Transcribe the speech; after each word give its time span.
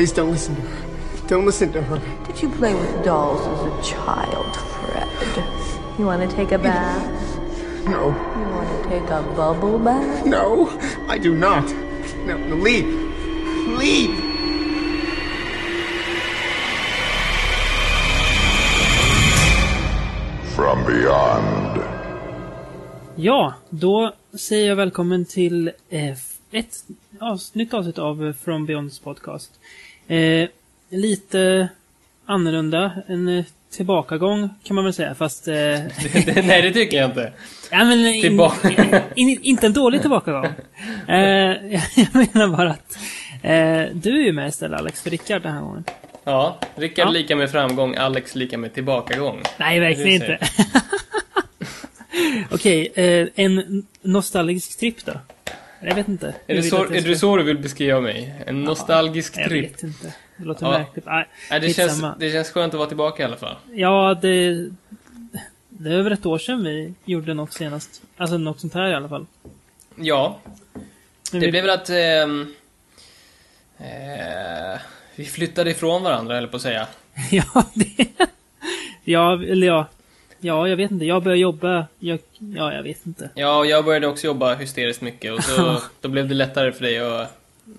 Please 0.00 0.12
don't 0.12 0.30
listen 0.30 0.54
to 0.56 0.62
her. 0.62 1.28
Don't 1.28 1.44
listen 1.44 1.72
to 1.74 1.82
her. 1.82 1.98
Did 2.26 2.40
you 2.40 2.48
play 2.48 2.72
with 2.72 3.04
dolls 3.04 3.42
as 3.46 3.60
a 3.66 3.92
child, 3.94 4.56
Fred? 4.56 5.44
You 5.98 6.06
want 6.06 6.22
to 6.22 6.34
take 6.34 6.52
a 6.52 6.58
bath? 6.58 7.04
No. 7.84 8.06
You 8.08 8.48
want 8.56 8.82
to 8.82 8.88
take 8.88 9.10
a 9.10 9.20
bubble 9.36 9.78
bath? 9.78 10.24
No, 10.24 10.70
I 11.06 11.18
do 11.18 11.34
not. 11.34 11.68
No, 12.24 12.38
no, 12.38 12.56
leave. 12.56 12.86
Leave. 13.76 14.16
From 20.56 20.84
beyond. 20.86 21.80
Ja, 23.16 23.54
då 23.70 24.12
säger 24.34 24.68
jag 24.68 24.76
välkommen 24.76 25.24
till 25.24 25.70
eh, 25.90 26.16
ett 26.52 26.84
avs- 27.20 27.50
nytt 27.52 27.74
avsnitt 27.74 27.98
av 27.98 28.26
eh, 28.26 28.32
From 28.32 28.66
Beyonds 28.66 28.98
podcast. 28.98 29.50
Eh, 30.10 30.48
lite 30.88 31.68
annorlunda, 32.26 32.92
en 33.06 33.28
eh, 33.28 33.44
tillbakagång 33.72 34.48
kan 34.64 34.74
man 34.74 34.84
väl 34.84 34.94
säga, 34.94 35.14
fast... 35.14 35.48
Eh, 35.48 35.54
Nej, 36.44 36.62
det 36.62 36.72
tycker 36.72 36.96
jag 36.96 37.10
inte. 37.10 37.32
ja, 37.70 37.84
men, 37.84 38.06
in, 38.06 38.22
Tillbaka. 38.22 39.02
in, 39.14 39.38
inte 39.42 39.66
en 39.66 39.72
dålig 39.72 40.00
tillbakagång. 40.00 40.46
Eh, 41.08 41.16
jag, 41.94 42.14
menar 42.34 42.56
bara 42.56 42.70
att 42.70 42.98
eh, 43.42 43.94
du 43.94 44.20
är 44.20 44.24
ju 44.24 44.32
med 44.32 44.48
istället, 44.48 44.80
Alex, 44.80 45.02
för 45.02 45.10
Rickard 45.10 45.42
den 45.42 45.52
här 45.52 45.60
gången. 45.60 45.84
Ja, 46.24 46.58
Rickard 46.74 47.06
Ja. 47.06 47.10
lika 47.10 47.36
med 47.36 47.50
framgång, 47.50 47.96
Alex 47.96 48.34
lika 48.34 48.58
med 48.58 48.74
tillbakagång. 48.74 49.42
Nej, 49.58 49.80
verkligen 49.80 50.22
inte. 50.22 50.38
Okej, 52.50 52.92
eh, 52.94 53.28
en 53.34 53.86
nostalgisk 54.02 54.78
tripp 54.78 55.04
då? 55.04 55.12
Jag 55.80 55.94
vet 55.94 56.08
inte. 56.08 56.34
Är 56.46 56.54
det, 56.54 56.62
så, 56.62 56.76
jag 56.76 56.86
är 56.96 57.00
det 57.00 57.02
ska- 57.02 57.14
så 57.14 57.36
du 57.36 57.42
vill 57.42 57.58
beskriva 57.58 58.00
mig? 58.00 58.34
En 58.46 58.64
nostalgisk 58.64 59.34
Jag 59.38 59.48
tripp? 59.48 59.72
vet 59.74 59.82
inte. 59.82 60.14
Det 60.36 60.44
låter 60.44 60.66
Ja. 60.66 60.78
märkligt. 60.78 61.06
Nej, 61.06 61.28
Nej, 61.50 61.60
det, 61.60 61.70
känns, 61.74 62.02
det 62.18 62.30
känns 62.32 62.50
skönt 62.50 62.74
att 62.74 62.78
vara 62.78 62.88
tillbaka 62.88 63.22
i 63.22 63.26
alla 63.26 63.36
fall. 63.36 63.56
Ja, 63.72 64.18
det... 64.22 64.68
Det 65.68 65.88
är 65.90 65.94
över 65.94 66.10
ett 66.10 66.26
år 66.26 66.38
sedan 66.38 66.64
vi 66.64 66.94
gjorde 67.04 67.34
något 67.34 67.52
senast. 67.52 68.02
Alltså 68.16 68.38
något 68.38 68.60
sånt 68.60 68.74
här 68.74 68.88
i 68.90 68.94
alla 68.94 69.08
fall. 69.08 69.26
Ja, 69.96 70.38
Men 71.32 71.40
det 71.40 71.46
vi... 71.46 71.50
blev 71.50 71.64
väl 71.64 71.70
att... 71.74 71.90
ehm, 71.90 72.54
eh, 73.78 74.80
vi 75.16 75.24
flyttade 75.24 75.70
ifrån 75.70 76.02
varandra, 76.02 76.38
eller 76.38 76.48
på 76.48 76.56
att 76.56 76.62
säga. 76.62 76.86
ja, 77.30 77.64
det... 77.74 78.06
Ja, 79.04 79.42
eller 79.42 79.66
ja. 79.66 79.86
Ja, 80.40 80.68
jag 80.68 80.76
vet 80.76 80.90
inte. 80.90 81.04
Jag 81.04 81.22
började 81.22 81.40
jobba. 81.40 81.86
Jag... 81.98 82.18
Ja, 82.38 82.72
jag 82.74 82.82
vet 82.82 83.06
inte. 83.06 83.30
Ja, 83.34 83.64
jag 83.64 83.84
började 83.84 84.06
också 84.06 84.26
jobba 84.26 84.54
hysteriskt 84.54 85.00
mycket 85.02 85.32
och 85.32 85.44
så 85.44 85.82
då 86.00 86.08
blev 86.08 86.28
det 86.28 86.34
lättare 86.34 86.72
för 86.72 86.82
dig 86.82 87.02
och 87.02 87.26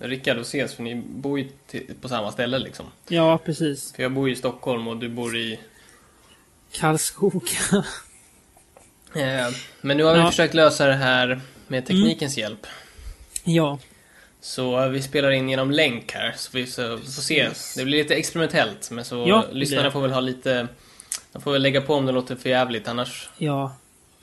Rickard 0.02 0.38
att 0.38 0.46
ses, 0.46 0.74
för 0.76 0.84
ni 0.84 0.96
bor 0.96 1.40
ju 1.40 1.48
på 2.02 2.10
samma 2.10 2.32
ställe 2.32 2.60
liksom. 2.60 2.86
Ja, 3.08 3.38
precis. 3.46 3.94
För 3.96 4.04
jag 4.04 4.12
bor 4.12 4.28
ju 4.28 4.34
i 4.34 4.38
Stockholm 4.38 4.88
och 4.88 4.98
du 4.98 5.10
bor 5.10 5.38
i... 5.38 5.60
Karlskoga. 6.72 7.42
Eh, 9.16 9.48
men 9.82 9.98
nu 9.98 10.04
har 10.04 10.14
vi 10.14 10.20
Ja. 10.20 10.30
försökt 10.30 10.54
lösa 10.54 10.86
det 10.88 10.94
här 10.94 11.42
med 11.68 11.86
teknikens 11.86 12.38
hjälp. 12.38 12.68
ja. 13.44 13.80
Så 14.42 14.88
vi 14.88 15.02
spelar 15.02 15.32
in 15.32 15.50
genom 15.50 15.72
länk 15.72 16.12
här, 16.14 16.34
så 16.38 16.50
vi 16.54 16.66
får 16.66 17.22
se. 17.22 17.50
Det 17.78 17.86
blir 17.86 17.98
lite 17.98 18.16
experimentellt, 18.16 18.92
men 18.92 19.06
så 19.06 19.26
Ja, 19.28 19.46
lyssnarna 19.52 19.84
det. 19.84 19.92
får 19.92 20.02
väl 20.02 20.12
ha 20.12 20.20
lite... 20.20 20.68
De 21.32 21.42
får 21.42 21.52
väl 21.52 21.62
lägga 21.62 21.82
på 21.82 21.94
om 21.94 22.06
det 22.06 22.12
låter 22.12 22.36
för 22.36 22.50
jävligt, 22.50 22.88
annars 22.88 23.30
Ja. 23.38 23.76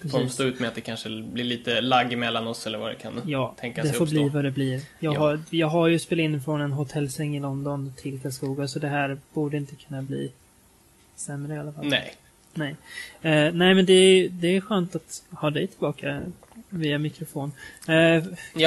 får 0.02 0.08
de 0.08 0.10
Precis. 0.12 0.32
stå 0.34 0.42
ut 0.44 0.60
med 0.60 0.68
att 0.68 0.74
det 0.74 0.80
kanske 0.80 1.08
blir 1.22 1.44
lite 1.44 1.80
lagg 1.80 2.18
mellan 2.18 2.46
oss 2.46 2.66
eller 2.66 2.78
vad 2.78 2.90
det 2.90 2.94
kan 2.94 3.20
Ja, 3.26 3.54
tänka 3.60 3.82
det 3.82 3.88
sig 3.88 3.96
får 3.96 4.04
uppstå. 4.04 4.20
bli 4.20 4.28
vad 4.28 4.44
det 4.44 4.50
blir. 4.50 4.80
Jag, 4.98 5.14
Ja. 5.14 5.18
har, 5.18 5.40
jag 5.50 5.66
har 5.68 5.86
ju 5.88 5.98
spelat 5.98 6.22
in 6.22 6.42
från 6.42 6.60
en 6.60 6.72
hotellsäng 6.72 7.36
i 7.36 7.40
London 7.40 7.92
till 7.96 8.20
Karlskoga, 8.20 8.68
så 8.68 8.78
det 8.78 8.88
här 8.88 9.18
borde 9.32 9.56
inte 9.56 9.74
kunna 9.74 10.02
bli 10.02 10.32
sämre 11.16 11.54
i 11.54 11.58
alla 11.58 11.72
fall. 11.72 11.86
Nej. 11.86 12.14
Nej, 12.54 12.76
eh, 13.22 13.52
nej 13.54 13.74
men 13.74 13.86
det 13.86 13.92
är, 13.92 14.28
det 14.28 14.56
är 14.56 14.60
skönt 14.60 14.96
att 14.96 15.22
ha 15.30 15.50
dig 15.50 15.66
tillbaka 15.66 16.22
via 16.68 16.98
mikrofon. 16.98 17.52
Eh, 17.88 17.94
Ja, 17.94 18.24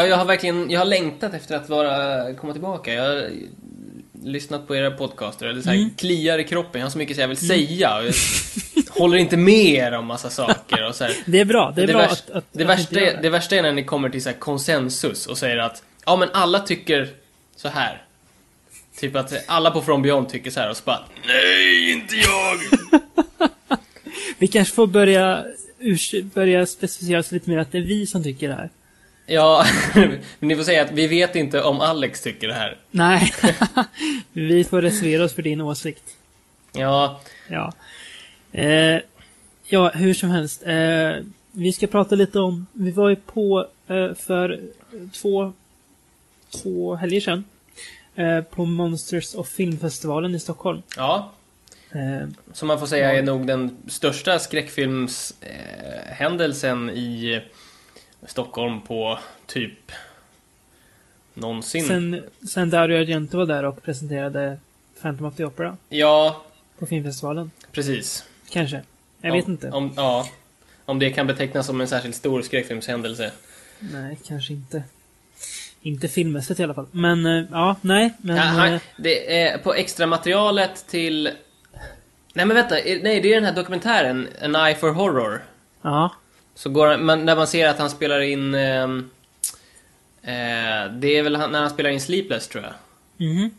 jag 0.07 0.17
har 0.17 0.25
verkligen 0.25 0.69
jag 0.69 0.79
har 0.79 0.85
längtat 0.85 1.33
efter 1.33 1.55
att 1.55 1.69
vara, 1.69 2.33
komma 2.33 2.53
tillbaka. 2.53 2.93
Jag 2.93 3.31
lyssnat 4.23 4.67
på 4.67 4.75
era 4.75 4.91
podcaster, 4.91 5.45
eller 5.45 5.61
så 5.61 5.69
här, 5.69 5.75
Mm. 5.75 5.89
kliar 5.97 6.39
i 6.39 6.43
kroppen. 6.43 6.81
Jag 6.81 6.85
har 6.85 6.91
så 6.91 6.97
mycket 6.97 7.15
så 7.15 7.21
jag 7.21 7.27
vill 7.27 7.37
säga. 7.37 7.97
Och 7.97 8.03
jag 8.75 8.93
håller 9.01 9.17
inte 9.17 9.37
med 9.37 9.65
er 9.65 9.91
om 9.91 10.05
massa 10.05 10.29
saker. 10.29 10.87
Och 10.87 10.95
så 10.95 11.03
här. 11.03 11.15
det 11.25 11.39
är 11.39 11.45
bra, 11.45 11.73
det 11.75 11.81
är 11.81 11.87
det, 11.87 11.93
bra 11.93 12.01
värsta, 12.01 12.31
att, 12.31 12.37
att 12.37 12.45
det, 12.51 12.63
att 12.63 12.69
värsta 12.69 12.99
göra 12.99 13.11
är, 13.11 13.21
det 13.21 13.29
värsta 13.29 13.55
är 13.55 13.61
när 13.61 13.73
ni 13.73 13.83
kommer 13.83 14.09
till 14.09 14.23
så 14.23 14.29
här 14.29 14.37
konsensus 14.37 15.27
och 15.27 15.37
säger 15.37 15.57
att 15.57 15.83
ja, 16.05 16.15
men 16.15 16.29
alla 16.33 16.59
tycker 16.59 17.09
så 17.55 17.67
här. 17.67 18.01
Typ 18.99 19.15
att 19.15 19.33
alla 19.47 19.71
på 19.71 19.81
From 19.81 20.01
Beyond 20.01 20.29
tycker 20.29 20.51
så 20.51 20.59
här 20.59 20.69
och 20.69 20.77
så 20.77 20.83
bara 20.85 20.99
Nej, 21.27 21.91
inte 21.91 22.15
jag! 22.15 22.59
Vi 24.37 24.47
kanske 24.47 24.75
får 24.75 24.87
börja, 24.87 25.45
börja 26.33 26.65
specificera 26.65 27.19
oss 27.19 27.31
lite 27.31 27.49
mer 27.49 27.57
att 27.57 27.71
det 27.71 27.77
är 27.77 27.81
vi 27.81 28.07
som 28.07 28.23
tycker 28.23 28.47
det 28.47 28.53
här. 28.53 28.69
Ja, 29.33 29.65
men 29.95 30.19
ni 30.39 30.55
får 30.55 30.63
säga 30.63 30.81
att 30.81 30.91
vi 30.91 31.07
vet 31.07 31.35
inte 31.35 31.61
om 31.63 31.81
Alex 31.81 32.21
tycker 32.21 32.47
det 32.47 32.53
här. 32.53 32.77
Nej, 32.91 33.33
vi 34.33 34.63
får 34.63 34.81
reservera 34.81 35.23
oss 35.23 35.33
för 35.33 35.41
din 35.41 35.61
åsikt. 35.61 36.03
Ja, 36.73 37.21
Ja. 37.47 37.73
Eh, 38.51 38.99
ja, 39.67 39.89
hur 39.89 40.13
som 40.13 40.29
helst. 40.29 40.63
Eh, 40.65 41.11
vi 41.51 41.73
ska 41.73 41.87
prata 41.87 42.15
lite 42.15 42.39
om, 42.39 42.67
vi 42.73 42.91
var 42.91 43.09
ju 43.09 43.15
på 43.15 43.67
eh, 43.87 44.13
för 44.13 44.59
två, 45.13 45.53
två 46.61 46.95
helger 46.95 47.21
sedan. 47.21 47.43
Eh, 48.15 48.41
på 48.41 48.65
Monsters 48.65 49.35
of 49.35 49.49
Filmfestivalen 49.49 50.35
i 50.35 50.39
Stockholm. 50.39 50.81
ja. 50.97 51.31
Eh, 51.91 52.27
Som 52.53 52.67
man 52.67 52.79
får 52.79 52.87
säga 52.87 53.13
är 53.13 53.21
nog 53.21 53.47
den 53.47 53.77
största 53.87 54.39
skräckfilmshändelsen 54.39 55.37
händelsen 56.07 56.89
i 56.89 57.41
Stockholm 58.27 58.81
på 58.81 59.19
typ 59.45 59.91
någonsin. 61.33 61.87
sen, 61.87 62.23
sen 62.49 62.69
Dario 62.69 62.97
Argento 62.97 63.37
var 63.37 63.45
där 63.45 63.63
och 63.65 63.83
presenterade 63.83 64.57
Phantom 65.01 65.25
of 65.25 65.35
the 65.35 65.45
Opera 65.45 65.77
Ja, 65.89 66.43
på 66.79 66.85
filmfestivalen. 66.85 67.51
precis. 67.71 68.25
Kanske. 68.49 68.81
Jag 69.21 69.31
om, 69.31 69.37
vet 69.39 69.47
inte. 69.47 69.69
Om, 69.71 69.93
ja, 69.95 70.27
om 70.85 70.99
det 70.99 71.09
kan 71.09 71.27
betecknas 71.27 71.65
som 71.65 71.81
en 71.81 71.87
särskilt 71.87 72.15
stor 72.15 72.41
skräckfilmshändelse. 72.41 73.31
Nej, 73.79 74.19
kanske 74.27 74.53
inte. 74.53 74.83
Inte 75.81 76.07
filmmässigt 76.07 76.59
i 76.59 76.63
alla 76.63 76.73
fall. 76.73 76.87
Men, 76.91 77.25
eh, 77.25 77.45
ja, 77.51 77.75
nej. 77.81 78.13
Men, 78.21 78.35
ja, 78.35 78.41
han, 78.43 78.73
eh, 78.73 78.81
det 78.97 79.41
är 79.41 79.57
på 79.57 79.73
extra 79.73 80.05
materialet 80.07 80.87
till... 80.87 81.29
Nej 82.33 82.45
men 82.45 82.55
vänta, 82.55 82.75
nej 82.75 83.01
det 83.21 83.31
är 83.31 83.35
den 83.35 83.43
här 83.45 83.55
dokumentären, 83.55 84.27
An 84.41 84.55
Eye 84.55 84.75
for 84.75 84.89
Horror. 84.91 85.41
ja. 85.81 86.11
Så 86.55 86.69
går 86.69 86.97
man, 86.97 87.25
när 87.25 87.35
man 87.35 87.47
ser 87.47 87.67
att 87.67 87.79
han 87.79 87.89
spelar 87.89 88.19
in... 88.21 88.53
ehm, 88.55 89.09
eh, 90.21 90.93
det 90.93 91.17
är 91.17 91.23
väl 91.23 91.35
han, 91.35 91.51
när 91.51 91.61
han 91.61 91.69
spelar 91.69 91.89
in 91.89 92.01
Sleepless 92.01 92.47
tror 92.47 92.63
jag. 92.63 92.73
Mhm. 93.27 93.49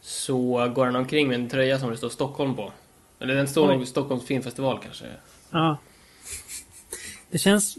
Så 0.00 0.72
går 0.74 0.84
han 0.86 0.96
omkring 0.96 1.28
med 1.28 1.34
en 1.34 1.48
tröja 1.48 1.78
som 1.78 1.90
det 1.90 1.96
står 1.96 2.08
Stockholm 2.08 2.56
på. 2.56 2.72
Eller 3.20 3.34
den 3.34 3.48
står 3.48 3.72
nog 3.72 3.88
Stockholms 3.88 4.24
filmfestival 4.24 4.78
kanske. 4.82 5.04
Ja. 5.50 5.78
Det 7.30 7.38
känns... 7.38 7.76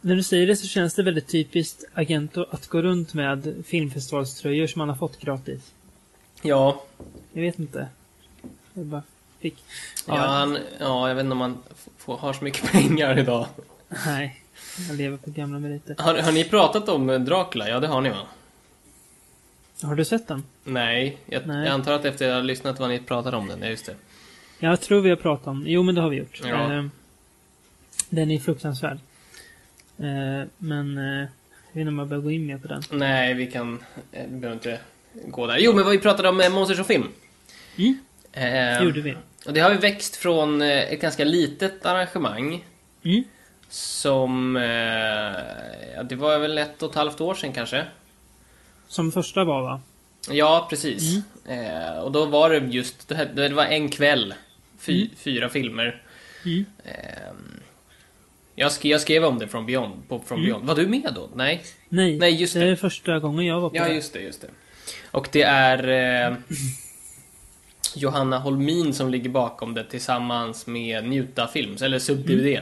När 0.00 0.16
du 0.16 0.22
säger 0.22 0.46
det 0.46 0.56
så 0.56 0.66
känns 0.66 0.94
det 0.94 1.02
väldigt 1.02 1.28
typiskt 1.28 1.84
Agento 1.94 2.46
att 2.50 2.66
gå 2.66 2.82
runt 2.82 3.14
med 3.14 3.64
filmfestivalströjor 3.66 4.66
som 4.66 4.78
man 4.78 4.88
har 4.88 4.96
fått 4.96 5.18
gratis. 5.20 5.72
Ja, 6.42 6.84
Jag 7.32 7.42
vet 7.42 7.58
inte. 7.58 7.88
Jag 8.74 8.86
bara 8.86 9.02
fick. 9.42 9.64
ja, 10.06 10.16
han, 10.16 10.58
ja 10.80 11.08
jag 11.08 11.14
vet 11.14 11.24
inte 11.24 11.32
om 11.32 11.40
han 11.40 11.58
får, 11.98 12.16
har 12.16 12.32
så 12.32 12.44
mycket 12.44 12.72
pengar 12.72 13.18
idag. 13.18 13.46
Nej. 14.06 14.42
Jag 14.88 14.96
lever 14.96 15.16
på 15.16 15.30
gamla 15.30 15.58
meriter. 15.58 15.94
Har, 15.98 16.14
har 16.14 16.32
ni 16.32 16.44
pratat 16.44 16.88
om 16.88 17.10
eh, 17.10 17.20
Dracula? 17.20 17.68
Ja, 17.68 17.80
det 17.80 17.86
har 17.86 18.00
ni 18.00 18.08
va? 18.10 18.26
Har 19.82 19.94
du 19.94 20.04
sett 20.04 20.28
den? 20.28 20.42
Nej, 20.64 21.18
jag, 21.26 21.46
Nej. 21.46 21.56
jag 21.64 21.68
antar 21.74 21.92
att 21.92 22.04
efter 22.04 22.24
att 22.24 22.28
jag 22.30 22.36
har 22.36 22.42
lyssnat 22.42 22.80
vad 22.80 22.88
ni 22.88 22.98
pratade 22.98 23.36
om 23.36 23.48
den. 23.48 23.62
Ja, 23.62 23.68
just 23.68 23.86
det. 23.86 23.94
Jag 24.58 24.80
tror 24.80 25.00
vi 25.00 25.10
har 25.10 25.16
pratat 25.16 25.46
om 25.46 25.64
Jo, 25.66 25.82
men 25.82 25.94
det 25.94 26.00
har 26.00 26.08
vi 26.08 26.16
gjort. 26.16 26.40
Ja. 26.44 26.74
Eh, 26.78 26.84
den 28.10 28.30
är 28.30 28.38
fruktansvärd. 28.38 28.98
Eh, 29.98 30.48
men... 30.58 30.98
Eh, 30.98 31.28
jag 31.74 31.78
vet 31.78 31.80
inte 31.80 31.88
om 31.88 31.98
jag 31.98 32.08
bör 32.08 32.18
gå 32.18 32.30
in 32.30 32.46
mer 32.46 32.58
på 32.58 32.68
den. 32.68 32.82
Nej, 32.90 33.34
vi 33.34 33.46
kan... 33.46 33.84
eh, 34.12 34.22
Vi 34.28 34.36
behöver 34.40 34.52
inte 34.56 34.78
gå 35.26 35.46
där. 35.46 35.56
Jo, 35.60 35.72
men 35.72 35.84
vad 35.84 35.92
vi 35.92 35.98
pratade 35.98 36.28
om 36.28 36.40
eh, 36.40 36.50
Monsters 36.52 36.80
och 36.80 36.86
film. 36.86 37.08
Mm. 37.76 37.98
Eh, 38.32 38.82
gjorde 38.84 39.00
vi. 39.00 39.16
Och 39.46 39.52
det 39.52 39.60
har 39.60 39.70
ju 39.70 39.76
växt 39.78 40.16
från 40.16 40.62
eh, 40.62 40.68
ett 40.92 41.00
ganska 41.00 41.24
litet 41.24 41.86
arrangemang. 41.86 42.64
Mm. 43.04 43.24
Som... 43.68 44.56
Eh, 44.56 44.62
ja, 45.96 46.02
det 46.08 46.16
var 46.16 46.38
väl 46.38 46.58
ett 46.58 46.82
och 46.82 46.90
ett 46.90 46.96
halvt 46.96 47.20
år 47.20 47.34
sedan 47.34 47.52
kanske. 47.52 47.84
Som 48.88 49.12
första 49.12 49.44
var, 49.44 49.62
va? 49.62 49.80
Ja, 50.30 50.66
precis. 50.70 51.16
Eh, 51.48 51.98
och 51.98 52.12
då 52.12 52.24
var 52.24 52.50
det 52.50 52.58
just... 52.58 53.08
Det, 53.08 53.48
var 53.48 53.64
en 53.64 53.88
kväll. 53.88 54.34
Fy, 54.78 55.08
Fyra 55.16 55.48
filmer. 55.48 56.02
Mm. 56.44 56.64
Ehm, 56.84 57.60
jag, 58.54 58.72
skrev, 58.72 58.92
jag 58.92 59.00
skrev 59.00 59.24
om 59.24 59.38
det 59.38 59.48
från 59.48 59.66
Beyond. 59.66 60.08
På, 60.08 60.22
Mm. 60.30 60.44
Beyond. 60.44 60.64
Var 60.66 60.74
du 60.74 60.86
med 60.86 61.12
då? 61.14 61.28
Nej? 61.34 61.62
Nej, 61.88 62.18
Nej, 62.18 62.34
just 62.40 62.54
det 62.54 62.60
det. 62.60 62.66
är 62.66 62.76
första 62.76 63.18
gången 63.18 63.46
jag 63.46 63.60
var 63.60 63.70
på 63.70 63.76
Ja, 63.76 63.84
det. 63.84 63.94
just 63.94 64.12
det, 64.12 64.20
just 64.20 64.40
det. 64.40 64.48
Och 65.10 65.28
det 65.32 65.42
är 65.42 65.88
eh, 66.30 66.36
Johanna 67.96 68.38
Holmin 68.38 68.94
som 68.94 69.10
ligger 69.10 69.30
bakom 69.30 69.74
det 69.74 69.84
tillsammans 69.84 70.66
med 70.66 71.04
Njuta 71.08 71.46
Films, 71.48 71.82
eller 71.82 71.98
Sub-DVD. 71.98 72.60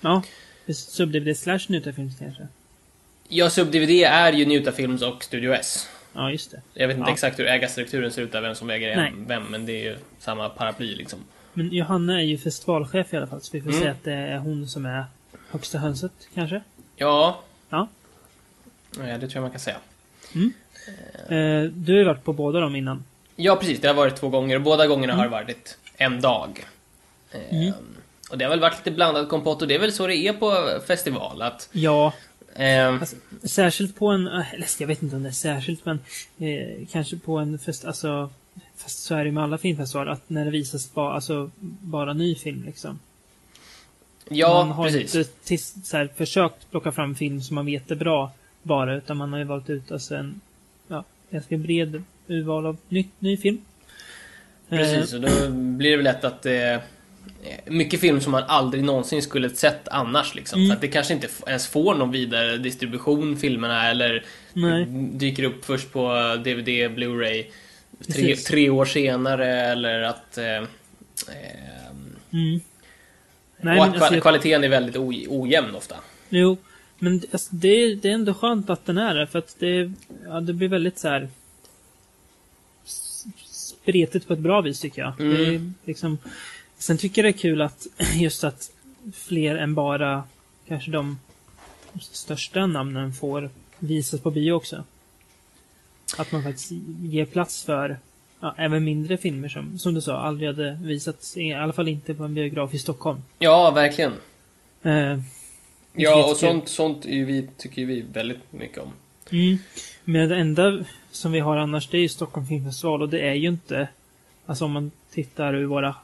Ja. 0.00 0.22
Sub-DVD 0.66 1.34
slash 1.34 1.60
Nutafilms 1.68 2.18
kanske? 2.18 2.48
Ja, 3.28 3.50
Sub-DVD 3.50 4.04
är 4.04 4.32
ju 4.32 4.46
Njuta 4.46 4.72
Films 4.72 5.02
och 5.02 5.24
Studio 5.24 5.52
S. 5.54 5.88
Ja, 6.12 6.30
just 6.30 6.50
det. 6.50 6.60
Jag 6.74 6.88
vet 6.88 6.96
inte 6.96 7.10
Ja. 7.10 7.12
exakt 7.14 7.38
hur 7.38 7.46
ägarstrukturen 7.46 8.10
ser 8.12 8.22
ut 8.22 8.32
där, 8.32 8.40
vem 8.40 8.54
som 8.54 8.70
äger 8.70 8.96
Nej. 8.96 9.12
vem, 9.26 9.42
men 9.42 9.66
det 9.66 9.72
är 9.72 9.84
ju 9.84 9.96
samma 10.18 10.48
paraply 10.48 10.94
liksom. 10.94 11.18
Men 11.52 11.68
Johanna 11.72 12.20
är 12.20 12.24
ju 12.24 12.38
festivalchef 12.38 13.14
i 13.14 13.16
alla 13.16 13.26
fall, 13.26 13.40
så 13.40 13.50
vi 13.52 13.60
får 13.60 13.68
Mm. 13.70 13.80
säga 13.80 13.92
att 13.92 14.04
det 14.04 14.12
är 14.12 14.38
hon 14.38 14.68
som 14.68 14.86
är 14.86 15.04
högsta 15.50 15.78
hönset, 15.78 16.12
kanske? 16.34 16.60
Ja, 16.96 17.40
Ja. 17.70 17.88
ja, 18.96 19.02
det 19.02 19.18
tror 19.18 19.30
jag 19.34 19.42
man 19.42 19.50
kan 19.50 19.60
säga. 19.60 19.76
Eh, 21.28 21.62
du 21.72 21.92
har 21.92 21.98
ju 21.98 22.04
varit 22.04 22.24
på 22.24 22.32
båda 22.32 22.60
dem 22.60 22.76
innan. 22.76 23.04
Ja, 23.40 23.56
precis. 23.56 23.80
Det 23.80 23.88
har 23.88 23.94
varit 23.94 24.16
två 24.16 24.28
gånger 24.28 24.56
och 24.56 24.62
båda 24.62 24.86
gångerna 24.86 25.14
har 25.14 25.24
det 25.24 25.30
varit 25.30 25.78
en 25.96 26.20
dag. 26.20 26.66
Ehm, 27.32 27.72
Och 28.30 28.38
det 28.38 28.44
har 28.44 28.50
väl 28.50 28.60
varit 28.60 28.76
lite 28.78 28.90
blandad 28.90 29.28
kompott 29.28 29.62
och 29.62 29.68
det 29.68 29.74
är 29.74 29.78
väl 29.78 29.92
så 29.92 30.06
det 30.06 30.16
är 30.16 30.32
på 30.32 30.80
festival. 30.86 31.42
Att, 31.42 31.68
Ja, 31.72 32.12
ehm, 32.54 32.98
Alltså, 33.00 33.16
särskilt 33.42 33.96
på 33.96 34.06
en, 34.08 34.26
eh, 34.26 34.54
eller 34.54 34.66
jag 34.78 34.86
vet 34.86 35.02
inte 35.02 35.16
om 35.16 35.22
det 35.22 35.28
är 35.28 35.32
särskilt, 35.32 35.84
men 35.84 36.00
eh, 36.38 36.86
kanske 36.92 37.16
på 37.16 37.38
en 37.38 37.58
fest, 37.58 37.84
alltså, 37.84 38.30
fast 38.76 39.02
så 39.02 39.14
är 39.14 39.24
det 39.24 39.32
med 39.32 39.44
alla 39.44 39.58
filmfestivaler, 39.58 40.10
att 40.12 40.30
när 40.30 40.44
det 40.44 40.50
visas 40.50 40.94
bara, 40.94 41.14
alltså, 41.14 41.50
bara 41.80 42.12
ny 42.12 42.34
film 42.34 42.62
liksom. 42.66 42.98
ja, 44.28 44.64
man 44.64 44.70
har 44.76 44.84
precis. 44.84 45.14
inte 45.14 45.30
tis, 45.44 45.74
så 45.84 45.96
här, 45.96 46.08
försökt 46.16 46.70
plocka 46.70 46.92
fram 46.92 47.14
film 47.14 47.40
som 47.42 47.54
man 47.54 47.66
vet 47.66 47.90
är 47.90 47.94
bra 47.96 48.30
bara, 48.62 48.94
utan 48.96 49.16
man 49.16 49.32
har 49.32 49.38
ju 49.38 49.44
valt 49.44 49.70
ut 49.70 49.92
alltså 49.92 50.14
en 50.14 50.40
ja, 50.88 51.04
ganska 51.30 51.56
bred 51.56 52.02
urval 52.28 52.66
av 52.66 52.76
ny, 52.88 53.06
ny 53.18 53.36
film. 53.36 53.60
Precis, 54.68 55.14
och 55.14 55.20
då 55.20 55.28
blir 55.50 55.90
det 55.90 55.96
väl 55.96 56.04
lätt 56.04 56.24
att 56.24 56.46
eh, 56.46 56.76
mycket 57.66 58.00
film 58.00 58.20
som 58.20 58.32
man 58.32 58.42
aldrig 58.46 58.84
någonsin 58.84 59.22
skulle 59.22 59.50
sett 59.50 59.88
annars 59.88 60.34
liksom. 60.34 60.58
Mm. 60.58 60.68
Så 60.68 60.74
att 60.74 60.80
det 60.80 60.88
kanske 60.88 61.14
inte 61.14 61.28
ens 61.46 61.66
får 61.68 61.94
någon 61.94 62.10
vidare 62.10 62.56
distribution, 62.56 63.36
filmerna, 63.36 63.90
eller 63.90 64.24
Nej. 64.52 64.86
dyker 65.12 65.42
upp 65.44 65.64
först 65.64 65.92
på 65.92 66.08
DVD, 66.44 66.68
Blu-ray 66.68 67.44
tre, 68.12 68.36
tre 68.36 68.70
år 68.70 68.84
senare, 68.84 69.46
eller 69.62 70.02
att... 70.02 70.38
Eh, 70.38 70.56
ehm, 70.56 70.66
Mm. 72.32 72.60
Nej, 73.60 73.78
och 73.78 73.84
att 73.86 74.02
alltså, 74.02 74.20
kvaliteten 74.20 74.64
är 74.64 74.68
väldigt 74.68 74.96
oj- 74.96 75.26
ojämn 75.30 75.74
ofta. 75.74 75.96
Jo, 76.28 76.56
men 76.98 77.18
det- 77.18 77.26
alltså, 77.32 77.54
det, 77.54 77.68
är- 77.68 77.96
det 77.96 78.08
är 78.08 78.12
ändå 78.12 78.34
skönt 78.34 78.70
att 78.70 78.86
den 78.86 78.98
är 78.98 79.14
det, 79.14 79.26
för 79.26 79.38
att 79.38 79.56
det, 79.58 79.92
ja, 80.26 80.40
det 80.40 80.52
blir 80.52 80.68
väldigt 80.68 80.98
så 80.98 81.08
här 81.08 81.28
spretigt 83.88 84.26
på 84.26 84.32
ett 84.32 84.38
bra 84.38 84.60
vis 84.60 84.80
tycker 84.80 85.02
jag. 85.02 85.20
Mm. 85.20 85.36
Det 85.36 85.54
är 85.54 85.72
liksom, 85.84 86.18
sen 86.78 86.98
tycker 86.98 87.24
jag 87.24 87.34
det 87.34 87.38
är 87.38 87.40
kul 87.40 87.62
att 87.62 87.86
just 88.14 88.44
att 88.44 88.70
fler 89.14 89.56
än 89.56 89.74
bara 89.74 90.22
kanske 90.68 90.90
de 90.90 91.18
största 92.00 92.66
namnen 92.66 93.12
får 93.12 93.50
visas 93.78 94.20
på 94.20 94.30
bio 94.30 94.52
också. 94.52 94.84
Att 96.18 96.32
man 96.32 96.42
faktiskt 96.42 96.70
ger 97.02 97.24
plats 97.24 97.64
för 97.64 97.98
ja, 98.40 98.54
även 98.58 98.84
mindre 98.84 99.16
filmer 99.16 99.48
som, 99.48 99.78
som 99.78 99.94
du 99.94 100.00
sa, 100.00 100.16
aldrig 100.16 100.48
hade 100.48 100.78
visats, 100.82 101.36
i 101.36 101.52
alla 101.52 101.72
fall 101.72 101.88
inte 101.88 102.14
på 102.14 102.24
en 102.24 102.34
biograf 102.34 102.74
i 102.74 102.78
Stockholm. 102.78 103.22
Ja, 103.38 103.70
verkligen. 103.70 104.12
Eh, 104.82 105.18
Ja, 106.00 106.30
och 106.30 106.36
sånt, 106.36 106.68
sånt 106.68 107.06
är 107.06 107.24
vi, 107.24 107.48
tycker 107.56 107.86
vi 107.86 108.04
väldigt 108.12 108.52
mycket 108.52 108.78
om. 108.78 108.92
Mm. 109.30 109.58
Men 110.04 110.28
det 110.28 110.36
enda 110.36 110.84
som 111.10 111.32
vi 111.32 111.40
har 111.40 111.56
annars, 111.56 111.88
det 111.88 111.96
är 111.96 112.00
ju 112.02 112.08
Stockholm 112.08 112.46
Filmfestival 112.46 113.02
och 113.02 113.08
det 113.08 113.20
är 113.20 113.34
ju 113.34 113.48
inte... 113.48 113.88
Alltså 114.46 114.64
om 114.64 114.72
man 114.72 114.90
tittar 115.12 115.54
ur 115.54 115.64
våra 115.64 115.94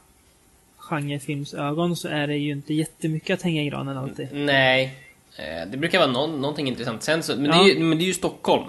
genrefilmsögon 0.77 1.95
så 1.95 2.07
är 2.07 2.27
det 2.27 2.37
ju 2.37 2.51
inte 2.51 2.73
jättemycket 2.73 3.33
att 3.33 3.41
hänga 3.41 3.61
i 3.63 3.65
granen 3.69 3.97
alltid. 3.97 4.27
Nej, 4.33 4.95
eh, 5.37 5.69
det 5.71 5.77
brukar 5.77 5.99
vara 5.99 6.11
någon, 6.11 6.41
någonting 6.41 6.67
intressant. 6.67 7.03
Sen 7.03 7.23
så, 7.23 7.35
men, 7.35 7.45
Ja. 7.45 7.51
det 7.63 7.69
är 7.71 7.73
ju, 7.75 7.79
men 7.83 7.97
det 7.97 8.03
är 8.03 8.07
ju 8.07 8.13
Stockholm. 8.13 8.63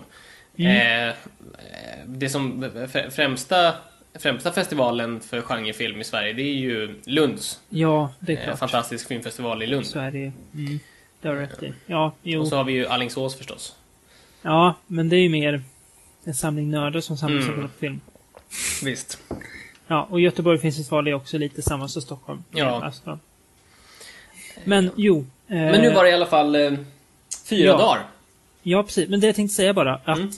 Mm. 0.57 0.77
Eh, 0.77 1.09
eh, 1.09 1.15
det 2.07 2.29
som 2.29 2.65
fr- 2.65 3.11
främsta, 3.11 3.75
främsta 4.15 4.53
festivalen 4.53 5.21
för 5.21 5.41
genrefilm 5.41 6.01
i 6.01 6.05
Sverige, 6.05 6.33
det 6.33 6.43
är 6.43 6.55
ju 6.55 6.95
Lunds. 7.07 7.61
Ja, 7.69 8.13
det 8.21 8.33
är 8.33 8.45
klart. 8.45 8.59
fantastisk 8.59 9.09
filmfestival 9.09 9.63
i 9.63 9.67
Lund. 9.67 9.87
Så 9.87 9.99
är 9.99 10.11
det 10.11 10.19
ju. 10.19 10.33
Mm. 10.55 10.79
Det 11.21 11.29
har 11.29 11.35
du 11.35 11.41
rätt 11.41 11.63
i. 11.63 11.73
Ja, 11.87 12.13
jo. 12.23 12.41
Och 12.41 12.49
så 12.49 12.57
har 12.57 12.65
vi 12.65 12.73
ju 12.73 12.87
Alingsås 12.87 13.37
förstås. 13.37 13.77
Ja, 14.43 14.75
men 14.87 15.09
det 15.09 15.17
är 15.17 15.21
ju 15.21 15.29
mer 15.29 15.63
en 16.27 16.35
samling 16.35 16.71
nördar 16.71 17.01
som 17.01 17.17
samlas 17.17 17.45
Mm. 17.45 17.49
och 17.51 17.55
kollar 17.57 17.69
på 17.69 17.79
film. 17.79 18.01
Visst. 18.85 19.19
Ja, 19.87 20.07
och 20.11 20.21
Göteborg 20.21 20.59
Filmfestival 20.59 21.09
är 21.09 21.15
också 21.15 21.39
lite 21.39 21.63
samma 21.63 21.89
som 21.89 22.03
Stockholm. 22.03 22.45
Ja. 22.51 22.85
Alltså. 22.85 23.19
Men 24.65 24.91
jo. 24.97 25.19
Eh, 25.49 25.55
Men 25.57 25.81
nu 25.81 25.93
var 25.95 26.05
det 26.05 26.11
i 26.11 26.13
alla 26.13 26.27
fall 26.27 26.55
eh, 26.55 26.73
fyra 27.49 27.67
Ja. 27.67 27.77
dagar. 27.77 28.03
Ja, 28.63 28.83
precis. 28.83 29.09
Men 29.09 29.21
det 29.21 29.27
jag 29.27 29.37
tänkte 29.37 29.55
säga 29.55 29.75
bara, 29.75 29.95
att 30.05 30.19
Mm. 30.19 30.31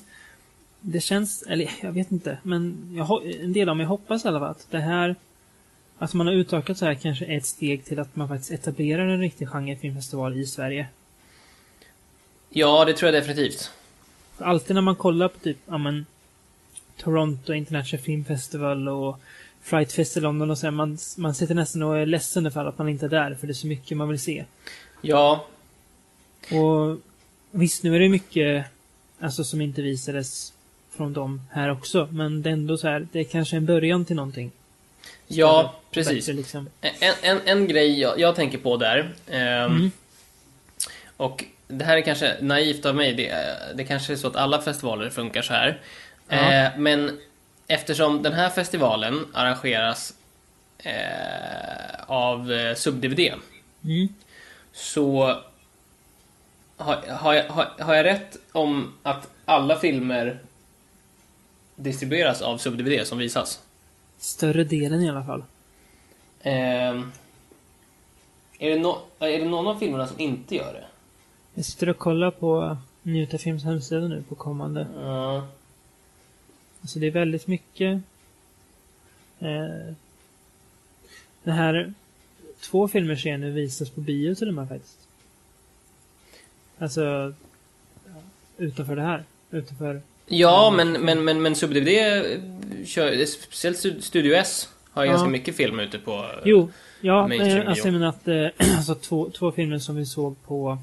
det 0.81 1.01
känns, 1.01 1.43
eller 1.43 1.71
jag 1.83 1.93
vet 1.93 2.13
inte, 2.13 2.39
men 2.43 2.93
jag, 2.97 3.27
en 3.41 3.53
del 3.53 3.69
av 3.69 3.77
mig 3.77 3.87
hoppas 3.87 4.25
i 4.25 4.29
alla 4.29 4.39
fall 4.41 4.51
att 4.51 4.67
det 4.71 4.79
här, 4.81 5.17
att 5.99 6.15
man 6.15 6.27
har 6.27 6.35
utökat 6.35 6.79
så 6.79 6.85
här 6.85 6.95
kanske 6.95 7.25
ett 7.25 7.47
steg 7.47 7.85
till 7.85 7.99
att 8.01 8.17
man 8.17 8.29
faktiskt 8.29 8.51
etablerar 8.51 9.07
en 9.09 9.21
riktig 9.21 9.49
genrefilmfestival 9.49 10.37
i 10.37 10.47
Sverige. 10.47 10.87
Ja, 12.51 12.85
det 12.85 12.93
tror 12.93 13.13
jag 13.13 13.23
definitivt. 13.23 13.71
För 14.39 14.45
alltid 14.45 14.75
när 14.75 14.83
man 14.83 14.97
kollar 14.97 15.29
på 15.29 15.39
typ, 15.39 15.57
ja 15.67 15.79
men, 15.79 16.07
Toronto 16.97 17.53
International 17.53 18.05
Film 18.05 18.25
Festival 18.25 18.89
och 18.89 19.21
Fright 19.63 19.93
Fest 19.93 20.17
i 20.17 20.21
London 20.21 20.51
och 20.51 20.59
så 20.59 20.67
här, 20.67 20.71
man, 20.71 20.99
man 21.17 21.35
sitter 21.35 21.55
nästan 21.55 21.83
och 21.83 21.99
är 21.99 22.07
ledsen 22.07 22.53
för 22.53 22.65
att 22.65 22.79
man 22.79 22.89
inte 22.89 23.07
är 23.07 23.11
där, 23.11 23.35
för 23.35 23.47
det 23.47 23.51
är 23.51 23.55
så 23.55 23.67
mycket 23.67 23.97
man 23.97 24.09
vill 24.09 24.21
se. 24.21 24.45
Ja, 25.01 25.47
Och 26.53 26.99
visst, 27.51 27.83
nu 27.83 27.97
är 27.97 28.01
det 28.01 28.09
mycket 28.09 28.67
alltså, 29.21 29.45
som 29.45 29.61
inte 29.61 29.83
visades 29.83 30.53
från 30.97 31.13
dem 31.13 31.43
här 31.51 31.71
också. 31.71 32.09
Men 32.13 32.43
det 32.43 32.49
är 32.51 32.53
ändå 32.53 32.77
så 32.79 32.89
här, 32.89 33.07
det 33.13 33.21
är 33.21 33.25
kanske 33.25 33.57
en 33.57 33.67
början 33.67 34.05
till 34.05 34.17
någonting. 34.17 34.51
ja 35.27 35.75
precis. 35.91 36.27
bättre, 36.27 36.33
liksom. 36.33 36.69
En, 36.81 37.15
en, 37.23 37.41
en 37.45 37.69
grej 37.69 38.01
jag, 38.01 38.21
jag 38.21 38.37
tänker 38.37 38.59
på 38.59 38.77
där. 38.77 39.11
ehm, 39.31 39.73
Mm. 39.73 39.91
Och 41.17 41.45
det 41.69 41.85
här 41.85 41.97
är 41.97 42.01
kanske 42.01 42.37
naivt 42.41 42.87
av 42.87 42.95
mig. 42.97 43.15
Det, 43.15 43.35
det 43.75 43.85
kanske 43.85 44.13
är 44.13 44.17
så 44.17 44.27
att 44.27 44.37
alla 44.37 44.61
festivaler 44.63 45.11
funkar 45.11 45.43
så 45.43 45.53
här. 45.53 45.81
Ja. 46.29 46.37
Eh, 46.37 46.71
men 46.79 47.19
eftersom 47.67 48.23
den 48.23 48.33
här 48.33 48.51
festivalen 48.51 49.27
arrangeras 49.35 50.15
eh, 50.79 50.93
av 52.07 52.53
eh, 52.53 52.75
Sub-DVD 52.75 53.33
Mm. 53.85 54.09
så 54.73 55.37
har, 56.77 56.97
har, 57.09 57.35
jag, 57.35 57.45
har, 57.49 57.69
har 57.79 57.95
jag 57.95 58.05
rätt 58.05 58.37
om 58.53 58.95
att 59.03 59.29
alla 59.45 59.77
filmer 59.77 60.39
distribueras 61.77 62.43
av 62.43 62.59
Sub-DVD 62.59 63.05
som 63.05 63.19
visas? 63.19 63.63
Större 64.19 64.65
delen 64.65 65.01
i 65.01 65.11
alla 65.11 65.25
fall. 65.25 65.45
Ehm, 66.43 67.13
är, 68.59 68.71
det 68.71 68.79
no, 68.79 68.99
är 69.19 69.39
det 69.39 69.45
någon 69.45 69.67
av 69.67 69.79
filmerna 69.79 70.07
som 70.07 70.21
inte 70.21 70.55
gör 70.55 70.73
det? 70.73 70.85
Jag 71.59 71.65
sitter 71.65 71.89
och 71.89 71.99
kollar 71.99 72.31
på 72.31 72.77
Njuta 73.03 73.39
Films 73.39 73.65
hemsida 73.65 74.09
nu 74.09 74.23
på 74.29 74.35
kommande. 74.35 74.87
Ja. 74.97 75.47
Alltså 76.81 76.99
det 76.99 77.07
är 77.07 77.11
väldigt 77.11 77.47
mycket. 77.47 78.01
Eh, 79.39 79.95
det 81.43 81.51
här, 81.53 81.93
två 82.61 82.89
filmer 82.89 83.17
ser 83.17 83.39
nu 83.39 83.51
visas 83.51 83.91
på 83.91 84.01
bio 84.01 84.35
till 84.35 84.49
och 84.49 84.55
med 84.55 84.69
faktiskt. 84.69 84.99
Alltså, 86.79 87.35
utanför 88.59 88.97
det 88.97 89.03
här. 89.03 89.25
Utanför 89.51 90.01
Ja, 90.27 90.73
men, 90.77 90.93
men, 90.93 91.25
men, 91.25 91.43
men 91.43 91.55
Sub-DVD 91.55 91.97
kör, 92.87 93.27
speciellt 93.27 93.77
Stu- 93.79 94.01
Studio 94.01 94.35
S 94.35 94.69
har 94.91 95.05
Ja. 95.05 95.11
ganska 95.11 95.29
mycket 95.29 95.57
film 95.57 95.81
ute 95.81 95.99
på... 95.99 96.27
Jo, 96.45 96.71
ja, 97.01 97.29
Mainstream 97.29 97.63
eh, 97.63 97.69
alltså 97.69 97.87
jag 97.87 97.93
menar 97.93 98.09
att 98.09 98.29
eh, 98.29 98.47
alltså, 98.77 98.95
två, 98.95 99.31
två 99.31 99.53
filmer 99.53 99.79
som 99.79 99.97
vi 99.97 100.07
såg 100.07 100.43
på 100.47 100.79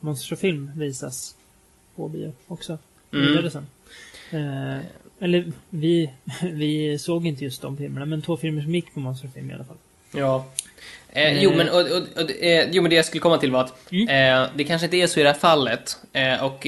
Monster 0.00 0.36
Film 0.36 0.70
visas 0.76 1.34
på 1.96 2.08
bio 2.08 2.32
också. 2.46 2.78
Mm. 3.12 3.50
Sen. 3.50 3.66
Eh, 4.30 4.78
eller 5.20 5.52
vi, 5.70 6.10
vi 6.42 6.98
såg 6.98 7.26
inte 7.26 7.44
just 7.44 7.62
de 7.62 7.76
filmerna, 7.76 8.06
men 8.06 8.22
två 8.22 8.36
filmer 8.36 8.62
som 8.62 8.74
gick 8.74 8.94
på 8.94 9.00
Monster 9.00 9.28
Film 9.34 9.50
i 9.50 9.54
alla 9.54 9.64
fall. 9.64 9.76
Ja. 10.14 10.46
Eh, 11.12 11.42
jo, 11.42 11.52
men, 11.56 11.68
och, 11.68 11.80
och, 11.80 12.22
och, 12.24 12.30
eh, 12.42 12.68
jo, 12.72 12.82
men 12.82 12.90
det 12.90 12.96
jag 12.96 13.04
skulle 13.04 13.20
komma 13.20 13.38
till 13.38 13.50
var 13.50 13.60
att 13.60 13.92
Mm. 13.92 14.08
eh, 14.42 14.48
det 14.56 14.64
kanske 14.64 14.84
inte 14.86 14.96
är 14.96 15.06
så 15.06 15.20
i 15.20 15.22
det 15.22 15.28
här 15.28 15.38
fallet. 15.38 15.98
Eh, 16.12 16.44
och, 16.44 16.66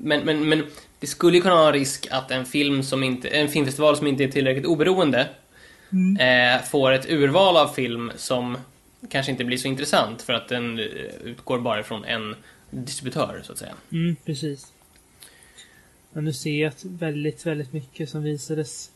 men, 0.00 0.20
men, 0.20 0.48
men 0.48 0.66
det 1.00 1.06
skulle 1.06 1.36
ju 1.36 1.42
kunna 1.42 1.54
vara 1.54 1.66
en 1.66 1.72
risk 1.72 2.06
att 2.10 2.30
en 2.30 2.44
film 2.46 2.82
som 2.82 3.02
inte, 3.02 3.28
en 3.28 3.48
filmfestival 3.48 3.96
som 3.96 4.06
inte 4.06 4.24
är 4.24 4.28
tillräckligt 4.28 4.66
oberoende 4.66 5.28
Mm. 5.92 6.62
får 6.70 6.92
ett 6.92 7.10
urval 7.10 7.56
av 7.56 7.68
film 7.68 8.12
som 8.16 8.56
kanske 9.08 9.32
inte 9.32 9.44
blir 9.44 9.58
så 9.58 9.68
intressant 9.68 10.22
för 10.22 10.32
att 10.32 10.48
den 10.48 10.78
eh, 10.78 10.84
utgår 11.24 11.58
bara 11.58 11.82
från 11.82 12.04
en 12.04 12.36
distributör, 12.70 13.40
så 13.44 13.52
att 13.52 13.58
säga. 13.58 13.74
Mm, 13.92 14.16
precis. 14.24 14.72
Men 16.12 16.24
nu 16.24 16.32
ser 16.32 16.62
jag 16.62 16.68
att 16.68 16.84
väldigt, 16.84 17.46
väldigt 17.46 17.72
mycket 17.72 18.10
som 18.10 18.22
visades. 18.22 18.90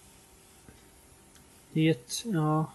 Det 1.73 1.81
är 1.81 1.85
ju 1.85 1.91
ett, 1.91 2.23
ja... 2.25 2.73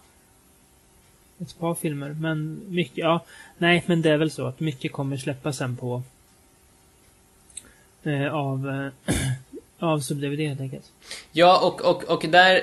Ett 1.38 1.58
par 1.58 1.74
filmer, 1.74 2.10
men 2.10 2.60
mycket, 2.68 2.98
ja. 2.98 3.24
Nej, 3.58 3.84
men 3.86 4.02
det 4.02 4.10
är 4.10 4.16
väl 4.16 4.30
så 4.30 4.46
att 4.46 4.60
mycket 4.60 4.92
kommer 4.92 5.16
släppas 5.16 5.56
sen 5.56 5.76
på... 5.76 6.02
Eh, 8.02 8.34
av... 8.34 8.68
Eh, 8.68 9.14
av 9.82 10.00
sub-DVD 10.00 10.48
helt 10.48 10.60
enkelt. 10.60 10.84
Ja, 11.32 11.60
och, 11.66 11.80
och, 11.90 12.04
och 12.04 12.24
där... 12.28 12.60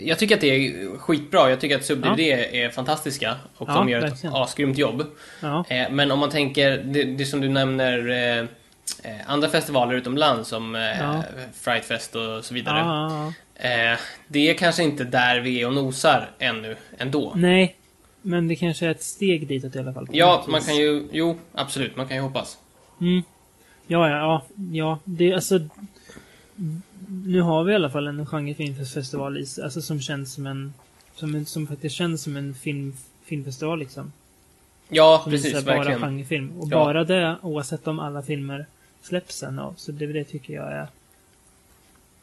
Jag 0.00 0.18
tycker 0.18 0.34
att 0.34 0.40
det 0.40 0.46
är 0.66 0.98
skitbra. 0.98 1.50
Jag 1.50 1.60
tycker 1.60 1.76
att 1.76 1.84
SubDVD 1.84 2.20
är 2.20 2.70
fantastiska. 2.70 3.36
Och 3.56 3.68
Ja, 3.68 3.74
de 3.74 3.88
gör 3.88 4.00
verkligen. 4.00 4.34
ett 4.34 4.40
asgrymt 4.40 4.78
jobb. 4.78 5.04
Ja. 5.40 5.64
Eh, 5.68 5.90
men 5.90 6.10
om 6.10 6.18
man 6.18 6.30
tänker, 6.30 6.70
det, 6.84 7.04
det 7.04 7.24
som 7.24 7.40
du 7.40 7.48
nämner, 7.48 8.08
eh, 8.10 8.38
eh, 9.10 9.16
andra 9.26 9.48
festivaler 9.48 9.94
utomlands 9.94 10.48
som 10.48 10.74
eh, 10.74 10.80
Ja. 11.00 11.22
Frightfest 11.60 12.16
och 12.16 12.44
så 12.44 12.52
Ja, 12.52 12.54
vidare. 12.54 12.78
ja, 12.78 13.32
ja. 13.62 13.92
Eh, 13.92 13.98
det 14.28 14.50
är 14.50 14.54
kanske 14.54 14.82
inte 14.82 15.04
där 15.04 15.40
vi 15.40 15.60
är 15.62 15.66
och 15.66 15.72
nosar 15.74 16.30
ännu, 16.38 16.76
ändå. 16.98 17.32
Nej, 17.36 17.76
men 18.22 18.48
det 18.48 18.56
kanske 18.56 18.86
är 18.86 18.90
ett 18.90 19.02
steg 19.02 19.46
ditåt 19.46 19.76
i 19.76 19.78
alla 19.78 19.92
fall. 19.92 20.08
Ja, 20.12 20.44
man 20.48 20.60
kan 20.60 20.76
ju, 20.76 21.08
jo, 21.12 21.38
absolut, 21.54 21.96
man 21.96 22.08
kan 22.08 22.16
ju 22.16 22.22
hoppas. 22.22 22.58
Mm. 23.00 23.22
Ja, 23.86 24.08
ja, 24.10 24.16
ja, 24.18 24.42
ja. 24.72 24.98
Det 25.04 25.34
alltså... 25.34 25.58
Nu 27.24 27.40
har 27.40 27.64
vi 27.64 27.72
i 27.72 27.74
alla 27.74 27.90
fall 27.90 28.06
en 28.06 28.26
genrefilmfestival 28.26 29.38
i, 29.38 29.46
alltså 29.62 29.82
som 29.82 30.00
känns 30.00 30.32
som 30.34 30.46
en... 30.46 30.74
Som, 31.14 31.44
som 31.44 31.66
faktiskt 31.66 31.94
känns 31.96 32.22
som 32.22 32.36
en 32.36 32.54
film, 32.54 32.96
filmfestival 33.24 33.78
liksom. 33.78 34.12
Ja, 34.88 35.20
Som 35.22 35.32
precis, 35.32 35.46
visar 35.54 35.62
bara 35.62 35.76
verkligen. 35.76 36.00
genrefilm. 36.00 36.50
Och 36.60 36.68
Ja. 36.70 36.84
bara 36.84 37.04
det, 37.04 37.36
oavsett 37.42 37.86
om 37.88 37.98
alla 37.98 38.22
filmer 38.22 38.66
släpps 39.02 39.36
sen 39.36 39.58
av. 39.58 39.74
Så 39.76 39.92
det, 39.92 40.06
det 40.06 40.24
tycker 40.24 40.54
jag 40.54 40.72
är 40.72 40.86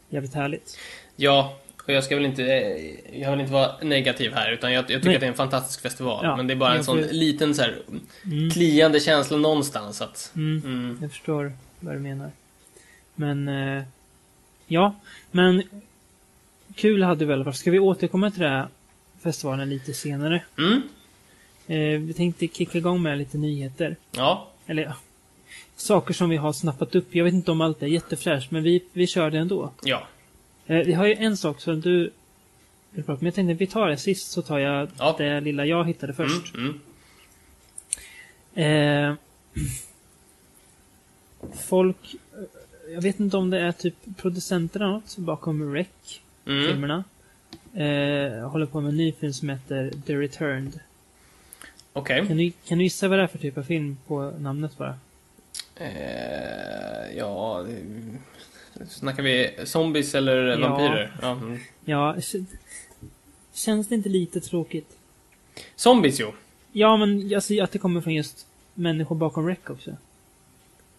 jävligt 0.10 0.34
härligt. 0.34 0.78
Ja, 1.16 1.58
och 1.84 1.94
jag 1.94 2.04
ska 2.04 2.16
väl 2.16 2.26
inte, 2.26 2.44
eh, 2.44 3.20
jag 3.22 3.32
vill 3.32 3.40
inte 3.40 3.54
vara 3.54 3.72
negativ 3.82 4.34
här, 4.34 4.52
utan 4.52 4.74
jag, 4.74 4.82
jag 4.82 4.88
tycker 4.88 5.06
Nej. 5.06 5.16
att 5.16 5.20
det 5.22 5.26
är 5.28 5.32
en 5.32 5.36
fantastisk 5.38 5.82
festival. 5.82 6.26
Ja, 6.26 6.36
men 6.36 6.48
det 6.48 6.54
är 6.54 6.56
bara 6.56 6.76
en 6.76 6.84
sån 6.84 7.04
får- 7.04 7.14
liten 7.14 7.56
så 7.56 7.62
här 7.62 7.76
Mm. 8.26 8.50
kliande 8.50 9.00
känsla 9.00 9.38
någonstans 9.38 10.02
att... 10.02 10.32
Mm. 10.36 10.62
Mm. 10.66 10.98
Jag 11.02 11.12
förstår 11.12 11.54
vad 11.80 11.96
du 11.96 12.00
menar. 12.00 12.32
Men, 13.16 13.48
eh, 13.48 13.84
ja. 14.70 14.96
Men 15.32 15.64
kul 16.76 17.04
hade 17.04 17.26
vi 17.26 17.32
i 17.32 17.34
alla 17.34 17.44
fall. 17.44 17.54
Ska 17.54 17.72
vi 17.72 17.80
återkomma 17.80 18.32
till 18.32 18.42
den 18.42 18.52
här 18.52 18.68
festivalen 19.22 19.70
lite 19.70 19.94
senare? 19.94 20.44
Mm. 20.58 20.82
Eh, 21.68 22.00
vi 22.00 22.14
tänkte 22.14 22.48
kicka 22.48 22.78
igång 22.78 23.02
med 23.02 23.18
lite 23.18 23.38
nyheter. 23.38 23.96
Ja. 24.12 24.48
Eller 24.66 24.84
ja, 24.84 24.96
saker 25.76 26.14
som 26.14 26.30
vi 26.30 26.38
har 26.38 26.54
snappat 26.54 26.96
upp. 26.96 27.16
Jag 27.16 27.24
vet 27.24 27.34
inte 27.34 27.52
om 27.52 27.62
allt 27.62 27.84
är 27.84 27.88
jättefräscht, 27.88 28.52
men 28.52 28.64
vi, 28.64 28.84
vi 28.94 29.08
kör 29.08 29.32
det 29.32 29.38
ändå. 29.38 29.72
Ja. 29.84 30.08
Eh, 30.68 30.78
vi 30.78 30.94
har 30.94 31.06
ju 31.08 31.14
en 31.14 31.38
sak 31.38 31.62
som 31.62 31.82
du 31.82 32.12
vill 32.92 33.04
prata 33.04 33.20
om. 33.20 33.26
Jag 33.26 33.36
tänkte 33.36 33.54
vi 33.54 33.68
tar 33.68 33.90
det 33.90 33.98
sist, 33.98 34.32
så 34.32 34.42
tar 34.42 34.60
jag 34.60 34.90
Ja. 34.98 35.16
det 35.18 35.42
lilla 35.42 35.66
jag 35.66 35.88
hittade 35.88 36.14
först. 36.14 36.56
Mm. 36.56 36.80
Mm. 38.56 39.10
Eh, 39.10 39.16
folk... 41.68 42.16
Jag 42.94 43.02
vet 43.02 43.20
inte 43.20 43.38
om 43.38 43.50
det 43.50 43.60
är 43.60 43.72
typ 43.72 43.96
producenterna 44.18 44.92
något 44.92 45.18
bakom 45.18 45.74
Rec, 45.74 45.88
Mm. 46.46 46.68
filmerna. 46.68 47.04
Eh, 47.74 48.50
håller 48.50 48.66
på 48.66 48.82
med 48.82 48.90
en 48.90 48.98
ny 48.98 49.12
film 49.12 49.34
som 49.34 49.50
heter 49.50 49.92
The 50.06 50.16
Returned. 50.16 50.80
Okej. 51.94 52.28
Kan 52.28 52.38
du, 52.38 52.52
kan 52.68 52.78
du 52.78 52.84
gissa 52.84 53.08
vad 53.08 53.20
det 53.20 53.24
är 53.24 53.28
för 53.28 53.38
typ 53.38 53.58
av 53.58 53.64
film 53.64 53.98
på 54.08 54.32
namnet 54.40 54.78
bara? 54.78 54.98
Eh, 55.76 57.18
ja... 57.18 57.66
Snackar 58.90 59.24
vi 59.24 59.52
zombies 59.66 60.16
eller 60.16 60.36
Ja. 60.48 60.58
vampyrer? 60.70 61.12
Ja. 61.22 61.32
Mm. 61.32 61.60
Ja, 61.86 62.16
känns 63.54 63.88
det 63.88 63.96
inte 63.96 64.10
lite 64.10 64.40
tråkigt? 64.42 64.98
Zombies, 65.76 66.20
jo. 66.20 66.34
Ja, 66.72 66.98
men 66.98 67.30
jag 67.30 67.44
ser 67.44 67.64
att 67.64 67.72
det 67.72 67.80
kommer 67.80 68.02
från 68.02 68.14
just 68.14 68.48
människor 68.74 69.16
bakom 69.16 69.48
Rec 69.48 69.58
också. 69.68 69.92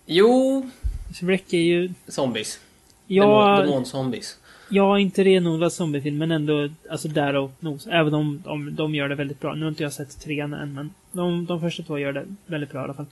Jo, 0.07 0.71
Så 1.15 1.27
Rec 1.27 1.43
är 1.51 1.59
ju... 1.59 1.91
zombies. 2.09 2.61
Ja, 3.07 3.25
Demon, 3.25 3.67
demonzombies. 3.67 4.39
Ja, 4.73 4.99
inte 4.99 5.25
renodlad 5.25 5.73
zombiefilm, 5.73 6.19
men 6.19 6.31
ändå 6.31 6.69
alltså 6.91 7.09
där 7.09 7.37
och 7.37 7.51
nos. 7.61 7.87
Även 7.87 8.15
om 8.15 8.43
de, 8.45 8.75
de 8.75 8.95
gör 8.95 9.09
det 9.09 9.15
väldigt 9.15 9.41
bra. 9.41 9.55
Nu 9.55 9.65
har 9.65 9.69
inte 9.69 9.83
jag 9.83 9.93
sett 9.93 10.21
trean 10.21 10.55
än, 10.55 10.75
men 10.75 10.95
de, 11.13 11.47
de 11.47 11.61
första 11.61 11.83
två 11.83 11.99
gör 11.99 12.13
det 12.13 12.25
väldigt 12.47 12.71
bra 12.71 12.81
i 12.81 12.85
alla 12.85 12.95
fall. 12.95 13.07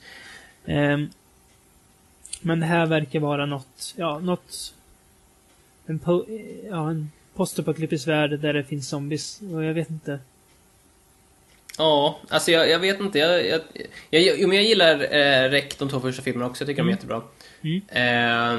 Ehm, 0.64 1.08
men 2.40 2.60
det 2.60 2.66
här 2.66 2.86
verkar 2.86 3.20
vara 3.20 3.46
något, 3.46 3.94
ja, 3.96 4.18
något... 4.18 4.74
En, 5.86 5.98
po, 5.98 6.24
ja, 6.70 6.90
en 6.90 7.10
postapokalyptisk 7.34 8.08
värld 8.08 8.38
där 8.40 8.52
det 8.52 8.64
finns 8.64 8.88
zombies. 8.88 9.40
Och 9.54 9.64
jag 9.64 9.74
vet 9.74 9.90
inte. 9.90 10.18
Ja, 11.78 12.18
alltså 12.28 12.50
jag, 12.50 12.70
jag 12.70 12.78
vet 12.78 13.00
inte. 13.00 13.18
Jag, 13.18 13.46
jag, 13.46 13.60
jag, 14.10 14.48
men 14.48 14.56
jag 14.56 14.64
gillar 14.64 15.14
eh, 15.14 15.50
Rec, 15.50 15.76
de 15.78 15.88
två 15.88 16.00
första 16.00 16.22
filmerna 16.22 16.46
också. 16.50 16.62
Jag 16.62 16.68
tycker 16.68 16.82
Mm. 16.82 16.86
de 16.86 16.92
är 16.92 16.96
jättebra. 16.96 17.22
Mm. 17.62 17.82
Eh, 17.88 18.52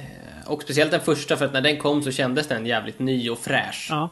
eh, 0.00 0.46
och 0.46 0.62
speciellt 0.62 0.90
den 0.90 1.00
första, 1.00 1.36
för 1.36 1.44
att 1.44 1.52
när 1.52 1.60
den 1.60 1.78
kom 1.78 2.02
så 2.02 2.10
kändes 2.10 2.46
den 2.46 2.66
jävligt 2.66 2.98
ny 2.98 3.30
och 3.30 3.38
fräsch. 3.38 3.86
Ja. 3.90 4.10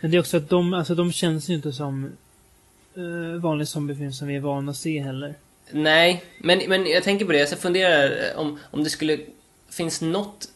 Men 0.00 0.10
det 0.10 0.16
är 0.16 0.20
också 0.20 0.36
att 0.36 0.48
de, 0.48 0.74
alltså 0.74 0.94
de 0.94 1.12
känns 1.12 1.48
ju 1.48 1.54
inte 1.54 1.72
som 1.72 2.12
uh, 2.98 3.36
vanlig 3.36 3.68
zombiefilm 3.68 4.12
som 4.12 4.28
vi 4.28 4.36
är 4.36 4.40
vana 4.40 4.70
att 4.70 4.76
se 4.76 5.00
heller. 5.00 5.34
Nej, 5.70 6.24
men, 6.38 6.62
men 6.68 6.86
jag 6.86 7.02
tänker 7.02 7.24
på 7.24 7.32
det. 7.32 7.38
Jag 7.38 7.58
funderar 7.58 8.10
eh, 8.10 8.38
om, 8.38 8.58
om 8.70 8.84
det 8.84 8.90
skulle... 8.90 9.18
Finns 9.70 10.00
något, 10.00 10.48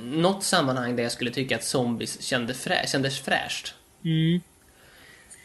något 0.00 0.44
sammanhang 0.44 0.96
där 0.96 1.02
jag 1.02 1.12
skulle 1.12 1.30
tycka 1.30 1.56
att 1.56 1.64
zombies 1.64 2.22
kände 2.22 2.54
frä, 2.54 2.86
kändes 2.86 3.20
fräscht. 3.20 3.74
Mm. 4.04 4.40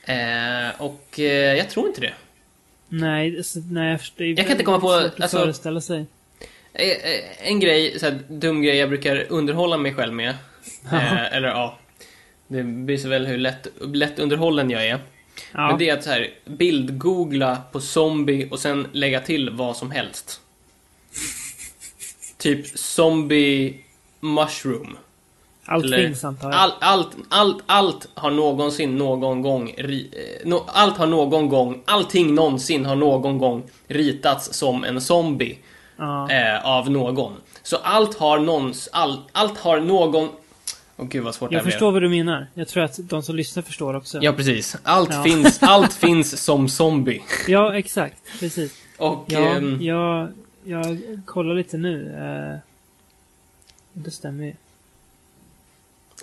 Eh, 0.03 0.81
och 0.81 1.19
eh, 1.19 1.57
jag 1.57 1.69
tror 1.69 1.87
inte 1.87 2.01
det. 2.01 2.13
Nej, 2.89 3.43
nej, 3.71 3.89
jag 3.91 3.99
förstår. 3.99 4.25
Jag 4.27 4.37
kan 4.37 4.51
inte 4.51 4.63
komma 4.63 4.79
på- 4.79 4.91
att 4.91 5.21
alltså- 5.21 5.37
föreställa 5.37 5.81
sig. 5.81 6.05
Eh, 6.73 6.87
eh, 6.89 7.47
En 7.51 7.59
grej, 7.59 7.99
så 7.99 8.05
här, 8.05 8.19
dum 8.29 8.61
grej 8.61 8.75
jag 8.77 8.89
brukar 8.89 9.25
underhålla 9.29 9.77
mig 9.77 9.93
själv 9.93 10.13
med. 10.13 10.29
Eh, 10.91 11.33
eller 11.35 11.47
ja, 11.47 11.77
det 12.47 12.61
visar 12.61 13.09
väl 13.09 13.25
hur 13.25 13.37
lätt, 13.37 13.67
lätt 13.93 14.19
underhållen 14.19 14.69
jag 14.69 14.85
är. 14.87 14.99
Ja. 15.53 15.67
Men 15.67 15.77
det 15.77 15.89
är 15.89 15.93
att 15.97 16.03
så 16.03 16.09
här, 16.09 16.29
bildgoogla 16.45 17.61
på 17.71 17.79
zombie 17.81 18.47
och 18.51 18.59
sen 18.59 18.87
lägga 18.91 19.19
till 19.19 19.49
vad 19.49 19.77
som 19.77 19.91
helst. 19.91 20.41
typ 22.37 22.67
zombie 22.79 23.79
mushroom. 24.19 24.97
Allt 25.69 25.85
Eller- 25.85 25.97
finns 26.07 26.23
antar 26.23 26.51
jag. 26.51 26.59
All, 26.59 26.71
allt, 26.79 27.09
allt, 27.29 27.63
allt 27.65 28.07
har 28.13 28.31
någonsin 28.31 28.97
någon 28.97 29.41
gång 29.41 29.73
ri, 29.77 30.09
eh, 30.11 30.49
no, 30.49 30.63
Allt 30.67 30.97
har 30.97 31.07
någon 31.07 31.49
gång, 31.49 31.81
allting 31.85 32.35
någonsin 32.35 32.85
har 32.85 32.95
någon 32.95 33.37
gång 33.37 33.63
ritats 33.87 34.53
som 34.53 34.83
en 34.83 35.01
zombie 35.01 35.57
ja. 35.97 36.31
eh, 36.31 36.65
av 36.65 36.91
någon. 36.91 37.33
Så 37.63 37.77
allt 37.77 38.17
har 38.17 38.39
någons, 38.39 38.89
all, 38.91 39.19
allt 39.31 39.57
har 39.57 39.79
någon... 39.79 40.29
Åh 40.97 41.05
gud 41.07 41.23
vad 41.23 41.35
svårt 41.35 41.51
jag 41.51 41.63
förstår 41.63 41.91
vad 41.91 42.01
du 42.01 42.09
menar. 42.09 42.47
Jag 42.53 42.67
tror 42.67 42.83
att 42.83 42.99
de 43.03 43.23
som 43.23 43.35
lyssnar 43.35 43.63
förstår 43.63 43.93
också. 43.95 44.19
Ja 44.21 44.33
precis. 44.33 44.77
Allt, 44.83 45.09
Ja. 45.13 45.23
Finns, 45.23 45.57
allt 45.63 45.93
finns 45.93 46.43
som 46.43 46.69
zombie. 46.69 47.23
Ja, 47.47 47.77
exakt. 47.77 48.39
Precis. 48.39 48.73
Och... 48.97 49.25
Ja, 49.27 49.39
ehm, 49.39 49.81
jag, 49.81 50.29
jag 50.63 50.99
kollar 51.25 51.55
lite 51.55 51.77
nu. 51.77 52.13
Eh, 52.13 52.59
det 53.93 54.11
stämmer 54.11 54.45
ju. 54.45 54.53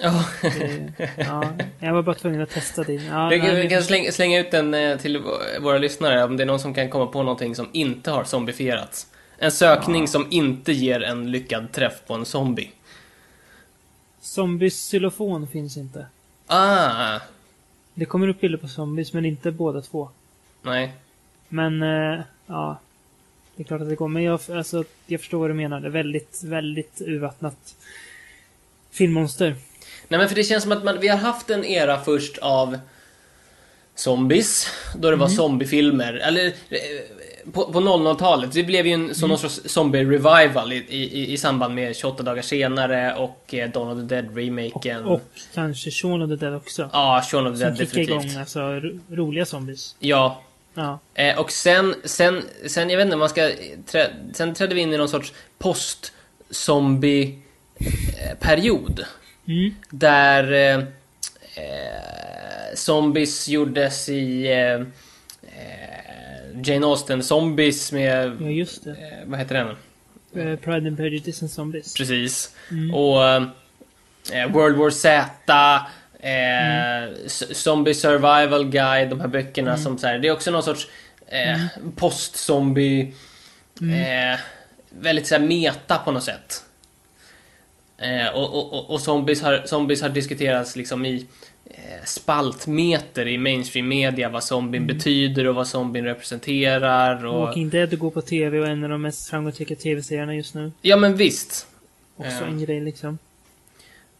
Ja. 0.01 0.25
Det, 0.43 0.93
ja, 1.17 1.53
jag 1.81 1.93
var 1.95 2.03
bara 2.03 2.15
tvungen 2.15 2.41
att 2.41 2.51
testa 2.51 2.83
din. 2.85 3.05
Ja, 3.05 3.29
Vi 3.29 3.41
kan, 3.41 3.49
nej, 3.49 3.63
vi 3.63 3.69
kan 3.69 3.83
slänga, 3.83 4.13
slänga 4.13 4.41
ut 4.41 4.51
den 4.51 4.75
eh, 4.75 4.99
till 4.99 5.17
vå- 5.19 5.61
våra 5.61 5.79
lyssnare 5.79 6.25
om 6.25 6.37
det 6.37 6.43
är 6.43 6.47
någon 6.47 6.61
som 6.61 6.75
kan 6.75 6.91
komma 6.91 7.07
på 7.07 7.23
någonting 7.23 7.55
som 7.57 7.69
inte 7.73 8.11
har 8.11 8.25
zombifierats. 8.25 9.07
En 9.39 9.53
sökning 9.53 10.01
Ja. 10.03 10.07
som 10.07 10.27
inte 10.31 10.73
ger 10.73 11.03
en 11.03 11.31
lyckad 11.31 11.73
träff 11.73 11.95
på 12.07 12.15
en 12.15 12.25
zombie. 12.25 12.71
Zombies 14.21 14.75
xylofon 14.91 15.47
finns 15.49 15.77
inte. 15.77 16.07
Ah, 16.47 17.19
Det 17.95 18.05
kommer 18.05 18.29
upp 18.29 18.41
bilder 18.41 18.59
på 18.59 18.69
zombies, 18.69 19.13
men 19.13 19.25
inte 19.25 19.51
båda 19.51 19.81
två. 19.81 20.09
nej. 20.63 20.93
Men, 21.49 21.83
eh, 21.83 22.21
ja. 22.47 22.81
Det 23.57 23.63
är 23.63 23.65
klart 23.65 23.81
att 23.81 23.89
det 23.89 23.95
går. 23.95 24.09
Men 24.09 24.23
jag, 24.23 24.41
alltså, 24.51 24.85
jag 25.07 25.21
förstår 25.21 25.39
vad 25.39 25.51
du 25.51 25.55
menar. 25.55 25.81
Det 25.81 25.87
är 25.89 25.91
väldigt, 25.91 26.41
väldigt 26.45 27.01
urvattnat 27.01 27.75
filmmonster. 28.91 29.55
Nej 30.15 30.19
men 30.19 30.29
för 30.29 30.35
det 30.37 30.45
känns 30.45 30.63
som 30.63 30.73
att 30.73 30.85
man, 30.85 31.01
vi 31.01 31.09
har 31.09 31.19
haft 31.19 31.51
en 31.51 31.65
era 31.65 32.01
först 32.01 32.39
av 32.39 32.79
zombies, 33.95 34.67
då 34.97 35.11
det 35.11 35.17
var 35.17 35.27
Mm. 35.27 35.37
zombiefilmer. 35.37 36.13
Eller 36.15 36.47
eh, 36.47 36.53
på, 37.53 37.73
på 37.73 37.81
00-talet, 37.81 38.53
det 38.53 38.63
blev 38.63 38.87
ju 38.87 38.93
en 38.93 39.15
sån 39.15 39.39
sorts 39.39 39.61
zombie-revival 39.65 40.73
i, 40.73 40.77
i, 40.89 41.33
i 41.33 41.37
samband 41.39 41.75
med 41.75 41.97
28 41.97 42.23
dagar 42.23 42.43
senare 42.43 43.15
och 43.15 43.55
eh, 43.55 43.71
Dawn 43.71 43.89
of 44.03 44.09
the 44.09 44.15
Dead-remaken. 44.15 45.05
Och 45.05 45.21
kanske 45.55 45.91
Shaun 45.91 46.23
of 46.23 46.31
the 46.31 46.37
Dead 46.47 46.55
också. 46.57 46.91
Ja, 46.93 47.23
Shaun 47.31 47.47
of 47.47 47.59
the 47.59 47.65
Som 47.65 47.75
Dead 47.75 47.89
kickar 47.89 48.03
igång 48.03 48.17
definitivt. 48.19 48.41
alltså, 48.41 48.61
ro- 48.61 49.01
roliga 49.11 49.45
zombies. 49.45 49.97
Ja, 49.99 50.43
Ja. 50.77 50.99
Eh, 51.15 51.39
och 51.39 51.51
sen, 51.53 51.95
sen, 52.05 52.43
sen, 52.67 52.91
jag 52.91 52.97
vet 52.97 53.05
inte, 53.05 53.17
man 53.17 53.29
ska... 53.29 53.51
Trä, 53.87 54.11
sen 54.33 54.55
trädde 54.55 54.75
vi 54.75 54.81
in 54.81 54.95
i 54.95 54.97
någon 54.97 55.09
sorts 55.09 55.33
post 55.59 56.13
zombie-period. 56.51 59.05
Mm. 59.49 59.75
Där 59.91 60.53
eh, 60.53 60.79
eh, 61.65 62.75
zombies 62.75 63.49
gjordes 63.49 64.09
i 64.09 64.47
eh, 64.53 64.81
eh, 65.43 66.61
Jane 66.65 66.87
Austen 66.87 67.23
Zombies 67.23 67.93
med... 67.93 68.37
Ja, 68.41 68.49
just 68.49 68.85
det. 68.85 68.91
Eh, 68.91 68.97
vad 69.27 69.39
heter 69.39 69.55
den? 69.55 69.77
Pride 70.59 70.89
and 70.89 70.97
Prejudice 70.97 71.43
and 71.43 71.51
Zombies. 71.51 71.95
Precis. 71.95 72.55
Mm. 72.71 72.95
Och 72.95 73.19
World 74.53 74.77
War 74.77 74.91
Z, 74.91 75.31
Mm. 76.27 77.15
Zombie 77.53 77.95
Survival 77.95 78.65
Guide, 78.71 79.09
de 79.11 79.21
här 79.21 79.29
böckerna 79.29 79.71
Mm. 79.71 79.83
som 79.83 79.99
så 79.99 80.07
här, 80.07 80.19
det 80.19 80.29
är 80.29 80.33
också 80.33 80.51
någon 80.51 80.63
sorts 80.63 80.89
eh, 81.27 81.61
post-zombie, 81.97 83.13
Mm. 83.81 84.33
eh, 84.33 84.39
väldigt 84.91 85.27
så 85.27 85.35
här 85.35 85.43
meta 85.43 85.99
på 85.99 86.11
något 86.11 86.25
sätt. 86.25 86.63
Eh, 87.99 88.35
och, 88.35 88.55
och, 88.75 88.91
och, 88.91 89.01
zombies, 89.01 89.43
har, 89.43 89.63
zombies 89.67 90.03
har 90.03 90.09
diskuterats 90.09 90.77
liksom 90.77 91.05
i 91.07 91.27
eh, 91.65 92.05
spaltmeter 92.05 93.29
i 93.29 93.39
mainstream 93.39 93.89
media 93.89 94.29
vad 94.29 94.45
zombien 94.45 94.87
betyder 94.87 95.47
och 95.47 95.55
vad 95.55 95.67
zombien 95.69 96.05
representerar. 96.05 97.25
Och... 97.27 97.41
Walking 97.41 97.71
Dead 97.71 97.99
går 97.99 98.11
på 98.11 98.23
TV 98.23 98.59
och 98.59 98.67
är 98.67 98.71
en 98.71 98.85
av 98.85 98.91
de 98.91 99.03
mest 99.03 99.29
framgångsrika 99.29 99.75
TV-serierna 99.75 100.35
just 100.35 100.55
nu. 100.55 100.73
Ja 100.83 100.97
men 100.97 101.17
visst. 101.17 101.67
Också 102.17 102.31
Ja. 102.41 102.47
en 102.47 102.61
grej 102.65 102.81
liksom. 102.81 103.19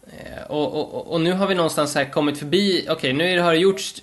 Eh, 0.07 0.43
Och, 0.51 0.73
och, 0.95 1.11
och- 1.13 1.21
nu 1.21 1.31
har 1.33 1.47
vi 1.47 1.55
någonstans 1.55 1.95
här 1.95 2.05
kommit 2.05 2.37
förbi, 2.37 2.85
okej 2.89 3.13
nu 3.13 3.39
har 3.39 3.51
det 3.51 3.57
gjorts 3.57 4.01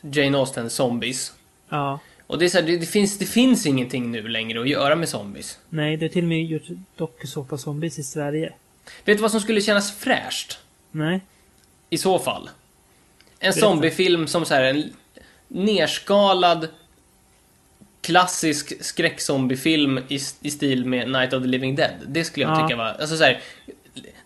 Jane 0.00 0.38
Austen 0.38 0.70
Zombies. 0.70 1.32
Ja. 1.68 1.98
Och 2.26 2.38
det 2.38 2.44
är 2.44 2.48
så 2.48 2.58
här, 2.58 2.66
det, 2.66 2.76
det, 2.76 2.86
finns, 2.86 3.18
det 3.18 3.26
finns 3.26 3.66
ingenting 3.66 4.10
nu 4.10 4.28
längre 4.28 4.60
att 4.60 4.68
göra 4.68 4.96
med 4.96 5.08
zombies. 5.08 5.58
Nej, 5.68 5.96
det 5.96 6.04
är 6.04 6.08
till 6.08 6.24
och 6.24 6.28
med 6.28 6.44
gjort 6.44 6.62
dokusåpa-zombies 6.96 7.98
i 7.98 8.02
Sverige. 8.02 8.52
Vet 9.04 9.16
du 9.18 9.22
vad 9.22 9.30
som 9.30 9.40
skulle 9.40 9.60
kännas 9.60 9.98
fräscht? 9.98 10.58
Nej. 10.90 11.20
I 11.90 11.98
så 11.98 12.18
fall. 12.18 12.50
En 13.38 13.52
zombiefilm 13.52 14.26
som 14.26 14.44
så 14.44 14.54
här 14.54 14.64
en 14.64 14.92
nerskalad 15.48 16.68
klassisk 18.00 18.84
skräckzombiefilm 18.84 19.98
i, 20.08 20.18
i 20.40 20.50
stil 20.50 20.84
med 20.86 21.10
Night 21.10 21.32
of 21.32 21.42
the 21.42 21.48
Living 21.48 21.74
Dead. 21.74 21.94
Det 22.06 22.24
skulle 22.24 22.46
jag 22.46 22.58
Ja. 22.58 22.62
tycka 22.68 22.76
var, 22.76 22.84
alltså 22.84 23.16
så 23.16 23.24
här, 23.24 23.40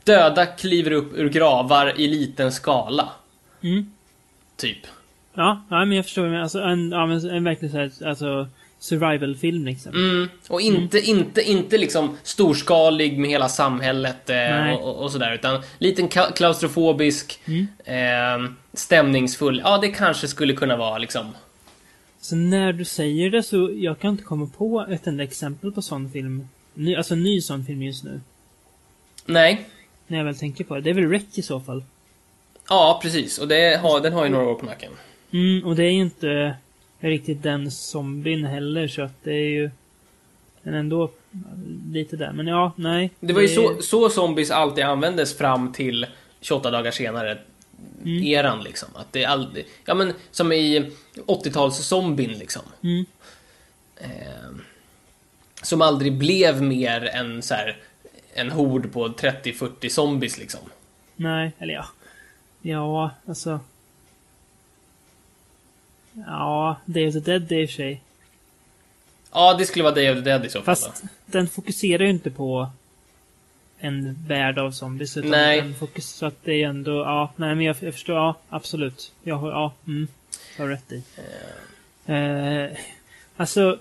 Döda 0.04 0.46
kliver 0.46 0.90
upp 0.90 1.12
ur 1.14 1.28
gravar 1.28 2.00
i 2.00 2.08
liten 2.08 2.52
skala. 2.52 3.08
Mm. 3.62 3.92
Typ. 4.56 4.78
Ja, 5.34 5.62
ja, 5.70 5.84
men 5.84 5.92
jag 5.96 6.04
förstår. 6.04 6.28
Men 6.28 6.42
alltså, 6.42 6.60
en, 6.60 6.90
ja, 6.90 7.06
men 7.06 7.30
en 7.30 7.44
verkligen 7.44 7.72
så 7.72 7.78
här, 8.04 8.08
alltså, 8.08 8.48
survival-film 8.78 9.64
liksom. 9.64 9.94
Mm. 9.94 10.28
Och 10.48 10.60
inte, 10.60 11.00
inte, 11.00 11.42
inte 11.42 11.78
liksom 11.78 12.16
storskalig 12.22 13.18
med 13.18 13.30
hela 13.30 13.48
samhället 13.48 14.30
eh, 14.30 14.72
och, 14.72 15.02
och, 15.02 15.12
sådär. 15.12 15.34
Utan 15.34 15.62
liten 15.78 16.08
klaustrofobisk, 16.08 17.40
Mm. 17.46 17.66
eh, 17.84 18.50
stämningsfull. 18.72 19.60
Ja, 19.64 19.78
det 19.78 19.88
kanske 19.88 20.28
skulle 20.28 20.52
kunna 20.54 20.76
vara 20.76 20.98
liksom. 20.98 21.26
Så 22.20 22.36
när 22.36 22.72
du 22.72 22.84
säger 22.84 23.30
det 23.30 23.42
så, 23.42 23.70
jag 23.74 23.98
kan 23.98 24.10
inte 24.10 24.24
komma 24.24 24.50
på 24.56 24.86
ett 24.90 25.06
enda 25.06 25.24
exempel 25.24 25.72
på 25.72 25.82
sån 25.82 26.10
film. 26.10 26.48
Ny, 26.74 26.96
alltså 26.96 27.14
ny 27.14 27.40
sån 27.40 27.64
film 27.64 27.82
just 27.82 28.04
nu. 28.04 28.20
Nej. 29.26 29.66
När 30.06 30.18
jag 30.18 30.24
väl 30.24 30.38
tänker 30.38 30.64
på 30.64 30.74
det. 30.74 30.80
Det 30.80 30.90
är 30.90 30.94
väl 30.94 31.10
Rec 31.10 31.22
i 31.38 31.42
så 31.42 31.60
fall. 31.60 31.84
Ja, 32.68 33.00
precis. 33.02 33.38
Och 33.38 33.48
det 33.48 33.80
har, 33.82 34.00
den 34.00 34.12
har 34.12 34.24
ju 34.24 34.30
några 34.30 34.48
år 34.48 34.54
på 34.54 34.66
nacken. 34.66 34.92
Mm, 35.32 35.66
och 35.66 35.76
det 35.76 35.84
är 35.84 35.90
ju 35.90 36.00
inte 36.00 36.56
riktigt 37.00 37.42
den 37.42 37.70
zombien 37.70 38.44
heller 38.44 38.88
så 38.88 39.02
att 39.02 39.24
det 39.24 39.32
är 39.32 39.48
ju... 39.48 39.70
Men 40.62 40.74
ändå 40.74 41.10
lite 41.92 42.16
där. 42.16 42.32
Men 42.32 42.46
ja, 42.46 42.72
nej. 42.76 43.10
Det 43.20 43.32
var 43.32 43.42
ju 43.42 43.48
så, 43.48 43.82
så 43.82 44.10
zombies 44.10 44.50
alltid 44.50 44.84
användes 44.84 45.38
fram 45.38 45.72
till 45.72 46.06
28 46.40 46.70
dagar 46.70 46.90
senare. 46.90 47.38
Mm. 48.04 48.24
Eran 48.24 48.62
liksom. 48.62 48.88
Att 48.94 49.12
det 49.12 49.24
aldrig, 49.24 49.66
ja 49.84 49.94
men 49.94 50.12
som 50.30 50.52
i 50.52 50.90
80-tals-zombien 51.26 52.38
liksom. 52.38 52.62
Mm. 52.82 53.04
Eh, 53.96 54.56
som 55.62 55.82
aldrig 55.82 56.12
blev 56.12 56.62
mer 56.62 57.04
än 57.04 57.42
så 57.42 57.54
här 57.54 57.76
en 58.34 58.50
hord 58.50 58.92
på 58.92 59.08
30-40 59.08 59.88
zombies 59.88 60.38
liksom. 60.38 60.60
Nej, 61.16 61.52
eller 61.58 61.74
ja. 61.74 61.86
Ja, 62.62 63.10
alltså... 63.26 63.60
Ja, 66.26 66.76
Day 66.84 67.08
of 67.08 67.14
the 67.14 67.20
Dead 67.20 67.52
är 67.52 67.56
i 67.56 67.64
och 67.64 67.68
för 67.68 67.76
sig. 67.76 68.02
Ja, 69.32 69.54
det 69.58 69.66
skulle 69.66 69.82
vara 69.82 69.94
Day 69.94 70.10
of 70.10 70.14
the 70.14 70.20
Dead 70.20 70.44
i 70.44 70.48
så 70.48 70.62
fall. 70.62 70.76
Fast 70.76 71.04
den 71.26 71.48
fokuserar 71.48 72.04
ju 72.04 72.10
inte 72.10 72.30
på 72.30 72.70
en 73.78 74.16
värld 74.28 74.58
av 74.58 74.70
zombies. 74.70 75.16
Utan 75.16 75.30
Nej. 75.30 75.60
Den 75.60 75.74
fokus, 75.74 76.08
så 76.08 76.26
att 76.26 76.44
det 76.44 76.62
är 76.62 76.68
ändå, 76.68 76.92
ja, 76.92 77.32
nej 77.36 77.54
men 77.54 77.64
jag, 77.64 77.76
jag 77.80 77.94
förstår, 77.94 78.16
ja, 78.16 78.34
absolut. 78.48 79.12
Jag 79.22 79.36
har, 79.36 79.50
ja, 79.50 79.72
mm. 79.86 80.08
Jag 80.56 80.64
har 80.64 80.70
rätt 80.70 80.92
i. 80.92 81.02
Eh, 82.06 82.78
alltså, 83.36 83.78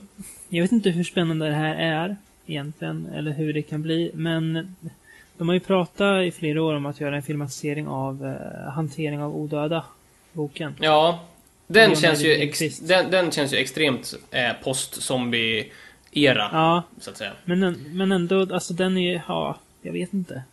jag 0.50 0.62
vet 0.62 0.71
inte 0.71 0.89
hur 0.89 1.04
spännande 1.04 1.48
det 1.48 1.56
här 1.56 1.76
är 1.76 2.15
egentligen, 2.45 3.10
eller 3.15 3.32
hur 3.32 3.54
det 3.54 3.62
kan 3.62 3.82
bli, 3.82 4.12
men 4.13 4.76
de 5.38 5.48
har 5.48 5.54
ju 5.54 5.60
pratat 5.60 6.24
i 6.26 6.32
flera 6.32 6.63
år 6.63 6.76
om 6.76 6.86
att 6.86 7.00
göra 7.00 7.15
en 7.15 7.24
filmatisering 7.24 7.88
av 7.88 8.26
eh, 8.26 8.71
Hantering 8.71 9.21
av 9.21 9.36
odöda, 9.36 9.84
boken. 10.34 10.76
Ja, 10.80 11.19
den 11.67 11.95
känns, 11.95 12.23
ju 12.23 12.32
ex, 12.34 12.80
den, 12.80 13.12
den 13.12 13.32
känns 13.32 13.54
ju 13.54 13.58
extremt 13.58 14.13
eh, 14.32 14.51
post-zombie-era, 14.63 16.49
Ja, 16.51 16.84
så 16.99 17.10
att 17.10 17.17
säga. 17.17 17.32
men, 17.45 17.63
en- 17.63 17.86
men 17.97 18.12
ändå, 18.12 18.39
alltså 18.54 18.73
den 18.73 18.97
är 18.97 19.12
ju, 19.13 19.19
ja, 19.28 19.60
jag 19.82 19.93
vet 19.93 20.13
inte. 20.13 20.43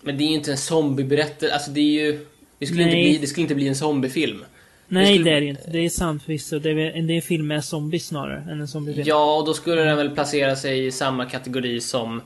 Men 0.00 0.18
det 0.18 0.24
är 0.24 0.28
ju 0.28 0.34
inte 0.34 0.50
en 0.50 0.56
zombieberättelse, 0.58 1.54
alltså 1.54 1.70
det 1.70 1.80
är 1.80 2.04
ju... 2.04 2.26
Det 2.58 2.66
skulle, 2.66 2.82
inte 2.82 2.94
bli, 2.94 3.18
det 3.18 3.26
skulle 3.26 3.42
inte 3.42 3.54
bli 3.54 3.68
en 3.68 3.74
zombiefilm. 3.76 4.44
Nej, 4.88 5.04
det, 5.12 5.14
skulle- 5.18 5.30
är 5.36 5.40
det 5.40 5.44
ju 5.44 5.50
inte. 5.50 5.70
Det 5.70 5.78
är 5.78 5.90
sant 5.90 6.22
förvisso. 6.22 6.58
Det 6.58 6.70
är, 6.70 6.74
det 6.74 7.12
är 7.12 7.16
en 7.16 7.22
film 7.22 7.46
med 7.46 7.64
zombies 7.64 8.06
snarare, 8.06 8.40
än 8.52 8.60
en 8.60 8.68
zombiefilm. 8.68 9.08
Ja, 9.08 9.36
och 9.36 9.46
då 9.46 9.54
skulle 9.54 9.82
den 9.82 9.96
väl 9.96 10.10
placera 10.10 10.56
sig 10.56 10.86
i 10.86 10.90
samma 10.92 11.24
kategori 11.26 11.80
som... 11.80 12.22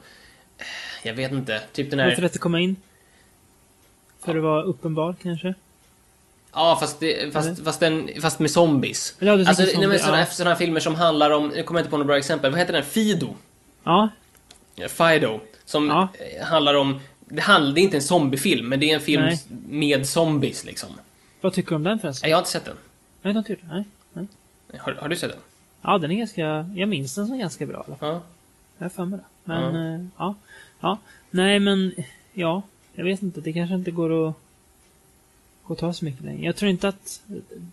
Jag 1.02 1.14
vet 1.14 1.32
inte, 1.32 1.60
typ 1.72 1.90
den 1.90 1.98
här... 1.98 2.16
detta 2.20 2.38
komma 2.38 2.60
in? 2.60 2.76
För 4.24 4.36
att 4.36 4.42
vara 4.42 4.62
uppenbar, 4.62 5.14
kanske? 5.22 5.54
Ja, 6.54 6.76
fast, 6.80 7.00
det, 7.00 7.32
fast, 7.32 7.64
fast, 7.64 7.80
den, 7.80 8.08
fast 8.20 8.38
med 8.38 8.50
zombies. 8.50 9.14
Ja, 9.18 9.32
Alltså, 9.32 9.54
tänker 9.54 9.64
nej, 9.78 9.82
zombie, 9.82 9.98
sådana, 9.98 10.18
ja. 10.18 10.26
sådana 10.26 10.56
filmer 10.56 10.80
som 10.80 10.94
handlar 10.94 11.30
om... 11.30 11.48
Nu 11.48 11.62
kommer 11.62 11.80
jag 11.80 11.84
inte 11.84 11.90
på 11.90 11.96
något 11.98 12.06
bra 12.06 12.18
exempel. 12.18 12.50
Vad 12.50 12.60
heter 12.60 12.72
den? 12.72 12.84
Fido? 12.84 13.34
Ja, 13.84 14.08
Fido. 14.88 15.40
Som 15.64 15.86
Ja. 15.88 16.08
eh, 16.38 16.44
handlar 16.46 16.74
om... 16.74 17.00
Det, 17.20 17.40
handlar, 17.42 17.74
det 17.74 17.80
är 17.80 17.82
inte 17.82 17.96
en 17.96 18.02
zombiefilm, 18.02 18.68
men 18.68 18.80
det 18.80 18.90
är 18.90 18.94
en 18.94 19.00
film 19.00 19.22
Nej. 19.22 19.40
med 19.68 20.06
zombies 20.06 20.64
liksom. 20.64 20.88
vad 21.40 21.52
tycker 21.52 21.68
du 21.70 21.74
om 21.76 21.82
den 21.82 21.98
förresten? 21.98 22.30
Jag 22.30 22.36
har 22.36 22.40
inte 22.40 22.50
sett 22.50 22.64
den. 22.64 22.76
Nej, 23.22 23.32
du 23.32 23.36
har 23.36 23.38
inte 23.38 23.52
gjort 23.52 23.60
det? 23.62 23.68
Nej. 23.74 23.84
Nej. 24.12 24.26
Har, 24.80 24.92
har 24.92 25.08
du 25.08 25.16
sett 25.16 25.30
den? 25.30 25.40
Ja, 25.82 25.98
den 25.98 26.10
är 26.10 26.14
ganska... 26.16 26.70
Jag 26.74 26.88
minns 26.88 27.14
den 27.14 27.26
som 27.26 27.38
ganska 27.38 27.66
bra 27.66 27.76
i 27.76 27.82
alla 27.86 27.96
fall. 27.96 28.08
Ja. 28.14 28.20
Jag 28.78 28.84
har 28.84 28.90
för 28.90 29.04
mig 29.04 29.18
det. 29.18 29.24
Men, 29.44 30.10
ja. 30.18 30.24
ja. 30.24 30.34
Ja. 30.80 30.98
Nej, 31.30 31.60
men... 31.60 31.92
Ja. 32.32 32.62
Jag 32.94 33.04
vet 33.04 33.22
inte. 33.22 33.40
Det 33.40 33.52
kanske 33.52 33.74
inte 33.74 33.90
går 33.90 34.28
att... 34.28 34.34
Går 35.64 35.74
att 35.74 35.78
ta 35.78 35.92
så 35.92 36.04
mycket 36.04 36.24
längre. 36.24 36.44
Jag 36.44 36.56
tror 36.56 36.70
inte 36.70 36.88
att 36.88 37.20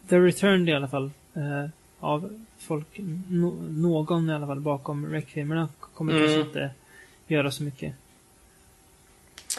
The 0.09 0.19
Return 0.19 0.69
i 0.69 0.73
alla 0.73 0.87
fall 0.87 1.11
eh, 1.33 1.65
av 1.99 2.39
folk, 2.59 2.87
no, 3.29 3.67
någon 3.69 4.29
i 4.29 4.33
alla 4.33 4.47
fall 4.47 4.59
bakom 4.59 5.05
Rec-filmerna 5.11 5.69
kommer 5.93 6.13
Mm. 6.13 6.23
kanske 6.25 6.41
inte 6.41 6.69
göra 7.27 7.51
så 7.51 7.63
mycket. 7.63 7.93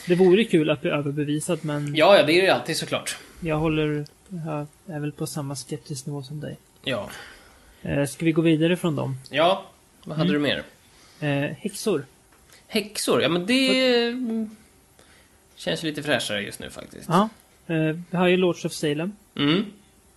Det 0.06 0.14
vore 0.14 0.44
kul 0.44 0.70
att 0.70 0.80
bli 0.80 0.90
överbevisad 0.90 1.58
men 1.64 1.94
Ja, 1.94 2.16
ja, 2.16 2.22
det 2.22 2.32
är 2.32 2.40
det 2.40 2.46
ju 2.46 2.48
alltid 2.52 2.76
såklart. 2.76 3.18
jag 3.40 3.56
håller, 3.56 4.06
jag 4.28 4.66
är 4.96 5.00
väl 5.00 5.12
på 5.12 5.26
samma 5.26 5.56
skeptisk 5.56 6.06
nivå 6.06 6.22
som 6.22 6.40
dig. 6.40 6.56
Ja. 6.84 7.10
Eh, 7.82 8.06
ska 8.06 8.24
vi 8.24 8.32
gå 8.32 8.42
vidare 8.42 8.76
från 8.76 8.96
dem? 8.96 9.16
Ja, 9.30 9.64
vad 10.04 10.16
hade 10.18 10.32
du 10.32 10.38
mer? 10.38 10.62
Eh, 11.20 11.28
häxor. 11.58 12.04
Häxor, 12.66 13.22
ja 13.22 13.28
men 13.28 13.46
det... 13.46 14.06
mm, 14.08 14.50
Känns 15.56 15.84
ju 15.84 15.88
lite 15.88 16.02
fräschare 16.02 16.42
just 16.42 16.60
nu 16.60 16.70
faktiskt. 16.70 17.08
Ja. 17.08 17.28
Eh, 17.70 17.96
vi 18.10 18.16
har 18.16 18.28
ju 18.28 18.36
Lords 18.36 18.64
of 18.64 18.72
Salem. 18.72 19.12
Mm. 19.34 19.64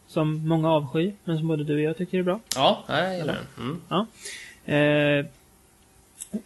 Som 0.08 0.48
många 0.48 0.72
avskyr, 0.72 1.14
men 1.24 1.38
som 1.38 1.48
både 1.48 1.64
du 1.64 1.74
och 1.74 1.82
jag 1.82 1.98
tycker 1.98 2.20
är 2.20 2.24
bra. 2.24 2.40
Ja, 2.56 2.84
jag 2.88 3.18
gillar 3.18 3.40
den. 3.58 3.82
Mm. 3.90 4.06
Eh, 4.66 5.26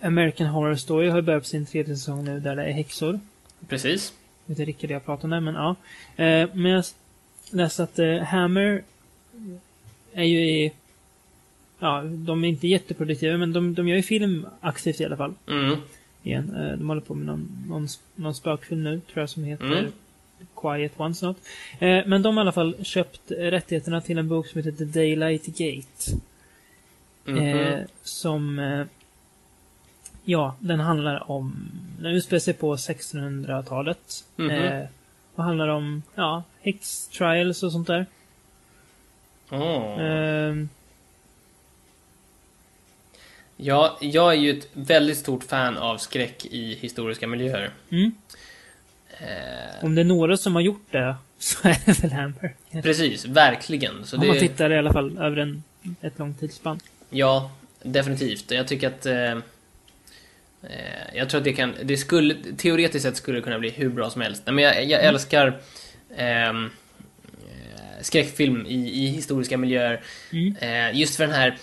American 0.02 0.48
Horror 0.48 0.76
Story 0.76 1.10
har 1.10 1.16
ju 1.18 1.22
börjat 1.22 1.44
på 1.44 1.48
sin 1.48 1.66
tredje 1.66 1.96
säsong 1.96 2.26
nu 2.26 2.40
där 2.40 2.56
det 2.56 2.64
är 2.64 2.72
häxor. 2.72 3.20
Precis. 3.68 4.14
Jag 4.46 4.50
vet 4.50 4.60
inte 4.60 4.70
riktigt 4.70 4.88
det 4.88 4.94
jag 4.94 5.06
pratar 5.06 5.24
om 5.24 5.30
där, 5.30 5.40
men 5.40 5.56
ja. 5.56 5.76
Eh, 6.24 6.50
men 6.54 6.72
jag 6.72 6.86
läste 7.52 7.84
att 7.84 8.00
eh, 8.00 8.18
Hammer 8.18 8.84
är 10.14 10.24
ju 10.24 10.40
i... 10.40 10.74
Ja, 11.80 12.02
de 12.04 12.44
är 12.44 12.48
inte 12.48 12.68
jätteproduktiva, 12.68 13.38
men 13.38 13.54
de, 13.54 13.74
de 13.74 13.88
gör 13.88 13.96
ju 13.96 14.04
film 14.04 14.46
aktivt 14.62 15.02
i 15.02 15.06
alla 15.06 15.18
fall. 15.18 15.34
Mm. 15.48 15.76
Igen. 16.24 16.56
Eh, 16.56 16.78
de 16.78 16.90
håller 16.90 17.02
på 17.02 17.16
med 17.16 17.26
någon, 17.26 17.66
någon, 17.70 17.88
någon 18.16 18.36
spökfilm 18.36 18.84
nu, 18.84 19.02
tror 19.14 19.22
jag, 19.22 19.30
som 19.30 19.44
heter 19.44 19.66
Mm. 19.66 19.92
Quiet 20.56 21.00
Ones 21.00 21.22
något. 21.22 21.38
Eh, 21.80 22.06
men 22.06 22.22
de 22.22 22.38
har 22.38 22.42
i 22.42 22.44
alla 22.44 22.52
fall 22.52 22.76
köpt 22.86 23.22
rättigheterna 23.28 24.02
till 24.02 24.18
en 24.18 24.28
bok 24.28 24.48
som 24.48 24.64
heter 24.64 24.72
The 24.72 25.00
Daylight 25.00 25.46
Gate. 25.46 26.18
Mhm. 27.26 27.38
Eh, 27.38 27.80
som 28.04 28.60
eh, 28.60 28.86
Ja, 30.30 30.56
den 30.60 30.80
handlar 30.80 31.32
om... 31.32 31.72
Den 32.00 32.12
utspelar 32.12 32.40
sig 32.40 32.54
på 32.54 32.76
1600-talet. 32.76 34.26
Mhm. 34.36 34.50
Eh, 34.50 34.86
och 35.36 35.44
handlar 35.44 35.68
om, 35.68 36.04
ja, 36.16 36.44
häx 36.62 37.08
trials 37.08 37.64
och 37.64 37.72
sånt 37.72 37.88
där. 37.88 38.06
Ehm, 39.50 40.70
Ja, 43.58 43.98
jag 44.02 44.34
är 44.34 44.38
ju 44.38 44.60
ett 44.60 44.68
väldigt 44.74 45.18
stort 45.18 45.44
fan 45.44 45.78
av 45.78 45.98
skräck 45.98 46.46
i 46.46 46.76
historiska 46.76 47.28
miljöer. 47.28 47.72
mm. 47.90 48.12
Eh, 49.22 49.86
Om 49.86 49.96
det 49.96 50.02
är 50.02 50.06
några 50.06 50.38
som 50.38 50.56
har 50.56 50.62
gjort 50.62 50.88
det, 50.92 51.16
så 51.40 51.68
är 51.68 51.78
det 51.86 52.00
väl 52.04 52.12
Hammer. 52.12 52.54
precis, 52.84 53.26
verkligen. 53.26 54.06
Så 54.06 54.18
Om 54.18 54.28
man 54.28 54.36
det, 54.36 54.40
tittar 54.42 54.72
i 54.72 54.78
alla 54.78 54.94
fall 54.94 55.18
över 55.18 55.38
en, 55.38 55.64
ett 56.02 56.20
långt 56.20 56.40
tidsspann. 56.40 56.80
ja, 57.10 57.52
definitivt. 57.84 58.52
Jag 58.52 58.68
tycker 58.68 58.88
att... 58.88 59.06
Eh, 59.06 59.32
eh, 60.64 61.16
jag 61.16 61.30
tror 61.30 61.38
att 61.38 61.44
det 61.46 61.54
kan... 61.54 61.74
Det 61.84 61.98
skulle, 61.98 62.36
teoretiskt 62.58 63.04
sett 63.06 63.18
skulle 63.18 63.38
det 63.38 63.42
kunna 63.42 63.60
bli 63.60 63.70
hur 63.70 63.90
bra 63.90 64.10
som 64.10 64.22
helst. 64.22 64.44
Nej, 64.46 64.54
men 64.56 64.64
jag, 64.64 64.76
jag 64.86 65.00
Mm. 65.02 65.14
älskar 65.16 65.60
ehm, 66.18 66.66
eh, 66.66 68.02
skräckfilm 68.02 68.66
i, 68.66 68.74
i 69.04 69.08
historiska 69.08 69.58
miljöer. 69.58 70.02
Mm. 70.32 70.56
Eh, 70.62 71.00
just 71.00 71.16
för 71.16 71.24
den 71.28 71.36
här... 71.36 71.58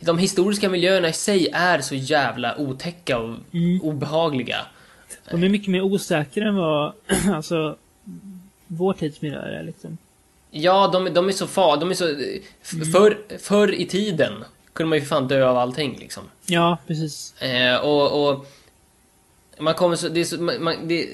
De 0.00 0.18
historiska 0.18 0.68
miljöerna 0.68 1.08
i 1.08 1.12
sig 1.12 1.48
är 1.52 1.80
så 1.80 1.94
jävla 1.94 2.56
otäcka 2.58 3.18
och 3.18 3.36
Mm. 3.54 3.80
obehagliga. 3.82 4.66
De 5.30 5.42
är 5.42 5.48
mycket 5.48 5.68
mer 5.68 5.82
osäkra 5.82 6.48
än 6.48 6.56
vad, 6.56 6.92
alltså, 7.34 7.76
vår 8.66 8.92
tids 8.92 9.20
miljöer 9.22 9.52
är 9.52 9.62
liksom. 9.62 9.98
Ja, 10.50 10.88
de, 10.92 11.14
de 11.14 11.28
är 11.28 11.32
så 11.32 11.46
far, 11.46 11.76
de 11.76 11.90
är 11.90 11.94
så... 11.94 12.08
f- 12.62 12.92
Förr, 12.92 13.18
förr 13.38 13.72
i 13.74 13.86
tiden 13.86 14.32
kunde 14.72 14.88
man 14.88 14.98
ju 14.98 15.02
för 15.04 15.08
fan 15.08 15.28
dö 15.28 15.48
av 15.48 15.56
allting 15.58 15.96
liksom. 16.00 16.22
Ja, 16.46 16.78
precis. 16.86 17.42
Eh, 17.42 17.76
och, 17.76 18.28
och... 18.30 18.46
Man 19.58 19.74
kommer 19.74 19.96
så... 19.96 20.08
Det 20.08 20.20
är 20.20 20.24
så 20.24 20.42
man, 20.42 20.74
det, 20.88 21.08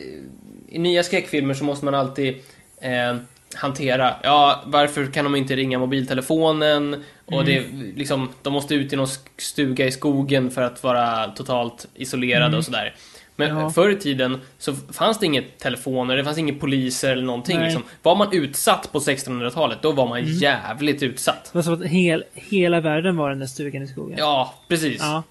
I 0.68 0.79
nya 0.79 1.02
skräckfilmer 1.02 1.55
så 1.55 1.64
måste 1.64 1.85
man 1.85 1.94
alltid 1.94 2.35
eh, 2.81 3.16
hantera... 3.55 4.14
Ja, 4.22 4.62
varför 4.66 5.07
kan 5.12 5.24
de 5.24 5.37
inte 5.37 5.57
ringa 5.57 5.79
mobiltelefonen? 5.79 7.05
Och 7.24 7.44
det 7.44 7.64
liksom... 7.96 8.29
De 8.42 8.52
måste 8.52 8.74
ut 8.74 8.92
i 8.92 8.96
någon 8.96 9.09
stuga 9.38 9.87
i 9.87 9.92
skogen 9.92 10.50
för 10.50 10.62
att 10.62 10.83
vara 10.83 11.26
totalt 11.29 11.87
isolerade 11.94 12.57
och 12.57 12.64
sådär. 12.64 12.94
Men 13.37 13.57
Ja. 13.57 13.70
förr 13.70 13.90
i 13.90 13.96
tiden 13.96 14.40
så 14.59 14.75
fanns 14.75 15.18
det 15.18 15.27
inget 15.27 15.59
telefoner, 15.59 16.16
det 16.16 16.25
fanns 16.25 16.38
inga 16.38 16.55
poliser 16.55 17.12
eller 17.12 17.22
någonting. 17.22 17.61
Liksom. 17.61 17.83
Var 18.03 18.16
man 18.16 18.29
utsatt 18.33 18.92
på 18.92 18.99
1600-talet, 18.99 19.79
då 19.83 19.92
var 19.92 20.09
man 20.09 20.25
jävligt 20.25 21.03
utsatt. 21.03 21.44
Det 21.53 21.59
var 21.59 21.62
som 21.62 21.75
att 21.75 21.85
hel, 21.85 22.25
hela 22.35 22.81
världen 22.81 23.16
var 23.16 23.31
den 23.31 23.38
där 23.38 23.46
stugan 23.46 23.83
i 23.83 23.87
skogen. 23.87 24.18
Ja, 24.18 24.55
precis. 24.68 25.01
Ja. 25.01 25.22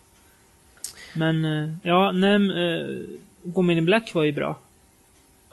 Men, 1.14 1.46
eh, 1.46 1.70
ja, 1.84 2.12
nej, 2.12 2.36
uh, 2.36 3.06
Woman 3.42 3.78
in 3.78 3.86
Black 3.86 4.14
var 4.14 4.24
ju 4.24 4.32
bra. 4.32 4.56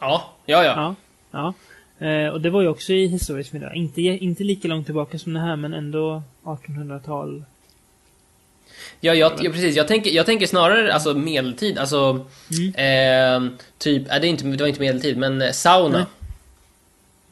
Ja, 0.00 0.24
ja, 0.46 0.64
ja. 0.64 0.74
Ja. 0.76 0.94
ja. 1.98 2.06
Eh, 2.06 2.28
och 2.28 2.40
det 2.40 2.50
var 2.50 2.62
ju 2.62 2.68
också 2.68 2.92
i 2.92 3.06
historisk 3.06 3.52
miljö. 3.52 3.72
Inte, 3.74 4.00
inte 4.02 4.44
lika 4.44 4.68
långt 4.68 4.86
tillbaka 4.86 5.18
som 5.18 5.32
det 5.32 5.40
här, 5.40 5.56
men 5.56 5.74
ändå 5.74 6.22
1800-tal. 6.42 7.44
Ja, 9.00 9.14
jag, 9.14 9.32
ja 9.40 9.50
precis. 9.50 9.76
Jag 9.76 9.88
tänker, 9.88 10.10
jag 10.10 10.26
tänker 10.26 10.46
snarare 10.46 10.94
alltså 10.94 11.14
medeltid. 11.14 11.78
Alltså, 11.78 12.26
Mm. 12.74 13.44
eh, 13.46 13.58
typ, 13.78 14.02
äh, 14.12 14.20
det, 14.20 14.26
är 14.26 14.28
inte, 14.30 14.44
det 14.44 14.62
var 14.62 14.68
inte 14.68 14.80
medeltid, 14.80 15.16
men 15.16 15.42
eh, 15.42 15.50
Sauna. 15.50 15.98
Nej. 15.98 16.06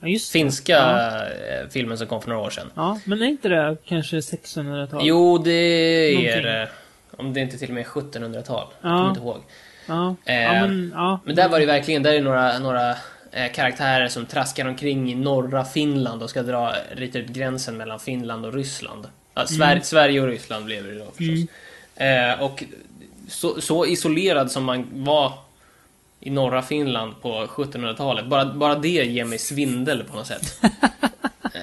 Ja, 0.01 0.09
just 0.09 0.33
det. 0.33 0.39
Finska 0.39 0.73
Ja. 0.73 1.17
eh, 1.19 1.69
filmen 1.71 1.99
som 1.99 2.07
kom 2.07 2.23
för 2.23 2.29
några 2.29 2.43
år 2.43 2.51
sedan. 2.51 2.71
ja, 2.75 3.01
men 3.05 3.23
är 3.23 3.27
inte 3.27 3.49
det 3.49 3.77
kanske 3.85 4.17
1600-tal? 4.21 5.01
Jo, 5.05 5.39
det 5.39 5.51
är 5.53 6.43
det. 6.43 6.69
Om 7.17 7.33
det 7.33 7.41
inte 7.41 7.59
till 7.59 7.69
och 7.69 7.75
med 7.75 7.81
är 7.81 7.89
1700-tal. 7.89 8.67
Ja. 8.83 8.89
Jag 8.89 8.97
kommer 8.99 9.09
inte 9.09 9.21
ihåg. 9.21 9.39
Ja, 9.87 10.15
Eh, 10.25 10.43
ja 10.43 10.53
men, 10.53 10.93
ja. 10.95 11.21
Men 11.25 11.37
där 11.37 11.49
var 11.49 11.61
det 11.61 11.67
verkligen, 11.67 12.03
där 12.03 12.13
är 12.13 12.21
några, 12.21 12.59
några 12.59 12.91
eh, 13.33 13.53
karaktärer 13.55 14.09
som 14.09 14.27
traskar 14.27 14.69
omkring 14.69 15.11
i 15.13 15.15
norra 15.15 15.65
Finland 15.65 16.23
och 16.23 16.31
ska 16.31 16.43
dra, 16.43 16.75
rita 16.91 17.19
ut 17.19 17.27
gränsen 17.29 17.77
mellan 17.77 18.01
Finland 18.01 18.47
och 18.47 18.55
Ryssland. 18.55 19.07
Ja, 19.35 19.47
Sver 19.47 19.73
Mm. 19.73 19.85
Sverige 19.85 20.21
och 20.21 20.27
Ryssland 20.27 20.65
blev 20.65 20.85
det 20.87 20.99
då 20.99 21.05
förstås. 21.17 21.51
Eh, 21.97 22.43
och 22.43 22.65
så, 23.29 23.61
så 23.61 23.87
isolerad 23.87 24.51
som 24.51 24.65
man 24.65 24.87
var 24.93 25.33
i 26.21 26.31
norra 26.31 26.63
Finland 26.63 27.23
på 27.23 27.47
1700-talet, 27.47 28.27
bara, 28.27 28.45
bara 28.45 28.75
det 28.75 28.89
ger 28.89 29.25
mig 29.25 29.39
svindel 29.39 30.05
på 30.05 30.17
något 30.17 30.27
sätt. 30.27 30.59
eh, 31.55 31.61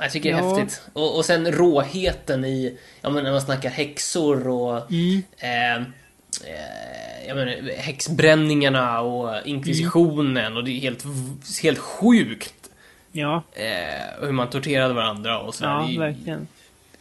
jag 0.00 0.12
tycker 0.12 0.32
det 0.32 0.38
är 0.38 0.42
Ja. 0.42 0.56
häftigt. 0.58 0.82
Och, 0.92 1.16
och 1.16 1.24
sen 1.24 1.52
råheten 1.52 2.44
i, 2.44 2.78
ja 3.00 3.10
men 3.10 3.24
när 3.24 3.30
man 3.32 3.40
snackar 3.40 3.70
häxor 3.70 4.48
och 4.48 4.90
Mm. 4.90 5.22
eh, 5.38 5.74
eh, 5.76 7.26
jag 7.28 7.36
menar, 7.36 7.76
häxbränningarna 7.76 9.00
och 9.00 9.46
inkvisitionen 9.46 10.56
och 10.56 10.64
det 10.64 10.70
är 10.70 10.80
helt, 10.80 11.04
helt 11.62 11.78
sjukt 11.78 12.57
Ja, 13.12 13.42
eh, 13.52 14.20
hur 14.26 14.32
man 14.32 14.50
torterade 14.50 14.94
varandra 14.94 15.38
och 15.40 15.54
så. 15.54 15.64
ja, 15.64 15.88
verkligen. 15.98 16.48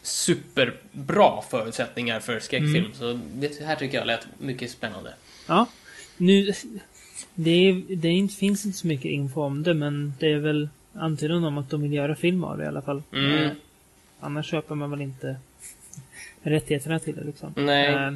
superbra 0.01 1.41
förutsättningar 1.49 2.19
för 2.19 2.39
skräckfilm. 2.39 2.85
Mm. 2.85 2.93
Så 2.93 3.19
det 3.33 3.61
här 3.65 3.75
tycker 3.75 3.97
jag 3.97 4.07
lät 4.07 4.27
mycket 4.39 4.71
spännande. 4.71 5.13
Ja. 5.47 5.65
Nu, 6.17 6.53
det, 7.35 7.51
är, 7.51 7.95
det 7.95 8.07
är 8.07 8.27
finns 8.27 8.65
inte 8.65 8.77
så 8.77 8.87
mycket 8.87 9.11
info 9.11 9.41
om 9.41 9.63
det, 9.63 9.73
men 9.73 10.13
det 10.19 10.31
är 10.31 10.37
väl 10.39 10.69
antydan 10.93 11.43
om 11.43 11.57
att 11.57 11.69
de 11.69 11.81
vill 11.81 11.93
göra 11.93 12.15
film 12.15 12.43
av 12.43 12.57
det 12.57 12.63
i 12.63 12.67
alla 12.67 12.81
fall. 12.81 13.03
Mm. 13.13 13.43
Eh, 13.43 13.51
annars 14.19 14.45
köper 14.49 14.75
man 14.75 14.91
väl 14.91 15.01
inte 15.01 15.35
rättigheterna 16.41 16.99
till 16.99 17.15
det 17.15 17.23
liksom. 17.23 17.53
Nej. 17.55 17.93
Eh, 17.93 18.11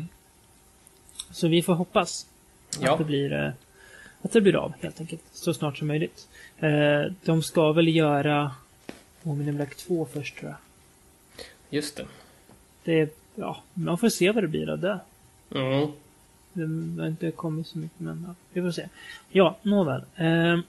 så 1.32 1.48
vi 1.48 1.62
får 1.62 1.74
hoppas 1.74 2.26
Ja. 2.80 2.92
att 2.92 2.98
det 2.98 3.04
blir 3.06 3.34
eh, 3.34 3.52
att 4.22 4.32
det 4.32 4.42
blir 4.42 4.56
av 4.56 4.74
helt 4.82 5.00
enkelt. 5.00 5.22
Så 5.34 5.54
snart 5.54 5.78
som 5.78 5.88
möjligt. 5.88 6.28
Eh, 6.62 7.12
de 7.24 7.44
ska 7.44 7.72
väl 7.72 7.96
göra 7.96 8.52
Woman 9.22 9.48
in 9.48 9.56
Black 9.56 9.76
2 9.76 10.08
först 10.14 10.38
tror 10.40 10.50
jag. 10.52 10.58
Just 11.70 11.96
det. 11.98 12.06
Det 12.84 13.00
är, 13.00 13.10
ja, 13.36 13.64
man 13.74 13.98
får 13.98 14.10
se 14.10 14.32
vad 14.32 14.44
det 14.44 14.48
blir 14.48 14.70
av 14.70 14.80
det. 14.80 15.00
Mm. 15.56 15.92
Det 16.54 17.02
har 17.02 17.08
inte 17.08 17.32
kommit 17.32 17.68
så 17.68 17.78
mycket, 17.78 18.00
men 18.00 18.26
ja, 18.28 18.36
vi 18.54 18.62
får 18.62 18.72
se. 18.72 18.88
Ja, 19.30 19.58
nåväl. 19.62 20.02
Eh, 20.16 20.60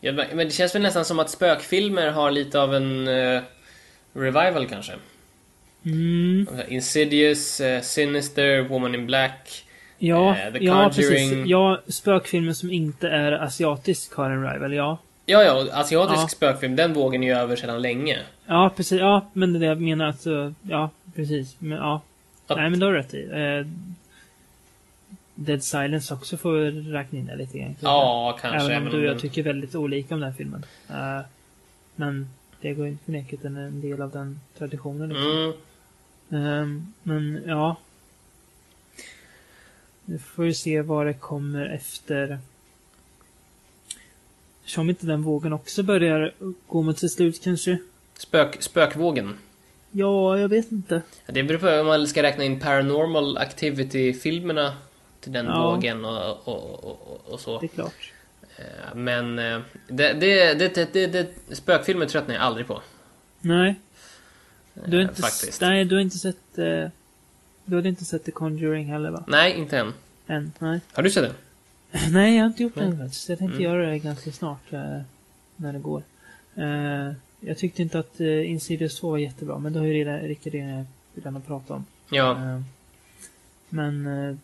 Ja, 0.00 0.12
men 0.12 0.36
det 0.38 0.50
känns 0.50 0.74
väl 0.74 0.82
nästan 0.82 1.04
som 1.04 1.18
att 1.18 1.30
spökfilmer 1.30 2.10
har 2.10 2.30
lite 2.30 2.60
av 2.60 2.74
en 2.74 3.08
eh, 3.08 3.42
revival 4.12 4.66
kanske. 4.68 4.92
mm, 5.84 6.46
Insidious, 6.68 7.60
eh, 7.60 7.82
Sinister, 7.82 8.62
Woman 8.62 8.94
in 8.94 9.06
Black. 9.06 9.65
Ja, 9.98 10.36
Eh, 10.36 10.52
The 10.52 10.64
ja, 10.64 10.90
precis. 10.94 11.46
Ja, 11.46 11.80
spökfilmer 11.88 12.52
som 12.52 12.70
inte 12.72 13.08
är 13.08 13.32
asiatisk 13.32 14.14
har 14.14 14.30
en 14.30 14.52
rival, 14.52 14.72
ja. 14.74 14.98
Ja, 15.26 15.42
ja, 15.42 15.66
asiatisk 15.72 16.22
Ja. 16.22 16.28
spökfilm, 16.28 16.76
den 16.76 16.92
vågen 16.94 17.22
är 17.22 17.26
ju 17.26 17.32
över 17.32 17.56
sedan 17.56 17.82
länge. 17.82 18.18
Ja, 18.46 18.70
precis. 18.76 19.00
Ja, 19.00 19.26
men 19.32 19.52
det 19.52 19.58
är 19.58 19.60
det 19.60 19.66
jag 19.66 19.80
menar. 19.80 20.06
Att, 20.06 20.26
eh, 20.26 20.50
ja, 20.62 20.90
precis. 21.14 21.56
Men 21.58 21.78
ja. 21.78 22.00
Att- 22.46 22.56
Nej, 22.56 22.70
men 22.70 22.80
det 22.80 22.86
har 22.86 22.92
du 22.92 22.98
rätt 22.98 23.14
i. 23.14 23.24
Eh, 23.32 23.66
Dead 25.34 25.62
Silence 25.64 26.14
också 26.14 26.36
får 26.36 26.90
räkna 26.92 27.18
in 27.18 27.26
det 27.26 27.36
lite 27.36 27.58
grann. 27.58 27.76
Ja, 27.80 28.38
kanske. 28.40 28.72
Även 28.72 28.86
om 28.86 28.92
du 28.92 28.98
och 28.98 29.04
jag 29.04 29.20
tycker 29.20 29.42
väldigt 29.42 29.74
olika 29.74 30.14
om 30.14 30.20
den 30.20 30.30
här 30.30 30.36
filmen. 30.36 30.64
Eh, 30.90 31.20
men 31.96 32.28
det 32.60 32.74
går 32.74 32.86
inte 32.86 33.04
förneka 33.04 33.36
att 33.36 33.42
den 33.42 33.56
är 33.56 33.66
en 33.66 33.80
del 33.80 34.02
av 34.02 34.10
den 34.10 34.40
traditionen. 34.58 35.08
Liksom. 35.08 35.54
Mm. 36.30 36.46
Ehm, 36.46 36.92
men 37.02 37.42
ja. 37.46 37.76
Nu 40.08 40.18
får 40.18 40.42
vi 40.42 40.54
se 40.54 40.82
vad 40.82 41.06
det 41.06 41.14
kommer 41.14 41.66
efter. 41.66 42.38
Som 44.64 44.90
inte 44.90 45.06
den 45.06 45.22
vågen 45.22 45.52
också 45.52 45.82
börjar 45.82 46.32
gå 46.66 46.82
mot 46.82 46.98
sitt 46.98 47.12
slut 47.12 47.44
kanske. 47.44 47.78
Spök, 48.18 48.62
spökvågen. 48.62 49.36
Ja, 49.90 50.38
jag 50.38 50.48
vet 50.48 50.72
inte. 50.72 51.02
Det 51.26 51.42
beror 51.42 51.58
på 51.58 51.68
om 51.80 51.86
man 51.86 52.06
ska 52.06 52.22
räkna 52.22 52.44
in 52.44 52.60
Paranormal 52.60 53.36
Activity-filmerna 53.38 54.76
till 55.20 55.32
den 55.32 55.46
Ja. 55.46 55.70
vågen 55.70 56.04
och, 56.04 56.48
och, 56.48 56.84
och, 56.84 57.20
och, 57.32 57.40
så. 57.40 57.58
Det 57.60 57.66
är 57.66 57.68
klart. 57.68 58.12
Eh, 58.56 58.94
Men 58.94 59.38
eh, 59.38 59.60
det, 59.88 60.12
det, 60.12 60.54
det, 60.54 60.74
det, 60.74 60.92
det, 60.92 61.06
det, 61.48 61.56
spökfilmer 61.56 62.06
tröttnar 62.06 62.34
jag 62.34 62.44
aldrig 62.44 62.66
på. 62.66 62.82
Nej. 63.40 63.74
Du 64.74 64.96
har 64.96 65.02
Eh, 65.04 65.08
inte, 65.08 65.22
faktiskt. 65.22 65.60
nej, 65.60 65.84
du 65.84 65.94
har 65.94 66.02
inte 66.02 66.18
sett... 66.18 66.58
Du 67.66 67.76
hade 67.76 67.88
inte 67.88 68.04
sett 68.04 68.24
The 68.24 68.30
Conjuring 68.30 68.86
heller 68.86 69.10
va? 69.10 69.24
Nej, 69.26 69.52
inte 69.52 69.78
än. 69.78 69.92
Än? 70.26 70.52
Nej. 70.58 70.80
Har 70.92 71.02
du 71.02 71.10
sett 71.10 71.22
det? 71.24 71.34
Nej, 72.10 72.34
jag 72.36 72.42
har 72.42 72.46
inte 72.46 72.62
gjort 72.62 72.76
än 72.76 72.98
faktiskt. 72.98 73.28
Jag 73.28 73.38
tänkte 73.38 73.56
Mm. 73.58 73.64
göra 73.72 73.90
det 73.90 73.98
ganska 73.98 74.32
snart. 74.32 74.72
Eh, 74.72 75.00
när 75.56 75.72
det 75.72 75.78
går. 75.78 76.02
Eh, 76.54 77.12
jag 77.40 77.58
tyckte 77.58 77.82
inte 77.82 77.98
att 77.98 78.20
eh, 78.20 78.50
Insidious 78.50 79.00
2 79.00 79.10
var 79.10 79.18
jättebra, 79.18 79.58
men 79.58 79.72
det 79.72 79.78
har 79.78 79.86
ju 79.86 79.92
redan, 79.92 80.18
Rickard 80.20 80.54
redan, 81.14 81.42
pratat 81.42 81.70
om. 81.70 81.84
Ja. 82.10 82.30
Eh, 82.30 82.60
men... 83.68 84.06
Eh, 84.06 84.36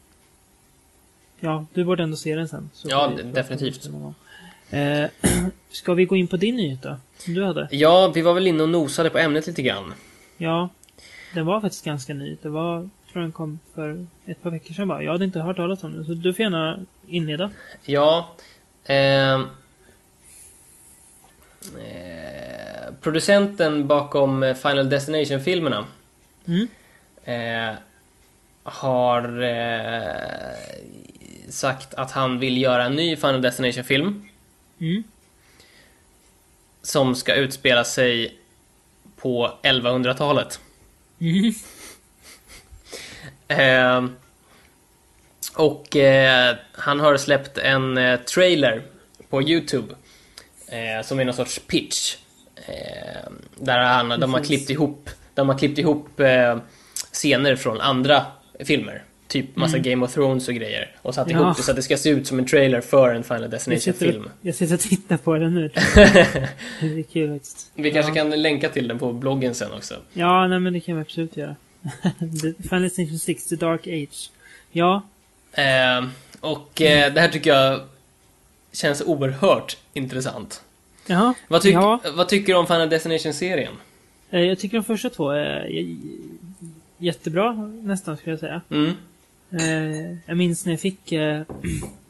ja, 1.41 1.67
du 1.75 1.85
borde 1.85 2.03
ändå 2.03 2.17
se 2.17 2.35
den 2.37 2.49
sen. 2.49 2.71
Ja, 2.85 3.13
definitivt. 3.33 3.91
Eh, 4.71 5.05
ska 5.71 5.95
vi 5.95 6.05
gå 6.05 6.17
in 6.17 6.27
på 6.29 6.37
din 6.37 6.57
nyhet 6.57 6.83
då? 6.83 6.97
Som 7.19 7.35
du 7.35 7.45
hade? 7.45 7.69
Ja, 7.71 8.13
vi 8.15 8.23
var 8.23 8.35
väl 8.35 8.47
inne 8.47 8.63
och 8.63 8.69
nosade 8.69 9.11
på 9.11 9.19
ämnet 9.19 9.47
lite 9.47 9.63
grann. 9.63 9.95
Ja. 10.37 10.69
Den 11.35 11.47
var 11.47 11.61
faktiskt 11.61 11.85
ganska 11.85 12.15
ny. 12.15 12.37
Det 12.43 12.49
var, 12.49 12.89
tror 13.13 13.23
den 13.23 13.33
kom 13.33 13.59
för 13.75 14.07
ett 14.27 14.43
par 14.43 14.51
veckor 14.51 14.75
sedan 14.75 14.89
bara. 14.89 15.03
Jag 15.03 15.13
hade 15.13 15.25
inte 15.25 15.41
hört 15.41 15.57
talas 15.57 15.85
om 15.85 15.93
den, 15.93 16.05
så 16.05 16.13
du 16.15 16.35
får 16.35 16.43
gärna 16.43 16.81
inleda. 17.07 17.51
Ja. 17.85 18.29
ehm, 18.85 19.47
eh, 21.79 22.93
producenten 23.01 23.87
bakom 23.87 24.43
eh, 24.43 24.55
Final 24.55 24.89
Destination-filmerna 24.91 25.87
Mm. 26.47 26.69
eh, 27.25 27.75
har 28.63 29.43
eh, 29.43 30.53
sagt 31.49 31.95
att 31.95 32.11
han 32.11 32.39
vill 32.39 32.63
göra 32.63 32.85
en 32.85 32.95
ny 32.95 33.17
Final 33.17 33.43
Destination-film 33.43 34.29
Mm. 34.81 35.03
som 36.83 37.15
ska 37.15 37.35
utspela 37.35 37.85
sig 37.85 38.39
på 39.17 39.51
1100-talet. 39.63 40.61
Mm. 41.21 41.53
Eh, 43.53 44.05
och 45.55 45.97
eh, 45.97 46.57
han 46.73 47.01
har 47.01 47.17
släppt 47.17 47.59
en 47.59 47.99
eh, 47.99 48.21
trailer 48.21 48.83
på 49.31 49.43
Youtube 49.43 49.95
eh, 50.67 51.05
som 51.07 51.21
är 51.21 51.25
någon 51.25 51.35
sorts 51.35 51.59
pitch. 51.67 52.17
Eh, 52.67 53.31
där 53.57 53.79
han, 53.79 54.09
de 54.21 54.35
har 54.35 54.45
klippt 54.45 54.71
ihop, 54.71 55.11
de 55.35 55.49
har 55.49 55.59
klippt 55.59 55.79
ihop 55.79 56.21
eh, 56.21 56.59
scener 57.13 57.57
från 57.57 57.81
andra 57.81 58.27
filmer. 58.65 59.03
Typ 59.29 59.57
massa 59.57 59.79
Game 59.79 60.05
of 60.07 60.15
Thrones 60.15 60.49
och 60.49 60.55
grejer. 60.55 60.97
Och 61.03 61.15
satt 61.15 61.27
Mm. 61.27 61.39
Ja. 61.41 61.45
ihop 61.47 61.57
det 61.57 61.63
så 61.63 61.71
att 61.71 61.77
det 61.77 61.83
ska 61.83 61.97
se 61.97 62.11
ut 62.11 62.27
som 62.27 62.39
en 62.39 62.47
trailer 62.47 62.81
för 62.81 63.15
en 63.15 63.25
Final 63.25 63.51
Destination-film. 63.51 64.31
jag 64.41 64.55
sitter 64.55 64.75
och 64.75 64.81
tittar 64.81 65.17
på 65.17 65.35
den 65.35 65.55
nu. 65.55 65.69
det 65.95 66.99
är 66.99 67.03
kul 67.03 67.33
faktiskt. 67.33 67.71
Vi 67.75 67.91
kanske 67.91 68.11
ja. 68.11 68.15
kan 68.15 68.43
länka 68.43 68.69
till 68.69 68.89
den 68.89 68.99
på 68.99 69.13
bloggen 69.13 69.55
sen 69.55 69.73
också. 69.73 69.95
Ja, 70.13 70.47
nej 70.47 70.59
men 70.61 70.73
det 70.73 70.81
kan 70.81 70.97
vi 70.97 71.03
absolut 71.03 71.37
göra. 71.37 71.57
Final 72.63 72.83
Destination 72.83 73.19
6, 73.19 73.45
The 73.47 73.57
Dark 73.57 73.87
Age. 73.87 74.31
Ja, 74.73 75.03
Eh, 75.55 76.05
och 76.41 76.81
eh, 76.83 77.13
det 77.15 77.21
här 77.21 77.29
tycker 77.29 77.51
jag 77.55 77.81
känns 78.73 79.03
oerhört 79.03 79.77
intressant. 79.93 80.63
jaha. 81.07 81.35
Vad, 81.49 81.63
tyck, 81.63 81.75
ja. 81.75 82.01
vad 82.15 82.29
tycker 82.29 82.53
du 82.53 82.59
om 82.59 82.67
Final 82.67 82.89
Destination-serien? 82.89 83.73
Eh, 84.31 84.41
Jag 84.41 84.59
tycker 84.59 84.77
de 84.77 84.85
första 84.85 85.11
två 85.11 85.31
är 85.31 85.87
jättebra, 86.99 87.53
nästan 87.83 88.17
skulle 88.17 88.33
jag 88.33 88.41
säga. 88.41 88.61
Mm. 88.71 88.93
Eh, 89.51 90.17
Jag 90.27 90.37
minns 90.37 90.65
när 90.67 90.73
jag 90.73 90.81
fick, 90.81 91.13
eh, 91.13 91.43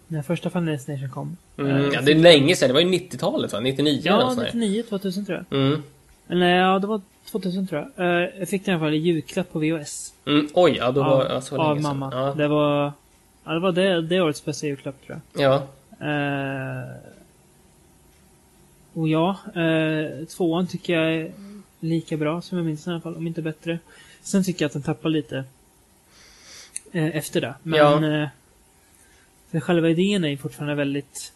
när 0.08 0.22
första 0.22 0.50
Final 0.50 0.66
Destination 0.66 1.10
kom. 1.10 1.36
Mm. 1.58 1.76
Eh, 1.76 1.88
Ja, 1.94 2.00
det 2.00 2.12
är 2.12 2.16
länge 2.16 2.56
sedan, 2.56 2.68
det 2.68 2.74
var 2.74 2.80
ju 2.80 2.88
90-talet 2.88 3.52
va? 3.52 3.60
99 3.60 3.98
eller 4.00 4.10
Ja, 4.10 4.16
nåt 4.24 4.34
sånt 4.34 4.38
där. 4.52 4.58
99, 4.58 4.82
2000 4.82 5.26
tror 5.26 5.44
jag. 5.50 5.58
Mm. 5.60 5.82
Eller 6.28 6.46
ja, 6.56 6.78
det 6.78 6.86
var 6.86 7.00
2000 7.32 7.66
tror 7.66 7.90
jag. 7.96 8.06
Eh, 8.06 8.28
Jag 8.38 8.48
fick 8.48 8.64
den 8.64 8.72
i 8.72 8.74
alla 8.76 8.84
fall 8.86 8.94
i 8.94 8.96
julklapp 8.96 9.52
på 9.52 9.58
VHS. 9.58 10.14
Mm. 10.26 10.48
Oj, 10.54 10.74
ja 10.76 10.92
då 10.92 11.02
var 11.02 11.24
av, 11.24 11.30
ja, 11.30 11.40
så 11.40 11.60
av 11.60 11.68
länge 11.76 11.82
sedan. 11.88 11.98
mamma. 11.98 12.16
Ja. 12.16 12.34
Det 12.34 12.48
var, 12.48 12.92
ja, 13.44 13.52
det 13.52 13.60
var 13.60 13.72
det, 13.72 14.02
det 14.02 14.20
årets 14.20 14.44
bästa 14.44 14.66
julklapp 14.66 15.06
tror 15.06 15.20
jag. 15.32 15.42
ja. 15.42 15.66
Eh, 16.06 16.88
och 18.94 19.08
ja, 19.08 19.36
eh, 19.54 20.24
tvåan 20.26 20.66
tycker 20.66 20.92
jag 21.00 21.14
är 21.14 21.32
lika 21.80 22.16
bra 22.16 22.40
som 22.42 22.58
jag 22.58 22.64
minns 22.66 22.86
i 22.86 22.90
alla 22.90 23.00
fall, 23.00 23.16
om 23.16 23.26
inte 23.26 23.42
bättre. 23.42 23.78
Sen 24.22 24.44
tycker 24.44 24.62
jag 24.64 24.66
att 24.66 24.72
den 24.72 24.82
tappar 24.82 25.08
lite 25.10 25.44
eh, 26.92 27.16
efter 27.16 27.40
det. 27.40 27.54
Men 27.62 27.78
Ja. 27.78 28.22
eh, 29.52 29.60
själva 29.60 29.88
idén 29.88 30.24
är 30.24 30.36
fortfarande 30.36 30.74
väldigt... 30.74 31.32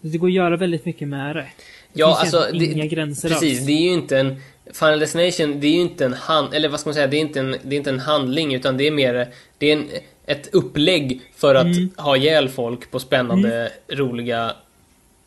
Det 0.00 0.18
går 0.18 0.28
att 0.28 0.32
göra 0.34 0.56
väldigt 0.56 0.84
mycket 0.84 1.08
med 1.08 1.36
det. 1.36 1.46
Det 1.92 2.00
Ja, 2.00 2.18
finns 2.22 2.34
alltså, 2.34 2.52
det- 2.58 2.64
inga 2.64 2.86
gränser 2.86 3.28
Precis, 3.28 3.58
alls. 3.58 3.66
det 3.66 3.72
är 3.72 3.82
ju 3.82 3.92
inte 3.92 4.18
en... 4.18 4.40
Final 4.72 4.98
Destination, 4.98 5.60
det 5.60 5.66
är 5.66 5.70
ju 5.72 5.80
inte 5.80 6.04
en 6.04 6.12
hand... 6.12 6.54
Eller 6.54 6.68
vad 6.68 6.80
ska 6.80 6.88
man 6.88 6.94
säga? 6.94 7.06
Det 7.06 7.16
är 7.16 7.20
inte 7.20 7.40
en, 7.40 7.50
det 7.62 7.76
är 7.76 7.78
inte 7.78 7.90
en 7.90 8.00
handling, 8.00 8.54
utan 8.54 8.76
det 8.76 8.86
är 8.86 8.90
mer... 8.90 9.28
Det 9.58 9.66
är 9.66 9.72
en, 9.76 9.88
ett 10.26 10.48
upplägg 10.54 11.20
för 11.36 11.54
att 11.54 11.64
Mm. 11.66 11.90
ha 11.96 12.16
ihjäl 12.16 12.48
folk 12.48 12.90
på 12.90 12.98
spännande, 12.98 13.72
roliga, 13.88 14.52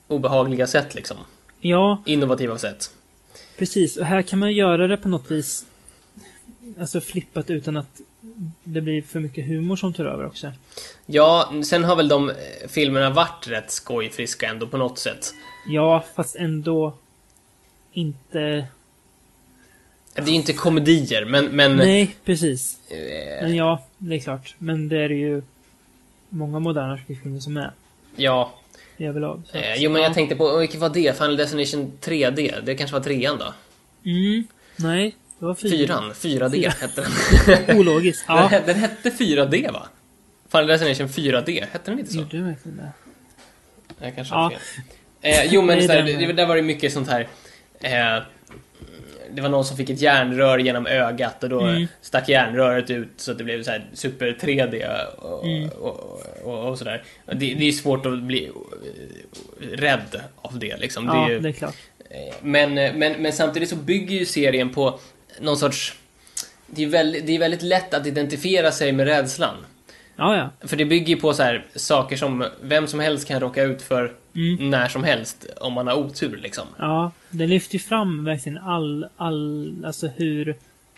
obehagliga 0.07 0.67
sätt 0.67 0.95
liksom. 0.95 1.17
Ja, 1.61 2.03
Innovativa 2.05 2.57
sätt. 2.57 2.91
precis. 3.57 3.97
Och 3.97 4.05
här 4.05 4.21
kan 4.21 4.39
man 4.39 4.53
göra 4.53 4.87
det 4.87 4.97
på 4.97 5.09
något 5.09 5.31
vis 5.31 5.65
Alltså 6.79 7.01
flippat 7.01 7.49
utan 7.49 7.77
att 7.77 8.01
det 8.63 8.81
blir 8.81 9.01
för 9.01 9.19
mycket 9.19 9.45
humor 9.47 9.75
som 9.75 9.93
tar 9.93 10.05
över 10.05 10.25
också. 10.25 10.51
Ja, 11.05 11.53
sen 11.65 11.83
har 11.83 11.95
väl 11.95 12.07
de 12.07 12.29
eh, 12.29 12.35
filmerna 12.69 13.09
varit 13.09 13.47
rätt 13.47 13.71
skojfriska 13.71 14.47
ändå 14.49 14.67
på 14.67 14.77
något 14.77 14.99
sätt. 14.99 15.33
Ja, 15.67 16.03
fast 16.15 16.35
ändå 16.35 16.93
inte... 17.93 18.67
Det 20.15 20.21
är 20.21 20.29
inte 20.29 20.53
komedier, 20.53 21.25
men... 21.25 21.45
men 21.45 21.75
Nej, 21.77 22.15
precis. 22.25 22.77
eh, 22.91 22.97
Men 23.43 23.55
ja, 23.55 23.83
det 23.97 24.15
är 24.15 24.19
klart. 24.19 24.55
Men 24.57 24.89
det 24.89 24.97
är 24.97 25.09
ju 25.09 25.41
många 26.29 26.59
moderna 26.59 26.97
skräckfilmer 26.97 27.39
som 27.39 27.57
är. 27.57 27.71
ja. 28.15 28.53
I 28.97 29.05
överlag. 29.05 29.41
Så 29.51 29.57
Eh, 29.57 29.73
att, 29.73 29.79
jo, 29.79 29.91
men 29.91 30.01
ja. 30.01 30.07
jag 30.07 30.13
tänkte 30.15 30.35
på, 30.35 30.57
vilket 30.57 30.79
var 30.79 30.89
det? 30.89 31.17
Final 31.17 31.37
Destination 31.37 31.91
3D? 32.01 32.61
Det 32.65 32.75
kanske 32.75 32.93
var 32.97 33.03
trean 33.03 33.37
då? 33.37 33.53
Mm, 34.09 34.47
nej, 34.75 35.15
det 35.39 35.45
var 35.45 35.55
fyra. 35.55 35.71
Fyran? 35.77 36.11
4D 36.13 36.51
Fyra. 36.51 36.69
hette 36.69 37.05
den. 37.67 37.77
Ologiskt. 37.79 38.27
den. 38.27 38.35
Ja. 38.37 38.47
he- 38.49 38.65
Den 38.65 38.75
hette 38.75 39.09
4D 39.09 39.71
va? 39.73 39.87
Final 40.51 40.67
Destination 40.67 41.07
4D, 41.07 41.65
hette 41.71 41.91
den 41.91 41.99
inte 41.99 42.13
så? 42.13 42.19
Gjorde 42.19 42.37
du 42.37 42.43
verkligen 42.43 42.77
det? 42.77 42.91
Jag 44.05 44.15
kanske 44.15 44.33
Ja. 44.35 44.39
har 44.41 44.49
fel. 44.49 44.59
Eh, 45.23 45.45
jo 45.53 45.61
men 45.61 45.77
Nej, 45.77 45.87
så 45.87 45.93
här, 45.93 46.03
den- 46.03 46.19
det, 46.19 46.33
där 46.33 46.45
var 46.45 46.55
det 46.55 46.61
mycket 46.61 46.93
sånt 46.93 47.09
här 47.09 47.27
eh, 47.81 48.23
Det 49.35 49.41
var 49.41 49.49
någon 49.49 49.65
som 49.65 49.77
fick 49.77 49.89
ett 49.89 50.01
järnrör 50.01 50.57
genom 50.57 50.87
ögat 50.87 51.43
och 51.43 51.49
då 51.49 51.61
Mm. 51.61 51.87
stack 52.01 52.29
järnröret 52.29 52.89
ut 52.89 53.07
så 53.17 53.31
att 53.31 53.37
det 53.37 53.43
blev 53.43 53.63
så 53.63 53.71
här 53.71 53.85
super 53.93 54.37
3D 54.41 55.05
och, 55.17 55.45
Mm. 55.45 55.69
och, 55.69 56.21
och, 56.43 56.69
och 56.69 56.77
sådär. 56.77 57.03
Det, 57.25 57.33
det 57.35 57.67
är 57.67 57.71
svårt 57.71 58.05
att 58.05 58.21
bli 58.21 58.45
eh, 59.61 59.67
rädd 59.77 60.21
av 60.41 60.59
det 60.59 60.77
liksom. 60.77 61.05
Ja, 61.05 61.13
det 61.13 61.19
är 61.19 61.29
ju, 61.35 61.39
det 61.39 61.49
är 61.49 61.53
klart. 61.53 61.75
Eh, 62.09 62.33
Men, 62.41 62.77
eh, 62.77 62.93
men, 62.93 63.13
men 63.21 63.33
samtidigt 63.33 63.69
så 63.69 63.75
bygger 63.75 64.15
ju 64.15 64.25
serien 64.25 64.69
på 64.73 64.99
någon 65.41 65.57
sorts... 65.57 65.95
Det 66.67 66.83
är, 66.83 66.87
väldigt, 66.87 67.27
det 67.27 67.35
är 67.35 67.39
väldigt 67.39 67.61
lätt 67.61 67.93
att 67.93 68.07
identifiera 68.07 68.71
sig 68.71 68.91
med 68.91 69.05
rädslan. 69.07 69.55
Ja, 70.15 70.37
ja. 70.37 70.67
För 70.67 70.77
det 70.77 70.85
bygger 70.85 71.07
ju 71.15 71.21
på 71.21 71.33
så 71.33 71.43
här, 71.43 71.65
saker 71.75 72.15
som 72.17 72.45
vem 72.61 72.87
som 72.87 72.99
helst 72.99 73.27
kan 73.27 73.39
råka 73.39 73.63
ut 73.63 73.81
för 73.81 74.13
Mm. 74.35 74.69
när 74.69 74.87
som 74.87 75.03
helst 75.03 75.45
om 75.61 75.73
man 75.73 75.87
har 75.87 75.95
otur 75.95 76.37
liksom. 76.37 76.67
Ja, 76.77 77.11
det 77.29 77.47
lyfter 77.47 77.73
ju 77.73 77.79
fram 77.79 78.23
verkligen 78.25 78.57
all, 78.57 79.07
all, 79.17 79.75
alltså 79.85 80.07
hur 80.07 80.55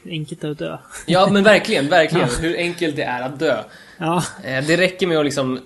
enkelt 0.09 0.41
det 0.41 0.47
är 0.47 0.51
att 0.51 0.57
dö. 0.57 0.77
Ja 1.07 1.29
men 1.31 1.43
verkligen, 1.53 1.89
verkligen. 1.89 2.29
Hur 2.41 2.57
enkelt 2.57 2.95
det 2.95 3.03
är 3.03 3.21
att 3.21 3.39
dö. 3.39 3.63
Ja. 3.97 4.23
Eh, 4.43 4.65
Det 4.67 4.77
räcker 4.77 5.07
med 5.07 5.17
att 5.17 5.25
liksom 5.25 5.59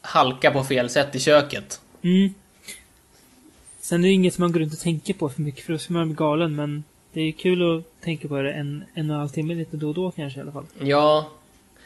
halka 0.00 0.50
på 0.50 0.64
fel 0.64 0.88
sätt 0.90 1.14
i 1.14 1.18
köket. 1.20 1.80
Mm. 2.02 2.34
Sen 3.80 4.04
är 4.04 4.08
det 4.08 4.14
inget 4.14 4.34
som 4.34 4.42
man 4.42 4.52
går 4.52 4.60
runt 4.60 4.72
och 4.72 4.78
tänker 4.80 5.14
på 5.14 5.28
för 5.28 5.42
mycket 5.42 5.64
för 5.64 5.72
då 5.72 5.78
ska 5.78 5.92
man 5.92 6.06
bli 6.08 6.14
galen 6.16 6.54
men 6.56 6.84
det 7.12 7.20
är 7.20 7.32
kul 7.32 7.78
att 7.78 8.00
tänka 8.04 8.28
på 8.28 8.42
det 8.42 8.52
en, 8.52 8.84
en 8.94 9.10
och 9.10 9.14
en 9.14 9.20
halv 9.20 9.28
timme 9.28 9.54
lite 9.54 9.76
då 9.76 9.88
och 9.88 9.94
då 9.94 10.10
kanske 10.10 10.38
i 10.38 10.42
alla 10.42 10.52
fall. 10.52 10.66
Ja. 10.80 11.28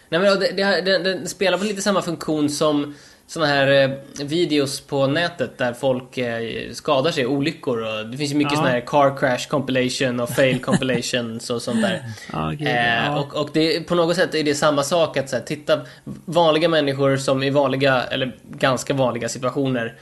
Nej 0.08 0.20
men 0.20 0.40
det, 0.40 0.52
det, 0.52 0.80
det, 0.80 0.98
det 1.14 1.28
spelar 1.28 1.58
på 1.58 1.64
lite 1.64 1.82
samma 1.82 2.02
funktion 2.02 2.50
som 2.50 2.94
såna 3.26 3.46
här 3.46 3.68
eh, 3.68 4.24
videos 4.26 4.80
på 4.80 5.06
nätet 5.06 5.58
där 5.58 5.72
folk 5.72 6.18
eh, 6.18 6.72
skadar 6.72 7.10
sig 7.10 7.26
olyckor 7.26 7.82
och 7.82 8.06
det 8.06 8.16
finns 8.16 8.30
ju 8.32 8.36
mycket 8.36 8.52
Ja. 8.52 8.56
såna 8.58 8.70
här 8.70 8.80
car 8.80 9.16
crash 9.18 9.48
compilation 9.48 10.20
och 10.20 10.30
fail 10.30 10.58
compilations 10.60 11.50
och 11.50 11.62
sånt 11.62 11.82
där. 11.82 12.02
Ja, 12.32 12.50
gud, 12.50 12.68
Eh, 12.68 13.04
ja. 13.04 13.18
och, 13.20 13.36
och 13.40 13.50
det, 13.52 13.80
på 13.80 13.94
något 13.94 14.16
sätt 14.16 14.34
är 14.34 14.44
det 14.44 14.54
samma 14.54 14.82
sak 14.82 15.16
att 15.16 15.30
så 15.30 15.36
här, 15.36 15.42
titta 15.42 15.80
vanliga 16.24 16.68
människor 16.68 17.16
som 17.16 17.42
i 17.42 17.50
vanliga, 17.50 18.02
eller 18.04 18.36
ganska 18.50 18.94
vanliga 18.94 19.28
situationer 19.28 19.94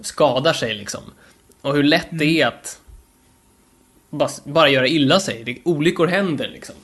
skadar 0.00 0.52
sig 0.52 0.74
liksom. 0.74 1.02
Och 1.60 1.74
hur 1.74 1.82
lätt 1.82 2.06
det 2.10 2.24
Mm. 2.24 2.36
är 2.42 2.46
att 2.46 2.78
bara, 4.10 4.30
bara 4.44 4.68
göra 4.68 4.86
illa 4.86 5.20
sig. 5.20 5.42
Det, 5.44 5.58
olyckor 5.64 6.06
händer 6.06 6.48
liksom. 6.48 6.74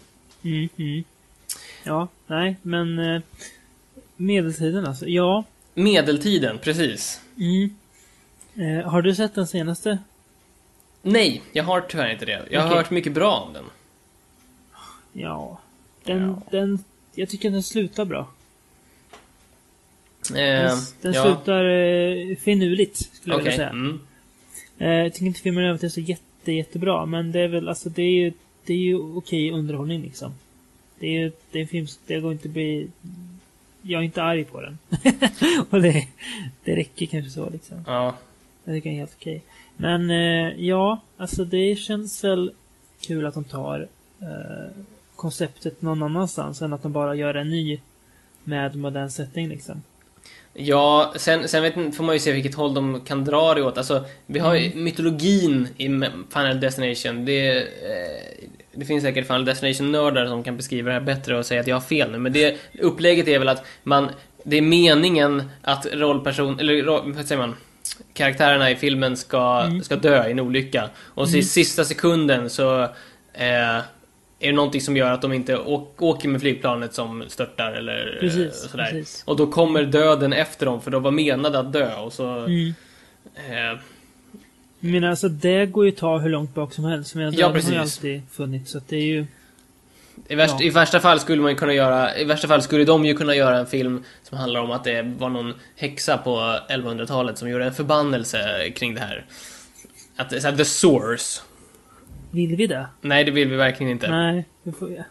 Mm, 0.45 0.69
mm. 0.79 1.05
Ja, 1.85 2.09
nej, 2.27 2.57
men 2.63 2.99
eh, 2.99 3.23
medeltiden 4.17 4.87
alltså. 4.87 5.07
Ja. 5.09 5.45
Medeltiden, 5.75 6.59
precis. 6.59 7.21
Mm. 7.39 7.75
Eh, 8.55 8.89
har 8.91 9.03
du 9.03 9.15
sett 9.15 9.35
den 9.35 9.47
senaste? 9.47 9.99
Nej, 11.03 11.43
jag 11.53 11.65
har 11.65 11.81
tyvärr 11.81 12.13
inte 12.13 12.25
det. 12.25 12.47
Jag 12.51 12.61
har 12.61 12.67
Okej. 12.69 12.77
hört 12.79 12.91
mycket 12.91 13.13
bra 13.13 13.39
om 13.49 13.53
den. 13.53 13.65
Ja. 15.13 15.59
Den, 16.05 16.21
Ja. 16.29 16.43
den, 16.51 16.85
jag 17.15 17.29
tycker 17.29 17.51
den 17.51 17.63
slutar 17.63 18.05
bra. 18.05 18.29
Eh, 20.31 20.35
Den, 20.37 20.79
den 21.01 21.13
ja, 21.13 21.23
slutar 21.25 21.65
eh, 21.65 22.37
finurligt, 22.37 22.97
skulle 22.97 23.35
jag 23.35 23.41
Okej. 23.41 23.45
vilja 23.51 23.57
säga. 23.57 23.69
Mm. 23.71 24.01
Eh, 24.79 24.89
jag 24.89 25.13
tycker 25.15 25.27
inte 25.27 25.41
filmen 25.41 25.65
övrigt 25.65 25.85
är 25.85 25.89
så 25.89 26.01
jätte, 26.01 26.53
jättebra, 26.53 27.07
men 27.07 27.33
det 27.33 27.41
är 27.41 27.49
väl, 27.49 27.69
alltså 27.69 27.89
det 27.89 28.03
är 28.03 28.25
ju, 28.25 28.33
det 28.65 28.73
är 28.73 28.79
ju 28.79 28.97
okej 28.99 29.51
underhållning 29.51 30.03
liksom. 30.03 30.33
Det 31.01 31.07
är 31.07 31.11
ju, 31.21 31.33
det 31.51 31.59
är 31.59 31.63
en 31.63 31.69
film, 31.69 31.87
som- 31.87 32.03
det 32.07 32.21
går 32.21 32.33
inte 32.33 32.49
att 32.49 32.53
bli, 32.53 32.89
jag 33.83 34.01
är 34.01 34.05
inte 34.05 34.23
arg 34.23 34.45
på 34.45 34.61
den. 34.61 34.79
Och 35.71 35.83
det, 35.83 36.07
det 36.65 36.77
räcker 36.77 37.07
kanske 37.07 37.31
så 37.31 37.51
liksom. 37.51 37.85
Ja. 37.87 38.17
Jag 38.65 38.75
tycker 38.77 38.91
den 38.91 38.97
är 38.97 39.01
helt 39.01 39.17
okej. 39.21 39.43
Men 39.77 40.11
eh, 40.11 40.65
ja, 40.67 41.01
alltså 41.17 41.45
det 41.45 41.79
känns 41.79 42.25
väl 42.25 42.53
kul 43.01 43.27
att 43.27 43.35
de 43.35 43.45
tar 43.45 43.89
eh, 44.21 44.83
konceptet 45.17 45.83
någon 45.83 46.03
annanstans 46.03 46.63
än 46.63 46.73
att 46.73 46.83
de 46.83 46.93
bara 46.93 47.15
gör 47.15 47.35
en 47.35 47.51
ny 47.51 47.81
med 48.45 48.77
modern 48.77 49.11
setting 49.11 49.49
liksom. 49.49 49.83
Ja, 50.55 51.15
sen, 51.17 51.49
sen 51.49 51.63
vet, 51.63 51.97
får 51.97 52.05
man 52.05 52.15
ju 52.15 52.19
se 52.19 52.33
vilket 52.33 52.55
håll 52.55 52.75
de 52.75 53.01
kan 53.01 53.25
dra 53.25 53.55
det 53.55 53.63
åt. 53.63 53.79
Alltså, 53.79 54.05
vi 54.27 54.39
har 54.39 54.55
ju 54.55 54.75
mytologin 54.75 55.69
i 55.77 55.89
Final 56.33 56.61
Destination. 56.61 57.25
Det, 57.25 57.59
eh, 57.63 58.49
det 58.81 58.87
finns 58.87 59.03
säkert 59.03 59.27
Final 59.27 59.45
Destination-nördar 59.45 60.27
som 60.27 60.43
kan 60.45 60.57
beskriva 60.57 60.89
det 60.89 60.95
här 60.95 61.01
bättre 61.01 61.39
och 61.39 61.47
säga 61.47 61.61
att 61.61 61.67
jag 61.67 61.77
har 61.77 61.81
fel 61.81 62.11
nu. 62.11 62.19
Men 62.19 62.33
det, 62.33 62.57
upplägget 62.81 63.29
är 63.29 63.39
väl 63.39 63.49
att 63.49 63.65
man, 63.83 64.11
det 64.45 64.57
är 64.57 64.63
meningen 64.63 65.43
att 65.63 65.87
rollperson, 65.93 66.61
eller 66.61 66.83
vad 67.15 67.27
säger 67.27 67.41
man? 67.41 67.57
Karaktärerna 68.15 68.71
i 68.71 68.77
filmen 68.77 69.17
ska, 69.17 69.71
ska 69.83 69.97
dö 69.97 70.29
i 70.29 70.31
en 70.31 70.41
olycka. 70.41 70.89
Och 70.99 71.29
så 71.29 71.37
i 71.37 71.43
sista 71.43 71.85
sekunden 71.85 72.51
så 72.51 72.83
eh, 72.83 73.79
är 74.41 74.47
det 74.47 74.53
någonting 74.53 74.81
som 74.81 74.97
gör 74.97 75.13
att 75.13 75.23
de 75.23 75.33
inte 75.33 75.57
åker 75.99 76.29
med 76.29 76.41
flygplanet 76.41 76.95
som 76.95 77.25
störtar 77.29 77.73
eller 77.73 78.19
Precis, 78.21 78.71
sådär. 78.71 78.85
precis. 78.85 79.23
Och 79.27 79.37
då 79.37 79.47
kommer 79.47 79.83
döden 79.83 80.33
efter 80.33 80.67
dem 80.67 80.81
för 80.81 80.91
de 80.91 81.03
var 81.03 81.11
menade 81.11 81.59
att 81.59 81.73
dö 81.73 81.97
och 81.97 82.13
så... 82.13 82.39
Mm. 82.39 82.75
Eh, 83.35 83.79
Men 84.81 85.05
alltså 85.05 85.29
det 85.29 85.67
går 85.67 85.85
ju 85.85 85.93
att 85.93 85.99
ta 85.99 86.19
hur 86.19 86.31
långt 86.31 86.55
bak 86.55 86.73
som 86.75 86.85
helst. 86.85 87.15
Men 87.15 87.25
Ja, 87.25 87.31
döden 87.31 87.45
har 87.47 87.53
precis. 87.53 87.73
ju 87.73 87.79
alltid 87.79 88.23
funnits. 88.31 88.71
Så 88.73 88.79
att 88.79 88.89
det 88.89 88.97
är 88.97 89.05
ju... 89.05 89.27
i, 90.29 90.35
värst, 90.35 90.55
Ja. 90.59 90.67
I 90.67 90.71
värsta 90.71 91.01
fall 91.01 91.21
skulle 91.21 91.43
man 91.43 91.51
ju 91.51 91.57
kunna 91.57 91.73
göra... 91.75 92.17
I 92.19 92.25
värsta 92.25 92.49
fall 92.49 92.63
skulle 92.63 92.85
de 92.85 93.05
ju 93.05 93.15
kunna 93.15 93.35
göra 93.35 93.59
en 93.59 93.67
film 93.67 94.05
som 94.23 94.39
handlar 94.39 94.61
om 94.61 94.71
att 94.71 94.85
det 94.85 95.03
var 95.03 95.29
någon 95.29 95.55
häxa 95.77 96.19
på 96.19 96.37
1100-talet 96.69 97.39
som 97.39 97.51
gjorde 97.51 97.65
en 97.65 97.75
förbannelse 97.75 98.71
kring 98.71 98.95
det 98.95 99.01
här. 99.01 99.25
Att 100.17 100.31
det 100.31 100.37
är 100.37 100.41
såhär, 100.41 100.57
the 100.57 100.65
source. 100.65 101.41
Vill 102.31 102.57
vi 102.57 102.67
det? 102.67 102.87
Nej, 103.01 103.25
det 103.25 103.31
vill 103.31 103.49
vi 103.49 103.57
verkligen 103.57 103.93
inte. 103.93 104.11
Nej, 104.11 104.45
det 104.63 104.73
får 104.73 104.91
jag. 104.93 105.05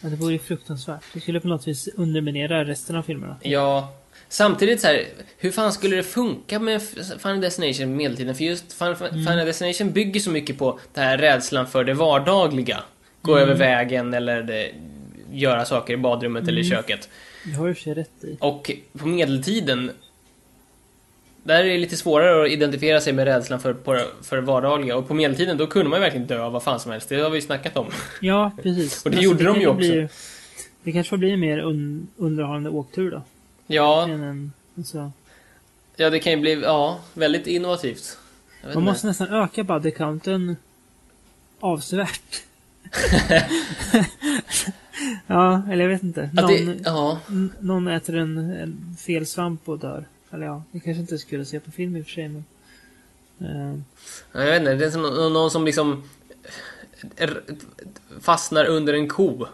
Ja, 0.00 0.08
det 0.08 0.16
vore 0.16 0.32
ju 0.32 0.38
fruktansvärt. 0.38 1.02
Det 1.14 1.20
skulle 1.20 1.40
på 1.40 1.48
något 1.48 1.68
vis 1.68 1.88
underminera 1.96 2.64
resten 2.64 2.96
av 2.96 3.02
filmerna. 3.02 3.36
Ja. 3.42 3.92
Samtidigt 4.28 4.80
så 4.80 4.86
här, 4.86 5.04
hur 5.38 5.50
fan 5.50 5.72
skulle 5.72 5.96
det 5.96 6.02
funka 6.02 6.58
med 6.58 6.82
Final 7.22 7.40
Destination 7.40 7.86
på 7.86 7.90
medeltiden? 7.90 8.34
För 8.34 8.44
just 8.44 8.72
Final, 8.72 8.96
Final 8.96 9.46
Destination 9.46 9.92
bygger 9.92 10.20
så 10.20 10.30
mycket 10.30 10.58
på 10.58 10.78
den 10.94 11.04
här 11.04 11.18
rädslan 11.18 11.66
för 11.66 11.84
det 11.84 11.94
vardagliga. 11.94 12.82
Gå 13.22 13.38
över 13.38 13.54
vägen 13.54 14.14
eller 14.14 14.42
det, 14.42 14.70
göra 15.32 15.64
saker 15.64 15.94
i 15.94 15.96
badrummet 15.96 16.48
eller 16.48 16.60
i 16.60 16.64
köket. 16.64 17.08
Det 17.44 17.52
har 17.52 17.66
du 17.66 17.90
i 17.90 17.94
rätt 17.94 18.24
i. 18.24 18.36
Och 18.40 18.70
på 18.98 19.08
medeltiden 19.08 19.90
där 21.42 21.64
är 21.64 21.68
det 21.68 21.78
lite 21.78 21.96
svårare 21.96 22.44
att 22.44 22.50
identifiera 22.50 23.00
sig 23.00 23.12
med 23.12 23.24
rädslan 23.24 23.60
för, 23.60 23.72
på, 23.74 24.00
för 24.22 24.36
det 24.36 24.42
vardagliga. 24.42 24.96
Och 24.96 25.08
på 25.08 25.14
medeltiden 25.14 25.56
då 25.56 25.66
kunde 25.66 25.90
man 25.90 25.98
ju 25.98 26.00
verkligen 26.00 26.26
dö 26.26 26.42
av 26.42 26.52
vad 26.52 26.62
fan 26.62 26.80
som 26.80 26.92
helst. 26.92 27.08
Det 27.08 27.16
har 27.20 27.30
vi 27.30 27.36
ju 27.36 27.42
snackat 27.42 27.76
om. 27.76 27.86
Ja, 28.20 28.52
precis. 28.62 29.04
Och 29.04 29.10
det 29.10 29.16
Alltså, 29.16 29.32
gjorde 29.32 29.44
de 29.44 29.60
ju 29.60 29.66
också. 29.66 29.78
Blir, 29.78 30.08
det 30.82 30.92
kanske 30.92 31.10
får 31.10 31.16
bli 31.16 31.30
en 31.30 31.40
mer 31.40 31.58
un, 31.58 32.08
underhållande 32.16 32.70
åktur 32.70 33.10
då. 33.10 33.22
Ja, 33.66 34.08
en, 34.08 34.52
alltså, 34.76 35.12
ja 35.96 36.10
det 36.10 36.18
kan 36.20 36.32
ju 36.32 36.38
bli 36.40 36.62
ja, 36.62 37.00
väldigt 37.14 37.46
innovativt. 37.46 38.18
Man 38.74 38.82
måste 38.84 39.06
nästan 39.06 39.28
öka 39.28 39.64
bodycounten 39.64 40.56
avsevärt. 41.60 42.42
ja, 45.26 45.62
eller 45.70 45.84
jag 45.84 45.88
vet 45.90 46.02
inte. 46.02 46.30
Någon, 46.32 46.46
det, 46.46 46.78
ja, 46.84 47.20
någon 47.60 47.88
äter 47.88 48.16
en, 48.16 48.38
en 48.38 48.96
fel 48.98 49.26
svamp 49.26 49.68
och 49.68 49.78
dör. 49.78 50.04
Eller 50.30 50.46
ja, 50.46 50.62
det 50.72 50.80
kanske 50.80 51.00
inte 51.00 51.18
skulle 51.18 51.44
se 51.44 51.60
på 51.60 51.70
film 51.70 51.96
i 51.96 52.02
och 52.02 52.04
för 52.06 52.12
sig 52.12 52.28
men... 52.28 52.44
eh, 53.38 53.78
jag 54.32 54.46
vet 54.46 54.58
inte. 54.60 54.74
Det 54.74 54.86
är 54.86 54.90
som 54.90 55.02
någon, 55.32 55.50
som 55.50 55.64
liksom 55.64 56.02
r- 57.16 57.42
fastnar 58.20 58.64
under 58.64 58.94
en 58.94 59.08
ko. 59.08 59.46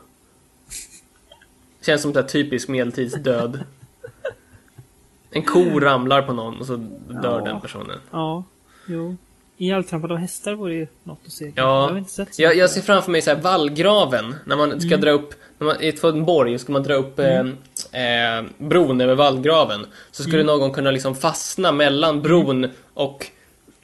Känns 1.80 2.02
som 2.02 2.24
typisk 2.28 2.68
medeltidsdöd. 2.68 3.64
En 5.32 5.42
ko 5.42 5.80
ramlar 5.80 6.22
på 6.22 6.32
någon 6.32 6.60
och 6.60 6.66
så 6.66 6.76
dör 6.76 7.38
Ja. 7.38 7.44
den 7.44 7.60
personen. 7.60 7.98
ja, 8.10 8.44
jo. 8.86 9.16
Ihjältrampad 9.56 10.12
av 10.12 10.18
hästar 10.18 10.52
vore 10.54 10.74
ju 10.74 10.86
något 11.02 11.18
att 11.26 11.32
se. 11.32 11.44
Ja. 11.44 11.52
Jag 11.62 11.88
har 11.88 11.98
inte 11.98 12.10
sett 12.10 12.38
Jag, 12.38 12.56
jag 12.56 12.70
ser 12.70 12.80
framför 12.80 13.10
mig 13.10 13.22
så 13.22 13.30
här 13.30 13.40
vallgraven, 13.40 14.34
när 14.44 14.56
man 14.56 14.80
ska 14.80 14.96
dra 14.96 15.10
upp, 15.10 15.34
när 15.58 15.66
man, 15.66 15.76
i 15.80 15.94
en 16.02 16.24
borg 16.24 16.58
ska 16.58 16.72
man 16.72 16.82
dra 16.82 16.94
upp 16.94 17.18
eh, 17.18 17.40
eh, 17.40 18.44
bron 18.58 19.00
över 19.00 19.14
vallgraven. 19.14 19.86
Så 20.10 20.22
skulle 20.22 20.42
någon 20.42 20.72
kunna 20.72 20.90
liksom 20.90 21.14
fastna 21.14 21.72
mellan 21.72 22.22
bron 22.22 22.68
och 22.94 23.26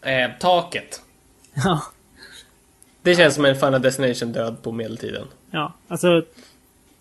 eh, 0.02 0.30
taket. 0.40 1.02
Ja. 1.64 1.82
Det 3.02 3.14
känns 3.16 3.34
som 3.34 3.44
en 3.44 3.56
Final 3.56 3.82
Destination 3.82 4.32
död 4.32 4.56
på 4.62 4.72
medeltiden. 4.72 5.26
Ja, 5.50 5.72
alltså 5.88 6.22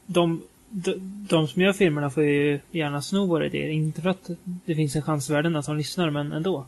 de, 0.05 0.41
de, 0.83 1.25
de 1.29 1.47
som 1.47 1.61
gör 1.61 1.73
filmerna 1.73 2.09
får 2.09 2.23
ju 2.23 2.59
gärna 2.71 3.01
sno 3.01 3.25
våra 3.25 3.45
idéer. 3.45 3.69
Inte 3.69 4.01
för 4.01 4.09
att 4.09 4.29
det 4.43 4.75
finns 4.75 4.95
en 4.95 5.01
chans 5.01 5.29
i 5.29 5.33
världen 5.33 5.55
att 5.55 5.65
de 5.65 5.77
lyssnar, 5.77 6.09
men 6.09 6.31
ändå. 6.31 6.65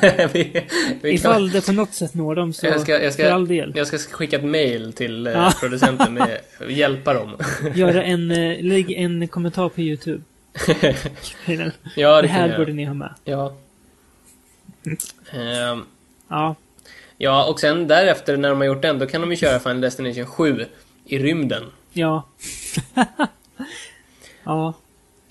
vi, 0.32 0.64
vi 1.02 1.12
Ifall 1.12 1.50
det 1.50 1.66
på 1.66 1.72
något 1.72 1.94
sätt 1.94 2.14
når 2.14 2.34
dem 2.34 2.52
så 2.52 2.66
jag, 2.66 2.80
ska, 2.80 3.02
jag, 3.02 3.14
för 3.14 3.30
all 3.30 3.46
ska, 3.46 3.54
del. 3.54 3.72
jag 3.74 3.86
ska 3.86 3.98
skicka 3.98 4.36
ett 4.36 4.44
mail 4.44 4.92
till 4.92 5.26
eh, 5.26 5.50
producenten 5.60 6.14
med 6.14 6.40
hjälpa 6.68 7.14
dem. 7.14 7.36
Göra 7.74 8.04
en, 8.04 8.30
eh, 8.30 8.62
lägg 8.62 8.90
en 8.92 9.28
kommentar 9.28 9.68
på 9.68 9.80
YouTube. 9.80 10.22
ja, 11.96 12.16
det 12.16 12.22
det 12.22 12.28
här 12.28 12.58
borde 12.58 12.72
ni 12.72 12.84
ha 12.84 12.94
med. 12.94 13.14
Ja. 13.24 13.56
Ehm, 15.32 15.84
Ja, 16.28 16.54
Ja, 17.18 17.44
och 17.44 17.60
sen 17.60 17.86
därefter 17.88 18.36
när 18.36 18.48
de 18.48 18.58
har 18.58 18.64
gjort 18.64 18.82
den, 18.82 18.98
då 18.98 19.06
kan 19.06 19.20
de 19.20 19.30
ju 19.30 19.36
köra 19.36 19.58
Final 19.58 19.80
Destination 19.80 20.26
7 20.26 20.64
i 21.04 21.18
rymden. 21.18 21.62
Ja. 21.94 22.22
ja, 24.44 24.74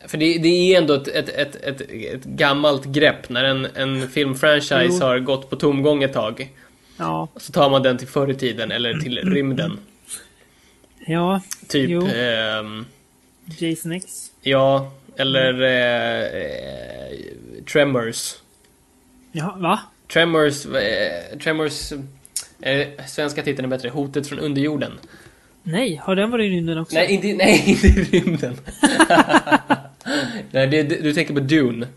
För 0.07 0.17
det, 0.17 0.37
det 0.37 0.47
är 0.47 0.77
ändå 0.81 0.93
ett, 0.93 1.07
ett, 1.07 1.29
ett, 1.29 1.55
ett, 1.55 1.81
ett 1.91 2.23
gammalt 2.23 2.85
grepp 2.85 3.29
när 3.29 3.43
en, 3.43 3.67
en 3.75 4.09
filmfranchise 4.09 4.87
Jo. 4.89 4.99
har 5.05 5.19
gått 5.19 5.49
på 5.49 5.55
tomgång 5.55 6.03
ett 6.03 6.13
tag. 6.13 6.51
ja, 6.97 7.27
Så 7.35 7.51
tar 7.51 7.69
man 7.69 7.83
den 7.83 7.97
till 7.97 8.07
förr 8.07 8.29
i 8.31 8.35
tiden, 8.35 8.71
eller 8.71 8.93
till 8.99 9.17
rymden. 9.33 9.79
ja. 11.07 11.41
Typ, 11.67 11.89
Jo. 11.89 12.07
ehm, 12.07 12.85
Jason 13.59 13.91
X. 13.91 14.31
ja, 14.41 14.91
eller 15.17 15.61
eh, 15.61 16.41
eh, 16.41 17.17
Tremors. 17.71 18.35
Ja, 19.31 19.55
va? 19.59 19.79
Tremors, 20.13 20.65
eh, 20.65 21.37
Tremors, 21.39 21.91
eh, 22.61 22.87
svenska 23.07 23.43
titeln 23.43 23.65
är 23.65 23.69
bättre, 23.77 23.89
Hotet 23.89 24.27
från 24.27 24.39
underjorden. 24.39 24.91
Nej, 25.63 25.95
har 26.03 26.15
den 26.15 26.31
varit 26.31 26.45
i 26.45 26.49
rymden 26.49 26.77
också? 26.77 26.95
Nej, 26.95 27.11
inte, 27.13 27.27
nej, 27.33 27.63
inte 27.67 27.87
i 27.87 28.19
rymden. 28.19 28.57
nej, 30.51 30.67
det, 30.67 30.83
du 30.83 31.13
tänker 31.13 31.33
på 31.33 31.39
Dune. 31.39 31.87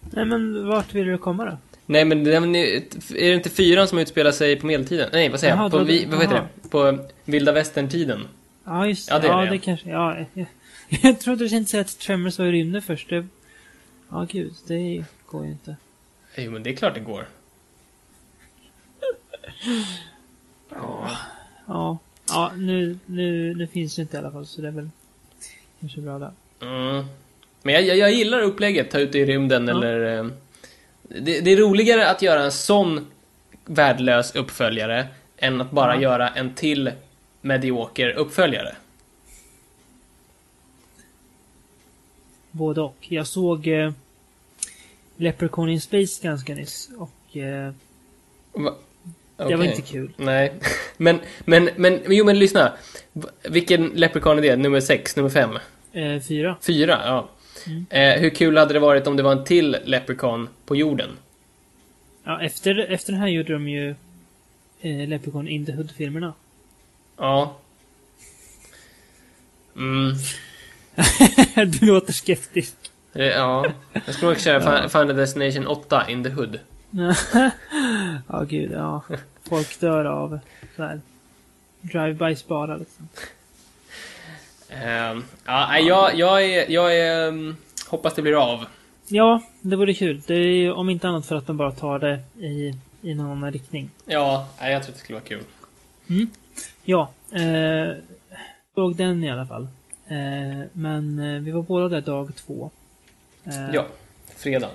Nej, 0.00 0.24
men 0.24 0.68
vart 0.68 0.94
vill 0.94 1.06
du 1.06 1.18
komma 1.18 1.44
då? 1.44 1.58
Nej, 1.86 2.04
men 2.04 2.24
den 2.24 2.54
är, 2.54 2.82
det 3.08 3.34
inte 3.34 3.50
fyran 3.50 3.88
som 3.88 3.98
utspelar 3.98 4.32
sig 4.32 4.56
på 4.56 4.66
medeltiden? 4.66 5.08
Nej, 5.12 5.28
vad 5.28 5.40
säger 5.40 5.56
jag? 5.56 5.70
På, 5.70 5.78
då- 5.78 5.84
vi, 5.84 6.04
vad 6.04 6.20
heter 6.20 6.34
jaha. 6.34 6.46
det? 6.62 6.68
På 6.68 6.98
vilda 7.24 7.52
västern-tiden. 7.52 8.28
Ja, 8.64 8.86
just 8.86 9.10
Ja, 9.10 9.18
det 9.18 9.26
ja, 9.26 9.40
det, 9.40 9.50
det 9.50 9.58
kanske... 9.58 9.90
Ja, 9.90 10.16
jag, 10.34 10.46
jag 11.02 11.20
trodde 11.20 11.44
du 11.44 11.48
tänkte 11.48 11.70
säga 11.70 11.80
att 11.80 11.98
Tremors 11.98 12.38
var 12.38 12.46
i 12.46 12.52
rymden 12.52 12.82
först. 12.82 13.08
Det, 13.08 13.26
ja, 14.10 14.26
gud. 14.30 14.54
Det 14.66 15.04
går 15.26 15.44
ju 15.44 15.50
inte. 15.50 15.76
Jo, 16.36 16.50
men 16.50 16.62
det 16.62 16.70
är 16.70 16.74
klart 16.76 16.94
det 16.94 17.00
går. 17.00 17.26
Ja, 20.70 21.10
ja 21.66 21.98
nu, 22.56 22.98
nu, 23.06 23.54
nu 23.54 23.66
finns 23.66 23.96
det 23.96 24.02
inte 24.02 24.16
i 24.16 24.20
alla 24.20 24.30
fall, 24.30 24.46
så 24.46 24.60
det 24.62 24.68
är 24.68 24.72
väl 24.72 24.90
kanske 25.80 26.00
bra 26.00 26.18
där. 26.18 26.32
Mm. 26.62 27.04
Men 27.62 27.74
jag, 27.74 27.82
jag, 27.84 27.96
jag 27.96 28.12
gillar 28.12 28.40
upplägget, 28.42 28.90
ta 28.90 28.98
ut 28.98 29.12
det 29.12 29.18
i 29.18 29.24
rymden 29.26 29.68
Ja. 29.68 29.74
eller... 29.76 30.18
eh, 30.18 30.26
Det, 31.02 31.40
det 31.40 31.50
är 31.52 31.56
roligare 31.56 32.10
att 32.10 32.22
göra 32.22 32.44
en 32.44 32.52
sån 32.52 33.06
värdelös 33.64 34.34
uppföljare 34.34 35.06
än 35.36 35.60
att 35.60 35.70
bara 35.70 35.94
Ja. 35.94 36.00
göra 36.02 36.28
en 36.28 36.54
till 36.54 36.92
medioker 37.40 38.10
uppföljare. 38.10 38.74
Både 42.50 42.80
och. 42.80 42.96
Jag 43.08 43.26
såg 43.26 43.66
eh, 43.66 43.92
Leprechaun 45.16 45.68
in 45.68 45.80
Space 45.80 46.22
ganska 46.22 46.54
nyss 46.54 46.90
och 46.98 47.36
eh, 47.36 47.72
Va? 48.52 48.74
Det 49.48 49.56
var 49.56 49.64
inte 49.64 49.82
kul. 49.82 50.12
Nej. 50.16 50.52
Men, 50.96 51.20
men, 51.44 51.70
men, 51.76 52.00
jo 52.08 52.24
men 52.24 52.38
lyssna. 52.38 52.72
Vilken 53.48 53.86
Leprechaun 53.88 54.38
är 54.38 54.42
det? 54.42 54.56
Nummer 54.56 54.80
6? 54.80 55.16
Nummer 55.16 55.30
5? 55.30 55.50
Eh, 55.92 56.20
fyra. 56.22 56.56
Fyra? 56.62 57.00
Ja. 57.04 57.28
Mm. 57.66 57.86
Eh, 57.90 58.20
hur 58.20 58.30
kul 58.30 58.56
hade 58.56 58.72
det 58.72 58.80
varit 58.80 59.06
om 59.06 59.16
det 59.16 59.22
var 59.22 59.32
en 59.32 59.44
till 59.44 59.76
Leprechaun 59.84 60.48
på 60.66 60.76
jorden? 60.76 61.10
Ja, 62.24 62.42
efter, 62.42 62.78
efter 62.78 63.12
den 63.12 63.20
här 63.20 63.28
gjorde 63.28 63.52
de 63.52 63.68
ju 63.68 63.94
eh, 64.80 65.08
Leprechaun 65.08 65.48
in 65.48 65.66
the 65.66 65.72
Hood-filmerna. 65.72 66.32
Ja. 67.16 67.56
Mm. 69.76 70.12
du 71.80 71.86
låter 71.86 72.12
skeptisk. 72.12 72.74
Eh, 73.14 73.24
ja. 73.24 73.66
Jag 74.06 74.14
skulle 74.14 74.30
nog 74.30 74.40
köra 74.40 74.60
Fi- 74.82 74.88
Final 74.88 75.16
Destination 75.16 75.66
8 75.66 76.04
in 76.08 76.24
the 76.24 76.30
hood. 76.30 76.58
Ja, 78.28 78.42
gud, 78.48 78.72
ja. 78.72 79.02
Folk 79.50 79.80
dör 79.80 80.04
av 80.04 80.38
så 80.76 80.82
här. 80.82 81.00
drive-bys 81.80 82.46
bara 82.48 82.76
liksom. 82.76 83.08
Ehm, 84.68 85.24
ja, 85.44 85.78
jag, 85.78 86.14
jag 86.14 86.44
är... 86.44 86.70
Jag 86.70 86.98
är 86.98 87.28
um, 87.28 87.56
hoppas 87.88 88.14
det 88.14 88.22
blir 88.22 88.52
av. 88.52 88.64
Ja, 89.08 89.42
det 89.60 89.76
vore 89.76 89.94
kul. 89.94 90.22
Det 90.26 90.34
är 90.34 90.54
ju 90.54 90.72
om 90.72 90.90
inte 90.90 91.08
annat 91.08 91.26
för 91.26 91.36
att 91.36 91.46
de 91.46 91.56
bara 91.56 91.72
tar 91.72 91.98
det 91.98 92.20
i, 92.46 92.74
i 93.02 93.14
någon 93.14 93.30
annan 93.30 93.52
riktning. 93.52 93.90
Ja, 94.04 94.48
jag 94.60 94.82
tror 94.82 94.92
det 94.92 94.98
skulle 94.98 95.18
vara 95.18 95.28
kul. 95.28 95.42
Ja, 96.84 97.10
eh, 97.32 97.96
såg 98.74 98.96
den 98.96 99.24
i 99.24 99.30
alla 99.30 99.46
fall. 99.46 99.68
Eh, 100.08 100.66
men 100.72 101.18
eh, 101.18 101.40
vi 101.40 101.50
var 101.50 101.62
båda 101.62 101.88
där 101.88 102.00
dag 102.00 102.32
två. 102.36 102.70
Eh, 103.44 103.70
Ja, 103.74 103.86
fredagen. 104.36 104.70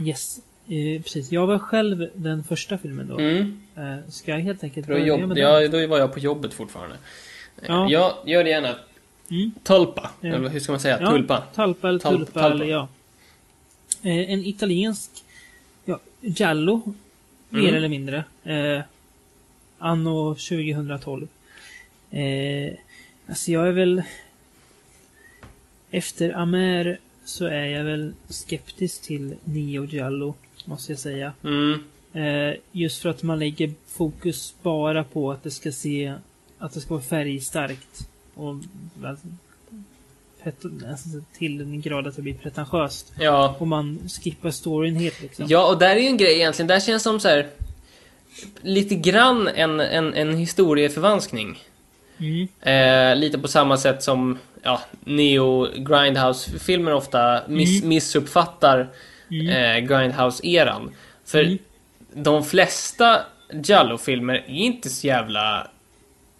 Yes, 0.00 0.38
eh, 0.68 1.02
precis. 1.02 1.32
Jag 1.32 1.46
var 1.46 1.58
själv 1.58 2.08
den 2.14 2.44
första 2.44 2.78
filmen 2.78 3.08
då. 3.08 3.18
Mm. 3.18 3.60
Eh, 3.76 4.10
ska 4.10 4.30
jag 4.30 4.38
helt 4.38 4.64
enkelt 4.64 4.86
börja 4.86 5.06
jobb, 5.06 5.20
med 5.20 5.38
ja, 5.38 5.68
då 5.68 5.86
var 5.86 5.98
jag 5.98 6.12
på 6.12 6.18
jobbet 6.18 6.54
fortfarande. 6.54 6.96
Ja. 7.68 7.90
Jag 7.90 8.14
gör 8.26 8.44
det 8.44 8.50
gärna. 8.50 8.76
Mm. 9.30 9.52
Tulpa. 9.62 10.10
Ja. 10.20 10.34
Eller 10.34 10.48
hur 10.48 10.60
ska 10.60 10.72
man 10.72 10.80
säga? 10.80 10.98
Ja, 11.00 11.10
Tulpa. 11.10 11.40
Talpa 11.54 11.88
eller 11.88 11.98
tulpa, 11.98 12.32
talpa. 12.40 12.50
eller 12.54 12.66
ja. 12.66 12.88
Eh, 14.02 14.30
en 14.32 14.44
italiensk 14.44 15.10
ja, 15.84 15.98
Giallo, 16.20 16.94
mer 17.48 17.60
Mm. 17.62 17.74
eller 17.74 17.88
mindre. 17.88 18.24
Eh, 18.44 18.80
anno 19.78 20.34
2012. 20.34 21.28
Eh, 22.10 22.72
alltså 23.28 23.52
jag 23.52 23.68
är 23.68 23.72
väl... 23.72 24.02
Efter 25.90 26.32
Amer 26.38 26.98
så 27.24 27.44
är 27.46 27.66
jag 27.66 27.84
väl 27.84 28.12
skeptisk 28.28 29.02
till 29.02 29.34
Neo 29.44 29.84
Giallo, 29.84 30.34
måste 30.64 30.92
jag 30.92 30.98
säga. 30.98 31.32
Mm. 31.44 31.84
Eh, 32.12 32.56
just 32.72 33.02
för 33.02 33.08
att 33.08 33.22
man 33.22 33.38
lägger 33.38 33.72
fokus 33.86 34.54
bara 34.62 35.04
på 35.04 35.32
att 35.32 35.42
det 35.42 35.50
ska 35.50 35.72
se... 35.72 36.14
Att 36.58 36.74
det 36.74 36.80
ska 36.80 36.94
vara 36.94 37.04
färgstarkt. 37.04 38.08
Och 38.34 38.54
alltså, 40.90 41.08
till 41.38 41.60
en 41.60 41.80
grad 41.80 42.06
att 42.06 42.16
det 42.16 42.22
blir 42.22 42.34
pretentiöst. 42.34 43.12
Ja. 43.18 43.56
Och 43.58 43.66
man 43.66 43.98
skippar 44.22 44.50
storyn 44.50 44.96
helt 44.96 45.22
liksom. 45.22 45.46
Ja, 45.48 45.68
och 45.72 45.78
där 45.78 45.96
är 45.96 46.00
ju 46.00 46.06
en 46.06 46.16
grej 46.16 46.34
egentligen. 46.34 46.66
Där 46.66 46.80
känns 46.80 47.02
som 47.02 47.20
så 47.20 47.28
här 47.28 47.46
lite 48.60 48.94
grann 48.94 49.48
en, 49.48 49.80
en, 49.80 50.14
en 50.14 50.36
historieförvanskning. 50.36 51.58
Mm. 52.18 52.48
Eh, 52.60 53.16
lite 53.16 53.38
på 53.38 53.48
samma 53.48 53.76
sätt 53.76 54.02
som 54.02 54.38
ja, 54.62 54.80
Neo 55.04 55.66
Grindhouse-filmer 55.76 56.92
ofta 56.94 57.42
miss, 57.48 57.78
Mm. 57.78 57.88
missuppfattar 57.88 58.88
Mm. 59.40 59.48
eh, 59.48 59.76
Grindhouse-eran. 59.88 60.90
För 61.24 61.44
Mm. 61.44 61.58
de 62.14 62.44
flesta 62.44 63.20
Jallo-filmer 63.64 64.34
är 64.34 64.44
inte 64.48 64.88
så 64.90 65.06
jävla 65.06 65.68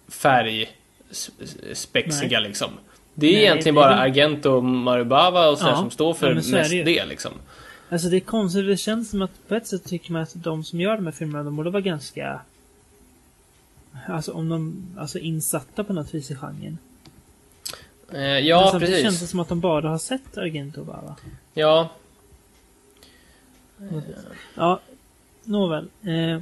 färgspexiga 0.07 2.39
liksom. 2.39 2.69
Det 3.15 3.27
är 3.27 3.31
Nej, 3.33 3.41
egentligen 3.43 3.75
det 3.75 3.81
är 3.81 3.83
bara 3.83 3.95
väl- 3.95 3.99
Argento, 4.11 4.61
Marubava 4.61 5.49
och 5.49 5.57
sådär 5.57 5.71
Ja, 5.71 5.77
som 5.77 5.91
står 5.91 6.13
för 6.13 6.27
ja, 6.29 6.35
mest 6.35 6.51
det 6.71 6.83
det 6.83 7.05
liksom. 7.05 7.31
Alltså 7.89 8.07
det 8.09 8.15
är 8.17 8.19
konstigt, 8.19 8.67
det 8.67 8.77
känns 8.77 9.09
som 9.09 9.21
att 9.21 9.47
på 9.47 9.55
ett 9.55 9.67
sätt 9.67 9.83
tycker 9.85 10.11
man 10.11 10.21
att 10.21 10.33
de 10.43 10.63
som 10.63 10.79
gör 10.81 10.95
de 10.95 11.05
här 11.05 11.13
filmerna, 11.13 11.43
de 11.43 11.55
borde 11.55 11.69
vara 11.69 11.81
ganska... 11.81 12.39
Alltså 14.07 14.31
om 14.31 14.49
de, 14.49 14.85
alltså 14.97 15.19
insatta 15.19 15.83
på 15.83 15.93
något 15.93 16.13
vis 16.13 16.31
i 16.31 16.35
genren. 16.35 16.77
Eh, 18.13 18.21
ja, 18.21 18.69
känns 18.71 18.83
det 18.83 18.87
precis. 18.87 19.29
som 19.29 19.39
att 19.39 19.49
de 19.49 19.59
bara 19.59 19.89
har 19.89 19.97
sett 19.97 20.37
Argento 20.37 20.83
bara 20.83 21.01
va? 21.01 21.15
Ja, 21.53 21.89
Ja, 24.55 24.79
nåväl. 25.43 25.87
Eh, 26.03 26.41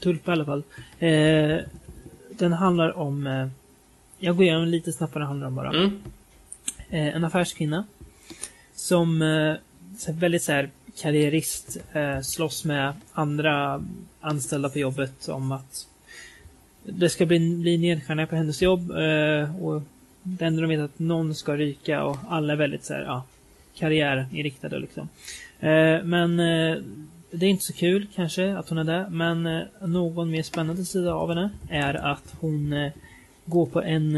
Tulpa 0.00 0.30
i 0.30 0.32
alla 0.32 0.44
fall. 0.44 0.62
Eh, 0.98 1.58
den 2.30 2.52
handlar 2.52 2.96
om... 2.98 3.26
Eh, 3.26 3.48
jag 4.18 4.36
går 4.36 4.44
igenom 4.44 4.68
lite 4.68 4.92
snabbt 4.92 5.14
vad 5.14 5.22
den 5.22 5.28
handlar 5.28 5.46
om 5.46 5.54
bara. 5.54 5.70
mm. 5.70 6.02
Eh, 6.90 7.16
en 7.16 7.24
affärskvinna. 7.24 7.84
Som 8.74 9.22
eh, 9.22 9.54
väldigt 10.12 10.42
så 10.42 10.52
här 10.52 10.70
karriärist 11.00 11.76
eh, 11.92 12.20
slåss 12.20 12.64
med 12.64 12.92
andra 13.12 13.84
anställda 14.20 14.68
på 14.68 14.78
jobbet 14.78 15.28
om 15.28 15.52
att 15.52 15.86
det 16.84 17.08
ska 17.08 17.26
bli, 17.26 17.56
bli 17.56 17.78
nedskärningar 17.78 18.26
på 18.26 18.36
hennes 18.36 18.62
jobb. 18.62 18.90
Eh, 18.90 19.64
och 19.64 19.82
det 20.22 20.44
enda 20.44 20.62
de 20.62 20.68
vet 20.68 20.80
att 20.80 20.98
någon 20.98 21.34
ska 21.34 21.56
ryka 21.56 22.04
och 22.04 22.16
alla 22.28 22.52
är 22.52 22.56
väldigt 22.56 22.84
så 22.84 22.94
här, 22.94 23.02
ja, 23.02 23.22
karriärinriktade 23.74 24.78
liksom. 24.78 25.08
Eh, 25.60 26.04
men 26.04 26.40
eh, 26.40 26.76
det 27.30 27.46
är 27.46 27.50
inte 27.50 27.64
så 27.64 27.72
kul 27.72 28.06
kanske 28.14 28.56
att 28.56 28.68
hon 28.68 28.78
är 28.78 28.84
där. 28.84 29.08
Men 29.10 29.46
eh, 29.46 29.62
någon 29.80 30.30
mer 30.30 30.42
spännande 30.42 30.84
sida 30.84 31.14
av 31.14 31.28
henne 31.28 31.50
är 31.68 31.94
att 31.94 32.34
hon 32.40 32.90
går 33.44 33.66
på 33.66 33.82
en 33.82 34.16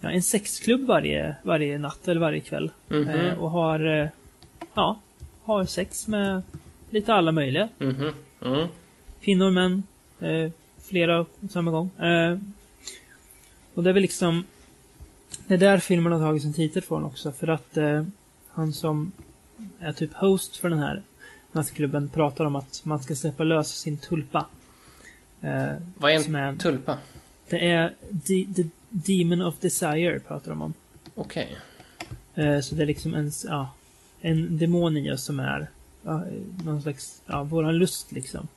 ja, 0.00 0.10
en 0.10 0.22
sexklubb 0.22 0.86
varje, 0.86 1.36
varje 1.42 1.78
natt 1.78 2.08
eller 2.08 2.20
varje 2.20 2.40
kväll. 2.40 2.70
Mhm. 2.88 3.08
Eh, 3.08 3.38
och 3.38 3.50
har, 3.50 4.00
eh, 4.00 4.08
ja, 4.74 5.00
har 5.44 5.64
sex 5.64 6.08
med 6.08 6.42
lite 6.90 7.14
alla 7.14 7.32
möjliga. 7.32 7.68
Mhm. 7.78 8.12
Mm. 8.44 8.68
Kvinnor, 9.20 9.50
män, 9.50 9.82
eh, 10.20 10.50
flera 10.88 11.24
på 11.24 11.48
samma 11.48 11.70
gång. 11.70 11.90
Och 13.74 13.82
det 13.82 13.90
är 13.90 13.94
väl 13.94 14.02
liksom, 14.02 14.44
det 15.46 15.54
är 15.54 15.58
där 15.58 15.78
filmen 15.78 16.12
har 16.12 16.20
tagit 16.20 16.42
sin 16.42 16.54
titel 16.54 16.82
från 16.82 17.04
också. 17.04 17.32
För 17.32 17.48
att 17.48 17.78
han 18.48 18.72
som 18.72 19.12
är 19.80 19.92
typ 19.92 20.14
host 20.14 20.56
för 20.56 20.70
den 20.70 20.78
här 20.78 21.02
nattklubben 21.52 22.08
pratar 22.08 22.44
om 22.44 22.56
att 22.56 22.80
man 22.84 23.02
ska 23.02 23.14
släppa 23.14 23.44
lös 23.44 23.68
sin 23.68 23.96
tulpa. 23.98 24.46
Eh, 25.40 25.72
Vad 25.96 26.12
är 26.12 26.18
som 26.18 26.34
är 26.34 26.42
en 26.48 26.58
tulpa? 26.58 26.98
det 27.48 27.70
är 27.70 27.94
the, 28.26 28.46
the 28.54 28.68
Demon 28.88 29.42
of 29.42 29.54
Desire 29.60 30.20
pratar 30.20 30.50
de 30.50 30.62
om. 30.62 30.74
Okej. 31.14 31.56
Eh, 32.34 32.60
så 32.60 32.74
det 32.74 32.82
är 32.82 32.86
liksom 32.86 33.14
en, 33.14 33.30
ja, 33.48 33.70
en 34.20 34.58
demon 34.58 34.96
i 34.96 35.12
oss 35.12 35.24
som 35.24 35.40
är 35.40 35.66
ja, 36.02 36.22
någon 36.64 36.82
slags, 36.82 37.22
ja, 37.26 37.42
våran 37.42 37.76
lust 37.78 38.12
liksom. 38.12 38.48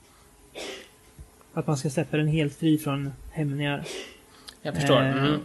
Att 1.53 1.67
man 1.67 1.77
ska 1.77 1.89
släppa 1.89 2.17
den 2.17 2.27
helt 2.27 2.55
fri 2.55 2.77
från 2.77 3.13
hämningar. 3.31 3.83
Jag 4.61 4.75
förstår. 4.75 5.01
Eh, 5.01 5.11
Mm. 5.23 5.39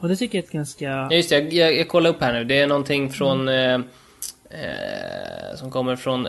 Och 0.00 0.08
det 0.08 0.16
tycker 0.16 0.38
jag 0.38 0.42
är 0.42 0.46
ett 0.46 0.52
ganska... 0.52 0.84
Ja, 0.84 1.12
just 1.12 1.28
det, 1.30 1.34
jag, 1.38 1.52
jag, 1.52 1.76
jag 1.76 1.88
kollar 1.88 2.10
upp 2.10 2.20
här 2.20 2.32
nu. 2.32 2.44
Det 2.44 2.58
är 2.58 2.66
någonting 2.66 3.10
från... 3.12 3.48
Eh, 3.48 3.80
eh, 4.50 5.56
som 5.56 5.70
kommer 5.70 5.96
från 5.96 6.28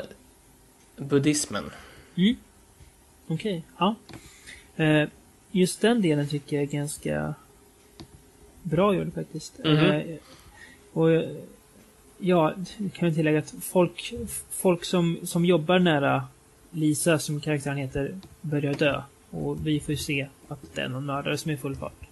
buddhismen. 0.97 1.63
Mm. 2.15 2.35
Okej, 3.27 3.63
ja. 3.77 3.95
Eh, 4.75 5.09
just 5.51 5.81
den 5.81 6.01
delen 6.01 6.27
tycker 6.27 6.55
jag 6.55 6.63
är 6.63 6.67
ganska 6.67 7.33
bra 8.63 8.95
gjord 8.95 9.13
faktiskt. 9.13 9.59
Mhm. 9.63 9.77
Eh, 9.77 10.15
och 10.93 11.09
ja, 12.17 12.53
kan 12.93 13.07
jag 13.07 13.15
tillägga 13.15 13.39
att 13.39 13.53
folk, 13.61 14.13
folk 14.49 14.85
som, 14.85 15.19
som 15.23 15.45
jobbar 15.45 15.79
nära 15.79 16.27
Lisa, 16.71 17.19
som 17.19 17.41
karaktären 17.41 17.77
heter, 17.77 18.15
börjar 18.41 18.73
dö. 18.73 19.01
Och 19.29 19.67
vi 19.67 19.79
får 19.79 19.91
ju 19.91 19.97
se 19.97 20.27
att 20.47 20.59
det 20.73 20.81
är 20.81 20.87
någon 20.89 21.05
mördare 21.05 21.37
som 21.37 21.51
är 21.51 21.55
i 21.55 21.57
full 21.57 21.75
fart. 21.75 22.07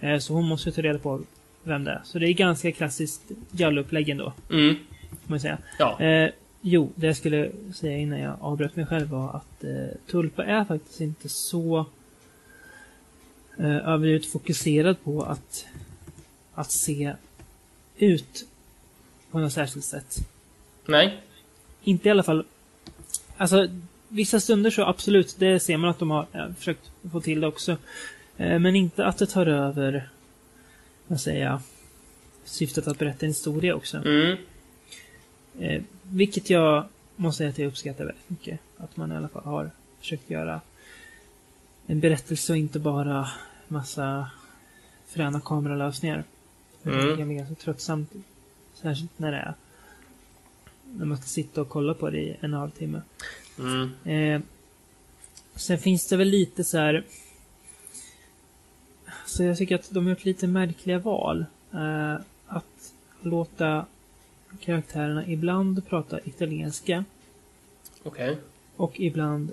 Eh, 0.00 0.18
så 0.18 0.34
hon 0.34 0.44
måste 0.48 0.72
ta 0.72 0.82
reda 0.82 0.98
på 0.98 1.20
vem 1.62 1.84
det 1.84 1.90
är. 1.90 2.00
Så 2.04 2.18
det 2.18 2.28
är 2.28 2.32
ganska 2.32 2.72
klassiskt 2.72 3.22
Jallo-upplägg 3.50 4.08
ändå, 4.08 4.32
Mm. 4.50 4.76
Får 5.10 5.30
man 5.30 5.40
säga. 5.40 5.58
Ja. 5.78 6.00
Eh, 6.00 6.30
jo, 6.60 6.92
det 6.94 7.06
jag 7.06 7.16
skulle 7.16 7.50
säga 7.74 7.98
innan 7.98 8.20
jag 8.20 8.36
avbröt 8.40 8.76
mig 8.76 8.86
själv 8.86 9.08
var 9.08 9.36
att 9.36 9.64
eh, 9.64 9.96
Tulpa 10.10 10.44
är 10.44 10.64
faktiskt 10.64 11.00
inte 11.00 11.28
så 11.28 11.86
eh, 13.58 13.88
överdrivet 13.88 14.26
fokuserad 14.26 15.04
på 15.04 15.22
att, 15.22 15.66
att 16.54 16.72
se 16.72 17.12
ut 17.98 18.46
på 19.30 19.38
något 19.38 19.52
särskilt 19.52 19.84
sätt. 19.84 20.16
Nej. 20.86 21.20
Inte 21.82 22.08
i 22.08 22.10
alla 22.10 22.22
fall... 22.22 22.44
Alltså, 23.36 23.68
vissa 24.08 24.40
stunder 24.40 24.70
så 24.70 24.84
absolut, 24.84 25.36
det 25.38 25.60
ser 25.60 25.76
man 25.76 25.90
att 25.90 25.98
de 25.98 26.10
har 26.10 26.26
eh, 26.32 26.52
försökt 26.52 26.90
få 27.12 27.20
till 27.20 27.40
det 27.40 27.46
också. 27.46 27.76
Eh, 28.36 28.58
men 28.58 28.76
inte 28.76 29.06
att 29.06 29.18
det 29.18 29.26
tar 29.26 29.46
över, 29.46 30.08
vad 31.06 31.20
säger 31.20 31.44
jag, 31.44 31.60
syftet 32.44 32.86
att 32.86 32.98
berätta 32.98 33.26
en 33.26 33.30
historia 33.30 33.74
också. 33.74 33.96
Mm. 33.96 34.36
Eh, 35.58 35.82
vilket 36.02 36.50
jag 36.50 36.84
måste 37.16 37.38
säga 37.38 37.50
att 37.50 37.58
jag 37.58 37.68
uppskattar 37.68 38.04
väldigt 38.04 38.30
mycket. 38.30 38.60
Att 38.76 38.96
man 38.96 39.12
i 39.12 39.16
alla 39.16 39.28
fall 39.28 39.44
har 39.44 39.70
försökt 39.98 40.30
göra 40.30 40.60
en 41.86 42.00
berättelse 42.00 42.52
och 42.52 42.58
inte 42.58 42.78
bara 42.78 43.28
massa 43.68 44.30
fräna 45.06 45.40
kameralösningar. 45.40 46.24
Mm. 46.84 47.06
Det 47.06 47.16
kan 47.16 47.28
bli 47.28 47.36
ganska 47.36 47.54
tröttsamt. 47.54 48.12
Särskilt 48.74 49.18
när 49.18 49.32
det 49.32 49.38
är 49.38 49.54
när 50.92 51.06
man 51.06 51.18
ska 51.18 51.26
sitta 51.26 51.60
och 51.60 51.68
kolla 51.68 51.94
på 51.94 52.10
det 52.10 52.20
i 52.20 52.36
en 52.40 52.54
halvtimme. 52.54 53.02
Mm. 53.58 53.90
Eh, 54.04 54.40
sen 55.54 55.78
finns 55.78 56.06
det 56.06 56.16
väl 56.16 56.28
lite 56.28 56.64
så 56.64 56.78
här. 56.78 57.04
Så 59.26 59.42
jag 59.44 59.58
tycker 59.58 59.74
att 59.74 59.90
de 59.90 60.04
har 60.04 60.10
gjort 60.10 60.24
lite 60.24 60.46
märkliga 60.46 60.98
val. 60.98 61.44
Eh, 61.72 62.14
att 62.46 62.92
låta 63.22 63.86
karaktärerna 64.60 65.26
ibland 65.26 65.86
prata 65.88 66.20
italienska 66.24 67.04
Okej. 68.02 68.36
och 68.76 69.00
ibland 69.00 69.52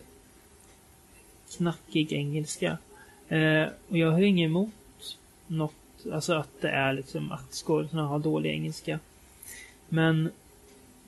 knackig 1.58 2.14
engelska. 2.14 2.78
Eh, 3.28 3.68
och 3.88 3.98
jag 3.98 4.12
har 4.12 4.22
inget 4.22 4.46
emot 4.46 5.18
något, 5.48 5.74
alltså 6.12 6.34
att 6.34 6.62
det 6.62 6.70
är 6.70 6.94
liksom 6.94 7.32
att 7.32 7.52
skådespelarna 7.52 8.08
har 8.08 8.20
dålig 8.20 8.50
engelska. 8.50 9.00
Men 9.90 10.30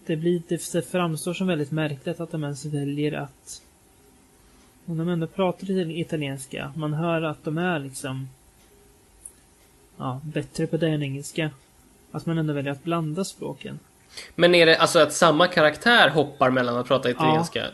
det 0.05 0.15
blir, 0.15 0.41
det 0.47 0.81
framstår 0.81 1.33
som 1.33 1.47
väldigt 1.47 1.71
märkligt 1.71 2.19
att 2.19 2.31
de 2.31 2.43
ens 2.43 2.65
väljer 2.65 3.11
att 3.11 3.61
om 4.85 4.97
de 4.97 5.09
ändå 5.09 5.27
pratar 5.27 5.91
italienska, 5.91 6.73
man 6.75 6.93
hör 6.93 7.21
att 7.21 7.43
de 7.43 7.57
är 7.57 7.79
liksom 7.79 8.29
ja, 9.97 10.21
bättre 10.23 10.67
på 10.67 10.77
det 10.77 10.89
än 10.89 11.03
engelska. 11.03 11.51
Att 12.11 12.25
man 12.25 12.37
ändå 12.37 12.53
väljer 12.53 12.71
att 12.71 12.83
blanda 12.83 13.23
språken. 13.23 13.79
Men 14.35 14.55
är 14.55 14.65
det 14.65 14.77
alltså 14.77 14.99
att 14.99 15.13
samma 15.13 15.47
karaktär 15.47 16.09
hoppar 16.09 16.49
mellan 16.49 16.77
att 16.77 16.87
prata 16.87 17.09
italienska? 17.09 17.65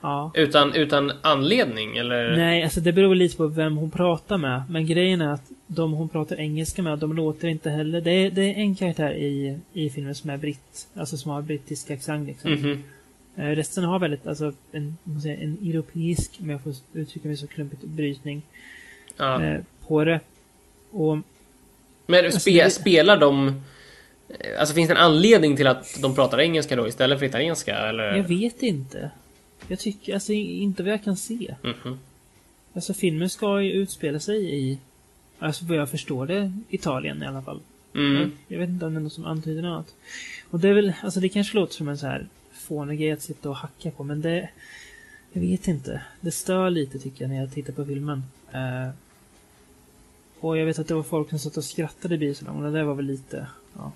Ja. 0.00 0.30
Utan, 0.34 0.74
utan 0.74 1.12
anledning 1.22 1.96
eller? 1.96 2.36
Nej, 2.36 2.62
alltså 2.62 2.80
det 2.80 2.92
beror 2.92 3.14
lite 3.14 3.36
på 3.36 3.46
vem 3.46 3.76
hon 3.76 3.90
pratar 3.90 4.38
med. 4.38 4.62
Men 4.68 4.86
grejen 4.86 5.20
är 5.20 5.28
att 5.32 5.50
de 5.66 5.92
hon 5.92 6.08
pratar 6.08 6.36
engelska 6.40 6.82
med, 6.82 6.98
de 6.98 7.12
låter 7.16 7.48
inte 7.48 7.70
heller... 7.70 8.00
Det 8.00 8.10
är, 8.10 8.30
det 8.30 8.42
är 8.42 8.54
en 8.54 8.74
karaktär 8.74 9.12
i, 9.12 9.58
i 9.72 9.90
filmen 9.90 10.14
som 10.14 10.30
är 10.30 10.36
britt. 10.36 10.86
Alltså 10.94 11.16
som 11.16 11.30
har 11.30 11.42
brittisk 11.42 11.90
accent 11.90 12.26
liksom. 12.28 12.52
Mhm. 12.52 12.82
Eh, 13.36 13.42
Resten 13.50 13.84
har 13.84 13.98
väldigt, 13.98 14.26
alltså 14.26 14.52
en, 14.72 14.96
säger, 15.22 15.44
en 15.44 15.58
europeisk, 15.62 16.30
om 16.40 16.50
jag 16.50 16.60
får 16.62 16.72
uttrycka 16.92 17.28
mig 17.28 17.36
så 17.36 17.46
klumpigt, 17.46 17.82
brytning 17.84 18.42
Ja. 19.16 19.42
eh, 19.44 19.60
på 19.86 20.04
det. 20.04 20.20
Och 20.90 21.18
Men 22.06 22.24
Alltså, 22.24 22.40
spe, 22.40 22.64
det- 22.64 22.70
spelar 22.70 23.16
de... 23.16 23.62
eh, 24.28 24.60
Alltså 24.60 24.74
finns 24.74 24.88
det 24.88 24.94
en 24.94 25.00
anledning 25.00 25.56
till 25.56 25.66
att 25.66 25.98
de 26.02 26.14
pratar 26.14 26.40
engelska 26.40 26.76
då 26.76 26.88
istället 26.88 27.18
för 27.18 27.26
italienska 27.26 27.76
eller? 27.76 28.16
jag 28.16 28.24
vet 28.24 28.62
inte. 28.62 29.10
Jag 29.68 29.78
tycker, 29.78 30.14
alltså 30.14 30.32
inte 30.32 30.82
vad 30.82 30.92
jag 30.92 31.04
kan 31.04 31.16
se. 31.16 31.54
Mhm. 31.62 31.98
Alltså 32.74 32.94
filmen 32.94 33.30
ska 33.30 33.60
ju 33.60 33.72
utspela 33.72 34.20
sig 34.20 34.54
i, 34.54 34.78
alltså 35.38 35.64
vad 35.64 35.76
jag 35.76 35.90
förstår 35.90 36.26
det, 36.26 36.52
Italien 36.68 37.22
i 37.22 37.26
alla 37.26 37.42
fall. 37.42 37.60
Mm. 37.94 38.32
Jag 38.48 38.58
vet 38.58 38.68
inte 38.68 38.86
om 38.86 38.94
det 38.94 39.00
är 39.00 39.02
något 39.02 39.12
som 39.12 39.24
antyder 39.24 39.62
något. 39.62 39.94
Och 40.50 40.60
det 40.60 40.68
är 40.68 40.72
väl, 40.74 40.92
alltså 41.02 41.20
det 41.20 41.28
kanske 41.28 41.56
låter 41.56 41.74
som 41.74 41.88
en 41.88 41.98
så 41.98 42.06
här 42.06 42.26
fånig 42.52 42.98
grej 42.98 43.12
att 43.12 43.22
sitta 43.22 43.50
och 43.50 43.56
hacka 43.56 43.90
på, 43.90 44.04
men 44.04 44.20
det... 44.20 44.48
Jag 45.32 45.40
vet 45.40 45.68
inte. 45.68 46.02
Det 46.20 46.30
stör 46.30 46.70
lite 46.70 46.98
tycker 46.98 47.24
jag 47.24 47.30
när 47.30 47.40
jag 47.40 47.52
tittar 47.52 47.72
på 47.72 47.84
filmen. 47.84 48.22
Eh, 48.52 48.88
och 50.40 50.58
jag 50.58 50.66
vet 50.66 50.78
att 50.78 50.88
det 50.88 50.94
var 50.94 51.02
folk 51.02 51.30
som 51.30 51.38
satt 51.38 51.56
och 51.56 51.64
skrattade 51.64 52.14
i 52.14 52.18
biosalongen 52.18 52.64
och 52.64 52.72
det 52.72 52.84
var 52.84 52.94
väl 52.94 53.04
lite... 53.04 53.46
Ja, 53.76 53.92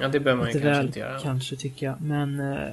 Ja, 0.00 0.08
det 0.08 0.20
behöver 0.20 0.42
man 0.42 0.46
ju 0.46 0.52
kanske 0.52 0.70
väl 0.70 0.86
inte 0.86 0.98
göra. 0.98 1.20
kanske 1.20 1.56
tycker 1.56 1.86
jag. 1.86 2.00
Men... 2.00 2.40
Eh, 2.40 2.68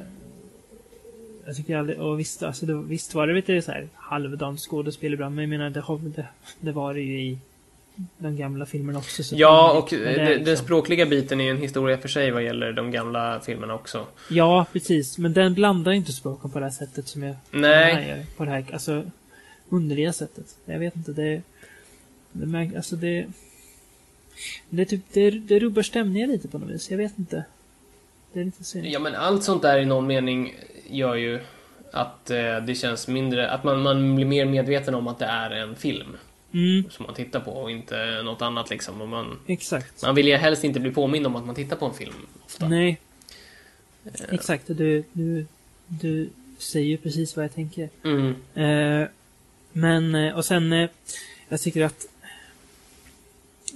jag 1.46 1.56
tycker 1.56 1.78
aldrig... 1.78 2.00
Och 2.00 2.20
visst, 2.20 2.44
alltså 2.44 2.66
det, 2.66 2.74
visst 2.74 3.14
var 3.16 3.28
det 3.28 3.34
lite 3.34 3.62
så 3.62 3.72
här 3.72 3.88
halvdant 3.96 4.60
skådespel 4.60 5.14
ibland, 5.14 5.36
men 5.36 5.42
jag 5.44 5.50
menar 5.50 5.70
det, 5.70 5.80
har, 5.80 6.00
det, 6.16 6.26
det 6.60 6.72
var 6.72 6.94
det 6.94 7.02
ju 7.02 7.22
i 7.22 7.38
de 8.18 8.36
gamla 8.38 8.66
filmerna 8.66 9.00
också. 9.00 9.24
Så 9.24 9.36
Ja, 9.38 9.72
och 9.78 9.94
men 9.94 10.02
det 10.02 10.14
det, 10.14 10.26
den 10.26 10.44
liksom- 10.44 10.66
språkliga 10.66 11.06
biten 11.06 11.42
är 11.42 11.46
ju 11.46 11.50
en 11.52 11.58
historia 11.58 11.98
för 11.98 12.08
sig 12.08 12.32
vad 12.32 12.44
gäller 12.44 12.74
de 12.74 12.92
gamla 12.92 13.40
filmerna 13.40 13.74
också. 13.74 14.06
Ja, 14.30 14.66
precis. 14.74 15.18
Men 15.18 15.34
den 15.34 15.54
blandar 15.54 15.92
inte 15.92 16.12
språken 16.14 16.50
på 16.50 16.60
det 16.60 16.66
här 16.66 16.72
sättet 16.72 17.08
som 17.08 17.24
jag 17.24 17.36
Nej. 17.52 17.96
den 17.96 18.04
här 18.04 18.18
gör. 18.18 18.26
På 18.38 18.46
det 18.46 18.52
här, 18.52 18.66
alltså, 18.74 19.04
underliga 19.70 20.14
sättet. 20.14 20.46
Jag 20.66 20.80
vet 20.80 20.96
inte, 20.96 21.12
det... 21.12 21.42
det 22.32 22.72
alltså 22.76 22.96
det... 22.96 23.26
Det, 24.70 24.86
typ, 24.86 25.02
det, 25.14 25.30
det 25.30 25.60
rubbar 25.60 25.82
stämningen 25.82 26.30
lite 26.30 26.48
på 26.48 26.58
något 26.58 26.70
vis. 26.70 26.92
Jag 26.92 26.98
vet 26.98 27.20
inte. 27.20 27.44
Det 28.34 28.40
är 28.40 28.46
lite 28.46 28.64
synd. 28.64 28.86
Ja, 28.86 29.00
men 29.00 29.16
allt 29.16 29.44
sånt 29.44 29.62
där 29.62 29.80
i 29.80 29.86
någon 29.86 30.08
mening 30.08 30.56
gör 30.90 31.16
ju 31.16 31.40
att 31.92 32.30
eh, 32.30 32.58
det 32.58 32.76
känns 32.76 33.08
mindre... 33.08 33.52
Att 33.52 33.64
man, 33.64 33.82
man 33.82 34.16
blir 34.16 34.26
mer 34.26 34.46
medveten 34.46 34.96
om 34.96 35.08
att 35.08 35.20
det 35.20 35.26
är 35.26 35.52
en 35.52 35.76
film 35.76 36.18
Mm, 36.54 36.90
som 36.90 37.06
man 37.06 37.16
tittar 37.16 37.40
på 37.40 37.52
och 37.52 37.72
inte 37.72 38.22
något 38.24 38.42
annat 38.42 38.70
liksom. 38.70 39.02
Och 39.02 39.08
man, 39.08 39.40
exakt. 39.48 40.04
man 40.04 40.16
vill 40.16 40.28
ju 40.28 40.36
helst 40.36 40.64
inte 40.64 40.80
bli 40.80 40.92
påmind 40.92 41.28
om 41.28 41.36
att 41.36 41.46
man 41.46 41.56
tittar 41.56 41.76
på 41.76 41.86
en 41.86 41.94
film. 41.94 42.14
Ofta. 42.46 42.68
Nej. 42.68 43.00
Exakt, 44.30 44.68
du, 44.68 45.04
du, 45.12 45.46
du 45.88 46.30
säger 46.58 46.88
ju 46.88 46.98
precis 46.98 47.36
vad 47.36 47.46
jag 47.46 47.54
tänker. 47.54 47.90
Mm. 48.04 48.36
Eh, 48.54 49.08
men, 49.72 50.16
eh, 50.16 50.36
och 50.36 50.46
sen, 50.46 50.74
eh, 50.74 50.90
jag 51.50 51.62
tycker 51.62 51.86
att 51.86 52.06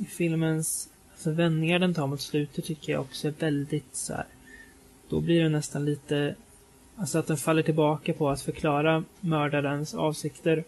filmens 0.10 0.90
alltså, 1.14 1.32
vändningar 1.32 1.80
den 1.80 1.94
tar 1.94 2.08
mot 2.08 2.22
slutet 2.22 2.66
tycker 2.66 2.92
jag 2.92 3.02
också 3.02 3.28
är 3.28 3.34
väldigt 3.40 3.96
så 3.96 4.14
här. 4.14 4.26
Då 5.10 5.20
blir 5.22 5.44
det 5.44 5.50
nästan 5.50 5.86
lite, 5.86 6.36
alltså 6.96 7.18
att 7.20 7.28
den 7.28 7.38
faller 7.38 7.62
tillbaka 7.62 8.14
på 8.14 8.30
att 8.30 8.42
förklara 8.42 9.04
mördarens 9.20 9.94
avsikter. 9.94 10.64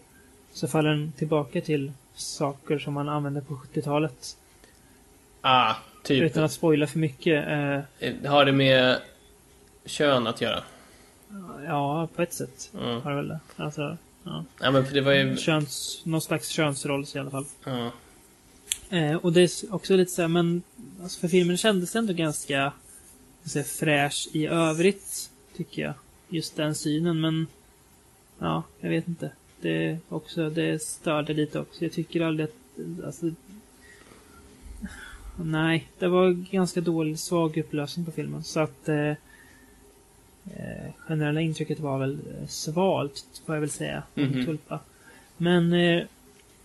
Så 0.52 0.68
faller 0.68 0.90
den 0.90 1.12
tillbaka 1.12 1.60
till 1.60 1.92
saker 2.14 2.78
som 2.78 2.94
man 2.94 3.08
använde 3.08 3.40
på 3.40 3.54
70-talet. 3.54 4.36
Ah, 5.40 5.74
typ. 6.02 6.22
Utan 6.24 6.44
att 6.44 6.52
spoila 6.52 6.86
för 6.86 6.98
mycket. 6.98 7.48
Eh, 7.48 8.30
Har 8.30 8.44
det 8.44 8.52
med 8.52 8.98
kön 9.84 10.26
att 10.26 10.40
göra? 10.40 10.62
ja, 11.66 12.08
på 12.14 12.22
ett 12.22 12.32
sätt 12.34 12.70
Mm. 12.74 13.02
har 13.02 13.10
det 13.10 13.16
väl 13.16 13.28
det. 13.28 13.40
Alltså, 13.56 13.96
ja. 14.24 14.44
Ja, 14.60 14.70
men 14.70 14.86
för 14.86 14.94
det 14.94 15.00
var 15.00 15.12
ju... 15.12 15.36
Köns, 15.36 16.00
någon 16.04 16.20
slags 16.20 16.48
könsroll 16.48 17.04
i 17.14 17.18
alla 17.18 17.30
fall. 17.30 17.44
Ja. 17.64 17.90
Eh, 18.90 19.14
och 19.14 19.32
det 19.32 19.40
är 19.42 19.74
också 19.74 19.96
lite 19.96 20.10
så 20.10 20.22
här, 20.22 20.28
men 20.28 20.62
alltså 21.02 21.20
för 21.20 21.28
filmen 21.28 21.56
kändes 21.56 21.96
ändå 21.96 22.12
ganska 22.12 22.72
här, 23.54 23.62
fräsch 23.62 24.28
i 24.32 24.46
övrigt, 24.46 25.30
tycker 25.56 25.82
jag. 25.82 25.94
Just 26.28 26.56
den 26.56 26.74
synen, 26.74 27.20
men 27.20 27.46
ja, 28.38 28.62
jag 28.80 28.90
vet 28.90 29.08
inte. 29.08 29.30
Det 29.60 29.98
också, 30.08 30.50
det 30.50 30.82
störde 30.82 31.34
lite 31.34 31.60
också. 31.60 31.84
Jag 31.84 31.92
tycker 31.92 32.20
aldrig 32.20 32.48
att, 32.48 33.04
alltså, 33.04 33.30
nej, 35.36 35.88
det 35.98 36.08
var 36.08 36.30
ganska 36.30 36.80
dålig, 36.80 37.18
svag 37.18 37.56
upplösning 37.56 38.06
på 38.06 38.12
filmen. 38.12 38.44
Så 38.44 38.60
att 38.60 38.88
eh, 38.88 39.10
eh, 40.56 40.92
generella 40.98 41.40
intrycket 41.40 41.80
var 41.80 41.98
väl 41.98 42.18
eh, 42.40 42.46
svalt, 42.46 43.24
får 43.46 43.54
jag 43.54 43.60
väl 43.60 43.70
säga, 43.70 44.02
om 44.14 44.22
Mhm. 44.22 44.46
Tulpa. 44.46 44.80
Men 45.36 45.72
eh, 45.72 46.04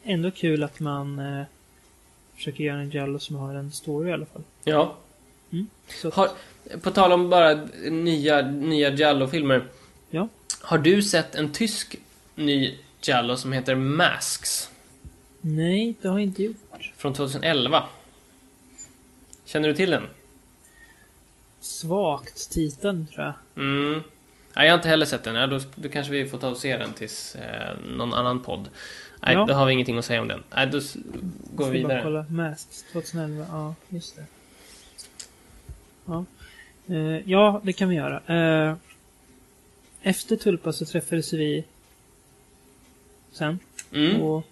ändå 0.04 0.32
kul 0.32 0.64
att 0.64 0.80
man 0.80 1.20
eh, 1.20 1.44
försöker 2.36 2.64
göra 2.64 2.80
en 2.80 2.90
Jallo 2.90 3.20
som 3.20 3.36
har 3.36 3.54
en 3.54 3.72
story 3.72 4.10
i 4.10 4.14
alla 4.14 4.26
fall. 4.26 4.44
ja. 4.64 4.98
Så 5.88 6.08
att, 6.08 6.14
Har, 6.14 6.30
på 6.82 6.92
tal 6.92 7.12
om 7.12 7.30
bara 7.30 7.68
nya, 7.90 8.42
nya 8.42 8.90
Giallo-filmer. 8.90 9.64
Ja. 10.10 10.28
Har 10.62 10.78
du 10.78 11.02
sett 11.02 11.36
en 11.36 11.52
tysk 11.52 11.96
ny 12.36 12.78
Giallo 13.02 13.38
som 13.38 13.54
heter 13.54 13.76
Masks? 13.76 14.70
Nej, 15.42 15.96
det 16.02 16.08
har 16.08 16.20
jag 16.20 16.24
inte 16.24 16.44
gjort. 16.44 16.92
Från 16.98 17.14
2011. 17.14 17.84
Känner 19.46 19.68
du 19.68 19.76
till 19.76 19.90
den? 19.92 20.04
Svagt 21.60 22.52
titeln, 22.52 23.08
tror 23.08 23.26
jag. 23.26 23.34
Mm. 23.64 24.02
Nej, 24.56 24.66
jag 24.66 24.74
har 24.74 24.78
inte 24.78 24.90
heller 24.90 25.06
sett 25.06 25.24
den. 25.24 25.36
Ja, 25.36 25.48
då, 25.48 25.60
då 25.76 25.90
kanske 25.90 26.12
vi 26.12 26.26
får 26.30 26.38
ta 26.38 26.50
och 26.50 26.58
se 26.58 26.78
den 26.78 26.94
tills 26.94 27.36
eh, 27.36 27.78
någon 27.98 28.14
annan 28.14 28.44
podd. 28.44 28.70
Nej, 29.26 29.36
Ja. 29.36 29.46
då 29.46 29.54
har 29.54 29.66
vi 29.66 29.74
ingenting 29.74 29.98
att 29.98 30.06
säga 30.06 30.22
om 30.22 30.28
den. 30.28 30.44
Nej, 30.56 30.68
då 30.68 30.72
går 30.78 30.80
vi 30.80 30.82
Ska 31.56 31.58
bara 31.58 31.72
vidare. 31.72 32.02
kolla. 32.04 32.26
Masks 32.30 32.86
2011. 32.92 33.46
Ja, 33.52 33.76
just 33.90 34.16
det. 34.16 34.26
Ja. 36.06 36.26
Eh, 36.88 37.30
ja, 37.32 37.62
det 37.64 37.74
kan 37.74 37.90
vi 37.90 37.96
göra. 37.96 38.22
Eh, 38.70 38.76
efter 40.02 40.36
Tulpa 40.36 40.74
så 40.74 40.86
träffades 40.86 41.34
vi 41.34 41.64
sen 43.32 43.60
Mm. 43.94 44.22
och 44.22 44.44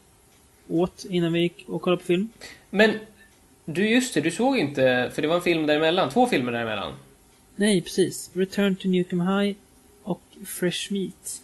åt 0.70 1.06
innan 1.10 1.34
vi 1.34 1.40
gick 1.40 1.66
och 1.70 1.82
kollade 1.82 2.00
på 2.02 2.06
film. 2.06 2.30
Men, 2.70 2.92
du 3.66 3.90
just 3.90 4.14
det, 4.14 4.22
du 4.22 4.32
såg 4.32 4.58
inte, 4.58 5.12
för 5.14 5.22
det 5.22 5.28
var 5.28 5.36
en 5.36 5.42
film 5.42 5.66
däremellan. 5.68 6.10
Två 6.10 6.28
filmer 6.28 6.52
däremellan. 6.52 6.94
Nej, 7.56 7.82
precis. 7.82 8.30
Return 8.34 8.76
to 8.76 8.88
Newcomb 8.88 9.22
High 9.22 9.56
och 10.04 10.22
Fresh 10.46 10.94
Meat. 10.94 11.42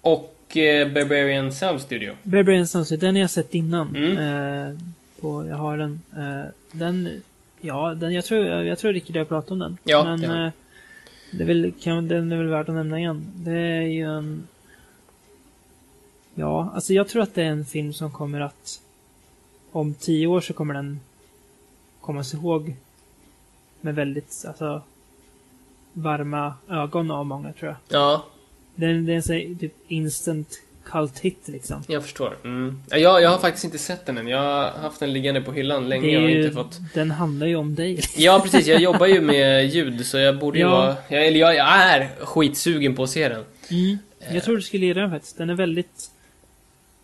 Och 0.00 0.36
Barbarian 0.94 1.52
Sound 1.52 1.80
Studio. 1.80 2.14
Barbarian 2.22 2.66
Sunset, 2.66 3.00
den 3.00 3.14
har 3.14 3.20
jag 3.20 3.30
sett 3.30 3.54
innan. 3.54 3.96
Mm. 3.96 4.18
Eh, 4.18 4.78
på, 5.20 5.46
jag 5.46 5.56
har 5.56 5.78
den. 5.78 6.00
Eh, 6.16 6.50
den, 6.72 7.22
ja, 7.60 7.94
den, 7.94 8.12
jag 8.12 8.24
tror, 8.24 8.46
jag 8.46 8.78
tror 8.78 8.92
Rickard 8.92 9.16
har 9.16 9.24
pratat 9.24 9.50
om 9.50 9.58
den. 9.58 9.78
Ja, 9.84 10.04
Men 10.04 10.24
han. 10.24 10.44
eh, 10.46 10.52
det 11.32 11.42
är 11.42 11.46
väl, 11.46 11.72
kan, 11.82 12.08
den 12.08 12.32
är 12.32 12.36
väl 12.36 12.46
värd 12.48 12.68
att 12.68 12.74
nämna 12.74 12.98
igen. 12.98 13.26
Det 13.34 13.58
är 13.58 13.82
ju 13.82 14.16
en... 14.16 14.48
Ja, 16.34 16.72
alltså 16.74 16.92
jag 16.92 17.08
tror 17.08 17.22
att 17.22 17.34
det 17.34 17.42
är 17.42 17.46
en 17.50 17.64
film 17.64 17.92
som 17.92 18.10
kommer 18.12 18.40
att... 18.40 18.80
Om 19.72 19.94
tio 19.94 20.26
år 20.26 20.40
så 20.40 20.52
kommer 20.52 20.74
den 20.74 21.00
komma 22.00 22.24
sig 22.24 22.38
ihåg 22.40 22.74
med 23.80 23.94
väldigt, 23.94 24.44
alltså 24.48 24.82
varma 25.92 26.54
ögon 26.68 27.10
av 27.10 27.26
många 27.26 27.52
tror 27.52 27.68
jag. 27.70 28.00
Ja, 28.00 28.24
Det 28.74 28.86
är, 28.86 28.94
det 28.94 29.12
är 29.12 29.16
en 29.16 29.22
sån 29.22 29.34
här 29.34 29.54
typ 29.60 29.74
instant 29.88 30.48
cult 30.84 31.18
hit 31.18 31.38
liksom. 31.44 31.82
jag 31.88 32.02
förstår. 32.02 32.36
Mm. 32.44 32.82
Ja, 32.90 32.96
Jag, 32.98 33.22
jag 33.22 33.30
har 33.30 33.38
faktiskt 33.38 33.64
inte 33.64 33.78
sett 33.78 34.06
den 34.06 34.18
än. 34.18 34.28
Jag 34.28 34.38
har 34.38 34.70
haft 34.70 35.00
den 35.00 35.12
liggande 35.12 35.40
på 35.40 35.52
hyllan 35.52 35.88
länge 35.88 36.06
Det 36.06 36.14
är 36.14 36.22
och 36.24 36.30
ju, 36.30 36.42
inte 36.42 36.54
fått... 36.54 36.80
Den 36.94 37.10
handlar 37.10 37.46
ju 37.46 37.56
om 37.56 37.74
dig. 37.74 38.00
Ja, 38.16 38.40
precis. 38.44 38.66
Jag 38.66 38.80
jobbar 38.80 39.06
ju 39.06 39.20
med 39.20 39.66
ljud, 39.74 40.06
så 40.06 40.18
jag 40.18 40.38
borde 40.38 40.58
ju 40.58 40.64
Ja. 40.64 40.70
vara... 40.70 40.96
Jag, 41.08 41.26
eller 41.26 41.40
jag, 41.40 41.54
jag 41.54 41.66
är 41.68 42.08
skitsugen 42.20 42.94
på 42.96 43.02
att 43.02 43.10
se 43.10 43.28
den. 43.28 43.44
Mm. 43.70 43.98
Jag 44.32 44.42
tror 44.44 44.56
du 44.56 44.62
skulle 44.62 44.86
gilla 44.86 45.00
den 45.00 45.10
faktiskt. 45.10 45.38
Den 45.38 45.50
är 45.50 45.54
väldigt... 45.54 46.10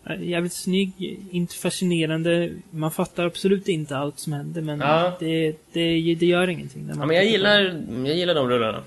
eh, 0.09 0.23
jävligt 0.23 0.53
snygg, 0.53 1.19
inte 1.31 1.55
fascinerande. 1.55 2.49
Man 2.71 2.91
fattar 2.91 3.25
absolut 3.25 3.67
inte 3.67 3.97
allt 3.97 4.19
som 4.19 4.33
händer 4.33 4.61
men 4.61 4.79
Ja. 4.79 5.17
det, 5.19 5.51
det, 5.73 6.15
det 6.19 6.25
gör 6.25 6.47
ingenting. 6.47 6.89
Ja, 6.97 7.05
men 7.05 7.15
jag 7.15 7.25
gillar, 7.25 7.81
jag 8.05 8.15
gillar 8.15 8.35
de 8.35 8.49
rullarna. 8.49 8.83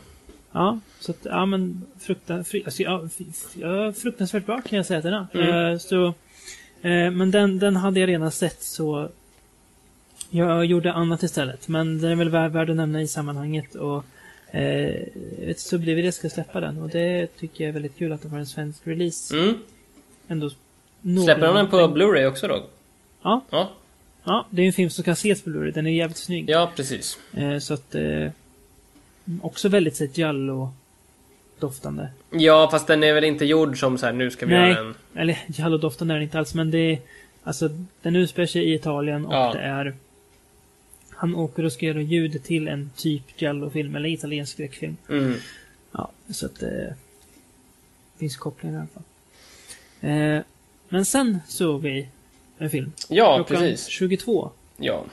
Ja, 0.53 0.79
så 1.01 1.11
att, 1.11 1.19
ja 1.25 1.47
men 1.47 1.83
fruktan, 1.99 2.45
fri, 2.45 2.63
alltså, 2.65 2.83
ja, 2.83 3.09
ja, 3.55 3.93
fruktansvärt 3.93 4.47
bra 4.47 4.61
kan 4.61 4.77
jag 4.77 4.87
säga 4.87 4.99
att 4.99 5.05
den 5.05 5.15
är. 5.15 5.27
Mm. 5.35 5.73
Eh, 5.73 5.79
så, 5.79 6.07
eh, 6.83 7.11
men 7.11 7.31
den, 7.31 7.59
den 7.59 7.77
hade 7.77 8.01
jag 8.01 8.09
redan 8.09 8.31
sett 8.31 8.63
så 8.63 9.09
jag 10.31 10.65
gjorde 10.65 10.93
annat 10.93 11.23
istället. 11.23 11.69
Men 11.69 12.01
den 12.01 12.11
är 12.11 12.17
väl 12.17 12.29
värd, 12.29 12.53
värd 12.53 12.71
att 12.71 12.77
nämna 12.77 13.03
i 13.03 13.09
sammanhanget. 13.09 13.75
Och 13.75 14.05
eh, 14.51 15.03
ett 15.49 15.61
Subdivider 15.61 16.11
ska 16.11 16.29
släppa 16.31 16.61
den 16.61 16.79
och 16.79 16.89
det 16.89 17.27
tycker 17.27 17.65
jag 17.65 17.69
är 17.69 17.73
väldigt 17.73 17.99
kul 17.99 18.13
att 18.13 18.23
de 18.23 18.31
har 18.31 18.39
en 18.39 18.47
svensk 18.47 18.87
release. 18.87 19.37
Mm. 19.37 19.55
Ändå 20.29 20.51
Släpper 21.25 21.47
de 21.47 21.57
den 21.57 21.69
på 21.69 21.77
Blu-ray 21.77 22.27
också 22.27 22.49
då? 22.49 22.65
Ja. 23.23 23.45
Ja, 23.51 23.71
Ja, 24.25 24.47
det 24.51 24.63
är 24.63 24.67
en 24.67 24.73
film 24.73 24.91
som 24.91 25.05
kan 25.05 25.13
ses 25.13 25.43
på 25.43 25.51
Blu-ray. 25.51 25.73
Den 25.73 25.87
är 25.87 25.91
jävligt 25.91 26.17
snygg. 26.17 26.51
ja 26.51 26.73
precis. 26.77 27.19
Eh, 27.33 27.59
så 27.59 27.75
att... 27.75 27.95
Eh, 27.95 28.31
också 29.43 29.69
väldigt 29.69 29.97
sett 29.97 30.19
Giallo-doftande. 30.19 32.09
Ja, 32.31 32.69
fast 32.71 32.87
den 32.87 33.03
är 33.03 33.15
väl 33.15 33.25
inte 33.25 33.45
gjord 33.45 33.81
som 33.81 33.99
så 33.99 34.07
här, 34.07 34.13
nu 34.13 34.31
ska 34.31 34.47
vi 34.47 34.55
Nej. 34.55 34.71
göra 34.71 34.81
en... 34.81 34.95
Eller 35.15 35.39
Giallo-doftande 35.47 36.15
är 36.15 36.15
den 36.15 36.23
inte 36.23 36.39
alls, 36.39 36.55
men 36.55 36.71
det 36.71 36.79
är... 36.79 36.99
Alltså, 37.45 37.69
den 38.03 38.17
utspelar 38.17 38.47
sig 38.47 38.65
i 38.65 38.75
Italien 38.75 39.27
och 39.27 39.35
Ja. 39.35 39.53
det 39.53 39.61
är... 39.61 39.95
Han 41.11 41.35
åker 41.35 41.65
och 41.65 41.73
ska 41.73 41.87
göra 41.87 42.01
ljud 42.01 42.45
till 42.45 42.69
en 42.69 42.91
typ 42.97 43.23
Giallo-film, 43.43 43.97
eller 43.97 44.09
italiensk 44.09 44.53
skräckfilm. 44.53 44.97
Mm. 45.09 45.35
Ja, 45.93 46.11
så 46.31 46.47
att 46.47 46.61
det... 46.61 46.87
Eh, 46.87 46.93
finns 48.19 48.37
kopplingar 48.37 48.77
i 48.77 48.79
alla 48.79 48.87
fall. 48.87 49.03
Eh, 50.11 50.43
men 50.89 51.05
sen 51.05 51.39
såg 51.49 51.83
vi 51.83 52.09
en 52.59 52.71
film. 52.71 52.93
Ja, 53.09 53.37
Klockan 53.37 53.57
precis. 53.63 53.87
22. 53.87 54.51
Ja. 54.77 55.05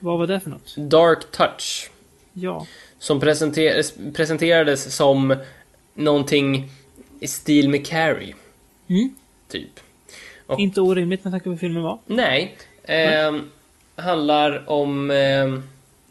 Vad 0.00 0.18
var 0.18 0.26
det 0.26 0.40
för 0.40 0.50
något? 0.50 0.74
Dark 0.76 1.30
Touch. 1.30 1.90
Ja. 2.32 2.66
Som 2.98 3.20
presenter- 3.20 4.12
presenterades 4.12 4.94
som 4.96 5.36
någonting 5.94 6.70
i 7.20 7.26
stil 7.26 7.68
med 7.68 7.86
Carrie. 7.86 8.34
Mm. 8.88 9.14
Typ. 9.48 9.80
Och- 10.46 10.60
Inte 10.60 10.80
orimligt 10.80 11.24
med 11.24 11.32
tanke 11.32 11.44
på 11.44 11.50
vad 11.50 11.60
filmen 11.60 11.82
var. 11.82 11.98
Nej. 12.06 12.56
ehm, 12.84 13.50
handlar 13.96 14.70
om 14.70 15.10
ehm, 15.10 15.62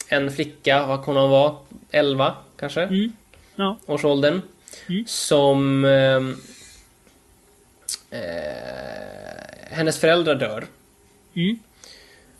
en 0.09 0.31
flicka, 0.31 0.85
vad 0.87 1.05
kan 1.05 1.15
hon 1.15 1.29
vara? 1.29 1.55
11 1.91 2.35
kanske? 2.59 2.81
Mm. 2.81 3.11
Ja. 3.55 3.77
Årsåldern. 3.85 4.41
Mm. 4.89 5.03
Som... 5.07 5.85
ehm, 5.85 6.35
eh, 8.11 9.71
hennes 9.71 9.99
föräldrar 9.99 10.35
dör. 10.35 10.65
Mm. 11.35 11.59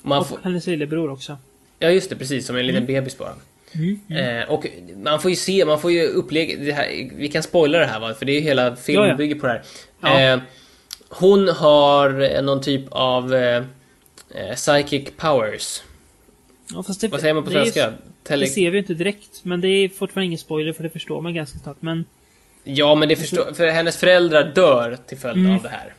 Man 0.02 0.20
och 0.20 0.28
får, 0.28 0.40
hennes 0.44 0.68
lillebror 0.68 1.12
också. 1.12 1.38
ja 1.80 1.90
just 1.90 2.10
det, 2.10 2.16
precis. 2.16 2.46
Som 2.48 2.56
en 2.56 2.68
liten 2.68 2.86
bebis 2.86 3.18
bara. 3.18 3.36
Mm. 3.76 4.00
Eh, 4.10 4.50
och 4.50 4.68
man 4.96 5.22
får 5.22 5.30
ju 5.32 5.36
se, 5.38 5.66
man 5.66 5.80
får 5.82 5.92
ju 5.92 6.08
uppleva 6.08 6.84
vi 7.16 7.30
kan 7.34 7.44
spoila 7.44 7.78
det 7.80 7.86
här 7.86 8.00
va, 8.00 8.14
för 8.14 8.26
det 8.26 8.32
är 8.32 8.34
ju 8.36 8.42
hela 8.42 8.76
filmen 8.76 9.04
Ja, 9.06 9.10
ja. 9.12 9.16
bygger 9.18 9.36
på 9.36 9.48
det 9.48 9.52
här. 9.54 9.62
Ja. 10.02 10.22
Eh, 10.34 10.40
hon 11.10 11.48
har 11.48 12.22
eh, 12.36 12.42
någon 12.42 12.62
typ 12.62 12.84
av 12.92 13.34
eh, 13.36 13.64
psychic 14.56 15.10
powers. 15.18 15.84
Ja, 16.74 16.84
fast 16.84 17.02
det, 17.02 17.08
Vad 17.08 17.22
säger 17.22 17.34
man 17.34 17.44
på 17.44 17.50
det 17.50 17.60
är- 17.60 17.64
svenska? 17.64 17.94
Tele- 18.24 18.46
Det 18.46 18.52
ser 18.52 18.72
vi 18.72 18.78
inte 18.78 18.94
direkt, 18.94 19.40
men 19.44 19.62
det 19.62 19.68
är 19.68 19.90
fortfarande 19.90 20.26
ingen 20.26 20.38
spoiler 20.40 20.74
för 20.74 20.84
det 20.84 20.90
förstår 20.90 21.22
man 21.22 21.34
ganska 21.34 21.60
snabbt. 21.60 21.82
Men 21.82 22.06
Ja, 22.64 22.96
men 22.96 23.10
det 23.10 23.16
förstår, 23.16 23.54
för 23.54 23.68
hennes 23.68 23.98
föräldrar 23.98 24.52
dör 24.56 24.98
till 25.08 25.18
följd 25.18 25.38
Mm. 25.46 25.56
av 25.56 25.64
det 25.64 25.70
här. 25.70 25.94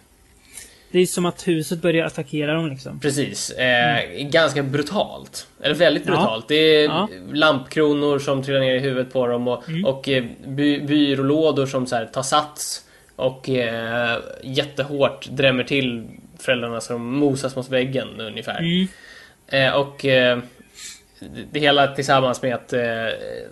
Det 0.90 0.98
är 0.98 1.06
som 1.06 1.26
att 1.26 1.48
huset 1.48 1.82
börjar 1.82 2.06
attackera 2.06 2.54
dem 2.54 2.68
liksom. 2.70 3.00
Precis. 3.00 3.50
Eh, 3.50 4.22
Ganska 4.22 4.62
brutalt. 4.62 5.46
Eller 5.62 5.74
väldigt 5.74 6.02
Mm. 6.06 6.14
Ja. 6.14 6.20
brutalt. 6.20 6.48
Det 6.48 6.54
är 6.54 6.84
Ja. 6.84 7.08
lampkronor 7.32 8.18
som 8.18 8.42
trillar 8.42 8.60
ner 8.60 8.74
i 8.74 8.78
huvudet 8.78 9.12
på 9.12 9.26
dem 9.26 9.48
och, 9.48 9.68
Mm. 9.68 9.84
och 9.84 10.08
eh, 10.08 10.24
by, 10.46 10.80
byrålådor 10.80 11.66
som 11.66 11.86
så 11.86 11.96
här, 11.96 12.06
tar 12.06 12.22
sats 12.22 12.84
och 13.16 13.48
eh, 13.48 14.18
jättehårt 14.42 15.28
drämmer 15.28 15.64
till 15.64 16.06
föräldrarna 16.38 16.80
så 16.80 16.92
de 16.92 17.06
mosas 17.18 17.56
mot 17.56 17.68
väggen 17.68 18.20
ungefär. 18.20 18.58
Mm. 18.58 18.88
Eh, 19.46 19.74
och 19.74 20.04
eh, 20.04 20.38
det- 21.20 21.44
det 21.52 21.60
hela 21.60 21.86
tillsammans 21.94 22.42
med 22.42 22.54
att 22.54 22.72
eh, 22.72 22.80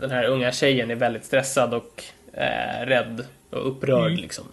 den 0.00 0.10
här 0.10 0.24
unga 0.24 0.52
tjejen 0.52 0.90
är 0.90 0.94
väldigt 0.94 1.24
stressad 1.24 1.74
och 1.74 2.04
eh, 2.32 2.86
rädd 2.86 3.24
och 3.50 3.68
upprörd 3.68 4.06
Mm. 4.10 4.20
liksom. 4.20 4.44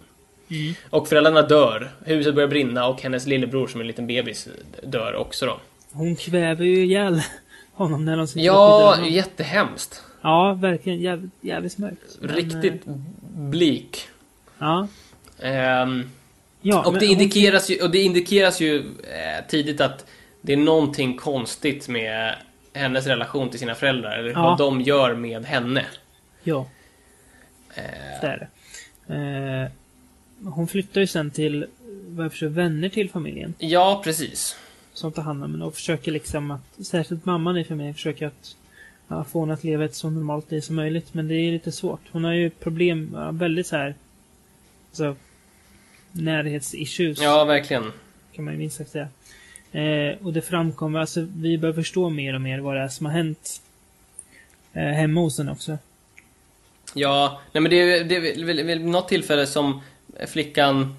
Mm. 0.50 0.74
Och 0.90 1.08
föräldrarna 1.08 1.42
dör, 1.42 1.90
huset 2.04 2.34
börjar 2.34 2.48
brinna 2.48 2.86
och 2.86 3.02
hennes 3.02 3.26
lillebror 3.26 3.66
som 3.66 3.80
är 3.80 3.84
en 3.84 3.88
liten 3.88 4.06
bebis 4.06 4.48
dör 4.82 5.14
också 5.14 5.46
då. 5.46 5.60
Hon 5.92 6.16
kväver 6.16 6.64
ju 6.64 6.84
ihjäl 6.84 7.22
honom 7.72 8.04
när 8.04 8.16
de 8.16 8.26
sitter 8.26 8.40
Ja, 8.46 8.98
jättehemskt. 9.06 10.02
Ja, 10.22 10.52
verkligen. 10.60 11.00
Jävligt, 11.00 11.30
jävligt 11.40 11.78
mörkt. 11.78 12.18
Men, 12.20 12.34
Riktigt 12.34 12.86
eh, 12.86 12.94
bleak. 13.26 14.08
Ja. 14.58 14.88
Ehm, 15.42 16.10
ja 16.60 16.82
och, 16.86 16.92
men 16.92 17.00
det 17.00 17.06
hon- 17.06 17.12
indikeras 17.12 17.70
ju, 17.70 17.82
och 17.82 17.90
det 17.90 17.98
indikeras 17.98 18.60
ju 18.60 18.78
eh, 18.78 19.46
tidigt 19.48 19.80
att 19.80 20.06
det 20.40 20.52
är 20.52 20.56
någonting 20.56 21.16
konstigt 21.16 21.88
med 21.88 22.34
hennes 22.74 23.06
relation 23.06 23.50
till 23.50 23.58
sina 23.58 23.74
föräldrar, 23.74 24.18
eller 24.18 24.30
Ja. 24.30 24.42
vad 24.42 24.58
de 24.58 24.80
gör 24.80 25.14
med 25.14 25.44
henne. 25.44 25.84
Ja, 26.42 26.66
Eh, 27.76 27.82
det 28.20 28.26
är 28.26 28.48
det. 29.06 29.14
Eh, 29.14 29.70
hon 30.46 30.68
flyttar 30.68 31.00
ju 31.00 31.06
sen 31.06 31.30
till, 31.30 31.66
vad 32.08 32.24
jag 32.24 32.32
förstår, 32.32 32.46
vänner 32.48 32.88
till 32.88 33.10
familjen. 33.10 33.54
ja, 33.58 34.00
precis. 34.04 34.56
Som 34.92 35.12
tar 35.12 35.22
hand 35.22 35.44
om 35.44 35.50
henne 35.52 35.64
och 35.64 35.74
försöker 35.74 36.12
liksom 36.12 36.50
att, 36.50 36.86
särskilt 36.86 37.24
mamman 37.24 37.56
i 37.56 37.64
familjen, 37.64 37.94
försöker 37.94 38.26
att 38.26 38.56
ja, 39.08 39.24
få 39.24 39.40
henne 39.40 39.52
att 39.54 39.64
leva 39.64 39.84
ett 39.84 39.94
så 39.94 40.10
normalt 40.10 40.50
liv 40.50 40.60
som 40.60 40.76
möjligt. 40.76 41.14
Men 41.14 41.28
det 41.28 41.34
är 41.34 41.52
lite 41.52 41.72
svårt. 41.72 42.00
Hon 42.12 42.24
har 42.24 42.32
ju 42.32 42.50
problem, 42.50 43.10
ja, 43.14 43.30
väldigt 43.30 43.66
så 43.66 43.76
här, 43.76 43.94
alltså, 44.90 45.16
närhetsissues. 46.12 47.18
Ja, 47.22 47.44
verkligen. 47.44 47.92
kan 48.32 48.44
man 48.44 48.54
ju 48.54 48.58
minst 48.58 48.76
sagt 48.76 48.90
säga. 48.90 49.08
Eh, 49.72 50.16
och 50.26 50.32
det 50.32 50.42
framkommer, 50.42 51.00
alltså 51.00 51.26
vi 51.36 51.58
börjar 51.58 51.74
förstå 51.74 52.10
mer 52.10 52.34
och 52.34 52.40
mer 52.40 52.58
vad 52.58 52.76
det 52.76 52.80
är 52.80 52.88
som 52.88 53.06
har 53.06 53.12
hänt 53.12 53.62
eh, 54.72 54.82
hemma 54.82 55.20
hos 55.20 55.38
henne 55.38 55.52
också. 55.52 55.78
Ja, 56.94 57.40
nej 57.52 57.60
men 57.62 57.70
det 57.70 57.76
är, 57.80 58.04
det 58.04 58.16
är 58.16 58.20
väl- 58.20 58.44
väl- 58.44 58.66
väl 58.66 58.80
något 58.84 59.08
tillfälle 59.08 59.46
som 59.46 59.80
flickan... 60.28 60.94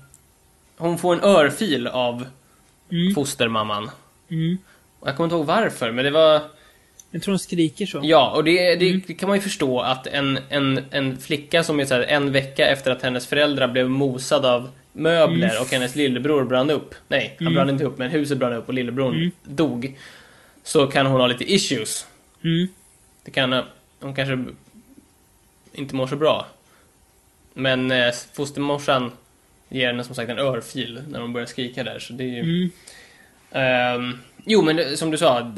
Hon 0.77 0.97
får 0.97 1.13
en 1.13 1.23
örfil 1.23 1.87
av 1.87 2.25
Mm. 2.91 3.13
fostermamman. 3.15 3.89
Mm. 4.29 4.57
Jag 5.05 5.15
kommer 5.15 5.25
inte 5.25 5.35
ihåg 5.35 5.45
varför, 5.45 5.91
men 5.91 6.05
det 6.05 6.11
var... 6.11 6.41
Jag 7.11 7.21
tror 7.21 7.31
hon 7.31 7.39
skriker 7.39 7.85
så. 7.85 7.99
Ja, 8.03 8.31
och 8.35 8.43
det, 8.43 8.75
det, 8.75 8.89
Mm. 8.89 9.01
kan 9.01 9.29
man 9.29 9.37
ju 9.37 9.41
förstå 9.41 9.79
att 9.79 10.07
en, 10.07 10.39
en, 10.49 10.79
en 10.91 11.17
flicka 11.17 11.63
som 11.63 11.79
är 11.79 11.85
så 11.85 11.93
här, 11.93 12.01
en 12.01 12.31
vecka 12.31 12.67
efter 12.67 12.91
att 12.91 13.01
hennes 13.01 13.27
föräldrar 13.27 13.67
blev 13.67 13.89
mosad 13.89 14.45
av 14.45 14.69
möbler 14.93 15.49
Mm. 15.49 15.61
och 15.61 15.67
hennes 15.67 15.95
lillebror 15.95 16.43
brann 16.45 16.69
upp. 16.69 16.95
Nej, 17.07 17.35
han 17.39 17.47
Mm. 17.47 17.53
brann 17.55 17.69
inte 17.69 17.83
upp, 17.85 17.97
men 17.97 18.09
huset 18.11 18.37
brann 18.37 18.53
upp 18.53 18.67
och 18.67 18.73
lillebror 18.73 19.13
Mm. 19.15 19.31
dog. 19.43 19.97
Så 20.63 20.87
kan 20.87 21.05
hon 21.05 21.21
ha 21.21 21.27
lite 21.27 21.53
issues. 21.53 22.07
Mm. 22.43 22.67
Det 23.23 23.31
kan... 23.31 23.63
Hon 23.99 24.15
kanske 24.15 24.45
inte 25.73 25.95
mår 25.95 26.07
så 26.07 26.15
bra. 26.15 26.47
Men 27.57 27.91
eh, 27.91 28.13
fostermorsan 28.33 29.11
ger 29.69 29.87
henne 29.87 30.03
som 30.03 30.15
sagt 30.15 30.29
en 30.29 30.39
örfil 30.39 31.03
när 31.09 31.19
hon 31.19 31.33
börjar 31.33 31.45
skrika 31.47 31.83
där, 31.83 31.99
så 31.99 32.13
det 32.13 32.23
är 32.23 32.27
ju... 32.27 32.39
Mm. 32.41 32.69
Ehm, 33.51 34.19
jo, 34.45 34.61
men 34.61 34.75
det- 34.75 34.97
som 34.97 35.11
du 35.11 35.17
sa, 35.17 35.53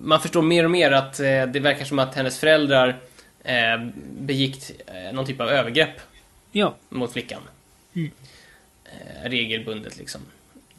man 0.00 0.20
förstår 0.20 0.42
mer 0.42 0.64
och 0.64 0.70
mer 0.70 0.90
att 0.90 1.20
eh, 1.20 1.46
det 1.46 1.60
verkar 1.60 1.84
som 1.84 1.98
att 1.98 2.14
hennes 2.14 2.38
föräldrar 2.38 2.96
eh, 3.44 3.86
begick 4.18 4.70
eh, 4.86 5.12
någon 5.14 5.26
typ 5.26 5.40
av 5.40 5.48
övergrepp 5.48 6.00
Ja. 6.52 6.74
mot 6.88 7.12
flickan. 7.12 7.40
Mm. 7.94 8.10
Eh, 8.84 9.28
regelbundet 9.30 9.98
liksom. 9.98 10.20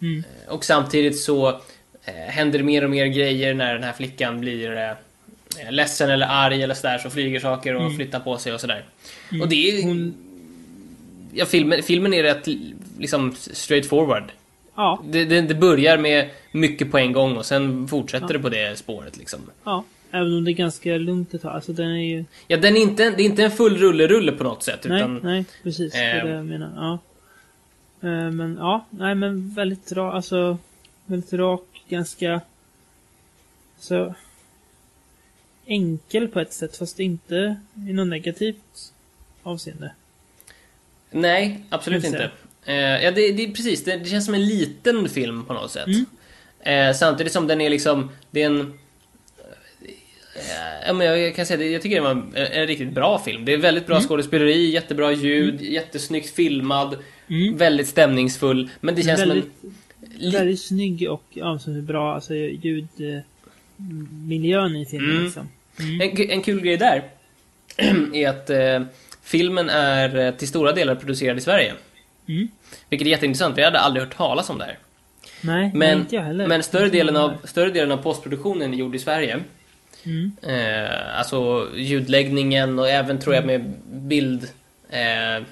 Mm. 0.01 0.23
Eh, 0.45 0.53
Och 0.53 0.65
samtidigt 0.65 1.19
så 1.19 1.49
eh, 2.05 2.13
händer 2.13 2.59
det 2.59 2.65
mer 2.65 2.83
och 2.83 2.89
mer 2.89 3.05
grejer 3.05 3.53
när 3.53 3.73
den 3.73 3.83
här 3.83 3.93
flickan 3.93 4.39
blir 4.41 4.71
eh, 4.77 4.89
eh, 4.89 4.95
ledsen 5.69 6.09
eller 6.09 6.27
arg 6.29 6.63
eller 6.63 6.73
sådär, 6.73 6.97
så 6.97 7.09
flyger 7.09 7.39
saker 7.39 7.75
och 7.75 7.81
Mm. 7.81 7.95
flyttar 7.95 8.19
på 8.19 8.37
sig 8.37 8.53
och 8.53 8.61
sådär. 8.61 8.83
Mm. 9.31 9.41
Och 9.41 9.49
det 9.49 9.69
är... 9.69 9.83
Hon, 9.83 10.13
Ja, 11.33 11.45
filmen, 11.45 11.83
filmen 11.83 12.13
är 12.13 12.23
rätt 12.23 12.47
liksom 12.99 13.35
straight 13.35 13.85
forward. 13.89 14.23
ja. 14.75 15.03
Det, 15.05 15.25
det, 15.25 15.41
det 15.41 15.55
börjar 15.55 15.97
med 15.97 16.29
mycket 16.51 16.91
på 16.91 16.97
en 16.97 17.11
gång 17.13 17.37
och 17.37 17.45
sen 17.45 17.87
fortsätter 17.87 18.25
Ja. 18.27 18.33
det 18.33 18.39
på 18.39 18.49
det 18.49 18.77
spåret 18.79 19.17
liksom. 19.17 19.39
Ja. 19.63 19.83
Även 20.11 20.37
om 20.37 20.45
det 20.45 20.51
är 20.51 20.53
ganska 20.53 20.97
lugnt 20.97 21.33
ett 21.33 21.41
tag. 21.41 21.55
Alltså 21.55 21.73
den 21.73 21.89
är 21.91 22.03
ju... 22.17 22.25
Ja, 22.47 22.57
den 22.57 22.75
är 22.77 22.81
inte, 22.81 23.09
det 23.09 23.21
är 23.21 23.25
inte 23.25 23.43
en 23.43 23.51
full 23.51 23.77
rulle-rulle 23.77 24.31
på 24.31 24.43
något 24.43 24.63
sätt. 24.63 24.85
Nej, 24.89 24.97
Utan, 24.99 25.19
nej, 25.23 25.45
precis. 25.63 25.93
Det 25.93 25.99
är 25.99 26.17
Eh. 26.19 26.25
det 26.25 26.31
jag 26.35 26.45
menar. 26.45 26.71
Ja. 26.75 26.93
Eh, 28.09 28.31
Men 28.31 28.57
ja, 28.59 28.85
nej 28.89 29.15
men 29.15 29.49
väldigt 29.53 29.91
rak, 29.91 30.13
alltså 30.13 30.57
väldigt 31.05 31.33
rak, 31.33 31.83
ganska 31.89 32.41
så 33.79 34.15
enkel 35.67 36.27
på 36.27 36.39
ett 36.39 36.53
sätt 36.53 36.77
fast 36.77 36.99
inte 36.99 37.55
i 37.89 37.93
något 37.93 38.07
negativt 38.07 38.93
avseende. 39.43 39.91
nej, 41.11 41.63
absolut 41.69 42.03
inte. 42.03 42.31
Eh, 42.65 42.75
ja, 42.75 43.11
det, 43.11 43.31
det 43.31 43.47
precis. 43.47 43.83
Det, 43.83 43.97
det 43.97 44.09
känns 44.09 44.25
som 44.25 44.33
en 44.33 44.45
liten 44.47 45.09
film 45.09 45.45
på 45.45 45.53
något 45.53 45.71
sätt. 45.71 45.87
Mm. 45.87 46.05
Eh, 46.59 46.93
samtidigt 46.95 47.33
som 47.33 47.47
den 47.47 47.61
är 47.61 47.69
liksom... 47.69 48.09
Det 48.31 48.41
är 48.41 48.45
en... 48.45 48.59
eh, 48.61 48.67
Ja, 50.87 50.93
men 50.93 51.07
jag 51.07 51.35
kan 51.35 51.45
säga 51.45 51.57
det, 51.57 51.69
jag 51.69 51.81
tycker 51.81 51.95
det 51.95 52.01
var 52.01 52.11
en, 52.11 52.33
en 52.35 52.67
riktigt 52.67 52.93
bra 52.93 53.19
film. 53.19 53.45
Det 53.45 53.53
är 53.53 53.57
väldigt 53.57 53.87
bra 53.87 53.95
Mm. 53.95 54.07
skådespeleri, 54.07 54.69
jättebra 54.71 55.11
ljud, 55.11 55.61
jättesnyggt 55.61 56.29
filmad, 56.29 56.97
väldigt 57.53 57.87
stämningsfull. 57.87 58.69
Men 58.81 58.95
det 58.95 59.03
känns 59.03 59.21
väldigt, 59.21 59.51
som 59.61 59.73
en... 60.21 60.31
väldigt 60.31 60.61
snygg 60.61 61.09
och 61.09 61.23
ja, 61.29 61.59
bra 61.81 62.15
alltså, 62.15 62.33
ljudmiljön 63.75 64.75
i 64.75 64.85
filmen. 64.85 65.31
Mm. 65.79 66.01
En, 66.01 66.29
en 66.31 66.41
kul 66.41 66.61
grej 66.61 66.77
där 66.77 67.03
är 68.13 68.29
att 68.29 68.49
eh, 68.49 68.81
filmen 69.23 69.69
är 69.69 70.17
eh, 70.17 70.31
till 70.31 70.47
stora 70.47 70.71
delar 70.71 70.95
producerad 70.95 71.37
i 71.37 71.41
Sverige. 71.41 71.73
Mm. 72.27 72.47
Vilket 72.89 73.05
är 73.07 73.09
jätteintressant, 73.09 73.57
jag 73.57 73.65
hade 73.65 73.79
aldrig 73.79 74.05
hört 74.05 74.17
talas 74.17 74.49
om 74.49 74.57
det 74.57 74.65
här. 74.65 74.77
Nej, 75.41 75.71
Men, 75.73 75.99
inte 75.99 76.15
jag 76.15 76.23
heller. 76.23 76.47
men 76.47 76.63
större, 76.63 76.89
delen 76.89 77.15
av, 77.15 77.33
större 77.43 77.69
delen 77.69 77.91
av 77.91 77.97
postproduktionen 77.97 78.73
är 78.73 78.77
gjord 78.77 78.95
i 78.95 78.99
Sverige. 78.99 79.39
Mm. 80.03 80.31
Eh, 80.41 81.19
alltså 81.19 81.67
ljudläggningen 81.75 82.79
och 82.79 82.89
även 82.89 83.19
tror 83.19 83.35
jag 83.35 83.45
med 83.45 83.73
bild... 83.87 84.47
Eh, 84.89 85.43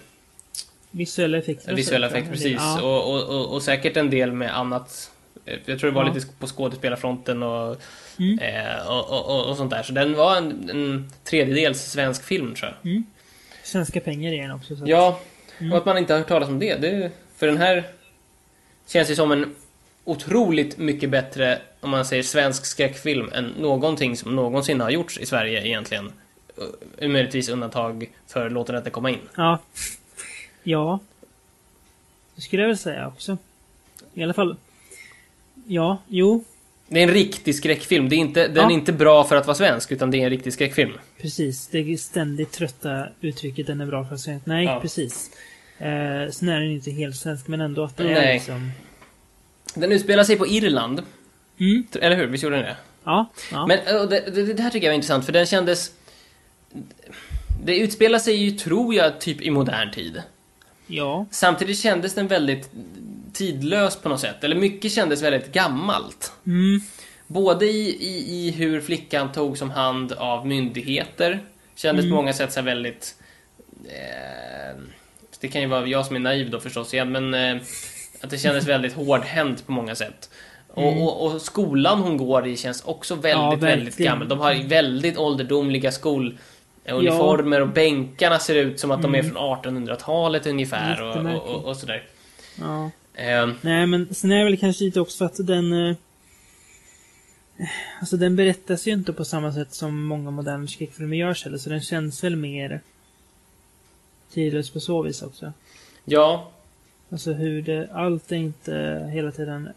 Visuella 0.92 1.38
effekter. 1.38 1.76
visuella 1.76 2.08
effekter, 2.08 2.32
precis. 2.32 2.56
Ja. 2.60 2.82
Och, 2.82 3.14
och, 3.14 3.24
och, 3.24 3.54
och 3.54 3.62
säkert 3.62 3.98
en 3.98 4.10
del 4.10 4.32
med 4.32 4.58
annat. 4.58 5.12
Eh, 5.46 5.60
Jag 5.66 5.80
tror 5.80 5.90
det 5.92 5.96
var 5.96 6.06
Ja. 6.06 6.14
lite 6.14 6.28
på 6.40 6.48
skådespelarfronten 6.48 7.44
och, 7.44 7.78
Mm. 8.20 8.40
eh, 8.40 8.88
och, 8.88 9.10
och, 9.30 9.50
och, 9.50 9.58
sånt 9.58 9.72
där. 9.72 9.84
Så 9.84 9.94
den 9.94 10.14
var 10.14 10.36
en, 10.38 10.70
en 10.70 11.12
tredjedels 11.24 11.92
svensk 11.92 12.24
film 12.24 12.56
tror 12.56 12.76
jag. 12.84 13.04
Svenska 13.64 14.00
pengar 14.00 14.34
i 14.34 14.38
den 14.38 14.52
också. 14.52 14.74
Ja, 14.86 15.20
Mm. 15.60 15.72
och 15.72 15.78
att 15.78 15.86
man 15.86 15.98
inte 15.98 16.14
har 16.14 16.20
hört 16.20 16.28
talas 16.28 16.50
om 16.50 16.60
det. 16.60 16.76
det 16.76 17.12
för 17.36 17.48
den 17.48 17.58
här 17.58 17.84
känns 18.88 19.10
ju 19.12 19.16
som 19.16 19.32
en 19.32 19.56
otroligt 20.04 20.78
mycket 20.78 21.10
bättre, 21.10 21.62
om 21.82 21.90
man 21.90 22.06
säger 22.06 22.24
svensk 22.24 22.66
skräckfilm, 22.66 23.30
än 23.34 23.46
någonting 23.46 24.18
som 24.18 24.36
någonsin 24.36 24.82
har 24.82 24.90
gjorts 24.90 25.18
i 25.18 25.26
Sverige 25.26 25.68
egentligen. 25.68 26.12
Uh, 27.02 27.10
Möjligtvis 27.10 27.50
undantag 27.50 28.10
för 28.28 28.50
Låt 28.50 28.68
den 28.68 28.92
komma 28.92 29.10
in. 29.10 29.20
Ja. 29.36 29.60
Ja. 30.64 31.00
Det 32.36 32.42
skulle 32.42 32.62
jag 32.62 32.68
väl 32.68 32.78
säga 32.78 33.08
också. 33.08 33.38
I 34.14 34.24
alla 34.24 34.34
fall. 34.34 34.56
Ja, 35.68 35.98
jo. 36.08 36.44
Det 36.88 37.00
är 37.00 37.04
en 37.08 37.14
riktig 37.14 37.56
skräckfilm. 37.56 38.10
Det 38.10 38.16
är 38.16 38.18
inte, 38.18 38.48
den 38.48 38.56
Ja. 38.56 38.70
är 38.70 38.74
inte 38.74 38.94
bra 38.94 39.24
för 39.24 39.36
att 39.36 39.48
vara 39.48 39.56
svensk, 39.58 39.92
utan 39.92 40.12
det 40.12 40.18
är 40.18 40.24
en 40.24 40.30
riktig 40.30 40.54
skräckfilm. 40.54 40.92
Precis. 41.22 41.68
Det 41.68 41.98
ständigt 42.02 42.52
trötta 42.52 43.08
uttrycket 43.22 43.68
den 43.68 43.82
är 43.82 43.86
bra 43.86 44.06
för 44.06 44.18
svensk. 44.18 44.46
Nej, 44.46 44.66
Ja. 44.66 44.80
precis. 44.82 45.32
Eh, 45.78 46.32
sen 46.32 46.50
är 46.50 46.60
den 46.60 46.72
inte 46.72 46.92
helt 46.92 47.16
svensk, 47.16 47.48
men 47.48 47.62
ändå 47.62 47.84
att 47.84 47.98
det 47.98 48.04
är 48.04 48.14
Nej. 48.14 48.34
liksom... 48.34 48.72
Den 49.76 49.92
utspelar 49.92 50.24
sig 50.24 50.36
på 50.38 50.48
Irland. 50.48 51.02
Mm. 51.60 51.88
Eller 52.02 52.16
hur? 52.16 52.28
Visst 52.28 52.44
gjorde 52.44 52.56
den 52.56 52.66
det? 52.66 52.76
Ja. 53.04 53.26
ja. 53.52 53.68
Men 53.68 54.02
och 54.02 54.10
det, 54.10 54.20
det, 54.36 54.54
det 54.54 54.64
här 54.64 54.70
tycker 54.70 54.88
jag 54.88 54.92
var 54.92 54.96
intressant, 54.96 55.26
för 55.26 55.32
den 55.32 55.46
kändes... 55.46 55.92
Det 57.64 57.78
utspelar 57.78 58.20
sig 58.20 58.36
ju, 58.36 58.52
tror 58.52 58.96
jag, 58.96 59.20
typ 59.22 59.42
i 59.42 59.50
modern 59.50 59.92
tid. 59.92 60.22
ja. 60.88 61.26
Samtidigt 61.32 61.80
kändes 61.80 62.14
den 62.16 62.28
väldigt 62.28 62.70
tidlös 63.36 63.96
på 63.96 64.10
något 64.10 64.20
sätt. 64.20 64.44
Eller 64.44 64.56
mycket 64.56 64.92
kändes 64.92 65.22
väldigt 65.22 65.52
gammalt. 65.52 66.34
Mm. 66.48 66.82
Både 67.28 67.66
i, 67.66 67.90
i, 67.90 68.48
i 68.48 68.52
hur 68.52 68.82
flickan 68.82 69.32
tog 69.32 69.58
som 69.58 69.70
hand 69.70 70.12
av 70.12 70.48
myndigheter. 70.48 71.40
Kändes 71.76 72.06
på 72.06 72.16
många 72.16 72.34
sätt 72.34 72.54
så 72.54 72.62
väldigt... 72.62 73.16
Eh, 73.86 74.82
det 75.40 75.48
kan 75.48 75.62
ju 75.62 75.68
vara 75.68 75.88
jag 75.88 76.06
som 76.06 76.16
är 76.16 76.20
naiv 76.20 76.50
då 76.50 76.60
förstås 76.60 76.94
igen, 76.94 77.12
men 77.12 77.34
eh, 77.34 77.62
att 78.22 78.30
det 78.30 78.38
kändes 78.38 78.68
väldigt 78.68 78.94
hårdhänt 79.06 79.66
på 79.66 79.72
många 79.72 79.96
sätt. 79.96 80.30
Och, 80.68 81.02
och, 81.02 81.26
och 81.26 81.42
skolan 81.42 82.00
hon 82.00 82.18
går 82.18 82.48
i 82.48 82.58
känns 82.58 82.84
också 82.84 83.16
väldigt, 83.16 83.62
Ja, 83.62 83.68
väldigt 83.68 83.98
gammal. 83.98 84.28
De 84.28 84.40
har 84.40 84.68
väldigt 84.68 85.18
ålderdomliga 85.18 85.92
skoluniformer 85.92 87.62
och 87.62 87.68
bänkarna 87.68 88.40
ser 88.40 88.56
ut 88.56 88.80
som 88.80 88.92
att 88.92 89.02
de 89.02 89.16
är 89.16 89.24
från 89.24 89.38
1800-talet 89.38 90.48
ungefär 90.48 91.02
och, 91.02 91.66
och 91.66 91.78
sådär. 91.78 92.04
ja. 92.60 92.92
Eh, 93.16 93.50
Nej, 93.62 93.88
men 93.88 94.16
sen 94.16 94.32
är 94.32 94.38
det 94.38 94.44
väl 94.44 94.58
kanske 94.58 94.84
lite 94.84 95.00
också 95.02 95.18
för 95.18 95.26
att 95.26 95.48
den... 95.48 95.74
eh, 95.90 95.96
Alltså 98.00 98.18
den 98.18 98.36
berättas 98.36 98.88
ju 98.88 98.92
inte 98.92 99.14
på 99.14 99.26
samma 99.26 99.54
sätt 99.54 99.74
som 99.74 100.04
många 100.04 100.32
moderna 100.32 100.68
skräckfilmer 100.68 101.18
görs 101.18 101.44
heller, 101.44 101.58
så 101.58 101.70
den 101.70 101.82
känns 101.82 102.24
väl 102.24 102.36
mer 102.36 102.82
tidlös 104.34 104.70
på 104.70 104.80
så 104.80 105.02
vis 105.02 105.22
också. 105.22 105.54
ja, 106.06 106.52
Alltså 107.10 107.34
hur 107.34 107.62
det... 107.62 107.90
Allt 107.94 108.32
är 108.32 108.36
inte 108.36 109.10
hela 109.14 109.32
tiden 109.32 109.70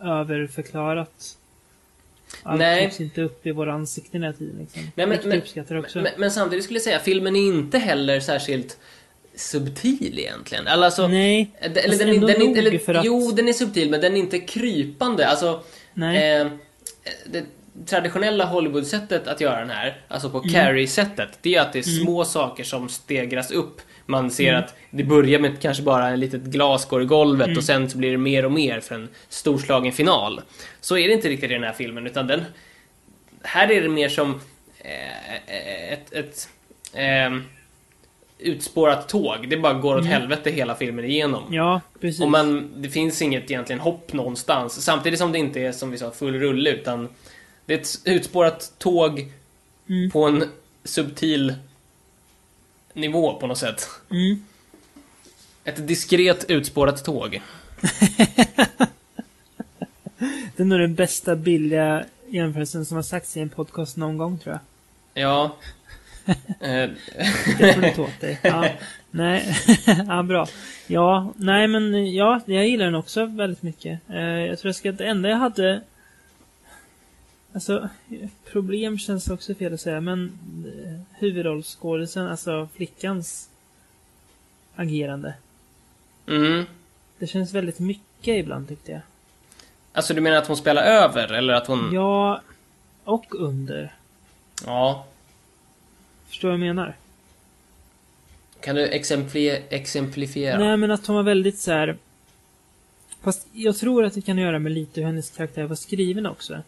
överförklarat. 0.00 1.38
Allt 2.42 2.58
Nej. 2.58 2.82
trycks 2.82 3.00
inte 3.00 3.22
upp 3.22 3.46
i 3.46 3.50
våra 3.52 3.72
ansikten 3.72 4.22
hela 4.22 4.32
tiden 4.34 4.56
liksom. 4.58 4.82
Nej, 4.82 5.06
men- 5.06 5.18
men-. 5.28 5.42
Men, 5.94 6.12
men 6.18 6.30
samtidigt 6.30 6.64
skulle 6.64 6.76
jag 6.76 6.84
säga, 6.84 6.98
filmen 7.00 7.36
är 7.36 7.40
inte 7.48 7.78
heller 7.78 8.20
särskilt 8.20 8.78
subtil 9.38 10.18
egentligen. 10.18 10.66
Eller 10.66 10.84
Alltså, 10.86 11.08
Nej, 11.08 11.50
Eller, 11.60 11.82
fast 11.82 11.98
den, 11.98 12.20
den, 12.20 12.42
inte- 12.42 12.60
eller, 12.60 12.78
för 12.78 12.94
att- 12.94 13.04
Jo, 13.04 13.30
den 13.32 13.48
är 13.48 13.52
subtil, 13.52 13.90
men 13.90 14.00
den 14.00 14.14
är 14.16 14.20
inte 14.20 14.38
krypande. 14.38 15.28
Alltså, 15.28 15.62
nej. 15.94 16.40
eh, 16.40 16.46
det 17.26 17.44
traditionella 17.86 18.44
Hollywood-sättet 18.44 19.26
att 19.26 19.40
göra 19.40 19.60
den 19.60 19.70
här, 19.70 20.00
alltså 20.08 20.28
Mm. 20.28 20.42
på 20.42 20.48
Carrie-sättet, 20.48 21.28
det 21.42 21.54
är 21.54 21.60
att 21.60 21.72
det 21.72 21.78
är 21.78 21.82
små 21.82 22.24
saker 22.24 22.64
som 22.64 22.88
stegras 22.88 23.50
upp. 23.50 23.80
Man 24.06 24.30
ser 24.30 24.48
Mm. 24.48 24.60
att 24.64 24.74
det 24.90 25.04
börjar 25.04 25.38
med 25.40 25.60
kanske 25.60 25.82
bara 25.82 26.08
en 26.08 26.20
litet 26.20 26.42
glas 26.42 26.84
går 26.84 27.02
i 27.02 27.04
golvet 27.06 27.46
Mm. 27.46 27.58
och 27.58 27.64
sen 27.64 27.90
så 27.90 27.98
blir 27.98 28.10
det 28.10 28.18
mer 28.18 28.44
och 28.44 28.52
mer 28.52 28.80
för 28.80 28.94
en 28.94 29.08
storslagen 29.28 29.92
final. 29.92 30.40
Så 30.80 30.98
är 30.98 31.08
det 31.08 31.14
inte 31.14 31.28
riktigt 31.28 31.50
i 31.50 31.54
den 31.54 31.64
här 31.64 31.72
filmen, 31.72 32.06
utan 32.06 32.26
den... 32.26 32.44
Här 33.42 33.70
är 33.72 33.82
det 33.82 33.88
mer 33.88 34.08
som 34.08 34.40
eh, 34.78 35.92
ett, 35.92 36.12
ett 36.12 36.48
ehm, 36.94 37.44
utspårat 38.38 39.08
tåg. 39.08 39.48
Det 39.48 39.56
bara 39.56 39.74
går 39.74 39.96
åt 39.96 40.06
helvete 40.06 40.50
hela 40.50 40.74
filmen 40.74 41.04
igenom. 41.04 41.42
Mm. 41.42 41.54
Ja, 41.54 41.80
precis. 42.00 42.20
Och 42.20 42.30
man, 42.30 42.70
det 42.82 42.88
finns 42.90 43.22
inget 43.22 43.50
egentligen 43.50 43.80
hopp 43.80 44.12
någonstans. 44.12 44.82
Samtidigt 44.84 45.18
som 45.18 45.32
det 45.32 45.38
inte 45.38 45.60
är 45.60 45.72
som 45.72 45.90
vi 45.90 45.98
sa 45.98 46.10
full 46.10 46.34
rulle 46.34 46.70
utan 46.70 47.08
det 47.66 47.74
är 47.74 47.78
ett 47.78 48.00
utspårat 48.04 48.72
tåg 48.78 49.32
Mm. 49.90 50.10
på 50.10 50.24
en 50.24 50.44
subtil 50.84 51.54
nivå 52.92 53.34
på 53.40 53.46
något 53.46 53.58
sätt. 53.58 53.88
Mm. 54.10 54.44
Ett 55.64 55.86
diskret 55.88 56.44
utspårat 56.48 57.04
tåg. 57.04 57.40
Det 60.56 60.62
är 60.62 60.64
nog 60.64 60.80
den 60.80 60.94
bästa 60.94 61.36
billiga 61.36 62.04
jämförelsen 62.28 62.84
som 62.86 62.96
har 62.96 63.02
sagts 63.02 63.36
i 63.36 63.40
en 63.40 63.48
podcast 63.48 63.96
någon 63.96 64.18
gång 64.18 64.38
tror 64.38 64.54
jag. 65.14 65.22
Ja. 65.22 65.56
Det 66.58 67.74
får 67.74 67.80
du 67.96 68.02
åt 68.02 68.20
dig. 68.20 68.38
Ja, 68.42 68.68
nej. 69.10 69.56
ja, 70.08 70.22
bra. 70.22 70.46
Ja, 70.86 71.32
nej 71.36 71.68
men 71.68 72.12
ja, 72.14 72.40
jag 72.46 72.68
gillar 72.68 72.84
den 72.84 72.94
också 72.94 73.26
väldigt 73.26 73.62
mycket. 73.62 74.00
Eh, 74.08 74.20
jag 74.20 74.58
tror 74.58 74.68
jag 74.68 74.76
ska, 74.76 74.92
det 74.92 75.06
enda 75.06 75.28
jag 75.28 75.36
hade... 75.36 75.80
Alltså, 77.54 77.88
problem 78.52 78.98
känns 78.98 79.30
också 79.30 79.54
fel 79.54 79.74
att 79.74 79.80
säga, 79.80 80.00
men 80.00 80.38
eh, 80.66 81.18
huvudrollsskådisen, 81.18 82.26
alltså 82.26 82.68
flickans 82.76 83.48
agerande. 84.76 85.34
mm. 86.26 86.64
Det 87.18 87.26
känns 87.26 87.54
väldigt 87.54 87.78
mycket 87.78 88.36
ibland 88.36 88.68
tyckte 88.68 88.92
jag. 88.92 89.00
Alltså 89.92 90.14
du 90.14 90.20
menar 90.20 90.36
att 90.36 90.46
hon 90.46 90.56
spelar 90.56 90.82
över 90.82 91.32
eller 91.32 91.54
att 91.54 91.66
hon... 91.66 91.90
Ja, 91.92 92.40
och 93.04 93.34
under. 93.34 93.94
Ja. 94.66 95.06
Förstår 96.28 96.48
vad 96.48 96.52
jag 96.54 96.60
menar? 96.60 96.96
Kan 98.60 98.76
du 98.76 98.86
exempli- 98.86 99.62
exemplifiera? 99.68 100.58
Nej, 100.58 100.76
men 100.76 100.90
att 100.90 101.06
hon 101.06 101.16
var 101.16 101.22
väldigt 101.22 101.58
så 101.58 101.72
här. 101.72 101.96
Fast 103.20 103.46
jag 103.52 103.76
tror 103.76 104.04
att 104.04 104.14
det 104.14 104.22
kan 104.22 104.38
göra 104.38 104.58
med 104.58 104.72
lite 104.72 105.00
hur 105.00 105.06
hennes 105.06 105.30
karaktär 105.30 105.64
var 105.64 105.76
skriven 105.76 106.26
också. 106.26 106.62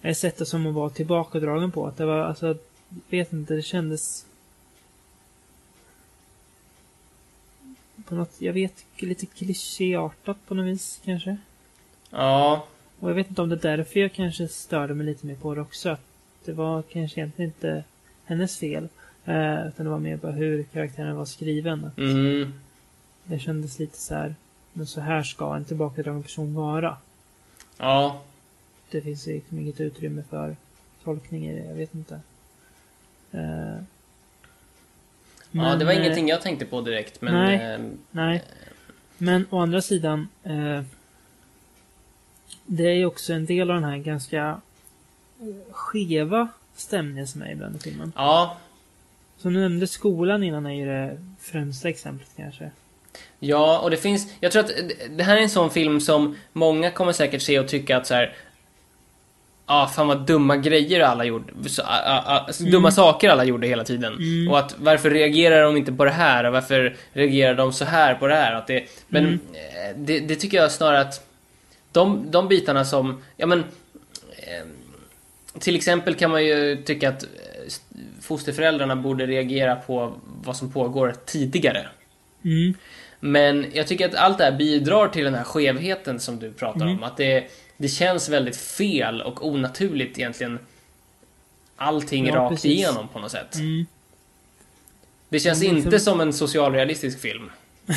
Det 0.00 0.48
som 0.48 0.64
hon 0.64 0.74
var 0.74 0.90
tillbakadragen 0.90 1.72
på. 1.72 1.86
Att 1.86 1.96
det 1.96 2.06
var, 2.06 2.18
alltså, 2.18 2.46
jag 2.46 2.56
vet 3.10 3.32
inte, 3.32 3.54
det 3.54 3.62
kändes... 3.62 4.26
På 8.04 8.14
något, 8.14 8.34
jag 8.38 8.52
vet, 8.52 8.84
lite 8.96 9.26
klichéartat 9.26 10.36
på 10.46 10.54
något 10.54 10.66
vis 10.66 11.00
kanske. 11.04 11.36
Ja. 12.10 12.66
Och 13.00 13.10
jag 13.10 13.14
vet 13.14 13.28
inte 13.28 13.42
om 13.42 13.48
det 13.48 13.64
är 13.64 13.76
därför 13.76 14.00
jag 14.00 14.12
kanske 14.12 14.48
störde 14.48 14.94
mig 14.94 15.06
lite 15.06 15.26
mer 15.26 15.34
på 15.34 15.54
det 15.54 15.60
också. 15.60 15.88
Att 15.88 16.00
det 16.44 16.52
var 16.52 16.82
kanske 16.82 17.20
egentligen 17.20 17.50
inte 17.50 17.84
hennes 18.26 18.58
fel. 18.58 18.88
Eh, 19.24 19.66
utan 19.66 19.86
det 19.86 19.90
var 19.90 19.98
mer 19.98 20.16
bara 20.16 20.32
hur 20.32 20.62
karaktären 20.62 21.16
var 21.16 21.24
skriven. 21.24 21.84
Att 21.84 21.98
Mm. 21.98 22.52
det 23.24 23.38
kändes 23.38 23.78
lite 23.78 23.98
så 23.98 24.14
här. 24.14 24.34
Men 24.72 24.86
så 24.86 25.00
här 25.00 25.22
ska 25.22 25.56
en 25.56 25.64
tillbakadragen 25.64 26.22
person 26.22 26.54
vara. 26.54 26.96
Ja. 27.78 28.22
Det 28.90 29.00
finns 29.00 29.26
liksom 29.26 29.58
inget 29.58 29.80
utrymme 29.80 30.22
för 30.30 30.56
tolkning 31.04 31.46
i 31.46 31.52
det. 31.60 31.64
Jag 31.66 31.74
vet 31.74 31.94
inte. 31.94 32.20
Eh, 33.32 33.76
Ja, 35.50 35.62
det 35.62 35.84
var 35.84 35.84
men, 35.84 35.88
eh, 35.88 35.98
ingenting 36.04 36.28
jag 36.28 36.42
tänkte 36.42 36.66
på 36.66 36.80
direkt, 36.80 37.20
men... 37.22 37.34
nej. 37.34 37.74
eh, 37.74 37.80
Nej. 38.10 38.42
Men 39.18 39.46
å 39.50 39.58
andra 39.58 39.82
sidan, 39.82 40.28
eh, 40.44 40.82
det 42.66 42.84
är 42.84 42.94
ju 42.94 43.06
också 43.06 43.32
en 43.32 43.46
del 43.46 43.70
av 43.70 43.74
den 43.80 43.84
här 43.90 43.96
ganska 43.98 44.60
skeva 45.70 46.48
stämningen 46.76 47.26
som 47.26 47.42
är 47.42 47.52
ibland 47.52 47.76
i 47.76 47.78
filmen. 47.78 48.12
Ja, 48.16 48.56
Som 49.38 49.52
du 49.52 49.60
nämnde, 49.60 49.86
skolan 49.86 50.42
innan 50.42 50.66
är 50.66 50.74
ju 50.74 50.86
det 50.86 51.20
främsta 51.40 51.88
exemplet 51.88 52.28
kanske. 52.36 52.70
Ja, 53.38 53.78
och 53.78 53.90
det 53.90 53.96
finns... 53.96 54.32
Jag 54.40 54.52
tror 54.52 54.64
att 54.64 54.70
det 55.10 55.22
här 55.22 55.36
är 55.36 55.40
en 55.40 55.50
sån 55.50 55.70
film 55.70 56.00
som 56.00 56.36
många 56.52 56.90
kommer 56.90 57.12
säkert 57.12 57.42
se 57.42 57.58
och 57.58 57.68
tycka 57.68 57.96
att 57.96 58.06
så 58.06 58.14
här. 58.14 58.36
Ja, 59.68 59.82
ah, 59.82 59.88
fan 59.88 60.06
vad 60.06 60.26
dumma 60.26 60.56
grejer 60.56 61.00
alla 61.00 61.24
gjorde. 61.24 61.68
Så, 61.68 61.82
ah, 61.82 61.86
ah, 61.86 62.46
ah, 62.48 62.52
Dumma 62.70 62.90
saker 62.90 63.30
alla 63.30 63.44
gjorde 63.44 63.66
hela 63.66 63.84
tiden. 63.84 64.18
Och 64.50 64.58
att 64.58 64.74
varför 64.78 65.10
reagerar 65.10 65.62
de 65.62 65.76
inte 65.76 65.92
på 65.92 66.04
det 66.04 66.10
här? 66.10 66.44
Och 66.44 66.52
varför 66.52 66.96
reagerar 67.12 67.54
de 67.54 67.72
så 67.72 67.84
här 67.84 68.14
på 68.14 68.26
det 68.26 68.34
här? 68.34 68.54
Att 68.54 68.66
det, 68.66 68.84
men 69.08 69.26
eh, 69.32 69.96
det, 69.96 70.20
det 70.20 70.36
tycker 70.36 70.56
jag 70.56 70.72
snarare 70.72 71.00
att 71.00 71.28
de, 71.92 72.30
de 72.30 72.48
bitarna 72.48 72.84
som, 72.84 73.22
ja 73.36 73.46
men 73.46 73.58
eh, 74.38 74.66
till 75.60 75.76
exempel 75.76 76.14
kan 76.14 76.30
man 76.30 76.44
ju 76.44 76.82
tycka 76.82 77.08
att 77.08 77.22
eh, 77.22 77.28
fosterföräldrarna 78.20 78.96
borde 78.96 79.26
reagera 79.26 79.76
på 79.76 80.12
vad 80.24 80.56
som 80.56 80.72
pågår 80.72 81.14
tidigare. 81.26 81.86
Mm. 82.44 82.74
Men 83.20 83.66
jag 83.72 83.86
tycker 83.86 84.08
att 84.08 84.14
allt 84.14 84.38
det 84.38 84.44
här 84.44 84.52
bidrar 84.52 85.08
till 85.08 85.24
den 85.24 85.34
här 85.34 85.44
skevheten 85.44 86.20
som 86.20 86.38
du 86.38 86.52
pratar 86.52 86.86
om. 86.86 87.02
Att 87.02 87.16
det, 87.16 87.44
det 87.76 87.88
känns 87.88 88.28
väldigt 88.28 88.56
fel 88.56 89.22
och 89.22 89.46
onaturligt 89.46 90.18
egentligen. 90.18 90.58
Allting 91.76 92.26
Ja, 92.26 92.34
rakt 92.36 92.50
precis. 92.54 92.70
igenom 92.70 93.08
på 93.08 93.18
något 93.18 93.30
sätt. 93.30 93.54
Mm. 93.54 93.86
Det 95.28 95.40
känns 95.40 95.62
Mm, 95.62 95.76
inte 95.76 95.90
för- 95.90 95.98
som 95.98 96.20
en 96.20 96.32
socialrealistisk 96.32 97.20
film. 97.20 97.50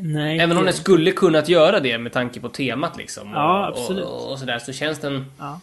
Nej. 0.00 0.38
Även 0.38 0.56
om 0.56 0.64
den 0.64 0.74
skulle 0.74 1.10
kunnat 1.12 1.48
göra 1.48 1.80
det 1.80 1.98
med 1.98 2.12
tanke 2.12 2.40
på 2.40 2.48
temat 2.48 2.96
liksom. 2.96 3.30
Ja, 3.32 3.68
och, 3.68 3.78
absolut. 3.78 4.04
Och, 4.04 4.32
och 4.32 4.38
sådär, 4.38 4.58
så 4.58 4.72
känns 4.72 4.98
den... 4.98 5.32
Ja. 5.38 5.60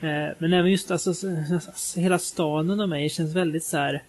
Eh, 0.00 0.34
Men 0.38 0.52
även 0.52 0.70
just 0.70 0.90
alltså, 0.90 1.14
så- 1.14 1.44
så- 1.74 2.00
hela 2.00 2.18
staden 2.18 2.80
och 2.80 2.88
mig 2.88 3.08
känns 3.10 3.34
väldigt 3.36 3.64
så 3.64 3.76
här. 3.76 4.02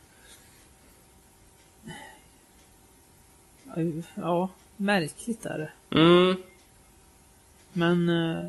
Ja, 4.16 4.50
märkligt 4.78 5.46
är 5.46 5.58
det. 5.58 5.98
Mm. 6.00 6.36
Men... 7.74 8.10
eh, 8.10 8.46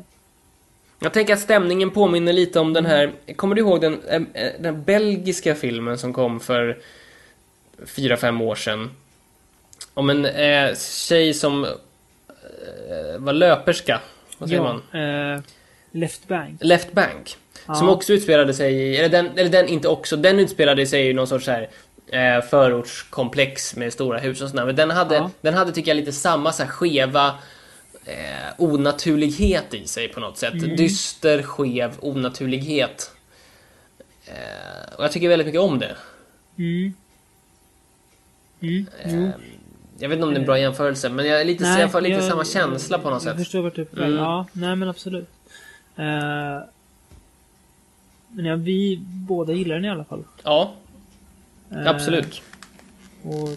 Jag 0.99 1.13
tänker 1.13 1.33
att 1.33 1.39
stämningen 1.39 1.91
påminner 1.91 2.33
lite 2.33 2.59
om 2.59 2.73
den 2.73 2.85
här, 2.85 3.11
kommer 3.35 3.55
du 3.55 3.61
ihåg 3.61 3.81
den, 3.81 4.01
eh, 4.33 4.51
den 4.59 4.83
belgiska 4.83 5.55
filmen 5.55 5.97
som 5.97 6.13
kom 6.13 6.39
för 6.39 6.79
fyra 7.85 8.17
fem 8.17 8.41
år 8.41 8.55
sedan? 8.55 8.89
Om 9.93 10.09
en 10.09 10.25
eh, 10.25 10.75
tjej 10.77 11.33
som 11.33 11.63
eh, 11.65 11.71
var 13.17 13.33
löperska, 13.33 14.01
vad 14.37 14.49
säger 14.49 14.63
ja, 14.63 14.79
man? 14.91 15.01
eh, 15.35 15.41
Left 15.91 16.27
Bank. 16.27 16.57
Left 16.63 16.91
Bank. 16.93 17.37
Som 17.65 17.87
Ja. 17.87 17.89
också 17.91 18.13
utspelade 18.13 18.53
sig 18.53 18.73
i, 18.73 18.97
eller 18.97 19.09
den, 19.09 19.37
eller 19.37 19.49
den 19.49 19.67
inte 19.67 19.87
också, 19.87 20.17
den 20.17 20.39
utspelade 20.39 20.85
sig 20.85 21.09
i 21.09 21.13
någon 21.13 21.27
sorts 21.27 21.45
så 21.45 21.51
här 21.51 21.69
eh, 22.07 22.41
förortskomplex 22.43 23.75
med 23.75 23.93
stora 23.93 24.19
hus 24.19 24.41
och 24.41 24.49
sådär. 24.49 24.65
Men 24.65 24.75
den 24.75 24.91
hade, 24.91 25.15
Ja. 25.15 25.31
den 25.41 25.53
hade 25.53 25.71
tycker 25.71 25.91
jag 25.91 25.95
lite 25.95 26.11
samma 26.11 26.51
så 26.53 26.63
här 26.63 26.69
skeva 26.69 27.27
eh, 28.05 28.15
onaturlighet 28.57 29.73
i 29.73 29.87
sig 29.87 30.07
på 30.07 30.19
något 30.19 30.37
sätt. 30.37 30.53
Mm. 30.53 30.75
Dyster, 30.75 31.43
skev 31.43 31.91
onaturlighet. 31.99 33.11
Eh, 34.25 34.93
och 34.97 35.03
jag 35.03 35.11
tycker 35.11 35.29
väldigt 35.29 35.45
mycket 35.45 35.61
om 35.61 35.79
det. 35.79 35.95
Mm. 36.57 36.93
Mm. 38.61 38.85
Eh, 39.03 39.29
jag 39.99 40.09
vet 40.09 40.15
inte 40.15 40.23
om 40.27 40.33
det 40.33 40.37
är 40.37 40.39
en 40.39 40.45
bra 40.45 40.59
jämförelse, 40.59 41.09
men 41.09 41.25
jag, 41.25 41.41
är 41.41 41.45
lite, 41.45 41.63
jag 41.63 41.91
får 41.91 42.01
lite 42.01 42.21
samma 42.21 42.45
känsla 42.45 42.99
på 42.99 43.09
något 43.09 43.23
jag 43.23 43.31
sätt. 43.35 43.41
förstår 43.43 43.61
vart 43.61 43.75
du 43.75 43.81
är 43.81 43.85
på 43.85 43.95
väg. 43.95 44.05
Mm. 44.05 44.19
Ja, 44.19 44.45
nej 44.53 44.75
men 44.75 44.89
absolut. 44.89 45.29
Eh, 45.95 46.59
men 48.33 48.45
ja, 48.45 48.55
vi 48.55 48.99
båda 49.07 49.53
gillar 49.53 49.75
den 49.75 49.85
i 49.85 49.89
alla 49.89 50.03
fall. 50.03 50.23
Ja, 50.43 50.73
Eh, 51.75 51.87
absolut. 51.87 52.41
Och... 53.23 53.49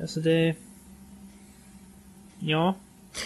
Alltså 0.00 0.20
det... 0.20 0.54
Ja. 2.38 2.74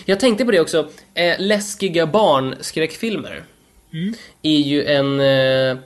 Jag 0.04 0.20
tänkte 0.20 0.44
på 0.44 0.50
det 0.50 0.60
också. 0.60 0.88
Eh, 1.14 1.34
läskiga 1.40 2.06
barnskräckfilmer 2.06 3.44
Mm. 3.92 4.14
är 4.42 4.58
ju 4.58 4.84
en, 4.84 5.20
eh, 5.20 5.78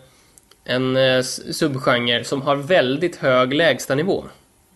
en 0.64 0.96
eh, 0.96 1.22
subgenre 1.53 2.24
som 2.24 2.42
har 2.42 2.57
väldigt 2.57 3.16
hög 3.16 3.55
lägstanivå. 3.55 4.24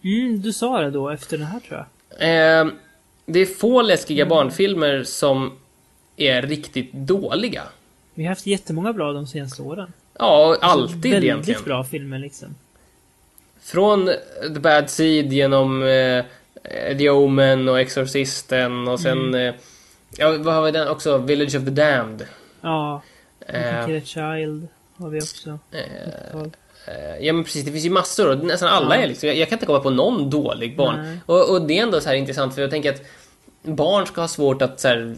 Mm, 0.04 0.42
du 0.42 0.52
sa 0.52 0.80
det 0.80 0.90
då 0.90 1.10
efter 1.10 1.38
den 1.38 1.46
här 1.46 1.60
tror 1.60 1.78
jag. 1.78 1.86
Eh, 2.60 2.72
det 3.26 3.38
är 3.40 3.46
få 3.46 3.78
Mm. 3.80 3.86
läskiga 3.86 4.26
barnfilmer 4.26 5.04
som 5.04 5.52
är 6.28 6.42
riktigt 6.42 6.92
dåliga. 6.92 7.62
Vi 8.14 8.22
har 8.24 8.28
haft 8.28 8.46
jättemånga 8.46 8.92
bra 8.92 9.12
de 9.12 9.26
senaste 9.26 9.62
åren. 9.62 9.92
Ja, 10.18 10.48
Alltså, 10.60 10.66
alltid 10.66 11.02
väldigt 11.12 11.22
egentligen. 11.24 11.62
bra 11.64 11.84
filmer 11.84 12.18
liksom. 12.18 12.54
Från 13.62 14.06
The 14.54 14.60
Bad 14.60 14.90
Seed 14.90 15.32
genom 15.32 15.82
eh, 15.82 16.24
The 16.98 17.10
Omen 17.10 17.68
och 17.68 17.80
Exorcisten 17.80 18.88
och 18.88 19.00
sen... 19.00 19.18
Mm. 19.18 19.34
Eh, 19.48 19.54
ja, 20.16 20.36
vad 20.38 20.54
har 20.54 20.62
vi 20.62 20.70
den 20.70 20.88
också? 20.88 21.18
Village 21.18 21.54
of 21.56 21.64
the 21.64 21.70
Damned. 21.70 22.26
Ja. 22.60 23.02
Eh, 23.46 23.88
Uh, 23.90 24.02
Child 24.04 24.68
har 24.96 25.08
vi 25.08 25.20
också. 25.20 25.58
eh, 25.72 25.80
Eh, 26.86 27.16
Ja 27.26 27.32
men 27.32 27.44
precis, 27.44 27.64
det 27.64 27.72
finns 27.72 27.84
ju 27.84 27.90
massor 27.90 28.30
och 28.30 28.44
nästan 28.44 28.68
alla 28.68 28.96
Ja. 28.96 29.02
är 29.02 29.08
liksom, 29.08 29.28
jag, 29.28 29.36
jag 29.36 29.48
kan 29.48 29.56
inte 29.56 29.66
komma 29.66 29.80
på 29.80 29.90
någon 29.90 30.30
dålig 30.30 30.76
barn. 30.76 31.20
Och, 31.26 31.50
och 31.50 31.62
det 31.62 31.78
är 31.78 31.82
ändå 31.82 32.00
så 32.00 32.08
här 32.08 32.16
intressant 32.16 32.54
för 32.54 32.62
jag 32.62 32.70
tänker 32.70 32.92
att 32.92 33.02
barn 33.62 34.06
ska 34.06 34.20
ha 34.20 34.28
svårt 34.28 34.62
att 34.62 34.80
så 34.80 34.88
här, 34.88 35.16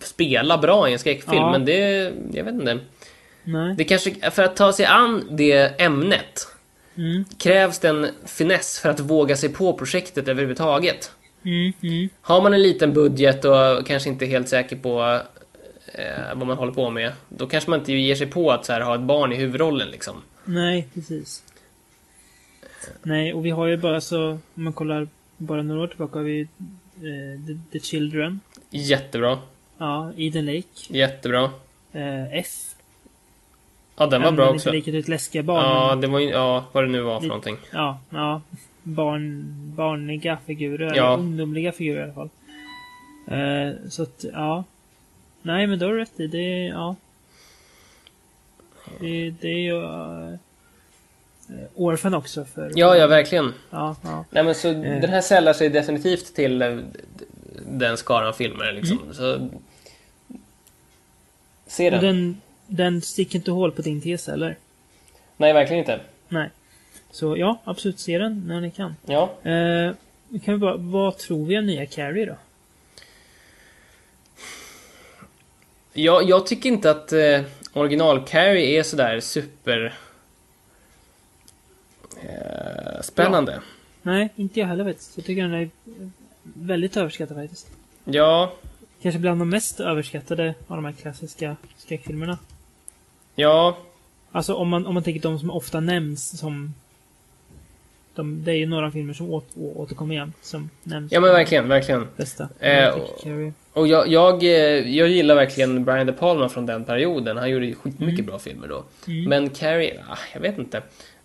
spela 0.00 0.58
bra 0.58 0.88
i 0.88 0.92
en 0.92 0.98
skräckfilm 0.98 1.36
Ja. 1.36 1.50
men 1.52 1.64
det, 1.64 2.12
jag 2.32 2.44
vet 2.44 2.54
inte. 2.54 2.78
nej. 3.44 3.74
Det 3.78 3.84
kanske, 3.84 4.30
för 4.30 4.42
att 4.42 4.56
ta 4.56 4.72
sig 4.72 4.86
an 4.86 5.28
det 5.30 5.80
ämnet 5.80 6.48
Mm, 6.96 7.24
krävs 7.38 7.78
det 7.78 7.88
en 7.88 8.06
finess 8.26 8.78
för 8.78 8.88
att 8.88 9.00
våga 9.00 9.36
sig 9.36 9.48
på 9.48 9.72
projektet 9.72 10.28
överhuvudtaget. 10.28 11.10
mm, 11.44 11.72
mm. 11.82 12.08
Har 12.20 12.42
man 12.42 12.54
en 12.54 12.62
liten 12.62 12.92
budget 12.92 13.44
och 13.44 13.86
kanske 13.86 14.08
inte 14.08 14.24
är 14.24 14.26
helt 14.26 14.48
säker 14.48 14.76
på 14.76 15.20
eh, 15.94 16.34
vad 16.36 16.46
man 16.46 16.56
håller 16.56 16.72
på 16.72 16.90
med, 16.90 17.12
då 17.28 17.46
kanske 17.46 17.70
man 17.70 17.78
inte 17.78 17.92
ger 17.92 18.14
sig 18.14 18.26
på 18.26 18.50
att 18.52 18.66
så 18.66 18.72
här, 18.72 18.80
ha 18.80 18.94
ett 18.94 19.00
barn 19.00 19.32
i 19.32 19.36
huvudrollen 19.36 19.88
liksom. 19.88 20.16
Nej, 20.44 20.88
precis. 20.94 21.42
Nej, 23.02 23.34
och 23.34 23.46
vi 23.46 23.50
har 23.50 23.66
ju 23.66 23.76
bara 23.76 24.00
så, 24.00 24.30
om 24.30 24.40
man 24.54 24.72
kollar 24.72 25.08
bara 25.36 25.62
några 25.62 25.82
år 25.82 25.86
tillbaka 25.86 26.18
har 26.18 26.24
vi 26.24 26.40
eh, 26.40 27.46
The, 27.46 27.78
The 27.78 27.84
Children. 27.84 28.40
Jättebra, 28.74 29.38
Ja, 29.78 30.12
Eden 30.16 30.46
Lake. 30.46 30.66
jättebra. 30.88 31.50
Eh, 31.92 32.32
F. 32.38 32.46
Ja, 33.96 34.06
den 34.06 34.20
var 34.20 34.26
Även 34.28 34.36
bra 34.36 34.44
inte 34.46 34.54
också. 34.54 34.70
riktigt 34.70 34.94
ett 34.94 35.08
läskiga 35.08 35.42
barn. 35.42 35.64
Ja, 35.64 35.94
det 35.96 36.06
var 36.06 36.18
ju, 36.18 36.28
ja, 36.30 36.64
vad 36.72 36.84
det 36.84 36.88
nu 36.88 37.00
var 37.00 37.20
för 37.20 37.26
någonting. 37.26 37.56
ja, 37.72 38.00
ja. 38.10 38.40
Barn, 38.82 39.44
barniga 39.76 40.38
figurer. 40.46 40.92
Ja. 40.96 41.06
Eller 41.14 41.22
ungdomliga 41.22 41.72
figurer 41.72 42.00
i 42.00 42.02
alla 42.04 42.12
fall. 42.12 42.30
Eh, 43.26 43.90
så 43.90 44.02
att, 44.02 44.24
ja. 44.32 44.64
Nej, 45.42 45.66
men 45.66 45.78
då 45.78 45.86
har 45.86 45.92
du 45.92 45.98
rätt 45.98 46.20
i. 46.20 46.26
Det 46.26 46.38
är, 46.38 46.68
ja. 46.68 46.96
Det, 49.00 49.30
det 49.30 49.48
är 49.48 49.58
ju... 49.58 49.82
Uh, 49.82 50.34
Orphan 51.74 52.14
också 52.14 52.44
för... 52.44 52.72
Ja, 52.74 52.96
ja, 52.96 53.06
verkligen. 53.06 53.54
Ja, 53.70 53.96
ja. 54.02 54.24
Nej, 54.30 54.44
men 54.44 54.54
så 54.54 54.72
den 54.72 55.10
här 55.10 55.20
sällar 55.20 55.52
sig 55.52 55.68
definitivt 55.68 56.34
till 56.34 56.62
eh, 56.62 56.78
den 57.78 57.96
skaran 57.96 58.34
filmer 58.34 58.72
liksom. 58.72 58.98
Så... 59.12 59.48
Se 61.66 61.90
den. 61.90 61.98
Och 61.98 62.04
den, 62.04 62.40
den 62.66 63.02
sticker 63.02 63.38
inte 63.38 63.50
hål 63.50 63.72
på 63.72 63.82
din 63.82 64.00
tes 64.00 64.28
eller? 64.28 64.58
Nej, 65.36 65.52
verkligen 65.52 65.78
inte. 65.78 66.00
Nej. 66.28 66.50
Så 67.10 67.36
ja, 67.36 67.60
absolut 67.64 68.00
se 68.00 68.18
den 68.18 68.44
när 68.46 68.60
ni 68.60 68.70
kan. 68.70 68.96
Ja. 69.06 69.22
Eh, 69.42 69.94
kan 70.44 70.54
vi 70.54 70.58
bara, 70.58 70.76
vad 70.76 71.18
tror 71.18 71.46
vi 71.46 71.58
om 71.58 71.66
nya 71.66 71.86
Carrie 71.86 72.26
då? 72.26 72.36
Jag, 75.92 76.28
jag 76.28 76.46
tycker 76.46 76.68
inte 76.68 76.90
att 76.90 77.12
eh, 77.12 77.40
original 77.72 78.24
Carrie 78.26 78.78
är 78.78 78.82
sådär 78.82 79.20
super... 79.20 79.94
Eh, 82.22 83.00
spännande. 83.02 83.60
Nej, 84.02 84.28
inte 84.36 84.60
jag 84.60 84.66
heller 84.66 84.84
faktiskt. 84.84 85.16
Jag 85.16 85.26
tycker 85.26 85.42
den 85.42 85.54
är 85.54 85.70
väldigt 86.42 86.96
överskattad 86.96 87.36
faktiskt. 87.36 87.70
Ja, 88.04 88.52
Kanske 89.02 89.18
bland 89.18 89.40
de 89.40 89.48
mest 89.50 89.80
överskattade 89.80 90.54
av 90.66 90.76
de 90.76 90.84
här 90.84 90.92
klassiska 90.92 91.56
skräckfilmerna. 91.76 92.38
ja, 93.34 93.76
Alltså 94.34 94.54
om 94.54 94.68
man, 94.68 94.86
om 94.86 94.94
man 94.94 95.02
tänker 95.02 95.20
de 95.20 95.38
som 95.38 95.50
ofta 95.50 95.80
nämns 95.80 96.38
som... 96.38 96.74
De, 98.14 98.44
det 98.44 98.50
är 98.52 98.56
ju 98.56 98.66
några 98.66 98.90
filmer 98.90 99.14
som 99.14 99.30
åt, 99.30 99.46
å, 99.56 99.72
återkommer 99.76 100.14
igen. 100.14 100.32
Som 100.42 100.70
nämns. 100.82 101.12
ja 101.12 101.20
men 101.20 101.32
verkligen, 101.32 101.68
verkligen. 101.68 102.06
Bästa. 102.16 102.48
Eh, 102.60 102.88
och-. 102.88 103.52
Och 103.72 103.86
jag, 103.86 104.08
jag, 104.08 104.42
eh, 104.42 104.50
jag 104.96 105.08
gillar 105.08 105.34
verkligen 105.34 105.84
Brian 105.84 106.06
De 106.06 106.12
Palma 106.12 106.48
från 106.48 106.66
den 106.66 106.84
perioden. 106.84 107.36
Han 107.36 107.50
gjorde 107.50 107.74
skitmycket 107.74 108.26
bra 108.26 108.38
filmer 108.38 108.68
då. 108.68 108.84
Mm. 109.06 109.28
Men 109.28 109.50
Carrie, 109.50 110.00
ah, 110.08 110.18
jag 110.34 110.40
vet 110.40 110.58
inte. 110.58 110.76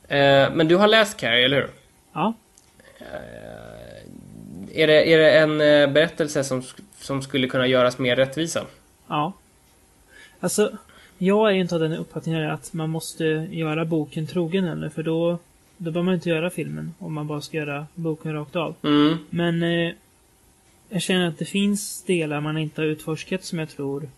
Eh, 0.07 0.49
men 0.53 0.67
du 0.67 0.75
har 0.75 0.87
läst 0.87 1.17
Carrie, 1.19 1.45
eller 1.45 1.55
hur? 1.57 1.69
Ja. 2.13 2.33
Eh, 2.99 3.05
Är 4.77 4.87
det, 4.87 5.13
är 5.13 5.17
det 5.17 5.39
en 5.39 5.61
eh, 5.61 5.93
berättelse 5.93 6.43
som, 6.43 6.63
som 6.99 7.21
skulle 7.21 7.47
kunna 7.47 7.67
göras 7.67 7.97
mer 7.99 8.15
rättvisa? 8.15 8.65
Ja. 9.07 9.33
Alltså, 10.39 10.77
jag 11.17 11.49
är 11.49 11.53
ju 11.53 11.61
inte 11.61 11.75
av 11.75 11.81
den 11.81 11.93
uppfattningen 11.93 12.49
att 12.49 12.73
man 12.73 12.89
måste 12.89 13.23
göra 13.51 13.85
boken 13.85 14.27
trogen 14.27 14.63
heller, 14.63 14.89
för 14.89 15.03
då, 15.03 15.39
då 15.77 15.91
behöver 15.91 16.05
man 16.05 16.13
inte 16.13 16.29
göra 16.29 16.49
filmen 16.49 16.93
om 16.99 17.13
man 17.13 17.27
bara 17.27 17.41
ska 17.41 17.57
göra 17.57 17.87
boken 17.95 18.33
rakt 18.33 18.55
av. 18.55 18.75
Mm. 18.83 19.17
Men 19.29 19.63
eh, 19.63 19.93
jag 20.89 21.01
känner 21.01 21.27
att 21.27 21.37
det 21.39 21.45
finns 21.45 22.03
delar 22.03 22.41
man 22.41 22.57
inte 22.57 22.81
har 22.81 22.85
utforskat 22.87 23.43
som 23.43 23.59
jag 23.59 23.69
tror 23.69 24.09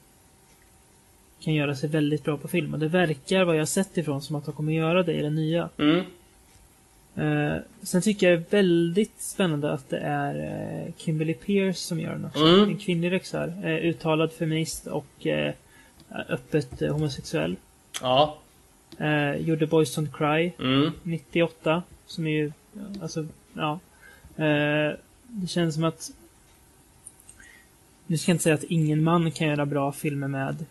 kan 1.41 1.53
göra 1.53 1.75
sig 1.75 1.89
väldigt 1.89 2.23
bra 2.23 2.37
på 2.37 2.47
film. 2.47 2.73
Och 2.73 2.79
det 2.79 2.87
verkar, 2.87 3.43
vad 3.43 3.55
jag 3.55 3.61
har 3.61 3.65
sett 3.65 3.97
ifrån, 3.97 4.21
som 4.21 4.35
att 4.35 4.45
de 4.45 4.53
kommer 4.53 4.73
göra 4.73 5.03
det 5.03 5.13
i 5.13 5.21
den 5.21 5.35
nya. 5.35 5.69
Mm. 5.77 6.05
Eh, 7.19 7.57
sen 7.81 8.01
tycker 8.01 8.29
jag 8.29 8.39
det 8.39 8.45
är 8.45 8.51
väldigt 8.51 9.21
spännande 9.21 9.71
att 9.71 9.89
det 9.89 9.97
är 9.97 10.35
eh, 10.35 10.93
Kimberly 10.97 11.33
Pierce 11.33 11.79
som 11.79 11.99
gör 11.99 12.11
den 12.11 12.25
också. 12.25 12.39
Mm. 12.39 12.69
En 12.69 12.77
kvinnlig 12.77 13.11
regissör. 13.11 13.53
Eh, 13.63 13.75
uttalad 13.75 14.31
feminist 14.31 14.87
och 14.87 15.27
öppet 16.29 16.79
homosexuell. 16.79 17.55
Ja. 18.01 18.37
Gjorde 19.39 19.67
Boys 19.67 19.97
Don't 19.97 20.11
Cry 20.13 20.51
Mm. 20.59 20.91
98. 21.03 21.83
Som 22.05 22.27
är 22.27 22.31
ju, 22.31 22.51
alltså, 23.01 23.25
ja. 23.53 23.79
Det 25.27 25.47
känns 25.47 25.75
som 25.75 25.83
att... 25.83 26.11
Nu 28.07 28.17
ska 28.17 28.31
jag 28.31 28.33
inte 28.33 28.43
säga 28.43 28.55
att 28.55 28.63
ingen 28.63 29.03
man 29.03 29.31
kan 29.31 29.47
göra 29.47 29.65
bra 29.65 29.91
filmer 29.91 30.27
med 30.27 30.65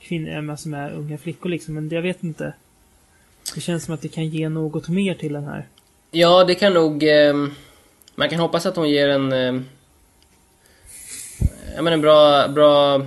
kvinnor, 0.00 0.50
alltså 0.50 0.68
med 0.68 0.92
unga 0.92 1.18
flickor 1.18 1.48
liksom, 1.48 1.74
men 1.74 1.88
det, 1.88 1.94
jag 1.94 2.02
vet 2.02 2.24
inte. 2.24 2.52
Det 3.54 3.60
känns 3.60 3.84
som 3.84 3.94
att 3.94 4.00
det 4.00 4.08
kan 4.08 4.26
ge 4.26 4.48
något 4.48 4.88
mer 4.88 5.14
till 5.14 5.32
den 5.32 5.44
här. 5.44 5.66
Ja, 6.14 6.44
det 6.44 6.54
kan 6.54 6.72
nog... 6.74 7.02
ehm, 7.02 7.54
man 8.14 8.28
kan 8.28 8.38
hoppas 8.40 8.66
att 8.66 8.76
hon 8.76 8.90
ger 8.90 9.08
en... 9.08 9.32
Um, 9.32 9.64
jag 11.74 11.84
menar 11.84 11.92
en 11.92 12.00
bra, 12.00 12.48
bra... 12.48 13.06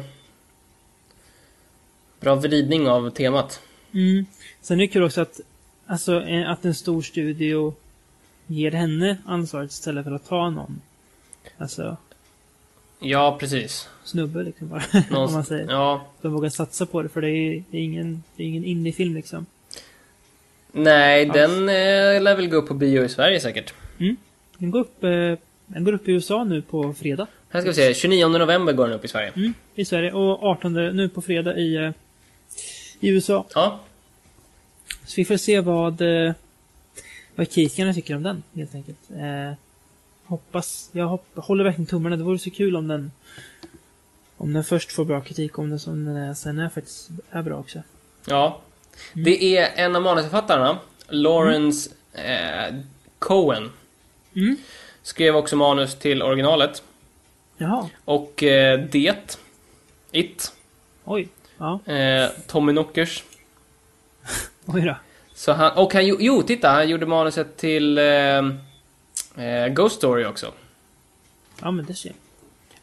Bra 2.20 2.36
vridning 2.36 2.88
av 2.90 3.10
temat. 3.10 3.62
Mm. 3.94 4.26
Sen 4.62 4.80
är 4.80 4.82
det 4.82 4.88
kul 4.88 5.04
också 5.04 5.22
att, 5.22 5.40
alltså, 5.86 6.22
eh, 6.22 6.50
att 6.52 6.66
en 6.66 6.76
stor 6.76 7.02
studio 7.02 7.74
ger 8.48 8.72
henne 8.72 9.18
ansvaret 9.26 9.72
istället 9.72 10.04
för 10.04 10.12
att 10.12 10.28
ta 10.28 10.50
någon. 10.50 10.82
Alltså, 11.58 11.98
Ja, 13.00 13.38
precis. 13.40 13.88
snubbe 14.04 14.44
liksom 14.44 14.68
bara. 14.70 14.84
Någon- 15.12 15.28
om 15.28 15.34
man 15.34 15.46
säger. 15.46 15.68
Ja. 15.72 16.06
De 16.22 16.34
vågar 16.34 16.50
satsa 16.50 16.86
på 16.86 17.02
det, 17.02 17.10
för 17.10 17.22
det 17.22 17.30
är, 17.30 17.64
det 17.72 17.78
är 17.78 17.82
ingen, 17.82 18.24
det 18.36 18.44
är 18.44 18.48
ingen 18.48 18.66
indiefilm 18.66 19.16
liksom. 19.16 19.46
Nej, 20.76 21.30
Alls. 21.30 21.34
den 21.34 21.70
eh, 21.70 22.22
lär 22.22 22.36
väl 22.36 22.48
gå 22.48 22.58
upp 22.58 22.68
på 22.68 22.74
bio 22.74 23.04
i 23.04 23.10
Sverige 23.10 23.40
säkert. 23.40 23.74
Den 24.58 24.72
går 24.72 24.80
upp, 24.80 25.04
eh, 25.04 25.10
den 25.66 25.84
går 25.84 25.94
upp 25.94 26.08
i 26.08 26.12
USA 26.12 26.44
nu 26.44 26.62
på 26.62 26.94
fredag. 26.94 27.28
Här 27.50 27.62
ska 27.62 27.70
vi 27.70 27.76
se, 27.76 27.94
29 27.94 28.28
november 28.28 28.74
går 28.74 28.88
den 28.88 28.96
upp 28.96 29.06
i 29.06 29.08
Sverige. 29.08 29.32
Mm, 29.36 29.54
I 29.76 29.86
Sverige. 29.86 30.12
Och 30.12 30.44
18 30.44 30.74
nu 30.74 31.10
på 31.10 31.22
fredag 31.22 31.58
i, 31.58 31.76
eh, 31.76 31.92
i 33.00 33.10
USA. 33.10 33.46
Ja. 33.54 33.80
Så 35.06 35.14
vi 35.16 35.26
får 35.26 35.38
se 35.38 35.60
vad, 35.60 36.02
eh, 36.02 36.34
vad 37.36 37.52
kritikerna 37.52 37.94
tycker 37.94 38.16
om 38.16 38.24
den, 38.24 38.44
helt 38.56 38.76
enkelt. 38.76 38.98
Eh, 39.12 39.54
hoppas, 40.26 40.90
jag 40.92 41.08
hopp, 41.08 41.26
håller 41.36 41.64
verkligen 41.64 41.86
tummarna. 41.86 42.16
Det 42.16 42.24
vore 42.24 42.40
så 42.40 42.50
kul 42.50 42.76
om 42.76 42.88
den 42.88 43.12
om 44.38 44.54
den 44.54 44.64
först 44.64 44.92
får 44.92 45.06
bra 45.06 45.22
kritik, 45.22 45.60
om 45.60 45.70
den 45.70 45.80
som 45.80 46.06
den 46.06 46.16
är, 46.16 46.34
sen 46.34 46.60
är 46.60 46.70
faktiskt 46.70 47.10
är 47.32 47.42
bra 47.42 47.58
också. 47.58 47.80
Ja. 48.28 48.62
Det 49.14 49.58
är 49.58 49.72
en 49.76 49.96
av 49.96 50.02
manusförfattarna, 50.02 50.78
Lawrence 51.08 51.90
eh, 52.14 52.76
Cohen. 53.20 53.72
Mm. 54.36 54.58
Skrev 55.04 55.36
också 55.36 55.56
manus 55.56 55.96
till 55.96 56.24
originalet. 56.24 56.84
Jaha, 57.58 57.90
Och 58.06 58.44
eh, 58.44 58.80
Det, 58.80 59.38
It, 60.12 60.54
oj. 61.04 61.28
Ja, 61.58 61.80
eh, 61.94 62.30
Tommy 62.48 62.72
Knockers. 62.72 63.24
oj 64.66 64.82
då. 64.82 64.96
Så 65.34 65.52
han, 65.52 65.72
och 65.78 65.94
han, 65.94 66.08
jo, 66.08 66.42
titta, 66.42 66.70
han 66.70 66.90
gjorde 66.90 67.06
manuset 67.06 67.58
till 67.58 67.98
eh, 67.98 68.06
eh, 69.46 69.68
Ghost 69.70 69.96
Story 69.96 70.26
också. 70.26 70.52
Ja, 71.62 71.72
men 71.72 71.86
det 71.86 71.94
ser 71.94 72.10
jag. 72.10 72.18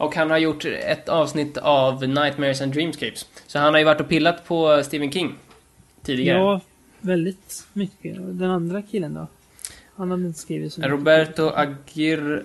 Och 0.06 0.14
han 0.16 0.30
har 0.30 0.38
gjort 0.38 0.64
ett 0.64 1.08
avsnitt 1.08 1.56
av 1.56 2.08
Nightmares 2.08 2.60
and 2.60 2.72
Dreamscapes. 2.72 3.26
Så 3.46 3.58
han 3.58 3.74
har 3.74 3.78
ju 3.78 3.84
varit 3.84 4.00
och 4.00 4.08
pillat 4.08 4.44
på 4.44 4.82
Stephen 4.84 5.12
King 5.12 5.38
tidigare. 6.02 6.38
Ja, 6.38 6.60
väldigt 7.00 7.66
mycket. 7.72 8.16
Den 8.16 8.50
andra 8.50 8.82
killen 8.82 9.14
då? 9.14 9.26
Han 9.96 10.10
hade 10.10 10.26
inte 10.26 10.38
skrivit 10.38 10.72
så 10.72 10.80
mycket. 10.80 10.90
Roberto 10.92 11.48
Aguirre 11.54 12.42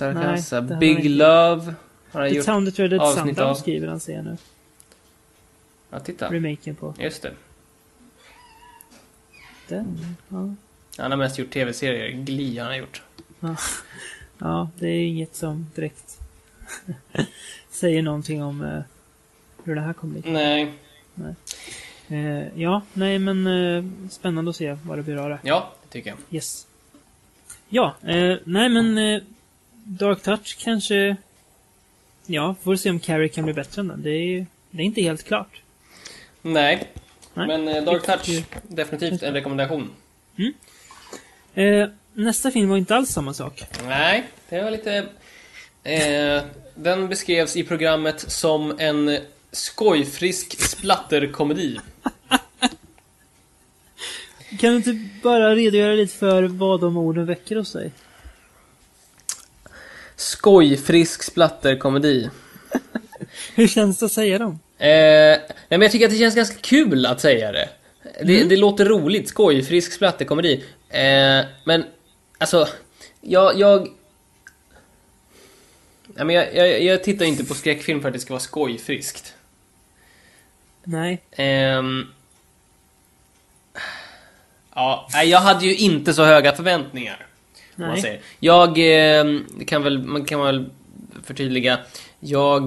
Nej, 0.00 0.12
har 0.50 0.78
Big 0.80 0.94
han 0.94 0.96
inte. 1.02 1.08
Love. 1.08 1.74
Han 2.10 2.22
har 2.22 2.28
The 2.28 2.34
gjort... 2.36 2.46
Town 2.46 2.64
That 2.66 2.76
Dreaded 2.76 3.00
avsnitt 3.00 3.24
Sundown 3.26 3.50
av- 3.50 3.54
skriver 3.54 3.88
han, 3.88 4.00
ser 4.00 4.14
jag 4.14 4.24
nu. 4.24 4.36
Ja, 5.90 6.00
titta. 6.00 6.30
Remaken 6.32 6.74
på 6.74 6.94
Just 6.98 7.22
det. 7.22 7.32
den. 9.68 9.98
Ja. 10.28 10.54
Han 11.02 11.10
har 11.10 11.16
mest 11.18 11.38
gjort 11.38 11.50
tv-serier. 11.50 12.58
Har 12.60 12.64
han 12.66 12.78
gjort. 12.78 13.02
ja, 14.38 14.70
det 14.78 14.88
är 14.88 15.06
inget 15.06 15.36
som 15.36 15.66
direkt 15.74 16.18
säger 17.70 18.02
någonting 18.02 18.42
om 18.42 18.62
eh, 18.64 18.80
hur 19.64 19.74
det 19.74 19.80
här 19.80 19.92
kommer 19.92 20.20
bli. 20.20 20.30
Nej. 20.32 20.72
Eh, 22.08 22.60
ja, 22.60 22.82
nej 22.92 23.18
men 23.18 23.46
eh, 23.46 23.84
spännande 24.10 24.50
att 24.50 24.56
se 24.56 24.76
vad 24.82 24.98
det 24.98 25.02
blir 25.02 25.16
av 25.16 25.28
det. 25.28 25.38
Ja, 25.42 25.72
det 25.82 25.88
tycker 25.92 26.10
jag. 26.10 26.18
Yes. 26.30 26.66
Ja, 27.68 27.94
eh, 28.02 28.36
nej 28.44 28.68
men 28.68 28.98
eh, 28.98 29.22
Dark 29.84 30.22
Touch 30.22 30.56
kanske... 30.58 31.16
Ja, 32.26 32.54
får 32.62 32.76
se 32.76 32.90
om 32.90 33.00
Carrie 33.00 33.28
kan 33.28 33.44
bli 33.44 33.54
bättre 33.54 33.80
än 33.80 33.88
den. 33.88 34.02
Det 34.02 34.10
är, 34.10 34.46
det 34.70 34.82
är 34.82 34.86
inte 34.86 35.02
helt 35.02 35.22
klart. 35.24 35.62
Nej. 36.42 36.88
Nej. 37.34 37.46
Men 37.46 37.68
eh, 37.68 37.84
Dark 37.84 38.06
Touch, 38.06 38.44
definitivt 38.62 39.22
en 39.22 39.34
rekommendation. 39.34 39.90
Eh, 41.54 41.88
nästa 42.12 42.50
film 42.50 42.68
var 42.68 42.76
inte 42.76 42.96
alls 42.96 43.10
samma 43.10 43.34
sak. 43.34 43.64
Nej, 43.86 44.24
det 44.48 44.62
var 44.62 44.70
lite... 44.70 45.06
Den 46.74 47.08
beskrevs 47.08 47.56
i 47.56 47.64
programmet 47.64 48.20
som 48.20 48.74
en 48.78 49.18
skojfrisk 49.56 50.60
splatterkomedi. 50.60 51.80
Kan 54.58 54.70
du 54.70 54.76
inte 54.76 55.08
bara 55.22 55.54
redogöra 55.54 55.92
lite 55.92 56.16
för 56.16 56.42
vad 56.42 56.80
de 56.80 56.96
orden 56.96 57.26
väcker 57.26 57.56
hos 57.56 57.72
dig? 57.72 57.92
Skojfrisk 60.16 61.22
splatterkomedi. 61.22 62.30
Hur 63.54 63.66
känns 63.66 63.98
det 63.98 64.06
att 64.06 64.12
säga 64.12 64.38
dem? 64.38 64.58
Eh, 64.78 64.88
nej, 64.88 65.40
men 65.68 65.82
jag 65.82 65.92
tycker 65.92 66.06
att 66.06 66.12
det 66.12 66.18
känns 66.18 66.34
ganska 66.34 66.56
kul 66.60 67.06
att 67.06 67.20
säga 67.20 67.52
det. 67.52 67.68
Det, 68.22 68.44
det 68.44 68.56
låter 68.56 68.84
roligt, 68.84 69.28
skojfrisk 69.28 69.92
splatterkomedi. 69.92 70.64
Eh, 70.88 71.44
men, 71.64 71.84
alltså, 72.38 72.68
jag... 73.20 73.58
jag 73.58 73.88
Nej, 76.14 76.26
men 76.26 76.36
jag, 76.36 76.54
jag, 76.54 76.82
jag 76.82 77.04
tittar 77.04 77.26
inte 77.26 77.44
på 77.44 77.54
skräckfilm 77.54 78.00
för 78.00 78.08
att 78.08 78.14
det 78.14 78.20
ska 78.20 78.34
vara 78.34 78.40
skojfriskt. 78.40 79.35
Nej. 80.88 81.22
Ehm, 81.32 82.06
ja, 84.74 85.08
nej, 85.12 85.28
jag 85.28 85.40
hade 85.40 85.66
ju 85.66 85.76
inte 85.76 86.14
så 86.14 86.24
höga 86.24 86.52
förväntningar. 86.52 87.26
om 87.76 87.82
Man 87.82 87.90
Nej. 87.90 88.02
säger. 88.02 88.20
Jag 88.40 88.78
ehm, 88.78 89.46
kan 89.66 89.82
väl, 89.82 89.98
man 89.98 90.24
kan 90.24 90.40
väl 90.40 90.70
förtydliga. 91.24 91.78
Jag 92.20 92.62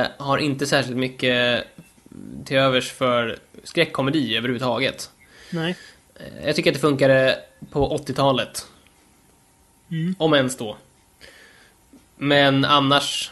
eh, 0.00 0.06
har 0.18 0.38
inte 0.38 0.66
särskilt 0.66 0.96
mycket 0.96 1.64
till 2.44 2.56
övers 2.56 2.92
för 2.92 3.38
skräckkomedi 3.64 4.36
överhuvudtaget. 4.36 5.10
Nej. 5.50 5.76
Eh, 6.14 6.46
Jag 6.46 6.56
tycker 6.56 6.70
att 6.70 6.74
det 6.74 6.80
funkade 6.80 7.38
på 7.70 7.96
80-talet. 7.98 8.66
Mm. 9.90 10.14
Om 10.18 10.34
ens 10.34 10.56
då. 10.56 10.76
Men 12.16 12.64
annars... 12.64 13.30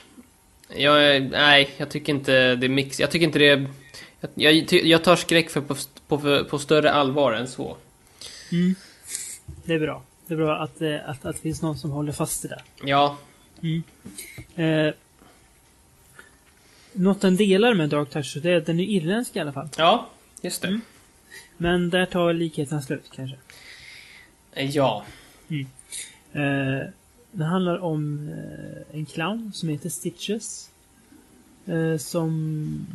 Jag, 0.76 1.22
nej, 1.22 1.70
jag 1.76 1.88
tycker 1.90 2.12
inte 2.12 2.54
det 2.54 2.66
är 2.66 2.68
mix. 2.68 3.00
Jag 3.00 3.10
tycker 3.10 3.26
inte 3.26 3.38
det. 3.38 3.66
Jag, 4.34 4.72
jag, 4.72 5.04
tar 5.04 5.16
skräck 5.16 5.50
för 5.50 5.60
på, 5.60 5.76
på, 6.08 6.44
på 6.44 6.58
större 6.58 6.92
allvar 6.92 7.32
än 7.32 7.48
så. 7.48 7.76
Det 9.64 9.74
är 9.74 9.80
bra. 9.80 10.02
Det 10.26 10.34
är 10.34 10.38
bra 10.38 10.56
att, 10.56 10.82
eh, 10.82 11.08
att, 11.08 11.24
att 11.24 11.36
det 11.36 11.42
finns 11.42 11.62
någon 11.62 11.78
som 11.78 11.90
håller 11.90 12.12
fast 12.12 12.44
i 12.44 12.48
det. 12.48 12.62
Ja, 12.84 13.16
Eh, 14.54 14.94
något 16.92 17.20
den 17.20 17.36
delar 17.36 17.74
med 17.74 17.88
Dark 17.88 18.10
Touch, 18.10 18.36
det 18.42 18.50
är 18.50 18.56
att 18.56 18.66
den 18.66 18.80
är 18.80 18.84
irländsk 18.84 19.36
i 19.36 19.40
alla 19.40 19.52
fall. 19.52 19.68
ja, 19.76 20.08
just 20.42 20.62
det. 20.62 20.80
Men 21.56 21.90
där 21.90 22.06
tar 22.06 22.32
likheten 22.32 22.82
slut 22.82 23.10
kanske. 23.12 23.36
Ja. 24.54 25.04
Eh, 26.32 26.88
det 27.30 27.44
handlar 27.44 27.78
om 27.78 28.28
eh, 28.28 28.98
en 28.98 29.06
clown 29.06 29.52
som 29.54 29.68
heter 29.68 29.88
Stitches. 29.88 30.70
Eh, 31.66 31.96
som 31.96 32.86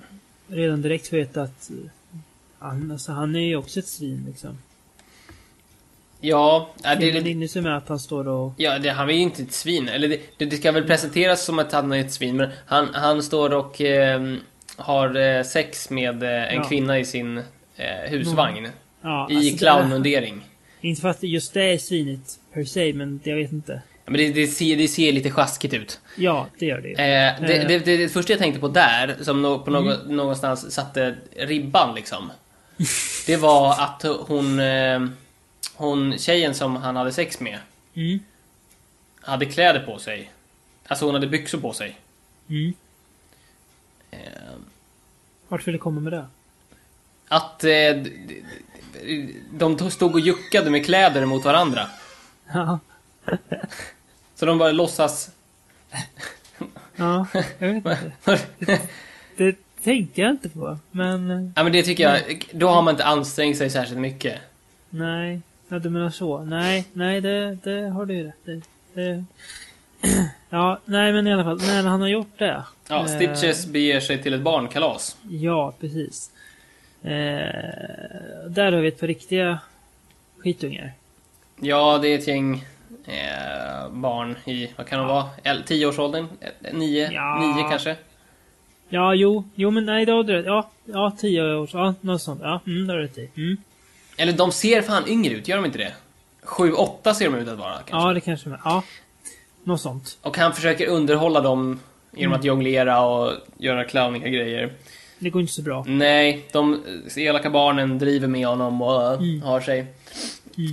redan 0.52 0.82
direkt 0.82 1.14
vet 1.14 1.38
att 1.38 1.70
eh, 1.70 1.76
han, 2.60 2.92
alltså, 2.92 3.12
han 3.12 3.36
är 3.36 3.40
ju 3.40 3.56
också 3.56 3.80
ett 3.80 3.88
svin 3.88 4.26
liksom. 4.28 4.58
Ja, 6.24 6.70
ja, 6.84 6.96
det, 6.96 7.02
Filmen 7.02 7.28
inne 7.28 7.48
sig 7.48 7.62
med 7.62 7.78
att 7.78 7.90
han 7.90 8.00
står 8.00 8.28
och... 8.28 8.54
ja 8.58 8.80
det, 8.80 8.90
han 8.90 9.10
är 9.10 9.14
ju 9.14 9.20
inte 9.20 9.44
ett 9.44 9.54
svin. 9.54 9.88
Eller 9.88 10.08
det, 10.08 10.20
det, 10.38 10.46
det 10.46 10.58
ska 10.58 10.72
väl 10.72 10.84
presenteras 10.84 11.46
som 11.46 11.60
att 11.60 11.72
han 11.72 11.92
är 11.92 12.00
ett 12.00 12.12
svin, 12.14 12.38
men 12.38 12.50
han, 12.66 12.90
han 12.94 13.24
står 13.24 13.54
och 13.54 13.82
eh, 13.82 14.36
har 14.76 15.44
sex 15.44 15.90
med 15.90 16.24
eh, 16.24 16.54
en 16.54 16.56
Ja. 16.56 16.64
kvinna 16.64 17.00
i 17.00 17.06
sin 17.06 17.38
eh, 17.76 18.10
husvagn. 18.10 18.68
Ja, 19.02 19.28
I 19.32 19.36
alltså, 19.36 19.58
clownmundering. 19.58 20.42
Inte 20.82 21.02
för 21.02 21.10
att 21.10 21.24
just 21.24 21.54
det 21.54 21.64
är 21.64 21.78
svinigt 21.78 22.40
per 22.54 22.64
se, 22.64 22.94
men 22.94 23.20
det, 23.24 23.30
jag 23.30 23.38
vet 23.38 23.52
inte. 23.52 23.82
Men 24.06 24.14
det, 24.14 24.30
det, 24.34 24.48
ser, 24.48 24.78
det 24.78 24.88
ser 24.88 25.12
lite 25.12 25.32
sjaskigt 25.32 25.74
ut. 25.74 26.00
Ja, 26.16 26.48
det 26.60 26.66
gör 26.66 26.82
det 26.82 26.88
ju. 26.88 26.94
Eh, 26.94 26.98
det, 26.98 27.54
Eh. 27.54 27.56
Mm. 27.56 27.68
det, 27.68 27.80
det, 27.80 27.98
det 27.98 28.10
första 28.10 28.34
jag 28.34 28.40
tänkte 28.40 28.60
på 28.60 28.68
där, 28.68 29.18
som 29.22 29.42
nå, 29.42 29.60
på 29.60 29.72
något, 29.72 30.08
någonstans 30.10 30.72
satte 30.74 31.16
ribban 31.36 31.96
liksom. 31.96 32.32
Det 33.26 33.38
var 33.38 33.72
att 33.82 34.04
hon, 34.28 34.60
eh, 34.60 35.02
hon, 35.76 36.18
tjejen 36.18 36.54
som 36.54 36.76
han 36.76 36.96
hade 36.96 37.12
sex 37.12 37.40
med, 37.40 37.60
Mm. 37.94 38.20
hade 39.22 39.46
kläder 39.46 39.80
på 39.80 40.00
sig. 40.00 40.32
Alltså 40.88 41.06
hon 41.06 41.14
hade 41.14 41.28
byxor 41.28 41.58
på 41.60 41.74
sig. 41.74 42.00
Mm. 42.50 42.74
Eh, 44.12 44.20
Vart 45.48 45.68
vill 45.68 45.74
du 45.74 45.80
komma 45.80 46.02
med 46.02 46.14
det? 46.14 46.26
att 47.28 47.64
eh, 47.64 48.04
de 49.52 49.92
stod 49.92 50.14
och 50.14 50.20
juckade 50.20 50.70
med 50.70 50.86
kläder 50.86 51.26
mot 51.26 51.46
varandra. 51.46 51.88
Ja. 52.54 52.80
Så 54.36 54.46
de 54.46 54.58
bara 54.58 54.72
låtsas... 54.72 55.32
Ja, 56.96 57.28
jag 57.60 57.68
vet 57.68 57.76
inte. 57.76 58.00
Det 59.38 59.56
tänkte 59.84 60.22
jag 60.22 60.30
inte 60.32 60.50
på. 60.50 60.78
Men 60.92 61.54
ja 61.56 61.64
men 61.64 61.72
det 61.72 61.84
tycker 61.84 62.04
jag, 62.04 62.46
då 62.52 62.68
har 62.68 62.82
man 62.82 62.94
inte 62.94 63.06
ansträngt 63.06 63.58
sig 63.58 63.70
särskilt 63.70 64.00
mycket. 64.00 64.40
nej. 64.90 65.42
Ja, 65.68 65.80
du 65.80 65.90
menar 65.90 66.10
så. 66.10 66.44
Nej, 66.44 66.86
nej 66.94 67.22
det, 67.22 67.58
det 67.64 67.90
har 67.90 68.06
du 68.06 68.14
ju 68.14 68.24
rätt 68.28 68.48
i. 68.48 68.62
Det... 68.94 69.24
Ja, 70.50 70.80
nej 70.86 71.14
men 71.14 71.28
i 71.28 71.34
alla 71.34 71.44
fall. 71.44 71.58
När 71.58 71.84
han 71.84 72.02
har 72.02 72.08
gjort 72.08 72.38
det. 72.40 72.64
Ja, 72.88 73.00
eh, 73.00 73.06
Stitches 73.16 73.66
beger 73.66 74.00
sig 74.00 74.24
till 74.24 74.34
ett 74.34 74.42
barnkalas. 74.42 75.18
Ja, 75.30 75.74
precis. 75.80 76.32
Eh, 77.02 77.10
där 78.48 78.72
har 78.72 78.82
vi 78.82 78.88
ett 78.88 79.00
par 79.00 79.08
riktiga 79.08 79.60
skitungar. 80.38 80.94
Ja, 81.60 81.98
det 81.98 82.08
är 82.08 82.20
ett 82.20 82.28
gäng 82.28 82.66
eh, 83.12 83.90
barn 83.92 84.36
i, 84.46 84.70
vad 84.78 84.88
kan 84.88 85.00
de 85.00 85.08
vara? 85.08 85.26
El- 85.44 85.64
Tioårsåldern? 85.64 86.28
Eh, 86.42 86.74
Nio? 86.74 87.12
Ja. 87.12 87.40
Nio 87.56 87.70
kanske? 87.70 87.96
Ja, 88.90 89.14
jo, 89.14 89.44
jo 89.56 89.72
men 89.72 89.86
nej, 89.86 90.06
då 90.06 90.14
har 90.16 90.24
du 90.24 90.34
rätt. 90.34 90.46
Ja, 90.46 90.70
ja, 90.86 91.12
tio 91.20 91.56
år. 91.56 91.70
Ja, 91.74 91.94
något 92.02 92.22
sånt. 92.22 92.42
Ja, 92.44 92.60
mm, 92.68 92.88
det 92.88 92.94
har 92.94 92.98
du 93.00 93.06
rätt 93.08 93.18
i. 93.18 93.30
Mm. 93.36 93.58
Eller 94.18 94.34
de 94.34 94.52
ser 94.52 94.82
fan 94.82 95.04
yngre 95.08 95.34
ut, 95.34 95.48
gör 95.48 95.56
de 95.58 95.66
inte 95.66 95.78
det? 95.78 95.94
Sju, 96.44 96.72
åtta 96.74 97.14
ser 97.14 97.26
de 97.32 97.36
ut 97.38 97.48
att 97.48 97.58
vara 97.58 97.74
kanske. 97.74 98.08
Ja, 98.08 98.14
det 98.14 98.22
kanske 98.22 98.50
de. 98.50 98.58
Ja, 98.66 98.84
något 99.64 99.82
sånt. 99.82 100.18
Och 100.22 100.38
han 100.38 100.54
försöker 100.54 100.88
underhålla 100.88 101.42
dem 101.42 101.80
genom 102.12 102.36
att 102.40 102.44
jonglera 102.44 103.02
och 103.06 103.34
göra 103.58 103.84
clowniga 103.84 104.28
grejer. 104.28 104.74
Det 105.20 105.30
går 105.30 105.42
inte 105.42 105.54
så 105.54 105.62
bra. 105.62 105.84
Nej, 105.88 106.46
de 106.52 106.84
elaka 107.18 107.50
barnen 107.50 108.00
driver 108.00 108.28
med 108.28 108.48
honom 108.48 108.82
och 108.82 109.14
Mm. 109.14 109.42
har 109.42 109.62
sig. 109.62 109.86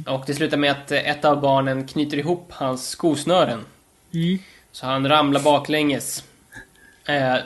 Och 0.07 0.25
det 0.27 0.35
slutar 0.35 0.57
med 0.57 0.71
att 0.71 0.93
eh, 0.93 1.11
ett 1.11 1.25
av 1.25 1.41
barnen 1.41 1.87
knyter 1.87 2.17
ihop 2.17 2.53
hans 2.53 2.89
skosnören. 2.89 3.65
Mm. 4.15 4.39
Så 4.73 4.87
han 4.87 5.09
ramlar 5.09 5.43
baklänges. 5.43 6.25
Eh, 7.05 7.37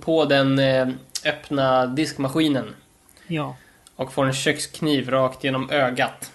på 0.00 0.24
den 0.24 0.58
eh, 0.58 0.88
öppna 1.24 1.86
diskmaskinen. 1.86 2.74
Ja. 3.26 3.56
Och 3.96 4.12
får 4.12 4.26
en 4.26 4.32
kökskniv 4.32 5.10
rakt 5.10 5.44
genom 5.44 5.70
ögat. 5.70 6.32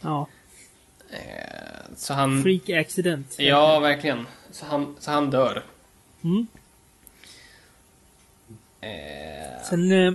Ja. 0.00 0.26
Så 1.96 2.14
han... 2.14 2.42
Freak 2.42 2.68
accident. 2.68 3.34
Ja, 3.38 3.78
verkligen. 3.78 4.26
Så 4.50 4.66
han, 4.66 4.96
så 5.00 5.10
han 5.10 5.30
dör. 5.30 5.64
Mm. 6.24 6.46
Eh, 8.80 9.62
Sen 9.68 9.92
eh, 9.92 10.12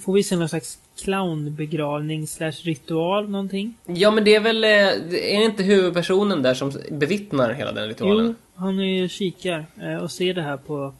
får 0.00 0.12
vi 0.12 0.22
se 0.22 0.36
någon 0.36 0.48
slags 0.48 0.78
clownbegravning 0.96 2.26
slash 2.26 2.52
ritual 2.52 3.28
någonting. 3.30 3.74
ja, 3.86 4.10
men 4.10 4.24
det 4.24 4.34
är 4.34 4.40
väl... 4.40 4.64
eh, 4.64 4.70
Är 4.70 5.38
det 5.38 5.44
inte 5.44 5.62
huvudpersonen 5.62 6.42
där 6.42 6.54
som 6.54 6.72
bevittnar 6.90 7.52
hela 7.52 7.72
den 7.72 7.88
ritualen? 7.88 8.26
Jo, 8.26 8.34
han 8.54 8.78
är 8.80 8.84
ju 9.02 9.08
kikar 9.08 9.66
eh, 9.82 9.96
och 9.96 10.10
ser 10.10 10.34
det 10.34 10.42
här 10.42 10.56
på 10.56 10.94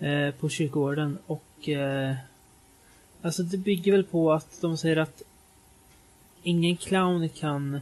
eh, 0.00 0.30
på 0.40 0.48
kyrkogården 0.48 1.18
och 1.26 1.42
alltså 3.22 3.42
det 3.42 3.56
bygger 3.56 3.92
väl 3.92 4.04
på 4.04 4.32
att 4.32 4.58
de 4.60 4.76
säger 4.76 4.96
att 4.96 5.22
ingen 6.42 6.76
clown 6.76 7.28
kan 7.28 7.80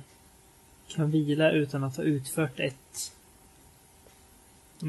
kan 0.89 1.11
vila 1.11 1.51
utan 1.51 1.85
att 1.85 1.97
ha 1.97 2.05
utfört 2.05 2.61
ett 2.61 3.13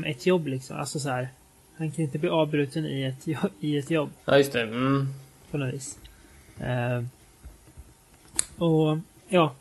ett 0.06 0.26
jobb 0.26 0.48
liksom. 0.48 0.78
Alltså 0.78 1.00
så 1.00 1.10
här. 1.10 1.30
Han 1.78 1.92
kan 1.92 2.06
inte 2.06 2.18
bli 2.20 2.30
avbruten 2.30 2.86
i 2.86 3.04
ett, 3.04 3.28
i 3.60 3.78
ett 3.78 3.92
jobb 3.92 4.10
Ja, 4.26 4.38
just 4.38 4.52
det. 4.54 4.62
Mm. 4.62 5.08
På 5.52 5.58
något 5.58 5.74
vis. 5.74 5.98
Eh, 6.60 7.04
och 8.58 8.98
ja, 9.28 9.54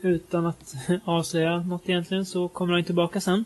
utan 0.00 0.46
att 0.46 0.74
avslöja 1.04 1.58
något 1.58 1.88
egentligen 1.88 2.26
så 2.26 2.48
kommer 2.48 2.72
han 2.74 2.84
tillbaka 2.84 3.20
sen. 3.20 3.44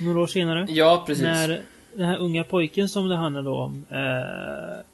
Några 0.00 0.20
år 0.20 0.26
senare. 0.26 0.66
Ja, 0.68 1.04
precis. 1.06 1.22
När 1.24 1.62
den 1.92 2.06
här 2.06 2.16
unga 2.18 2.44
pojken 2.44 2.88
som 2.88 3.08
det 3.08 3.16
handlar 3.16 3.42
då 3.42 3.54
om. 3.56 3.84
Eh, 3.90 4.84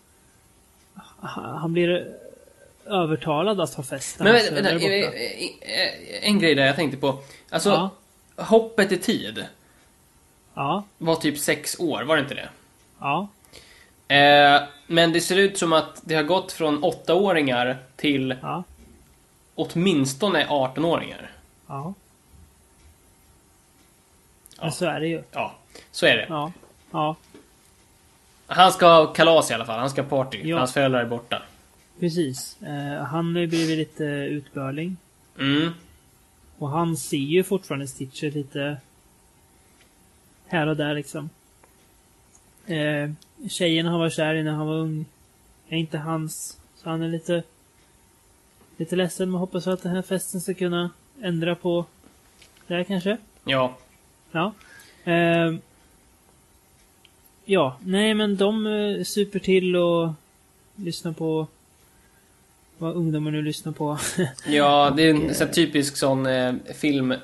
han 1.32 1.72
blir 1.72 2.14
övertalad 2.86 3.60
att 3.60 3.74
ha 3.74 3.82
fest. 3.85 4.18
Men 4.18 4.32
borta. 4.32 4.68
eh, 4.70 5.05
eh, 5.05 6.28
en 6.28 6.39
grej 6.39 6.55
där 6.55 6.66
jag 6.66 6.76
tänkte 6.76 6.98
på. 6.98 7.18
Alltså, 7.51 7.90
Ja. 8.36 8.44
hoppet 8.44 8.93
i 8.93 8.97
tid 8.98 9.44
Ja, 10.55 10.85
var 10.98 11.16
typ 11.16 11.39
sex 11.39 11.76
år, 11.80 12.02
var 12.02 12.16
det 12.16 12.22
inte 12.22 12.35
det? 12.35 12.48
ja, 13.01 13.28
Eh, 14.11 14.62
men 14.87 15.12
det 15.12 15.20
ser 15.20 15.37
ut 15.37 15.59
som 15.59 15.73
att 15.73 16.01
det 16.05 16.15
har 16.15 16.23
gått 16.23 16.53
från 16.53 16.85
åttaåringar 16.85 17.77
till 17.97 18.37
ja, 18.43 18.65
åtminstone 19.55 20.47
18-åringar. 20.47 21.31
ja. 21.66 21.95
Ja. 24.57 24.62
Men 24.62 24.73
så 24.73 24.85
är 24.87 25.01
det 25.01 25.09
ju. 25.09 25.23
Ja, 25.32 25.55
så 25.91 26.07
är 26.07 26.16
det. 26.16 26.27
Ja, 26.28 26.53
ja, 26.91 27.16
Han 28.47 28.73
ska 28.73 28.87
ha 28.87 29.07
kalas 29.07 29.51
i 29.51 29.55
alla 29.55 29.65
fall, 29.66 29.78
han 29.78 29.91
ska 29.91 30.03
ha 30.03 30.09
party. 30.09 30.41
Ja. 30.45 30.59
Hans 30.59 30.73
föräldrar 30.73 31.01
är 31.01 31.07
borta. 31.07 31.43
precis. 32.01 32.62
Eh, 32.62 33.05
han 33.05 33.35
har 33.35 33.41
ju 33.41 33.47
blivit 33.47 33.78
lite 33.78 34.05
utbörling. 34.05 34.97
Mm. 35.39 35.70
Och 36.59 36.70
han 36.70 36.97
ser 36.97 37.16
ju 37.16 37.45
fortfarande 37.45 37.87
Stitcher 37.89 38.31
lite 38.31 38.77
här 40.47 40.66
och 40.66 40.77
där 40.77 40.95
liksom. 40.95 41.31
Eh, 42.70 43.10
tjejen 43.48 43.86
han 43.86 44.01
var 44.01 44.10
kär 44.10 44.34
i 44.34 44.42
när 44.42 44.52
han 44.52 44.66
var 44.66 44.76
ung 44.76 45.05
är 45.68 45.76
inte 45.76 45.98
hans. 45.98 46.59
Så 46.76 46.90
han 46.90 47.02
är 47.02 47.09
lite 47.09 47.42
lite 48.76 48.97
ledsen 48.97 49.30
men 49.30 49.40
hoppas 49.40 49.66
att 49.66 49.82
den 49.82 49.92
här 49.92 50.02
festen 50.02 50.40
ska 50.40 50.55
kunna 50.55 50.90
ändra 51.22 51.55
på 51.55 51.84
det 52.66 52.74
här 52.74 52.84
kanske. 52.84 53.16
Ja. 53.44 53.76
Ja. 54.32 54.52
Eh, 55.05 55.55
ja, 57.44 57.76
nej 57.84 58.14
men 58.14 58.36
de 58.36 58.66
eh, 58.66 59.05
super 59.05 59.38
till 59.38 59.76
och 59.76 60.12
lyssnar 60.76 61.12
på 61.12 61.47
vad 62.78 62.94
ungdomar 62.94 63.30
nu 63.30 63.42
lyssnar 63.42 63.72
på. 63.72 63.98
Ja, 64.47 64.92
det 64.97 65.02
är 65.02 65.10
en 65.10 65.34
sån 65.34 65.47
här 65.47 65.55
typisk 65.55 65.97
sån 65.97 66.26
eh, 66.26 66.55
film... 66.74 67.14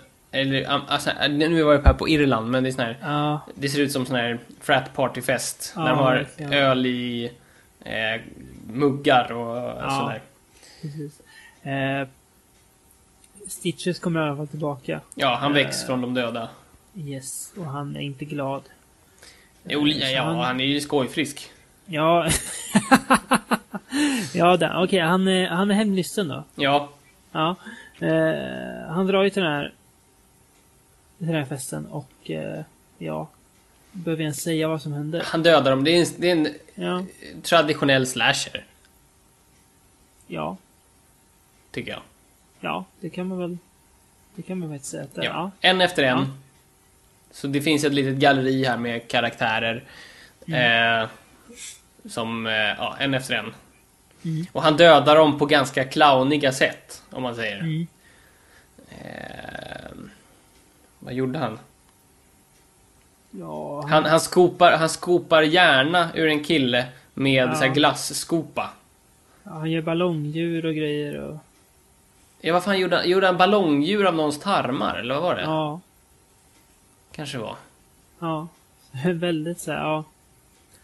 Eller, 0.41 0.75
um, 0.75 0.81
alltså, 0.89 1.11
eh, 1.11 1.31
nu 1.31 1.63
var 1.63 1.73
jag 1.73 1.83
på 1.83 1.89
här 1.89 1.95
på 1.97 2.09
Irland, 2.09 2.51
men 2.51 2.63
det 2.63 2.69
är 2.69 2.73
sån 2.73 2.85
här... 2.85 2.97
ja, 3.03 3.41
Det 3.55 3.69
ser 3.69 3.81
ut 3.81 3.93
som 3.93 4.07
sån 4.07 4.17
här 4.17 4.39
frat 4.61 4.95
partyfest. 4.95 5.73
Ja, 5.77 5.83
där 5.83 5.89
de 5.91 5.99
har 5.99 6.15
verkligen. 6.17 6.53
öl 6.53 6.87
i 6.87 7.33
eh, 7.85 8.21
muggar 8.67 9.33
och 9.33 9.57
Ja. 9.57 9.91
sådär. 10.01 10.21
precis. 10.83 11.21
Eh, 11.63 12.09
Stitches 13.49 13.99
kommer 13.99 14.21
i 14.21 14.23
alla 14.29 14.37
fall 14.37 14.47
tillbaka. 14.49 15.01
Ja, 15.15 15.35
han 15.41 15.53
väcks 15.53 15.81
Eh. 15.83 15.87
från 15.87 16.01
de 16.01 16.15
döda. 16.15 16.49
Yes, 16.97 17.53
och 17.59 17.65
han 17.67 17.97
är 17.97 18.01
inte 18.01 18.25
glad. 18.25 18.63
Jo, 19.65 19.81
så 19.81 20.07
ja, 20.07 20.23
han- 20.23 20.37
han 20.37 20.61
är 20.61 20.65
ju 20.65 20.81
skojfrisk. 20.81 21.51
Ja. 21.87 22.29
ja, 24.35 24.83
okej, 24.85 25.01
han, 25.01 25.29
är, 25.29 25.49
han 25.49 25.71
är 25.71 25.75
hemlysten 25.75 26.29
då. 26.29 26.45
Ja, 26.55 26.89
Ja. 27.33 27.57
Eh, 28.01 28.89
han 28.89 29.07
drar 29.07 29.23
ju 29.23 29.31
till 29.31 29.43
den 29.43 29.53
här, 29.53 29.73
till 31.19 31.27
den 31.27 31.37
här 31.37 31.45
festen 31.45 31.87
och 31.87 32.31
eh, 32.31 32.61
ja. 32.99 33.29
Behöver 33.93 34.23
jag 34.23 34.25
ens 34.27 34.43
säga 34.43 34.69
vad 34.69 34.83
som 34.83 34.93
händer? 34.93 35.23
han 35.25 35.43
dödar 35.43 35.71
dem. 35.71 35.85
Det 35.85 35.91
är 35.91 36.01
en, 36.01 36.07
det 36.19 36.31
är 36.31 36.33
en 36.37 36.55
Ja. 36.75 37.05
traditionell 37.43 38.07
slasher, 38.07 38.65
Ja. 40.27 40.57
tycker 41.71 41.91
jag. 41.91 42.01
Ja, 42.61 42.85
det 43.01 43.11
kan 43.11 43.27
man 43.29 43.39
väl. 43.39 43.59
Det 44.35 44.43
kan 44.43 44.59
man 44.59 44.71
väl 44.71 44.81
säga 44.81 45.03
att 45.03 45.15
det 45.15 45.21
är. 45.21 45.25
Ja. 45.25 45.51
Ja. 45.61 45.69
En 45.69 45.81
efter 45.81 46.03
en. 46.03 46.19
Ja. 46.19 46.27
Så 47.31 47.47
det 47.47 47.61
finns 47.63 47.85
ett 47.85 47.93
litet 47.95 48.17
galleri 48.17 48.65
här 48.65 48.77
med 48.77 49.09
karaktärer. 49.09 49.85
Mm. 50.47 51.03
Eh, 51.03 51.09
som, 52.09 52.47
eh, 52.47 52.53
ja, 52.53 52.97
en 52.99 53.15
efter 53.15 53.35
en. 53.35 53.55
Och 54.53 54.63
han 54.63 54.77
dödar 54.77 55.17
dem 55.17 55.39
på 55.39 55.47
ganska 55.47 55.85
clowniga 55.85 56.53
sätt, 56.53 57.03
om 57.11 57.23
man 57.23 57.35
säger. 57.35 57.59
Mm. 57.61 57.87
Eh, 58.89 59.86
vad 61.07 61.15
gjorde 61.15 61.39
han? 61.39 61.59
Ja, 63.31 63.81
han, 63.83 63.91
Han, 63.91 64.05
han, 64.05 64.21
skopar, 64.21 64.73
han 64.73 64.89
skopar 64.89 65.43
hjärna 65.43 66.09
ur 66.15 66.29
en 66.29 66.45
kille 66.45 66.87
med 67.15 67.49
Ja. 67.49 67.55
så 67.55 67.65
här 67.65 67.75
glasskopa. 67.75 68.71
han 69.45 69.71
gör 69.71 69.83
ballongdjur 69.83 70.67
och 70.67 70.75
grejer 70.75 71.17
och... 71.21 71.37
Ja, 72.41 72.53
vad 72.53 72.65
fan 72.65 72.79
gjorde 72.79 72.97
han? 72.97 73.09
Gjorde 73.11 73.27
han 73.27 73.37
ballongdjur 73.37 74.05
av 74.07 74.15
någons 74.15 74.41
tarmar? 74.41 74.97
Eller 74.99 75.15
vad 75.15 75.23
var 75.23 75.35
det? 75.35 75.43
Ja, 75.43 75.81
Kanske 77.13 77.39
var. 77.39 77.57
ja. 78.19 78.49
Väldigt 79.15 79.61
så 79.61 79.73
här, 79.73 79.79
ja. 79.79 80.05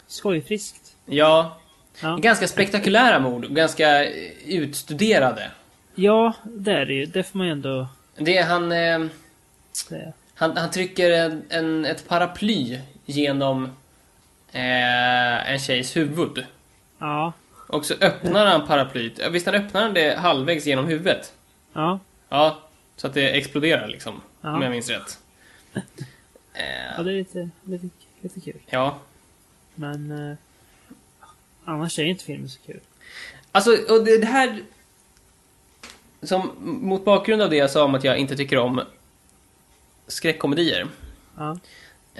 Skojfriskt. 0.07 0.95
Ja. 1.05 1.57
Ja. 2.01 2.15
Ganska 2.21 2.47
spektakulära 2.47 3.19
mord. 3.19 3.49
Ganska 3.49 4.05
eh, 4.05 4.11
utstuderade. 4.47 5.51
Ja, 5.95 6.33
det 6.43 6.71
är 6.71 6.85
det 6.85 6.93
ju. 6.93 7.05
Det 7.05 7.23
får 7.23 7.37
man 7.37 7.47
ju 7.47 7.51
ändå 7.53 7.87
Det 8.17 8.37
är 8.37 8.45
han... 8.45 8.71
Eh. 8.71 8.99
Han, 10.33 10.57
han 10.57 10.71
trycker 10.71 11.11
en, 11.11 11.43
en, 11.49 11.85
ett 11.85 12.07
paraply 12.07 12.79
genom 13.05 13.63
eh, 14.51 15.51
en 15.51 15.59
tjejs 15.59 15.95
huvud. 15.97 16.45
Ja, 16.99 17.33
Och 17.67 17.85
så 17.85 17.93
öppnar 18.01 18.45
han 18.45 18.67
paraplyt. 18.67 19.19
Ja, 19.19 19.29
Visst 19.29 19.45
han 19.45 19.55
öppnar 19.55 19.89
det 19.89 20.15
halvvägs 20.19 20.65
genom 20.65 20.85
huvudet? 20.85 21.33
ja, 21.73 21.99
Ja, 22.29 22.59
så 22.95 23.07
att 23.07 23.13
det 23.13 23.29
exploderar 23.37 23.87
liksom. 23.87 24.21
Ja. 24.41 24.55
Om 24.55 24.61
jag 24.61 24.71
minns 24.71 24.89
rätt. 24.89 25.19
ja. 25.73 25.81
Eh, 26.53 27.03
Det 27.03 27.11
är 27.11 27.15
lite, 27.17 27.49
lite, 27.63 27.89
lite 28.21 28.39
kul. 28.39 28.59
ja. 28.69 28.97
Men... 29.75 30.29
Eh, 30.29 30.37
annars 31.65 31.99
är 31.99 32.03
inte 32.03 32.23
filmen 32.23 32.49
så 32.49 32.59
kul. 32.65 32.79
Alltså, 33.51 33.71
och 33.71 34.05
det 34.05 34.17
det 34.17 34.25
här... 34.27 34.61
Som, 36.21 36.51
mot 36.61 37.05
bakgrund 37.05 37.41
av 37.41 37.49
det 37.49 37.55
jag 37.55 37.71
sa 37.71 37.83
om 37.83 37.95
att 37.95 38.03
jag 38.03 38.17
inte 38.17 38.35
tycker 38.35 38.57
om 38.57 38.81
skräckkomedier. 40.07 40.87
Ja. 41.37 41.57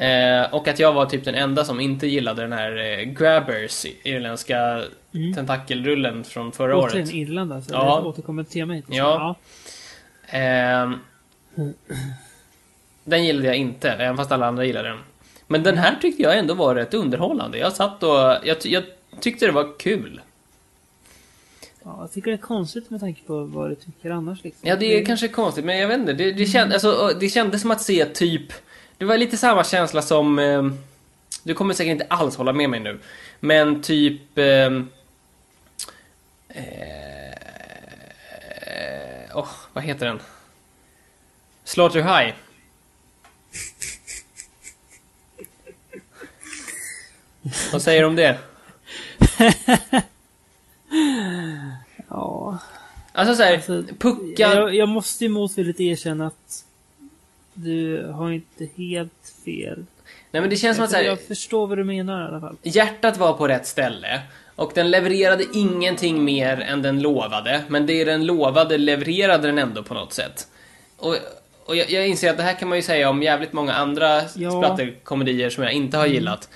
Eh, 0.06 0.54
och 0.54 0.68
att 0.68 0.80
jag 0.80 0.94
var 0.94 1.06
typ 1.06 1.26
den 1.26 1.36
enda 1.36 1.66
som 1.66 1.80
inte 1.80 2.08
gillade 2.08 2.42
den 2.42 2.54
här 2.54 2.78
eh, 2.78 3.04
Grabbers, 3.04 3.86
irländska 4.04 4.84
Mm. 5.16 5.34
tentakelrullen 5.34 6.24
från 6.24 6.52
förra 6.52 6.78
Återigen 6.78 7.04
året. 7.08 7.14
Irland 7.14 7.54
alltså. 7.54 7.74
Ja. 7.74 8.00
Det 8.02 8.08
återkommande 8.08 8.52
tema 8.52 8.74
hittills. 8.74 8.98
Ja. 8.98 9.36
Eh, 10.28 10.92
den 13.04 13.26
gillade 13.26 13.48
jag 13.48 13.56
inte, 13.56 13.90
även 13.92 14.18
fast 14.18 14.32
alla 14.32 14.46
andra 14.48 14.66
gillade 14.66 14.90
den. 14.90 14.98
Men 15.48 15.64
den 15.64 15.78
här 15.78 15.96
tyckte 16.02 16.24
jag 16.24 16.38
ändå 16.38 16.54
var 16.54 16.76
rätt 16.76 16.94
underhållande. 16.94 17.58
Jag 17.58 17.74
satt 17.74 18.04
och... 18.04 18.36
Jag, 18.44 18.58
jag 18.64 18.84
tyckte 19.20 19.46
det 19.46 19.52
var 19.52 19.80
kul. 19.80 20.22
Ja, 21.86 21.98
jag 22.00 22.12
tycker 22.12 22.32
det 22.32 22.36
är 22.36 22.42
konstigt 22.42 22.90
med 22.90 23.00
tanke 23.00 23.22
på 23.24 23.44
vad 23.44 23.70
du 23.70 23.76
tycker 23.76 24.10
annars 24.10 24.44
liksom. 24.44 24.70
Ja, 24.70 24.76
det 24.76 25.00
är 25.00 25.06
kanske 25.06 25.28
konstigt, 25.28 25.66
men 25.66 25.78
jag 25.78 25.88
vet 25.88 26.00
inte. 26.00 26.14
Det, 26.14 26.32
det, 26.32 26.46
känd, 26.46 26.74
alltså, 26.74 27.18
det 27.20 27.30
kändes 27.30 27.62
som 27.62 27.72
att 27.72 27.82
se 27.82 28.06
typ... 28.06 28.54
Det 28.98 29.06
var 29.06 29.18
lite 29.18 29.38
samma 29.38 29.64
känsla 29.64 30.02
som... 30.02 30.40
Eh, 30.40 30.64
du 31.44 31.54
kommer 31.54 31.74
säkert 31.74 31.92
inte 31.92 32.06
alls 32.10 32.36
hålla 32.36 32.54
med 32.54 32.70
mig 32.70 32.80
nu. 32.80 33.00
Men 33.40 33.82
typ... 33.82 34.38
Eh, 34.38 34.46
eh, 34.46 34.74
oh, 39.34 39.50
vad 39.74 39.84
heter 39.84 40.06
den? 40.06 40.20
Slaughter 41.64 42.02
High. 42.02 42.34
vad 47.72 47.82
säger 47.82 48.02
du 48.02 48.08
om 48.08 48.16
det? 48.16 48.38
Ja. 52.10 52.58
Alltså 53.12 53.36
såhär, 53.36 53.54
Alltså, 53.54 53.84
puckar... 54.00 54.56
Jag, 54.56 54.76
jag 54.76 54.90
måste 54.90 55.24
ju 55.24 55.30
motvilligt 55.30 55.80
erkänna 55.80 56.28
att 56.28 56.64
du 57.54 58.08
har 58.12 58.32
inte 58.32 58.68
helt 58.78 59.34
fel. 59.46 59.86
Nej 60.32 60.42
men 60.42 60.50
det 60.50 60.56
känns 60.56 60.78
som 60.78 60.86
att 60.86 60.92
såhär, 60.92 61.04
jag 61.04 61.22
förstår 61.22 61.68
vad 61.68 61.78
du 61.78 61.84
menar 61.84 62.26
i 62.26 62.28
alla 62.28 62.40
fall. 62.42 62.56
hjärtat 62.64 63.18
var 63.18 63.34
på 63.34 63.48
rätt 63.48 63.68
ställe. 63.68 64.22
Och 64.56 64.72
den 64.76 64.92
levererade 64.92 65.46
ingenting 65.54 66.24
mer 66.24 66.62
än 66.62 66.82
den 66.82 67.02
lovade. 67.02 67.64
Men 67.68 67.86
det 67.86 68.04
den 68.06 68.26
lovade 68.26 68.78
levererade 68.78 69.48
den 69.48 69.58
ändå 69.58 69.84
på 69.84 69.94
något 69.94 70.14
sätt. 70.14 70.48
Och, 70.98 71.16
och 71.66 71.76
jag, 71.76 71.90
jag 71.92 72.08
inser 72.08 72.30
att 72.30 72.38
det 72.38 72.44
här 72.44 72.54
kan 72.60 72.68
man 72.70 72.78
ju 72.78 72.82
säga 72.82 73.10
om 73.10 73.24
jävligt 73.24 73.54
många 73.54 73.74
andra 73.74 74.22
Ja. 74.36 74.52
splatterkomedier 74.52 75.50
som 75.50 75.64
jag 75.64 75.74
inte 75.74 75.98
har 75.98 76.06
gillat. 76.06 76.50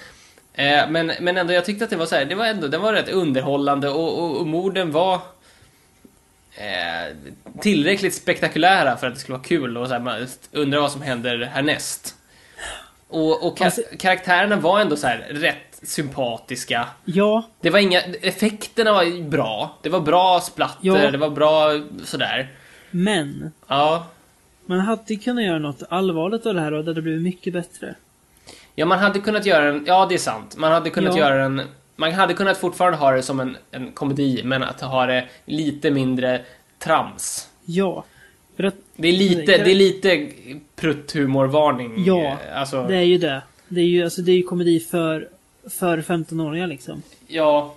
Eh, 0.58 0.90
men, 0.90 1.12
men 1.20 1.38
ändå, 1.38 1.54
jag 1.54 1.66
tyckte 1.66 1.84
att 1.84 1.90
det 1.90 1.96
var 1.96 2.06
så 2.06 2.16
här, 2.16 2.26
det 2.26 2.36
var 2.36 2.46
ändå, 2.46 2.68
den 2.68 2.82
var 2.82 2.94
rätt 2.94 3.10
underhållande 3.10 3.90
och, 3.90 4.20
och, 4.24 4.38
och 4.40 4.48
morden 4.48 4.92
var 4.92 5.16
eh, 6.58 7.16
tillräckligt 7.62 8.14
spektakulära 8.14 8.98
för 8.98 9.08
att 9.08 9.14
det 9.14 9.20
skulle 9.20 9.38
vara 9.38 9.48
kul 9.48 9.78
och 9.78 9.88
så 9.88 9.94
här, 9.94 10.00
man 10.00 10.28
undrar 10.52 10.80
vad 10.80 10.92
som 10.92 11.02
händer 11.02 11.40
härnäst. 11.54 12.16
Och, 13.08 13.46
och 13.48 13.58
ka- 13.60 13.66
Alltså- 13.66 13.82
karaktärerna 14.00 14.56
var 14.56 14.80
ändå 14.80 14.96
så 14.96 15.08
här 15.08 15.18
rätt 15.30 15.80
sympatiska. 15.84 16.88
Ja, 17.06 17.44
Det 17.62 17.70
var 17.70 17.80
inga, 17.80 18.02
effekterna 18.02 18.94
var 18.94 19.30
bra. 19.30 19.78
Det 19.82 19.90
var 19.90 20.00
bra 20.00 20.40
splatter, 20.42 20.78
Ja. 20.82 21.12
det 21.12 21.18
var 21.18 21.30
bra 21.30 21.72
sådär. 22.04 22.52
men 22.92 23.52
Ja. 23.68 24.08
man 24.66 24.80
hade 24.80 25.16
kunnat 25.16 25.44
göra 25.44 25.60
något 25.60 25.84
allvarligt 25.90 26.46
av 26.46 26.54
det 26.54 26.62
här 26.62 26.74
och 26.74 26.84
det 26.84 26.90
hade 26.92 27.02
blivit 27.02 27.22
mycket 27.24 27.54
bättre. 27.54 27.96
Ja, 28.80 28.86
man 28.86 29.00
hade 29.00 29.20
kunnat 29.20 29.46
göra 29.46 29.70
en, 29.70 29.84
ja 29.88 30.06
det 30.10 30.16
är 30.16 30.20
sant. 30.20 30.58
Man 30.58 30.72
hade 30.72 30.90
kunnat 30.90 31.16
Ja. 31.18 31.30
göra 31.30 31.46
en, 31.46 31.62
man 31.96 32.12
hade 32.12 32.34
kunnat 32.34 32.58
fortfarande 32.58 32.98
ha 32.98 33.12
det 33.12 33.24
som 33.24 33.40
en, 33.40 33.58
en 33.72 33.92
komedi, 33.92 34.42
men 34.46 34.64
att 34.64 34.82
ha 34.82 35.06
det 35.06 35.26
lite 35.46 35.92
mindre 35.92 36.42
trams. 36.80 37.50
Ja. 37.66 38.04
Att 38.58 38.76
Det 38.96 39.08
är 39.08 39.14
lite, 39.14 39.58
det 39.58 39.72
är 39.72 39.76
lite 39.76 40.30
prutthumorvarning. 40.76 42.04
Ja, 42.06 42.26
eh, 42.26 42.60
Alltså, 42.60 42.84
det 42.88 42.96
är 42.96 43.02
ju 43.02 43.18
det. 43.18 43.42
Det 43.68 43.82
är 43.82 43.86
ju, 43.86 44.04
alltså, 44.04 44.22
det 44.22 44.32
är 44.32 44.36
ju 44.36 44.44
komedi 44.44 44.80
för, 44.80 45.30
för 45.70 45.98
15-åringar 46.02 46.68
liksom. 46.68 47.02
ja. 47.28 47.74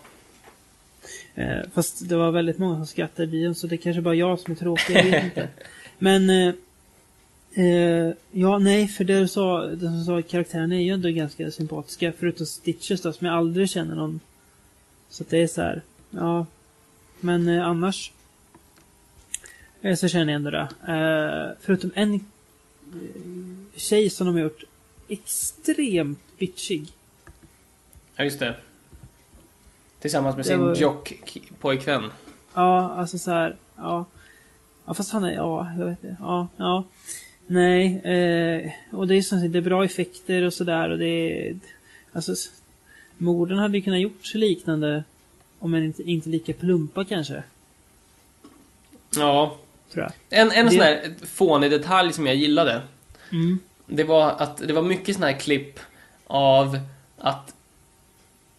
Eh, 1.35 1.59
fast 1.75 2.09
det 2.09 2.17
var 2.17 2.31
väldigt 2.31 2.59
många 2.59 2.77
som 2.77 2.87
skrattade 2.87 3.23
i 3.23 3.27
bion 3.27 3.55
så 3.55 3.67
det 3.67 3.75
är 3.75 3.77
kanske 3.77 4.03
bara 4.03 4.15
jag 4.15 4.39
som 4.39 4.53
är 4.53 4.57
tråkig, 4.57 4.97
jag 4.97 5.05
vet 5.05 5.25
inte. 5.25 5.49
Men... 5.99 6.31
Eh, 6.31 6.55
eh, 7.55 8.13
ja, 8.31 8.59
nej, 8.59 8.89
för 8.89 9.05
det 9.05 9.21
du 9.21 9.29
sa, 9.29 9.67
det 9.67 9.81
som 9.81 10.05
sa 10.05 10.23
karaktären 10.23 10.73
är 10.73 10.81
ju 10.81 10.91
ändå 10.93 11.09
ganska 11.09 11.51
sympatiska. 11.51 12.13
Förutom 12.19 12.47
Stitches 12.47 13.03
då, 13.03 13.13
som 13.13 13.27
jag 13.27 13.37
aldrig 13.37 13.71
känner 13.71 13.95
någon. 13.95 14.21
Så 15.09 15.23
att 15.23 15.29
det 15.31 15.39
är 15.43 15.47
så 15.47 15.63
här, 15.63 15.83
ja. 16.11 16.47
Men 17.21 17.49
eh, 17.49 17.67
annars. 17.67 18.13
Eh, 19.83 19.97
så 19.97 20.09
känner 20.09 20.33
jag 20.33 20.37
ändå 20.37 20.51
det. 20.51 20.69
Eh, 20.89 21.57
förutom 21.61 21.91
en 21.95 22.15
eh, 22.15 22.21
tjej 23.77 24.11
som 24.11 24.27
de 24.27 24.35
har 24.35 24.43
gjort 24.43 24.65
extremt 25.09 26.19
bitchig. 26.39 26.93
ja, 28.17 28.25
just 28.25 28.39
det. 28.39 28.57
Tillsammans 30.01 30.37
med 30.37 30.45
Det 30.45 30.49
sin 30.49 30.61
var- 30.61 30.75
jock-pojkvän. 30.77 32.11
Ja, 32.55 32.91
alltså 32.91 33.19
så 33.19 33.31
här. 33.31 33.57
Ja. 33.77 34.05
Ja, 34.87 34.95
fast 34.95 35.13
han 35.13 35.25
är... 35.25 35.33
Ja, 35.33 35.73
jag 35.79 35.87
vet 35.87 36.05
inte. 36.05 36.17
Ja, 36.21 36.49
ja. 36.57 36.85
Nej, 37.53 37.97
eh, 38.05 38.71
och 38.91 39.09
det 39.09 39.15
är 39.17 39.23
som 39.23 39.41
sagt, 39.41 39.53
det 39.53 39.59
är 39.59 39.63
bra 39.63 39.85
effekter 39.85 40.43
och 40.43 40.53
sådär 40.55 40.91
och 40.91 40.99
det 40.99 41.07
är... 41.49 41.57
Alltså, 42.13 42.33
morden 43.19 43.59
hade 43.59 43.77
ju 43.79 43.83
kunnat 43.83 44.01
gjort 44.01 44.35
liknande 44.35 45.05
om 45.59 45.75
än 45.75 45.85
inte, 45.85 46.03
inte 46.03 46.29
lika 46.29 46.53
plumpa 46.53 47.05
kanske, 47.05 47.43
Ja. 49.17 49.57
tror 49.93 50.05
jag. 50.05 50.41
En, 50.41 50.51
en 50.53 50.65
Det- 50.67 50.71
sån 50.73 50.81
här 50.81 51.15
fånig 51.27 51.71
detalj 51.71 52.13
som 52.13 52.27
jag 52.27 52.37
gillade. 52.37 52.83
Mm. 53.33 53.59
Det 53.87 54.05
var 54.05 54.31
att 54.31 54.57
det 54.57 54.73
var 54.73 54.83
mycket 54.83 55.15
såna 55.15 55.27
här 55.27 55.39
klipp 55.39 55.81
av 56.27 56.79
att 57.19 57.55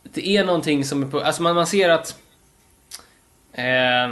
det 0.03 0.27
är 0.37 0.45
någonting 0.45 0.85
som 0.85 1.03
är 1.03 1.07
på, 1.07 1.19
alltså 1.19 1.41
man, 1.43 1.55
man 1.55 1.67
ser 1.67 1.89
att 1.89 2.19
eh, 3.53 4.09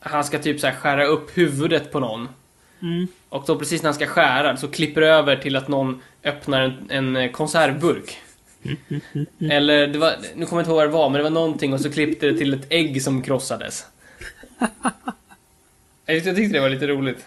han 0.00 0.24
ska 0.24 0.38
typ 0.38 0.60
så 0.60 0.66
här 0.66 0.74
skära 0.74 1.04
upp 1.06 1.38
huvudet 1.38 1.92
på 1.92 2.00
någon. 2.00 2.28
Mm. 2.82 3.08
Och 3.28 3.44
då 3.46 3.58
precis 3.58 3.82
när 3.82 3.88
han 3.88 3.94
ska 3.94 4.06
skära 4.06 4.56
så 4.56 4.68
klipper 4.68 5.00
det 5.00 5.08
över 5.08 5.36
till 5.36 5.56
att 5.56 5.68
någon 5.68 6.02
öppnar 6.24 6.78
en, 6.88 7.16
en 7.16 7.32
konservburk. 7.32 8.18
Eller 9.50 9.86
det 9.86 9.98
var, 9.98 10.16
nu 10.34 10.46
kommer 10.46 10.62
jag 10.62 10.62
inte 10.62 10.70
ihåg 10.70 10.76
vad 10.76 10.86
det 10.86 10.92
var, 10.92 11.08
men 11.08 11.18
det 11.18 11.22
var 11.22 11.30
någonting 11.30 11.72
och 11.72 11.80
så 11.80 11.90
klippte 11.90 12.26
det 12.26 12.38
till 12.38 12.54
ett 12.54 12.66
ägg 12.70 13.02
som 13.02 13.22
krossades. 13.22 13.86
Jag 16.06 16.24
tyckte 16.24 16.52
det 16.52 16.60
var 16.60 16.68
lite 16.68 16.86
roligt. 16.86 17.26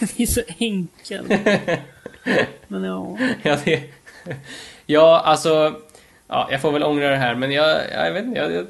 Det 0.16 0.22
är 0.22 0.26
så 0.26 0.40
enkelt. 0.60 1.28
Men 2.68 2.84
ja. 2.84 3.18
Ja, 3.42 3.58
det... 3.64 3.82
ja, 4.86 5.20
alltså... 5.24 5.80
Ja, 6.28 6.48
jag 6.50 6.60
får 6.60 6.72
väl 6.72 6.82
ångra 6.82 7.10
det 7.10 7.16
här, 7.16 7.34
men 7.34 7.52
jag, 7.52 7.80
jag 7.92 8.12
vet 8.12 8.24
inte. 8.24 8.38
Jag, 8.38 8.52
jag, 8.52 8.66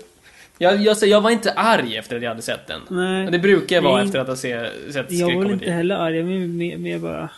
jag, 0.63 0.83
jag, 0.83 0.97
jag 1.03 1.21
var 1.21 1.31
inte 1.31 1.53
arg 1.53 1.97
efter 1.97 2.17
att 2.17 2.23
jag 2.23 2.31
hade 2.31 2.43
sett 2.43 2.67
den. 2.67 2.81
Nej. 2.89 3.23
Men 3.25 3.33
det 3.33 3.39
brukar 3.39 3.77
jag 3.77 3.83
vara 3.83 3.97
Nej. 3.97 4.05
efter 4.07 4.19
att 4.19 4.27
ha 4.29 4.37
se, 4.37 4.67
sett 4.93 4.95
Jag 4.95 5.03
var 5.03 5.05
skräckkomedi. 5.07 5.53
inte 5.53 5.71
heller 5.71 5.95
arg, 5.95 6.17
jag 6.17 6.25
var 6.25 6.31
mer, 6.31 6.77
mer 6.77 6.99
bara... 6.99 7.29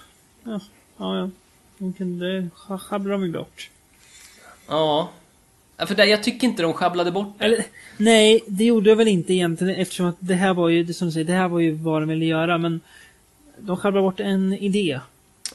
Ja, 0.45 0.61
ja. 0.97 1.17
ja. 1.19 1.31
Hon 1.79 1.93
kunde 1.93 2.49
sjabbla 2.79 3.19
mig 3.19 3.31
bort. 3.31 3.71
Ja. 4.69 5.11
För 5.87 5.95
där, 5.95 6.05
jag 6.05 6.23
tycker 6.23 6.47
inte 6.47 6.63
de 6.63 6.73
sjabblade 6.73 7.11
bort 7.11 7.35
det. 7.39 7.45
Eller, 7.45 7.65
nej, 7.97 8.41
det 8.47 8.65
gjorde 8.65 8.89
jag 8.89 8.97
väl 8.97 9.09
inte 9.09 9.33
egentligen 9.35 9.75
eftersom 9.75 10.07
att 10.07 10.17
det 10.19 10.35
här 10.35 10.55
var 10.55 10.69
ju, 10.69 10.85
det 10.85 10.95
som 10.95 11.09
du 11.09 11.13
säger, 11.13 11.27
det 11.27 11.33
här 11.33 11.49
var 11.49 11.61
ju 11.61 11.71
vad 11.71 12.03
de 12.03 12.09
ville 12.09 12.25
göra 12.25 12.59
men 12.59 12.81
de 13.59 13.77
sjabblade 13.77 14.05
bort 14.05 14.21
en 14.21 14.53
idé. 14.53 15.01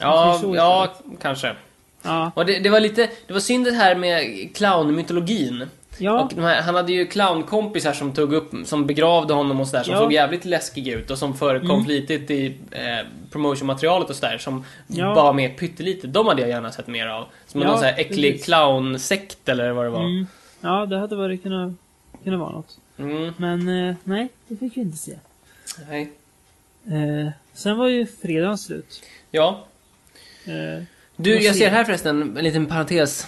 ja, 0.00 0.40
ja, 0.54 0.94
kanske. 1.20 1.54
Ja. 2.02 2.32
Och 2.34 2.46
det, 2.46 2.58
det 2.58 2.70
var 2.70 2.80
lite, 2.80 3.08
det 3.26 3.32
var 3.32 3.40
synd 3.40 3.64
det 3.64 3.72
här 3.72 3.94
med 3.94 4.48
clownmytologin. 4.54 5.66
Ja. 5.98 6.30
Här, 6.36 6.62
han 6.62 6.74
hade 6.74 6.92
ju 6.92 7.06
clownkompisar 7.06 7.92
som 7.92 8.12
tog 8.12 8.32
upp, 8.32 8.52
som 8.64 8.86
begravde 8.86 9.34
honom 9.34 9.60
och 9.60 9.68
sådär, 9.68 9.82
som 9.84 9.92
Ja. 9.94 9.98
såg 10.00 10.12
jävligt 10.12 10.44
läskiga 10.44 10.94
ut 10.98 11.10
och 11.10 11.18
som 11.18 11.36
förekom 11.36 11.70
Mm. 11.70 11.84
flitigt 11.84 12.30
i 12.30 12.46
eh, 12.70 13.06
promotionmaterialet 13.30 14.10
och 14.10 14.16
sådär, 14.16 14.38
som 14.38 14.64
Ja. 14.86 15.14
var 15.14 15.32
med 15.32 15.56
pyttelite. 15.56 16.06
De 16.06 16.26
hade 16.26 16.40
jag 16.42 16.48
gärna 16.50 16.72
sett 16.72 16.86
mer 16.86 17.06
av. 17.06 17.24
Som 17.46 17.60
Ja, 17.60 17.66
någon 17.68 17.76
sån 17.78 17.86
här 17.86 17.98
äcklig 17.98 18.44
clownsekt 18.44 19.48
eller 19.48 19.70
vad 19.72 19.84
det 19.84 19.90
var. 19.90 20.00
Mm. 20.04 20.26
Ja, 20.60 20.86
det 20.86 20.98
hade 20.98 21.16
varit 21.16 21.42
kunnat, 21.42 21.72
kunnat 22.24 22.40
vara 22.40 22.52
något. 22.52 22.78
Mm. 22.98 23.32
Men 23.36 23.88
eh, 23.88 23.94
nej, 24.04 24.28
det 24.48 24.56
fick 24.56 24.76
vi 24.76 24.80
inte 24.80 24.98
se. 24.98 25.18
Nej. 25.88 26.12
Eh, 26.86 27.30
sen 27.54 27.78
var 27.78 27.88
ju 27.88 28.06
fredagen 28.06 28.58
slut. 28.58 29.02
Ja. 29.30 29.64
Eh, 30.46 30.82
Du, 31.16 31.38
jag 31.42 31.56
ser 31.56 31.70
här 31.70 31.84
förresten, 31.84 32.36
en 32.36 32.44
liten 32.44 32.66
parentes. 32.66 33.26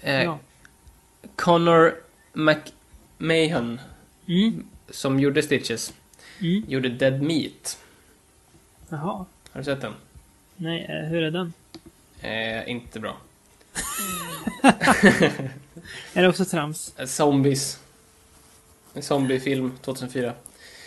Eh, 0.00 0.22
ja. 0.24 0.38
Connor 1.42 1.94
McMahon, 2.32 3.80
Mm. 4.28 4.64
som 4.90 5.20
gjorde 5.20 5.42
Stitches, 5.42 5.92
Mm. 6.40 6.64
gjorde 6.68 6.88
Dead 6.88 7.22
Meat. 7.22 7.78
Jaha. 8.88 9.24
Har 9.52 9.60
du 9.60 9.64
sett 9.64 9.80
den? 9.80 9.94
Nej, 10.56 10.84
eh, 10.88 11.08
hur 11.08 11.22
är 11.22 11.30
den? 11.30 11.52
Eh, 12.20 12.68
inte 12.70 13.00
bra. 13.00 13.16
Är 16.14 16.22
det 16.22 16.28
också 16.28 16.44
trams? 16.44 16.92
Eh, 16.98 17.06
Zombies. 17.06 17.80
En 18.94 19.02
zombiefilm 19.02 19.72
2004. 19.82 20.34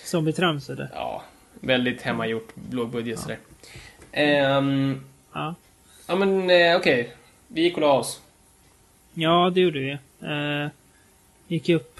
Zombie-trams 0.06 0.70
eller? 0.72 0.90
Ja, 0.94 1.24
väldigt 1.60 2.02
hemmagjort, 2.02 2.54
låg 2.72 2.90
budget 2.90 3.20
sådär. 3.20 3.40
Ehm, 4.12 5.02
Ja. 5.34 5.56
ja 6.08 6.16
men 6.16 6.50
eh, 6.50 6.76
okej. 6.76 7.14
Vi 7.48 7.62
gick 7.62 7.76
och 7.76 7.82
la 7.82 7.94
oss. 8.00 8.22
Ja, 9.14 9.52
det 9.56 9.62
gjorde 9.62 9.80
vi. 9.80 9.98
Eh, 10.26 10.70
gick 11.48 11.70
upp. 11.70 12.00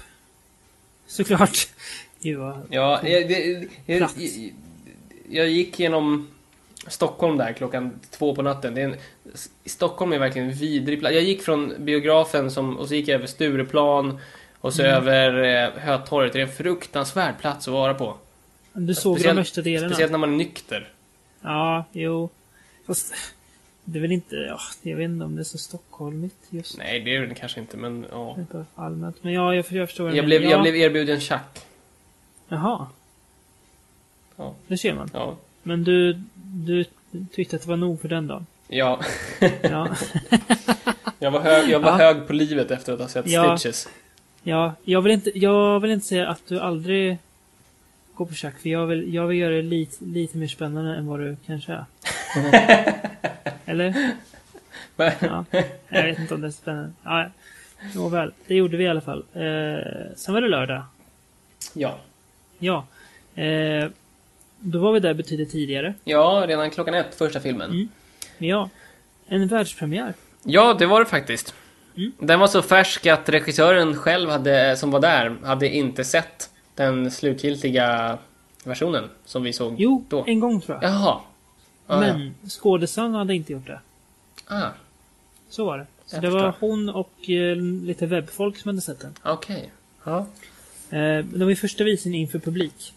Såklart. 1.06 1.68
Gud 2.20 2.38
vad... 2.38 2.62
Ja, 2.70 3.00
jag, 3.08 3.28
det, 3.28 3.68
jag, 3.86 3.98
Plats. 3.98 4.14
jag, 4.18 4.52
jag 5.28 5.48
gick 5.48 5.78
genom 5.78 6.28
Stockholm 6.86 7.36
där 7.36 7.52
klockan 7.52 8.00
två 8.10 8.34
på 8.34 8.42
natten. 8.42 8.74
Det 8.74 8.80
är 8.80 8.84
en, 8.84 8.96
Stockholm 9.64 10.12
är 10.12 10.18
verkligen 10.18 10.48
en 10.48 10.54
vidrig 10.54 11.00
plats. 11.00 11.14
Jag 11.14 11.24
gick 11.24 11.42
från 11.42 11.74
biografen 11.78 12.50
som, 12.50 12.76
och 12.78 12.88
så 12.88 12.94
gick 12.94 13.08
jag 13.08 13.14
över 13.14 13.26
Stureplan 13.26 14.18
och 14.60 14.74
så 14.74 14.82
över 14.82 15.42
eh, 15.64 15.70
Hötorget. 15.82 16.32
Det 16.32 16.38
är 16.38 16.42
en 16.42 16.52
fruktansvärd 16.52 17.34
plats 17.40 17.68
att 17.68 17.72
vara 17.74 17.94
på. 17.94 18.16
Du 18.72 18.94
såg 18.94 19.16
de 19.16 19.20
Speciellt- 19.20 19.38
värsta 19.38 19.62
delarna? 19.62 19.88
Speciellt 19.88 20.12
när 20.12 20.18
man 20.18 20.32
är 20.32 20.36
nykter. 20.36 20.92
Ja, 21.40 21.84
jo. 21.92 22.30
Fast 22.86 23.14
det 23.88 23.98
är 23.98 24.00
väl 24.00 24.12
inte... 24.12 24.36
Ja, 24.36 24.60
jag 24.82 24.96
vet 24.96 25.04
inte 25.04 25.24
om 25.24 25.36
det 25.36 25.42
är 25.42 25.44
så 25.44 25.58
stockholmigt 25.58 26.36
just 26.50 26.78
Nej, 26.78 27.00
det 27.00 27.16
är 27.16 27.26
det 27.26 27.34
kanske 27.34 27.60
inte, 27.60 27.76
men 27.76 28.06
ja. 28.10 28.36
Allmänt. 28.74 29.16
Men 29.24 29.32
ja, 29.32 29.54
jag, 29.54 29.64
jag 29.70 29.88
förstår 29.88 30.16
Jag 30.16 30.24
blev, 30.24 30.42
ja. 30.42 30.50
jag 30.50 30.62
blev 30.62 30.76
erbjuden 30.76 31.20
tjack. 31.20 31.58
Jaha. 32.48 32.86
Ja. 34.36 34.54
Det 34.66 34.78
ser 34.78 34.94
man. 34.94 35.10
Ja. 35.12 35.36
Men 35.62 35.84
du, 35.84 36.20
du 36.34 36.84
tyckte 37.32 37.56
att 37.56 37.62
det 37.62 37.68
var 37.68 37.76
nog 37.76 38.00
för 38.00 38.08
den 38.08 38.26
dagen? 38.26 38.46
Ja. 38.68 39.00
Ja. 39.62 39.88
Jag 41.18 41.30
var, 41.30 41.40
hög, 41.40 41.70
jag 41.70 41.80
var 41.80 41.90
Ja. 41.90 41.96
hög 41.96 42.26
på 42.26 42.32
livet 42.32 42.70
efter 42.70 42.92
att 42.92 43.00
ha 43.00 43.08
sett 43.08 43.26
Ja. 43.28 43.58
Stitches. 43.58 43.88
ja, 44.42 44.74
jag 44.84 45.02
vill 45.02 45.12
inte, 45.12 45.38
jag 45.38 45.80
vill 45.80 45.90
inte 45.90 46.06
säga 46.06 46.28
att 46.28 46.42
du 46.48 46.60
aldrig 46.60 47.18
går 48.14 48.26
på 48.26 48.34
schack, 48.34 48.58
för 48.58 48.68
jag 48.68 48.86
vill, 48.86 49.14
jag 49.14 49.26
vill 49.26 49.38
göra 49.38 49.54
det 49.54 49.62
lite, 49.62 50.04
lite 50.04 50.36
mer 50.38 50.46
spännande 50.48 50.96
än 50.96 51.06
vad 51.06 51.20
du 51.20 51.36
kanske 51.46 51.72
är. 51.72 51.84
Eller? 53.66 54.12
Ja. 54.96 55.44
Jag 55.88 56.02
vet 56.02 56.18
inte 56.18 56.34
om 56.34 56.40
det 56.40 56.46
är 56.46 56.50
spännande. 56.50 56.92
Ja, 57.04 57.30
Nåväl, 57.94 58.32
det 58.46 58.54
gjorde 58.54 58.76
vi 58.76 58.84
i 58.84 58.88
alla 58.88 59.00
fall. 59.00 59.24
Eh, 59.34 60.14
sen 60.16 60.34
var 60.34 60.40
det 60.40 60.48
lördag. 60.48 60.82
Ja. 61.72 61.98
Ja. 62.58 62.86
Eh, 63.42 63.88
då 64.60 64.78
var 64.78 64.92
vi 64.92 65.00
där 65.00 65.14
betydligt 65.14 65.52
tidigare. 65.52 65.94
Ja, 66.04 66.44
redan 66.46 66.70
klockan 66.70 66.94
ett, 66.94 67.14
första 67.14 67.40
filmen. 67.40 67.70
Mm. 67.70 67.88
Ja, 68.38 68.70
en 69.26 69.48
världspremiär. 69.48 70.14
Ja, 70.42 70.74
det 70.74 70.86
var 70.86 71.00
det 71.00 71.06
faktiskt. 71.06 71.54
Mm. 71.96 72.12
Den 72.18 72.40
var 72.40 72.46
så 72.46 72.62
färsk 72.62 73.06
att 73.06 73.28
regissören 73.28 73.96
själv, 73.96 74.30
hade, 74.30 74.76
som 74.76 74.90
var 74.90 75.00
där, 75.00 75.36
hade 75.44 75.68
inte 75.68 76.04
sett 76.04 76.50
den 76.74 77.10
slutgiltiga 77.10 78.18
versionen 78.64 79.10
som 79.24 79.42
vi 79.42 79.52
såg 79.52 79.74
Jo, 79.78 80.04
då. 80.08 80.24
en 80.26 80.40
gång 80.40 80.60
tror 80.60 80.78
jag. 80.82 80.90
Jaha. 80.90 81.20
Ah, 81.86 82.00
Men 82.00 82.34
skådespelaren 82.48 83.14
hade 83.14 83.34
inte 83.34 83.52
gjort 83.52 83.66
det. 83.66 83.80
ja. 84.48 84.66
Ah, 84.66 84.72
Så 85.48 85.64
var 85.64 85.78
det. 85.78 85.86
Så 86.06 86.16
Jag 86.16 86.22
det 86.22 86.30
var 86.30 86.54
hon 86.60 86.88
och 86.88 87.30
eh, 87.30 87.56
lite 87.56 88.06
webbfolk 88.06 88.56
som 88.58 88.68
hade 88.68 88.80
sett 88.80 89.00
den. 89.00 89.14
okej. 89.22 89.72
Ja. 90.04 90.18
Eh, 90.90 91.24
det 91.24 91.38
var 91.44 91.48
ju 91.48 91.56
första 91.56 91.84
visningen 91.84 92.20
inför 92.20 92.38
publik. 92.38 92.94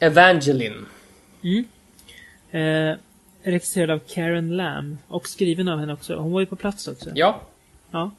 Evangeline. 0.00 0.86
Mm. 1.42 1.64
Eh, 2.50 2.98
regisserad 3.42 3.90
av 3.90 3.98
Karen 3.98 4.56
Lamb. 4.56 4.96
Och 5.08 5.28
skriven 5.28 5.68
av 5.68 5.78
henne 5.78 5.92
också. 5.92 6.16
Hon 6.16 6.32
var 6.32 6.40
ju 6.40 6.46
på 6.46 6.56
plats 6.56 6.88
också. 6.88 7.10
Ja. 7.14 7.40
Ja. 7.90 8.10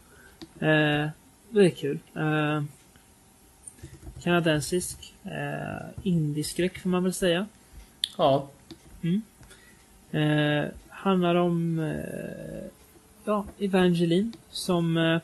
Eh, 0.59 1.09
det 1.49 1.65
är 1.65 1.69
kul. 1.69 1.99
Eh, 2.15 2.63
kanadensisk. 4.23 5.13
Eh, 5.23 5.87
indieskräck 6.03 6.79
får 6.79 6.89
man 6.89 7.03
väl 7.03 7.13
säga. 7.13 7.47
Ja. 8.17 8.47
Eh, 10.11 10.63
handlar 10.89 11.35
om 11.35 11.79
eh, 11.79 12.69
ja, 13.25 13.45
Evangeline 13.59 14.33
som 14.49 14.97
eh, 14.97 15.19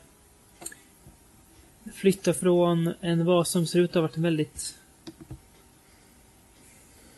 flyttar 1.93 2.33
från 2.33 2.93
en 3.01 3.25
vad 3.25 3.47
som 3.47 3.65
ser 3.67 3.79
ut 3.79 3.89
att 3.89 3.95
ha 3.95 4.01
varit 4.01 4.17
en 4.17 4.23
väldigt 4.23 4.75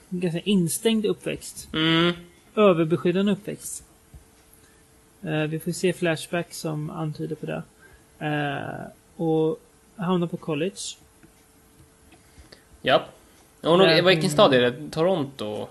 ganska 0.09 0.39
instängd 0.39 1.05
uppväxt. 1.05 1.67
Mm. 1.73 2.13
Överbeskyddande 2.55 3.31
uppväxt. 3.31 3.83
Eh, 5.21 5.41
vi 5.43 5.59
får 5.59 5.71
se 5.71 5.93
flashback 5.93 6.53
som 6.53 6.89
antyder 6.89 7.35
på 7.35 7.45
det. 7.45 7.63
Eh, 8.25 8.87
och 9.25 9.59
hamnar 9.95 10.27
på 10.27 10.37
college. 10.37 10.75
Ja. 12.81 13.05
Hon, 13.61 13.79
Nej, 13.79 14.01
vilken 14.01 14.23
hon- 14.23 14.31
stad 14.31 14.53
är 14.53 14.61
det? 14.61 14.89
Toronto? 14.91 15.67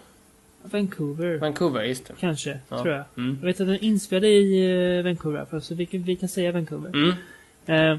Vancouver, 0.63 1.39
Vancouver, 1.39 1.83
just 1.85 2.07
det. 2.07 2.15
kanske, 2.21 2.59
Ja. 2.69 2.83
tror 2.83 2.95
jag. 2.95 3.05
Mm. 3.17 3.37
Jag 3.41 3.47
vet 3.47 3.61
att 3.61 3.67
den 3.67 3.75
är 3.75 3.85
inspelad 3.85 4.25
i 4.31 4.71
eh, 4.99 5.03
Vancouver, 5.05 5.45
för 5.45 5.61
så 5.61 5.75
vi, 5.75 5.87
kan- 5.87 6.03
vi 6.03 6.17
kan 6.17 6.29
säga 6.29 6.53
Vancouver. 6.53 6.89
Mm. 6.91 7.13
Eh, 7.93 7.99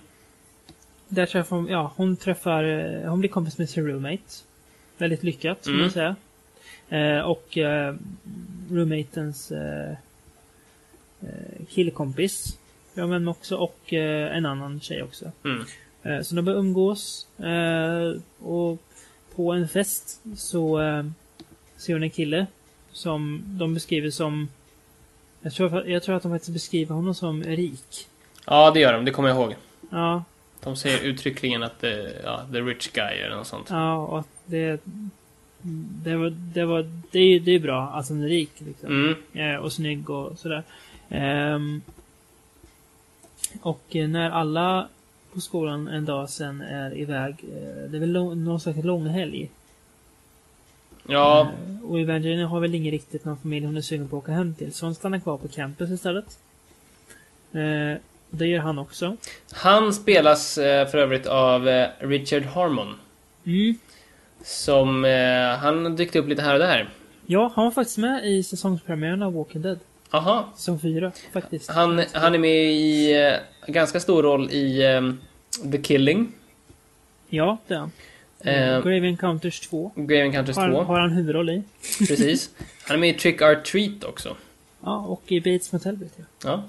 där 1.08 1.26
träffar 1.26 1.56
hon, 1.56 1.68
ja, 1.68 1.94
hon 1.96 2.16
träffar, 2.18 2.64
eh, 2.64 3.10
hon 3.10 3.20
blir 3.20 3.30
kompis 3.30 3.58
med 3.58 3.70
sin 3.70 3.88
roommate. 3.88 4.24
Väldigt 4.98 5.24
lyckat, 5.24 5.68
Mm. 5.68 5.80
man 5.82 5.92
säga. 5.92 6.16
Eh, 6.90 7.20
och 7.20 7.58
eh, 7.58 7.96
roommatens 8.72 9.52
eh, 9.52 9.92
eh, 11.22 11.66
killkompis. 11.70 12.58
Ja, 12.94 13.08
men 13.08 13.28
också, 13.28 13.56
och 13.56 13.94
eh, 13.94 14.38
en 14.38 14.46
annan 14.46 14.80
tjej 14.80 15.04
också. 15.04 15.32
Mm. 15.46 16.24
Så 16.24 16.36
de 16.36 16.46
börjar 16.46 16.60
umgås. 16.60 17.28
Och 18.40 18.82
på 19.36 19.52
en 19.54 19.68
fest 19.68 20.22
så 20.38 20.80
ser 21.80 21.94
hon 21.94 22.04
en 22.04 22.10
kille 22.10 22.46
som 22.92 23.42
de 23.46 23.74
beskriver 23.74 24.12
som 24.12 24.48
jag 25.42 25.54
tror, 25.54 25.88
jag 25.88 26.04
tror 26.04 26.16
att 26.16 26.24
de 26.24 26.32
faktiskt 26.32 26.54
beskriver 26.54 26.96
honom 26.96 27.14
som 27.14 27.44
rik. 27.44 28.08
Ja, 28.46 28.72
det 28.72 28.80
gör 28.80 28.94
de. 28.94 29.06
Det 29.06 29.12
kommer 29.12 29.30
jag 29.30 29.38
ihåg. 29.38 29.56
Ja, 29.90 30.24
De 30.64 30.76
säger 30.76 31.00
uttryckligen 31.00 31.64
att 31.64 31.80
det, 31.80 32.22
ja, 32.24 32.46
the 32.52 32.62
rich 32.62 32.92
guy 32.92 33.18
eller 33.18 33.36
något 33.36 33.48
sånt. 33.48 33.68
Ja, 33.70 33.96
och 33.96 34.28
det... 34.46 34.82
Det 36.04 36.16
var... 36.16 36.30
Det, 36.30 36.66
var, 36.66 36.90
det, 37.12 37.20
är, 37.20 37.40
det 37.40 37.52
är 37.52 37.60
bra 37.60 37.88
att 37.88 38.10
han 38.10 38.24
är 38.24 38.28
rik 38.28 38.52
liksom. 38.58 38.90
Mm. 39.34 39.54
Eh, 39.54 39.60
och 39.60 39.74
snygg 39.74 40.10
och 40.10 40.40
sådär. 40.40 40.64
Ehm, 41.10 41.82
och 43.62 43.96
eh, 43.96 44.08
när 44.08 44.30
alla 44.30 44.88
på 45.34 45.42
skolan 45.42 45.88
en 45.88 46.06
dag 46.06 46.30
sen 46.30 46.62
är 46.62 46.98
iväg, 46.98 47.36
eh, 47.44 47.90
det 47.90 47.98
är 47.98 48.00
väl 48.00 48.12
lång, 48.12 48.44
någon 48.44 48.60
slags 48.60 48.84
långhelg. 48.84 49.50
Ja, 51.08 51.52
Eh, 51.80 51.92
och 51.92 52.00
Evangeline 52.00 52.46
har 52.46 52.60
väl 52.60 52.76
ingen 52.76 52.92
riktigt 52.92 53.26
någon 53.26 53.38
familj 53.38 53.66
hon 53.66 53.78
är 53.78 53.82
sugen 53.82 54.08
på 54.08 54.18
att 54.18 54.24
åka 54.24 54.32
hem 54.32 54.56
till. 54.56 54.74
Så 54.74 54.86
hon 54.86 54.96
stannar 54.96 55.20
kvar 55.20 55.38
på 55.38 55.48
campus 55.48 55.92
istället. 55.92 56.40
Eh, 57.52 58.02
det 58.30 58.48
gör 58.48 58.60
han 58.60 58.80
också. 58.80 59.18
han 59.52 59.94
spelas 59.94 60.58
eh, 60.58 60.88
för 60.88 60.98
övrigt 60.98 61.28
av 61.28 61.88
Richard 62.00 62.44
Harmon. 62.44 62.96
Mm. 63.46 63.78
Som, 64.44 65.04
han 65.60 65.96
dykt 65.96 66.16
upp 66.16 66.28
lite 66.28 66.42
här 66.42 66.54
och 66.54 66.60
där. 66.60 66.90
Ja, 67.26 67.52
han 67.56 67.64
var 67.66 67.72
faktiskt 67.72 67.98
med 67.98 68.26
i 68.26 68.44
säsongspremiären 68.44 69.24
av 69.24 69.34
Walking 69.34 69.62
Dead. 69.62 69.80
Aha. 70.10 70.50
Säsong 70.56 70.80
4, 70.80 71.12
faktiskt. 71.34 71.70
Han, 71.70 72.04
han 72.14 72.36
är 72.36 72.40
med 72.40 72.72
i 72.74 73.38
ganska 73.68 74.00
stor 74.00 74.24
roll 74.24 74.50
i 74.52 74.84
The 75.72 75.78
Killing. 75.78 76.32
Ja, 77.30 77.58
det 77.68 77.74
är 77.74 77.78
han. 77.78 77.92
Eh, 78.44 78.82
Grave 78.84 79.08
Encounters 79.08 79.60
2. 79.60 79.92
Grave 79.96 80.22
Encounters 80.26 80.56
Har, 80.58 80.70
2. 80.72 80.82
har 80.82 81.00
han 81.00 81.10
huvudroll 81.12 81.50
i. 81.50 81.64
Precis. 82.08 82.50
Han 82.88 82.96
är 82.96 83.00
med 83.00 83.10
i 83.10 83.14
Trick 83.14 83.42
or 83.42 83.56
Treat 83.56 84.04
också. 84.04 84.36
Ja, 84.84 84.98
och 84.98 85.22
i 85.28 85.40
Bates 85.40 85.72
Motel 85.72 85.96
vet 85.96 86.12
jag. 86.16 86.52
Ja. 86.52 86.64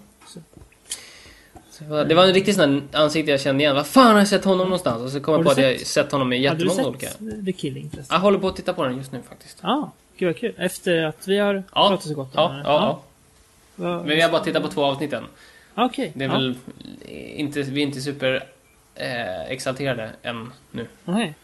Så 1.70 1.84
det 1.84 1.90
var- 1.90 2.05
det 2.05 2.14
var 2.14 2.26
en 2.26 2.34
riktigt 2.34 2.56
sån 2.56 2.88
här 2.92 3.02
ansikte 3.02 3.30
jag 3.30 3.40
kände 3.40 3.62
igen. 3.62 3.76
Vad 3.76 3.86
fan 3.86 4.12
har 4.12 4.18
jag 4.18 4.28
sett 4.28 4.44
honom 4.44 4.66
någonstans? 4.66 5.02
Och 5.02 5.10
så 5.10 5.20
kom 5.20 5.32
Har 5.32 5.38
jag 5.38 5.44
på 5.44 5.51
att 5.51 5.59
jag 5.59 5.80
sett 5.80 6.12
honom 6.12 6.32
i 6.32 6.47
Har 6.47 6.55
du 6.55 6.64
jättemånga 6.64 6.98
sett 6.98 7.20
olika. 7.20 7.44
The 7.44 7.52
Killing 7.52 7.90
förresten? 7.90 8.14
Jag 8.14 8.20
håller 8.20 8.38
på 8.38 8.48
att 8.48 8.56
titta 8.56 8.72
på 8.72 8.84
den 8.84 8.97
just 8.97 9.12
nu 9.12 9.18
faktiskt. 9.28 9.59
Ja, 9.62 9.92
gud 10.16 10.26
vad 10.26 10.36
kul. 10.36 10.55
Efter 10.59 11.02
att 11.05 11.28
vi 11.28 11.38
har 11.38 11.55
Ja, 11.55 11.62
pratat 11.88 12.02
så 12.06 12.14
gott 12.14 12.36
om 12.36 12.42
ja, 12.42 12.48
den. 12.48 12.59
ja, 12.59 12.64
ja. 12.64 13.02
Vad- 13.76 14.06
Men 14.06 14.16
vi 14.16 14.20
har 14.20 14.30
bara 14.30 14.44
tittat 14.44 14.62
på 14.62 14.68
två 14.68 14.84
avsnitt 14.84 15.12
än. 15.12 15.24
Okej. 15.74 16.12
Det 16.14 16.24
är 16.24 16.28
ja. 16.28 16.34
väl 16.34 16.55
inte, 17.36 17.62
vi 17.62 17.80
är 17.82 17.86
inte 17.86 18.01
super 18.01 18.44
eh, 18.94 19.44
exalterade 19.51 20.10
än 20.22 20.52
nu. 20.70 20.86
Nej. 21.05 21.34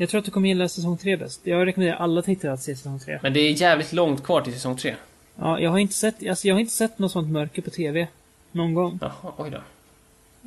Jag 0.00 0.08
tror 0.08 0.18
att 0.18 0.24
du 0.24 0.30
kommer 0.30 0.48
gilla 0.48 0.68
säsong 0.68 0.98
3 0.98 1.16
bäst. 1.16 1.40
Jag 1.44 1.66
rekommenderar 1.66 1.96
alla 1.98 2.22
tittare 2.22 2.52
att 2.52 2.62
se 2.62 2.76
säsong 2.76 2.98
3. 2.98 3.18
Men 3.22 3.32
det 3.32 3.40
är 3.40 3.50
jävligt 3.52 3.92
långt 3.92 4.24
kvar 4.24 4.40
till 4.40 4.52
säsong 4.52 4.76
tre. 4.76 4.94
Ja, 5.36 5.60
jag 5.60 5.70
har 5.70 5.78
inte 5.78 5.94
sett, 5.94 6.28
alltså 6.28 6.48
jag 6.48 6.54
har 6.54 6.60
inte 6.60 6.72
sett 6.72 6.98
något 6.98 7.12
sånt 7.12 7.30
mörker 7.30 7.62
på 7.62 7.70
TV. 7.70 8.08
Någon 8.52 8.74
gång. 8.74 8.98
Jaha, 9.02 9.32
oj 9.36 9.50
då. 9.50 9.60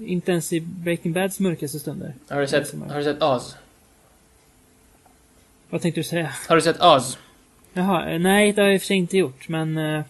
Inte 0.06 0.32
ens 0.32 0.54
i 0.54 0.60
Breaking 0.62 1.14
Bads 1.14 1.40
mörkaste 1.40 1.80
stunder. 1.80 2.14
Har 2.30 2.42
du 2.42 2.48
sett, 2.48 2.74
har 2.90 2.98
du 2.98 3.04
sett 3.04 3.24
Oz? 3.24 3.56
Vad 5.70 5.82
tänkte 5.82 6.00
du 6.00 6.04
säga? 6.04 6.34
Har 6.48 6.56
du 6.56 6.62
sett 6.62 6.82
Oz? 6.82 7.18
Jaha, 7.74 8.10
eh, 8.10 8.20
nej 8.20 8.52
det 8.52 8.62
har 8.62 8.68
jag 8.68 8.76
i 8.76 8.78
och 8.78 8.82
för 8.82 8.88
sig 8.88 8.98
inte 8.98 9.18
gjort, 9.18 9.48
men... 9.48 9.78
eh, 9.78 10.02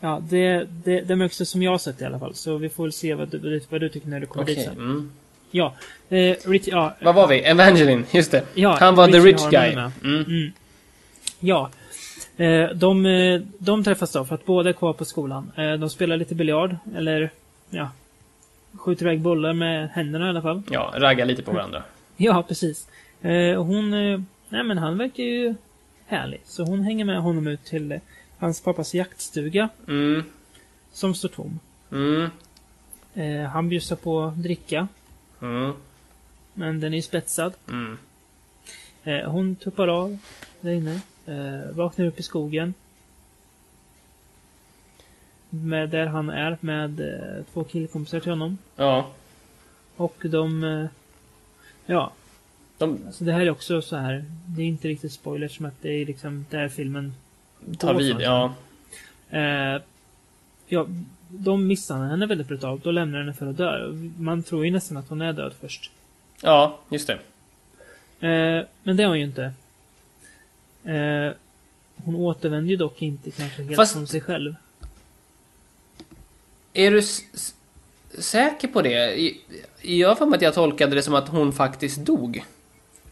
Ja, 0.00 0.22
det, 0.28 0.66
det, 0.84 1.00
det 1.00 1.16
mörkaste 1.16 1.46
som 1.46 1.62
jag 1.62 1.70
har 1.70 1.78
sett 1.78 2.00
i 2.00 2.04
alla 2.04 2.18
fall. 2.18 2.34
Så 2.34 2.56
vi 2.56 2.68
får 2.68 2.84
väl 2.84 2.92
se 2.92 3.14
vad 3.14 3.28
du, 3.28 3.60
vad 3.70 3.80
du 3.80 3.88
tycker 3.88 4.08
när 4.08 4.20
du 4.20 4.26
kommer 4.26 4.42
Okej. 4.44 4.54
dit 4.54 4.64
sen. 4.64 4.76
Mm. 4.76 5.12
Ja. 5.50 5.74
Eh, 6.08 6.36
Rich, 6.44 6.68
ja, 6.68 6.94
Vad 7.02 7.14
var 7.14 7.28
vi? 7.28 7.38
Evangeline, 7.40 8.04
just 8.10 8.30
det. 8.30 8.44
Ja, 8.54 8.76
Han 8.80 8.94
var 8.94 9.06
the 9.06 9.12
Richie 9.18 9.32
rich 9.32 9.40
Harmon 9.40 9.54
är 9.54 9.90
guy. 10.02 10.14
Mm. 10.14 10.24
Mm. 10.26 10.52
Ja. 11.40 11.70
Eh, 12.36 12.68
de, 12.74 13.06
eh, 13.06 13.40
de 13.58 13.84
träffas 13.84 14.12
då 14.12 14.24
för 14.24 14.34
att 14.34 14.44
båda 14.46 14.68
är 14.68 14.72
kvar 14.72 14.92
på 14.92 15.04
skolan. 15.04 15.52
Eh, 15.56 15.72
de 15.72 15.90
spelar 15.90 16.16
lite 16.16 16.34
biljard, 16.34 16.76
eller 16.96 17.30
ja, 17.70 17.90
skjuter 18.76 19.06
iväg 19.06 19.20
bollar 19.20 19.52
med 19.52 19.88
händerna 19.88 20.26
i 20.26 20.28
alla 20.28 20.42
fall. 20.42 20.62
Ja, 20.70 20.94
ragga 20.96 21.24
lite 21.24 21.42
på 21.42 21.52
varandra. 21.52 21.82
Ja, 22.20 22.42
precis. 22.48 22.88
Eh, 23.22 23.62
hon, 23.64 23.92
eh, 23.94 24.20
nej 24.48 24.62
men 24.64 24.78
han 24.78 24.98
verkar 24.98 25.22
ju 25.22 25.54
härlig. 26.06 26.40
Så 26.44 26.64
hon 26.64 26.80
hänger 26.82 27.04
med 27.04 27.20
honom 27.22 27.46
ut 27.46 27.64
till 27.64 27.92
eh, 27.92 27.98
hans 28.38 28.60
pappas 28.60 28.94
jaktstuga 28.94 29.68
Mm. 29.88 30.24
som 30.92 31.14
står 31.14 31.28
tom. 31.28 31.58
Mm. 31.92 32.30
Eh, 33.14 33.50
han 33.50 33.68
bjussar 33.68 33.96
på 33.96 34.32
dricka, 34.36 34.88
Mm. 35.40 35.72
men 36.54 36.80
den 36.80 36.92
är 36.92 36.96
ju 36.96 37.02
spetsad. 37.02 37.54
Mm. 37.68 37.98
Eh, 39.04 39.30
hon 39.30 39.56
tuppar 39.56 39.88
av 39.88 40.18
där 40.60 40.72
inne. 40.72 41.00
Eh, 41.26 41.70
vaknar 41.76 42.06
upp 42.06 42.20
i 42.20 42.22
skogen. 42.22 42.74
Med 45.50 45.88
där 45.90 46.06
han 46.06 46.30
är 46.30 46.58
med 46.60 47.00
eh, 47.00 47.44
två 47.52 47.64
killkompisar 47.64 48.20
till 48.20 48.30
honom. 48.32 48.58
Ja. 48.76 49.10
Och 49.96 50.16
de... 50.22 50.64
Eh, 50.64 50.86
ja, 51.86 52.12
De 52.78 52.98
så 53.12 53.24
det 53.24 53.32
här 53.32 53.40
är 53.40 53.50
också 53.50 53.82
så 53.82 53.96
här. 53.96 54.24
Det 54.46 54.62
är 54.62 54.66
inte 54.66 54.88
riktigt 54.88 55.12
spoiler 55.12 55.48
som 55.48 55.66
att 55.66 55.82
det 55.82 55.90
är 55.90 56.06
liksom 56.06 56.46
där 56.50 56.68
filmen 56.68 57.14
tar 57.78 57.94
vid, 57.94 58.16
ja. 58.20 58.54
Eh, 59.30 59.82
ja, 60.66 60.86
de 61.28 61.66
misshandlar 61.66 62.08
henne 62.10 62.26
väldigt 62.26 62.48
brutalt 62.48 62.86
och 62.86 62.92
lämnar 62.92 63.18
henne 63.18 63.32
för 63.34 63.46
att 63.46 63.56
dö. 63.56 63.92
Man 64.18 64.42
tror 64.42 64.64
ju 64.64 64.70
nästan 64.70 64.96
att 64.96 65.08
hon 65.08 65.20
är 65.22 65.32
död 65.32 65.52
först. 65.60 65.90
Ja, 66.42 66.78
just 66.88 67.06
det. 67.06 67.18
Eh, 68.28 68.66
men 68.82 68.96
det 68.96 69.02
är 69.02 69.06
hon 69.06 69.18
ju 69.18 69.24
inte. 69.24 69.52
Eh, 70.84 71.32
hon 72.04 72.14
återvänder 72.14 72.70
ju 72.70 72.76
dock 72.76 73.02
inte 73.02 73.30
kanske 73.30 73.62
helt 73.62 73.76
Fast- 73.76 73.92
som 73.92 74.06
sig 74.06 74.20
själv. 74.20 74.54
Är 76.72 76.90
du 76.90 77.02
säker 78.22 78.68
på 78.68 78.82
det? 78.82 79.16
Jag 79.82 80.08
har 80.08 80.14
för 80.16 80.26
mig 80.26 80.36
att 80.36 80.42
jag 80.42 80.54
tolkade 80.54 80.94
det 80.94 81.02
som 81.02 81.14
att 81.14 81.28
hon 81.28 81.52
faktiskt 81.52 81.98
dog. 81.98 82.44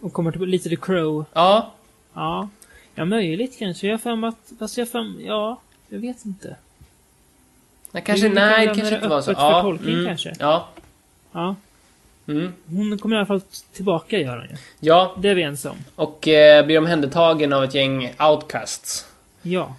Och 0.01 0.13
kommer 0.13 0.33
till 0.33 0.41
lite 0.43 0.69
The 0.69 0.77
Crow. 0.77 1.25
Ja. 1.33 1.73
Ja. 2.15 2.49
Ja, 2.95 3.05
möjligt 3.05 3.59
kanske. 3.59 3.87
Jag 3.87 3.95
har 3.95 3.99
för 3.99 4.17
mig 4.17 4.29
att... 4.29 4.53
Fast 4.59 4.79
jag 4.79 4.89
för 4.89 5.03
mig... 5.03 5.27
Ja, 5.27 5.61
jag 5.89 5.99
vet 5.99 6.25
inte. 6.25 6.57
Nej, 7.97 8.05
kanske, 8.07 8.29
nej, 8.29 8.67
lämna 8.67 8.75
kanske 8.75 8.95
det 8.95 8.97
inte 8.97 9.09
var 9.09 9.23
så. 9.23 9.33
Ja, 9.33 9.63
tolkning 9.63 9.95
mm, 9.95 10.07
kanske. 10.07 10.33
Ja. 10.39 10.69
Ja. 11.33 11.55
Mm. 12.29 12.53
Hon 12.67 12.99
kommer 12.99 13.17
i 13.17 13.19
alla 13.19 13.27
fall 13.27 13.41
tillbaka, 13.73 14.19
gör 14.19 14.37
hon 14.37 14.47
ju. 14.51 14.57
Ja, 14.81 15.17
Det 15.21 15.29
är 15.29 15.35
vi 15.35 15.43
ense 15.43 15.69
om. 15.71 15.77
och 15.95 16.29
eh, 16.29 16.67
blir 16.67 16.79
omhändertagen 16.79 17.53
av 17.53 17.65
ett 17.65 17.75
gäng 17.75 18.13
outcasts. 18.19 19.07
Ja, 19.43 19.75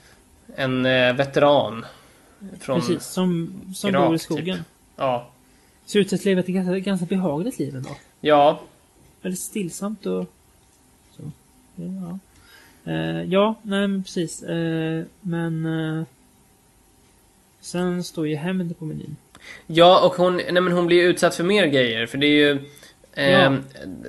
En 0.56 0.86
eh, 0.86 1.14
veteran. 1.14 1.86
Från... 2.60 2.80
precis. 2.80 3.04
Som, 3.06 3.62
som 3.76 3.90
Irak, 3.90 4.06
bor 4.06 4.16
i 4.16 4.20
typ. 4.20 4.26
skogen. 4.26 4.64
Ja. 4.96 5.28
Ser 5.86 6.00
ut 6.00 6.14
att 6.14 6.26
leva 6.26 6.40
ett 6.40 6.48
ganska, 6.48 6.80
ganska 6.80 7.06
behagligt 7.06 7.60
liv 7.60 7.76
ändå. 7.76 7.90
Ja. 8.22 8.60
Väldigt 9.22 9.42
stillsamt 9.42 10.06
och... 10.06 10.26
Så. 11.18 11.32
Ja. 11.76 12.20
Eh, 12.92 13.22
ja, 13.24 13.56
nej 13.62 13.88
men 13.88 14.04
precis. 14.04 14.44
Eh, 14.44 15.04
men... 15.22 15.66
Eh, 17.60 17.62
sen 17.62 18.04
står 18.04 18.28
ju 18.28 18.36
hämnd 18.36 18.80
på 18.80 18.86
menyn. 18.86 19.16
Ja, 19.68 20.06
och 20.06 20.14
hon, 20.16 20.36
nej, 20.38 20.62
men 20.62 20.72
hon 20.72 20.88
blir 20.88 21.04
utsatt 21.04 21.36
för 21.36 21.44
mer 21.44 21.66
grejer. 21.66 22.06
För 22.06 22.18
det 22.18 22.28
är 22.28 22.32
ju... 22.32 22.52
Eh, 23.14 23.32
Ja. 23.32 23.58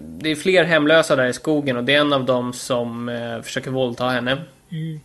Det 0.00 0.30
är 0.30 0.34
fler 0.36 0.64
hemlösa 0.64 1.16
där 1.16 1.26
i 1.26 1.32
skogen 1.32 1.76
och 1.76 1.84
det 1.84 1.94
är 1.94 2.00
en 2.00 2.12
av 2.12 2.24
dem 2.24 2.52
som 2.52 3.08
eh, 3.08 3.42
försöker 3.42 3.70
våldta 3.70 4.08
henne. 4.08 4.38
Mm, 4.70 5.00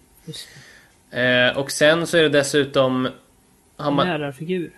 Eh, 1.11 1.57
och 1.57 1.71
sen 1.71 2.07
så 2.07 2.17
är 2.17 2.21
det 2.23 2.29
dessutom... 2.29 3.07
Man, 3.77 4.07
Lärarfigur. 4.07 4.71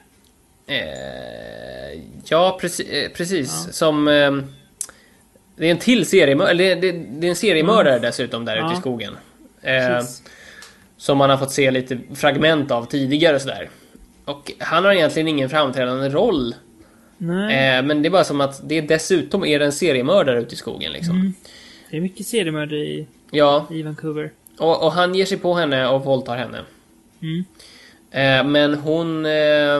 eh, 0.67 2.01
ja, 2.25 2.57
preci, 2.61 3.03
eh, 3.05 3.11
precis. 3.11 3.63
Ja. 3.67 3.71
Som... 3.73 4.07
Eh, 4.07 4.31
det 5.55 5.67
är 5.67 5.71
en 5.71 5.77
till 5.77 6.05
seriemördare, 6.05 6.53
det, 6.57 6.75
det, 6.75 6.91
det 6.91 7.27
är 7.27 7.29
en 7.29 7.35
seriemördare 7.35 7.99
dessutom 7.99 8.45
där 8.45 8.55
ute 8.57 8.65
i 8.65 8.69
Ja. 8.69 8.79
skogen. 8.79 9.17
Eh, 9.61 9.87
Precis. 9.87 10.23
Som 10.97 11.17
man 11.17 11.29
har 11.29 11.37
fått 11.37 11.51
se 11.51 11.71
lite 11.71 11.97
fragment 12.15 12.71
av 12.71 12.85
tidigare 12.85 13.35
och 13.35 13.41
sådär. 13.41 13.69
Och 14.25 14.51
han 14.59 14.85
har 14.85 14.91
egentligen 14.91 15.27
ingen 15.27 15.49
framträdande 15.49 16.09
roll. 16.09 16.55
Nej, 17.17 17.77
Eh, 17.77 17.83
men 17.85 18.01
det 18.01 18.07
är 18.07 18.11
bara 18.11 18.23
som 18.23 18.41
att 18.41 18.69
det 18.69 18.81
dessutom 18.81 19.45
är 19.45 19.59
en 19.59 19.71
seriemördare 19.71 20.41
ute 20.41 20.53
i 20.53 20.57
skogen 20.57 20.91
liksom. 20.91 21.15
Mm. 21.15 21.33
det 21.89 21.97
är 21.97 22.01
mycket 22.01 22.27
seriemördare 22.27 22.79
i, 22.79 23.07
Ja, 23.31 23.67
i 23.71 23.81
Vancouver. 23.81 24.31
och, 24.59 24.83
och 24.83 24.91
han 24.91 25.15
ger 25.15 25.25
sig 25.25 25.37
på 25.37 25.53
henne 25.53 25.87
och 25.87 26.03
våldtar 26.05 26.37
henne. 26.37 26.61
Mm. 27.21 27.45
Eh, 28.11 28.51
men 28.51 28.73
hon 28.75 29.25
eh, 29.25 29.75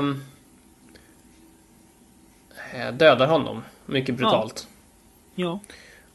eh, 2.74 2.94
dödar 2.94 3.28
honom 3.28 3.64
mycket 3.86 4.16
brutalt. 4.16 4.68
Ja. 5.36 5.60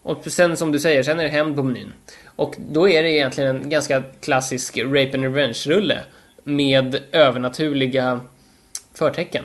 Och 0.03 0.25
sen 0.27 0.57
som 0.57 0.73
du 0.73 0.79
säger, 0.79 1.03
sen 1.03 1.19
är 1.21 1.25
det 1.25 1.29
hämnd 1.31 1.57
på 1.57 1.63
menyn. 1.63 1.93
Och 2.41 2.57
då 2.59 2.89
är 2.89 3.03
det 3.03 3.11
egentligen 3.11 3.57
en 3.57 3.71
ganska 3.71 4.03
klassisk 4.21 4.79
rape 4.79 5.11
and 5.15 5.23
revenge-rulle 5.25 6.01
med 6.45 7.03
övernaturliga 7.12 8.21
förtecken 8.95 9.45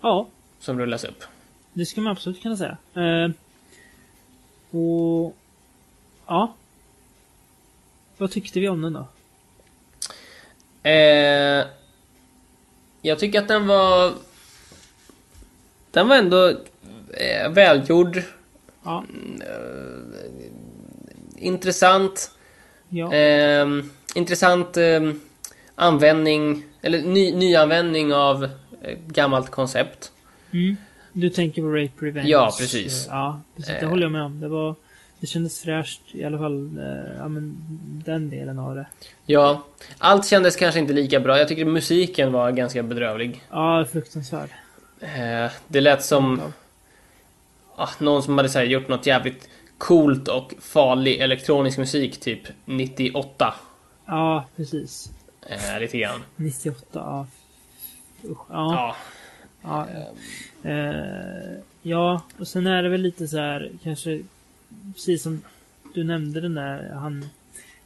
Ja, 0.00 0.28
som 0.58 0.78
rullas 0.78 1.04
upp. 1.04 1.24
det 1.72 1.86
skulle 1.86 2.04
man 2.04 2.12
absolut 2.12 2.42
kunna 2.42 2.56
säga. 2.56 2.76
Eh, 2.94 3.30
och... 4.78 5.36
Ja. 6.26 6.54
Vad 8.16 8.30
tyckte 8.30 8.60
vi 8.60 8.68
om 8.68 8.82
den 8.82 8.92
då? 8.92 9.06
Eh, 10.90 11.66
jag 13.02 13.18
tycker 13.18 13.38
att 13.42 13.48
den 13.48 13.66
var... 13.66 14.12
Den 15.90 16.08
var 16.08 16.16
ändå 16.16 16.48
eh, 17.14 17.50
välgjord, 17.50 18.22
Ja. 18.84 19.04
Intressant. 21.40 22.30
Ja. 22.88 23.12
Eh, 23.14 23.66
intressant 24.14 24.76
eh, 24.76 25.12
användning, 25.74 26.62
eller 26.82 27.02
ny, 27.02 27.34
nyanvändning 27.34 28.14
av 28.14 28.44
eh, 28.44 28.98
gammalt 29.06 29.50
koncept. 29.50 30.12
Mm. 30.52 30.76
Du 31.12 31.30
tänker 31.30 31.62
på 31.62 31.68
Rape 31.68 32.06
Revenge? 32.06 32.28
Ja, 32.28 32.52
precis. 32.58 33.06
Ja, 33.10 33.40
precis. 33.56 33.74
Det 33.74 33.82
Eh. 33.82 33.88
håller 33.88 34.02
jag 34.02 34.12
med 34.12 34.22
om. 34.22 34.40
Det 34.40 34.48
var... 34.48 34.74
Det 35.20 35.26
kändes 35.26 35.60
fräscht 35.62 36.00
i 36.12 36.24
alla 36.24 36.38
fall. 36.38 36.78
Eh, 36.78 37.16
ja, 37.18 37.28
men 37.28 37.56
den 38.04 38.30
delen 38.30 38.58
av 38.58 38.74
det. 38.74 38.86
Ja, 39.26 39.64
allt 39.98 40.26
kändes 40.26 40.56
kanske 40.56 40.80
inte 40.80 40.92
lika 40.92 41.20
bra. 41.20 41.38
Jag 41.38 41.48
tycker 41.48 41.64
musiken 41.64 42.32
var 42.32 42.50
ganska 42.50 42.82
bedrövlig. 42.82 43.42
Ja, 43.50 43.86
fruktansvärd. 43.92 44.48
Eh, 45.00 45.50
det 45.68 45.80
lät 45.80 46.04
som 46.04 46.40
ah, 47.76 47.88
någon 47.98 48.22
som 48.22 48.38
hade 48.38 48.50
här, 48.50 48.64
gjort 48.64 48.88
något 48.88 49.06
jävligt 49.06 49.48
coolt 49.78 50.28
och 50.28 50.54
farlig 50.60 51.18
elektronisk 51.18 51.78
musik 51.78 52.20
typ 52.20 52.48
98. 52.64 53.54
Ja, 54.06 54.44
precis. 54.56 55.12
Eh, 55.46 55.80
lite 55.80 55.98
grann. 55.98 56.20
98, 56.36 56.84
ja. 56.92 57.26
Usch, 58.24 58.38
ja. 58.50 58.74
Ja. 58.74 58.96
Ja, 59.62 59.88
eh, 60.70 61.58
ja, 61.82 62.22
och 62.38 62.48
sen 62.48 62.66
är 62.66 62.82
det 62.82 62.88
väl 62.88 63.00
lite 63.00 63.28
så 63.28 63.38
här 63.38 63.70
kanske 63.82 64.22
precis 64.94 65.22
som 65.22 65.42
du 65.94 66.04
nämnde 66.04 66.40
den 66.40 66.54
där 66.54 66.90
han 66.94 67.22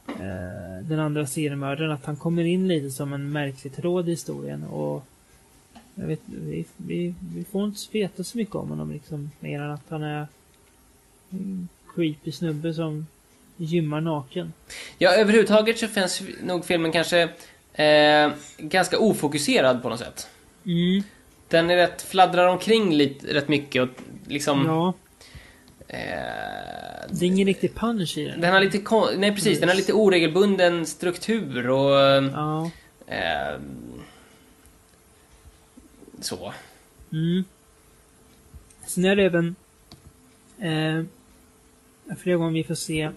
eh, 0.07 0.83
den 0.83 0.99
andra 0.99 1.27
seriemördaren 1.27 1.91
att 1.91 2.05
han 2.05 2.15
kommer 2.15 2.43
in 2.43 2.67
lite 2.67 2.91
som 2.91 3.13
en 3.13 3.31
märklig 3.31 3.75
tråd 3.75 4.07
i 4.07 4.11
historien 4.11 4.63
och 4.63 5.05
jag 5.95 6.07
vet, 6.07 6.19
vi, 6.25 6.65
vi, 6.77 7.15
vi 7.33 7.43
får 7.43 7.65
inte 7.65 7.79
veta 7.91 8.23
så 8.23 8.37
mycket 8.37 8.55
om 8.55 8.69
honom 8.69 8.91
liksom 8.91 9.31
mer 9.39 9.61
än 9.61 9.71
att 9.71 9.89
han 9.89 10.03
är 10.03 10.27
en 11.29 11.69
creepy 11.95 12.31
snubbe 12.31 12.73
som 12.73 13.07
gymmar 13.57 14.01
naken. 14.01 14.53
Ja, 14.97 15.11
överhuvudtaget 15.15 15.79
så 15.79 15.87
finns 15.87 16.21
nog 16.43 16.65
filmen 16.65 16.91
kanske 16.91 17.21
eh, 17.73 18.31
ganska 18.57 18.99
ofokuserad 18.99 19.81
på 19.81 19.89
något 19.89 19.99
sätt. 19.99 20.27
Mm, 20.65 21.03
Den 21.47 21.69
är 21.69 21.75
rätt, 21.75 22.01
fladdrar 22.01 22.47
omkring 22.47 22.93
lite, 22.93 23.33
rätt 23.33 23.47
mycket 23.47 23.81
och 23.81 23.89
liksom... 24.27 24.65
ja. 24.65 24.93
Eh, 25.87 25.97
Det 27.09 27.25
är 27.25 27.27
ingen 27.27 27.47
riktig 27.47 27.75
punch 27.75 28.17
i 28.17 28.25
den. 28.25 28.41
den 28.41 28.53
har 28.53 28.61
lite 28.61 28.81
nej 29.17 29.35
precis, 29.35 29.59
den 29.59 29.69
har 29.69 29.75
lite 29.75 29.93
oregelbunden 29.93 30.85
struktur 30.85 31.69
och... 31.69 32.23
Ja. 32.33 32.71
Eh, 33.07 33.59
så. 36.21 36.53
Mm. 37.11 37.43
Sen 38.85 39.05
är 39.05 39.15
det 39.15 39.23
även 39.23 39.55
eh, 40.59 41.05
flera 42.19 42.37
gånger 42.37 42.53
vi 42.53 42.63
får 42.63 42.75
se 42.75 43.09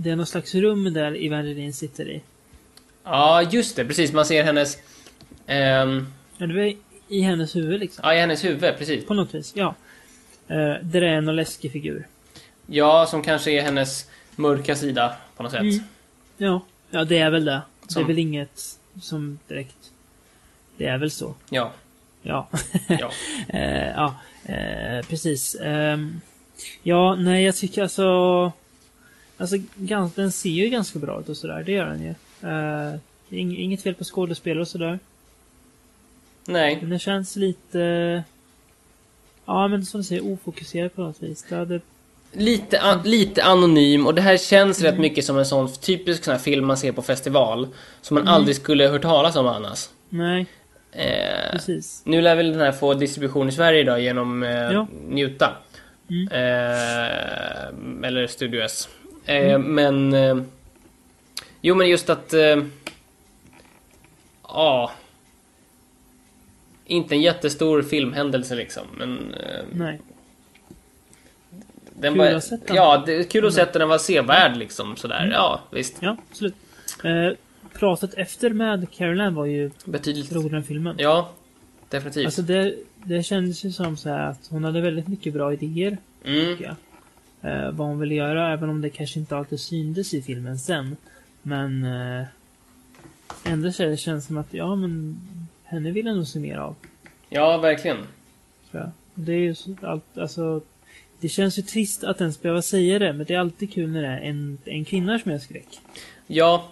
det 0.00 0.10
är 0.10 0.16
någon 0.16 0.26
slags 0.26 0.54
rum 0.54 0.92
där 0.94 1.26
Evangeline 1.26 1.72
sitter 1.72 2.08
i. 2.08 2.22
Ja, 3.04 3.42
just 3.42 3.76
det, 3.76 3.84
precis. 3.84 4.12
Man 4.12 4.24
ser 4.26 4.44
hennes... 4.44 4.78
ehm, 5.46 6.06
Ja, 6.36 6.46
det 6.46 6.62
är 6.62 6.76
i 7.08 7.20
hennes 7.20 7.56
huvud 7.56 7.80
liksom. 7.80 8.02
ja, 8.04 8.14
i 8.14 8.20
hennes 8.20 8.44
huvud, 8.44 8.60
precis. 8.78 9.06
På 9.06 9.14
något 9.14 9.34
vis, 9.34 9.52
ja. 9.56 9.74
Eh, 10.48 10.74
där 10.82 11.02
är 11.02 11.20
någon 11.20 11.36
läskig 11.36 11.72
figur. 11.72 12.06
Ja, 12.66 13.06
som 13.06 13.22
kanske 13.22 13.50
är 13.50 13.62
hennes 13.62 14.10
mörka 14.36 14.76
sida 14.76 15.16
på 15.36 15.42
något 15.42 15.52
sätt. 15.52 15.60
Mm. 15.60 15.78
Ja, 16.36 16.60
ja 16.90 17.04
det 17.04 17.18
är 17.18 17.30
väl 17.30 17.44
det. 17.44 17.60
Det 17.86 17.92
Som- 17.92 18.02
är 18.02 18.06
väl 18.06 18.18
inget 18.18 18.78
som 19.02 19.38
direkt... 19.48 19.90
Det 20.76 20.86
är 20.86 20.98
väl 20.98 21.10
så. 21.10 21.34
Ja, 21.50 21.72
Ja. 22.22 22.48
ja. 22.88 23.10
Eh, 23.48 23.88
ja, 23.88 24.14
eh, 24.44 25.06
precis. 25.06 25.56
Ehm, 25.62 26.20
ja, 26.82 27.14
nej, 27.14 27.44
jag 27.44 27.56
tycker 27.56 27.82
alltså... 27.82 28.52
Alltså, 29.40 29.56
gans, 29.74 30.14
den 30.14 30.32
ser 30.32 30.50
ju 30.50 30.68
ganska 30.68 30.98
bra 30.98 31.20
ut 31.20 31.28
och 31.28 31.36
sådär. 31.36 31.62
Det 31.66 31.72
gör 31.72 31.86
den 31.86 32.02
ju. 32.02 32.10
Eh, 32.48 32.98
det 33.28 33.36
ing, 33.36 33.58
inget 33.58 33.82
fel 33.82 33.94
på 33.94 34.04
skådespelare 34.04 34.60
och 34.60 34.68
sådär. 34.68 34.98
Nej. 36.46 36.78
Men 36.80 36.90
den 36.90 36.98
känns 36.98 37.36
lite... 37.36 38.22
Ja, 39.46 39.68
men 39.68 39.86
som 39.86 40.00
du 40.00 40.04
säger, 40.04 40.32
ofokuserad 40.32 40.94
på 40.94 41.00
något 41.00 41.22
vis. 41.22 41.44
Det 41.48 41.56
hade... 41.56 41.80
Lite, 42.32 42.80
an- 42.80 43.02
lite 43.04 43.44
anonym 43.44 44.06
och 44.06 44.14
det 44.14 44.22
här 44.22 44.36
känns 44.36 44.80
rätt 44.80 44.98
mycket 44.98 45.24
som 45.24 45.38
en 45.38 45.46
sån 45.46 45.72
typisk 45.72 46.24
sån 46.24 46.32
här 46.32 46.38
film 46.38 46.66
man 46.66 46.76
ser 46.76 46.92
på 46.92 47.02
festival. 47.02 47.68
Som 48.02 48.14
man 48.14 48.28
aldrig 48.28 48.56
skulle 48.56 48.88
hört 48.88 49.02
talas 49.02 49.36
om 49.36 49.46
annars. 49.46 49.88
Nej, 50.08 50.46
Eh, 50.92 51.60
nu 52.04 52.20
lär 52.20 52.36
väl 52.36 52.52
den 52.52 52.60
här 52.60 52.72
få 52.72 52.94
distribution 52.94 53.48
i 53.48 53.52
Sverige 53.52 53.80
idag 53.80 54.00
genom 54.00 54.42
eh, 54.42 54.50
Ja. 54.50 54.86
Njuta. 55.08 55.56
Mm. 56.10 56.28
Eh, 56.32 58.06
eller 58.08 58.26
Studio 58.26 58.62
S. 58.62 58.88
Eh, 59.24 59.58
Men... 59.58 60.14
Eh, 60.14 60.36
jo 61.60 61.74
men 61.74 61.88
just 61.88 62.10
att... 62.10 62.32
eh, 62.32 62.56
Ja... 64.48 64.92
inte 66.86 67.14
en 67.14 67.20
jättestor 67.22 67.82
filmhändelse 67.82 68.54
liksom, 68.54 68.86
men... 68.98 69.34
Nej. 69.72 70.00
den 71.94 72.12
Kul 72.12 72.18
var, 72.18 72.26
att 72.26 72.32
ha 72.32 72.40
sett 72.40 72.66
den. 72.66 72.76
Ja, 72.76 73.06
kul 73.30 73.46
att 73.46 73.54
se 73.54 73.60
att 73.60 73.72
den 73.72 73.88
var 73.88 73.98
sevärd 73.98 74.56
liksom 74.56 74.96
sådär. 74.96 75.30
Ja, 75.32 75.60
visst. 75.70 75.96
Ja, 76.00 76.16
absolut. 76.30 76.54
Pratet 77.78 78.14
efter 78.14 78.50
med 78.50 78.90
Caroline 78.90 79.34
var 79.34 79.46
ju 79.46 79.70
Betydligt. 79.84 80.32
roligare 80.32 80.56
än 80.56 80.64
filmen. 80.64 80.96
Ja, 80.98 81.30
definitivt. 81.88 82.24
Alltså 82.24 82.42
det, 82.42 82.74
det 83.04 83.22
kändes 83.22 83.64
ju 83.64 83.72
som 83.72 83.96
så 83.96 84.08
här 84.08 84.30
att 84.30 84.46
hon 84.50 84.64
hade 84.64 84.80
väldigt 84.80 85.08
mycket 85.08 85.32
bra 85.32 85.52
idéer. 85.52 85.98
mm. 86.24 86.56
jag. 86.60 86.74
Eh, 87.42 87.70
vad 87.70 87.88
hon 87.88 87.98
ville 87.98 88.14
göra, 88.14 88.52
även 88.52 88.70
om 88.70 88.80
det 88.80 88.90
kanske 88.90 89.18
inte 89.20 89.36
alltid 89.36 89.60
syntes 89.60 90.14
i 90.14 90.22
filmen 90.22 90.58
sen. 90.58 90.96
Men 91.42 91.84
eh, 91.84 92.26
ändå 93.44 93.72
så 93.72 93.96
känns 93.96 94.24
det 94.24 94.26
som 94.26 94.38
att, 94.38 94.54
ja 94.54 94.74
men 94.74 95.20
henne 95.64 95.90
vill 95.90 96.06
jag 96.06 96.16
nog 96.16 96.26
se 96.26 96.40
mer 96.40 96.56
av. 96.56 96.74
Ja, 97.28 97.58
verkligen. 97.58 97.98
Det 99.14 99.32
är 99.32 99.38
ju 99.38 99.54
allt, 99.82 100.18
alltså 100.18 100.60
det 101.20 101.28
känns 101.28 101.58
ju 101.58 101.62
trist 101.62 102.04
att 102.04 102.20
ens 102.20 102.42
behöva 102.42 102.62
säga 102.62 102.98
det, 102.98 103.12
men 103.12 103.26
det 103.26 103.34
är 103.34 103.38
alltid 103.38 103.72
kul 103.72 103.90
när 103.90 104.02
det 104.02 104.08
är 104.08 104.20
en, 104.20 104.58
en 104.64 104.84
kvinna 104.84 105.18
som 105.18 105.32
är 105.32 105.38
skräck. 105.38 105.80
Ja. 106.26 106.68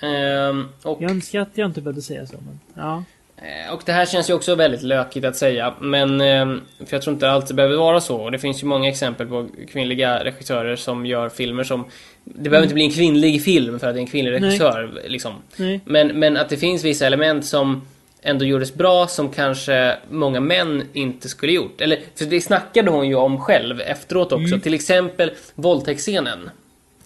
Ehm, 0.00 0.68
och, 0.82 1.02
Jag 1.02 1.10
önskar 1.10 1.40
att 1.40 1.48
jag 1.54 1.66
inte 1.66 1.80
behövde 1.80 2.02
säga 2.02 2.26
så, 2.26 2.36
men 2.36 2.60
ja. 2.74 3.04
eh, 3.36 3.74
och 3.74 3.82
det 3.86 3.92
här 3.92 4.06
känns 4.06 4.30
ju 4.30 4.34
också 4.34 4.54
väldigt 4.54 4.82
lökigt 4.82 5.26
att 5.26 5.36
säga. 5.36 5.74
Men, 5.80 6.20
ehm, 6.20 6.60
för 6.78 6.96
jag 6.96 7.02
tror 7.02 7.14
inte 7.14 7.26
det 7.26 7.32
alltid 7.32 7.56
behöver 7.56 7.76
vara 7.76 8.00
så. 8.00 8.20
Och 8.20 8.32
det 8.32 8.38
finns 8.38 8.62
ju 8.62 8.66
många 8.66 8.88
exempel 8.88 9.26
på 9.26 9.48
kvinnliga 9.72 10.24
regissörer 10.24 10.76
som 10.76 11.06
gör 11.06 11.28
filmer 11.28 11.64
som... 11.64 11.84
Det 12.24 12.50
behöver 12.50 12.62
inte 12.62 12.74
bli 12.74 12.84
en 12.84 12.92
kvinnlig 12.92 13.44
film 13.44 13.78
för 13.78 13.86
att 13.86 13.94
det 13.94 13.98
är 13.98 14.02
en 14.02 14.06
kvinnlig 14.06 14.32
Nej. 14.32 14.40
regissör. 14.40 15.00
Liksom. 15.06 15.32
Nej. 15.56 15.80
Men, 15.84 16.08
men 16.08 16.36
att 16.36 16.48
det 16.48 16.56
finns 16.56 16.84
vissa 16.84 17.06
element 17.06 17.46
som 17.46 17.82
ändå 18.22 18.44
gjordes 18.44 18.74
bra 18.74 19.06
som 19.06 19.28
kanske 19.28 19.96
många 20.10 20.40
män 20.40 20.82
inte 20.92 21.28
skulle 21.28 21.52
gjort. 21.52 21.80
Eller, 21.80 21.98
för 22.14 22.24
det 22.24 22.40
snackade 22.40 22.90
hon 22.90 23.08
ju 23.08 23.14
om 23.14 23.40
själv 23.40 23.80
efteråt 23.80 24.32
också. 24.32 24.60
Till 24.60 24.74
exempel 24.74 25.30
våldtäktsscenen. 25.54 26.50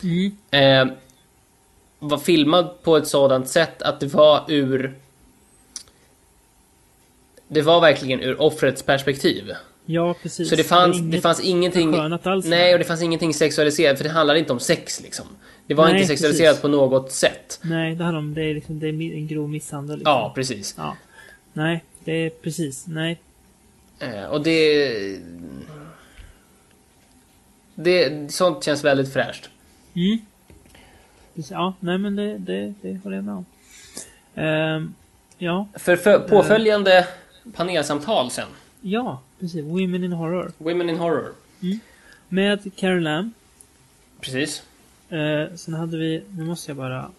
Mm. 0.03 0.37
Eh, 0.51 0.95
var 2.09 2.19
filmad 2.19 2.83
på 2.83 2.97
ett 2.97 3.07
sådant 3.07 3.49
sätt 3.49 3.83
att 3.83 4.01
det 4.01 4.07
var 4.07 4.45
ur... 4.49 4.95
Det 7.49 7.63
var 7.63 7.81
verkligen 7.81 8.21
ur 8.21 8.41
offrets 8.41 8.83
perspektiv. 8.83 9.53
Ja, 9.87 10.15
precis. 10.23 10.49
Så 10.49 10.57
det 10.57 10.65
fanns, 10.65 10.97
det 10.97 11.05
inget 11.05 11.23
fanns 11.23 11.41
ingenting... 11.41 11.95
alls. 11.95 12.47
Nej, 12.47 12.73
och 12.73 12.79
det 12.79 12.85
fanns 12.85 13.03
ingenting 13.03 13.35
sexualiserat, 13.35 13.97
för 13.97 14.05
det 14.05 14.11
handlade 14.11 14.39
inte 14.39 14.53
om 14.53 14.61
sex 14.61 15.01
liksom. 15.01 15.27
Det 15.67 15.75
var 15.75 15.85
Nej, 15.85 15.95
inte 15.95 16.07
sexualiserat 16.07 16.51
precis. 16.51 16.63
på 16.63 16.69
något 16.69 17.13
sätt. 17.13 17.61
Nej, 17.63 17.95
det 17.95 18.05
handlar 18.05 18.19
om 18.19 18.35
det 18.35 18.43
är, 18.43 18.55
liksom, 18.55 18.81
det 18.81 18.87
är 18.87 18.93
en 18.93 19.27
grov 19.27 19.49
misshandel. 19.49 19.99
Liksom. 19.99 20.13
Ja, 20.13 20.33
precis. 20.35 20.75
ja. 20.79 20.97
Nej, 21.53 21.85
det 22.05 22.13
är 22.13 22.31
precis. 22.31 22.87
Nej. 22.87 23.21
Eh, 23.99 24.25
och 24.25 24.43
det... 24.43 25.19
Det, 27.75 28.33
sånt 28.33 28.65
känns 28.65 28.85
väldigt 28.85 29.13
fräscht. 29.13 29.51
Mm. 29.95 30.19
Precis, 31.35 31.51
Ja, 31.51 31.75
nej 31.81 31.99
men 31.99 32.17
det, 32.17 32.39
det, 32.39 32.75
det 32.83 32.99
håller 33.05 33.17
jag 33.17 33.25
med 33.25 33.35
om. 33.35 33.45
Ehm, 34.35 34.95
ja, 35.39 35.67
För, 35.75 35.97
för 35.97 36.19
påföljande 36.19 37.07
panelsamtal 37.55 38.31
sen. 38.31 38.49
ja, 38.81 39.21
precis. 39.41 39.65
Women 39.65 40.05
in 40.05 40.13
Horror. 40.13 40.53
Women 40.59 40.91
in 40.91 40.97
Horror. 40.99 41.33
Med 42.29 42.77
Karen 42.77 43.03
Lamb. 43.05 43.33
Precis. 44.21 44.63
Eh, 45.09 45.55
sen 45.57 45.75
hade 45.75 45.99
vi, 45.99 46.23
nu 46.37 46.45
måste 46.45 46.71
jag 46.71 46.77
bara... 46.77 47.11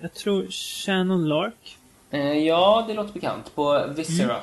Jag 0.00 0.14
tror 0.14 0.46
Shannon 0.50 1.28
Lark. 1.28 1.78
Eh, 2.10 2.20
ja, 2.32 2.84
det 2.88 2.94
låter 2.94 3.12
bekant. 3.12 3.54
På 3.54 3.86
Viscera. 3.96 4.36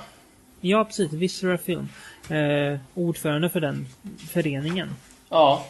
Ja, 0.61 0.85
precis. 0.85 1.14
Viscera 1.14 1.57
Film. 1.57 1.89
Eh, 2.30 2.80
ordförande 2.93 3.49
för 3.49 3.60
den 3.60 3.88
föreningen. 4.30 4.89
Ja. 5.30 5.65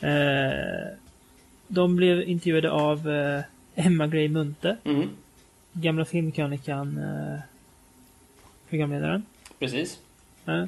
Eh, 0.00 0.96
de 1.70 1.96
blev 1.96 2.28
intervjuade 2.28 2.70
av 2.70 3.10
eh, 3.10 3.42
Emma 3.74 4.06
Gray 4.06 4.28
Munthe. 4.28 4.76
Mm. 4.84 5.08
Gamla 5.72 6.04
filmkrönikan 6.04 6.98
eh, 6.98 7.40
programledaren. 8.68 9.22
Precis. 9.58 9.98
Eh, 10.46 10.64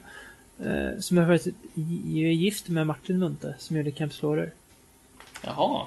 eh, 0.66 0.98
som 0.98 1.18
är 1.18 1.26
faktiskt 1.26 1.56
är 1.76 2.32
gift 2.32 2.68
med 2.68 2.86
Martin 2.86 3.18
Munthe 3.18 3.54
som 3.58 3.76
gjorde 3.76 3.90
Camp 3.90 4.12
Slaughter. 4.12 4.50
Jaha. 5.44 5.86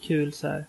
Kul 0.00 0.32
så 0.32 0.48
här. 0.48 0.64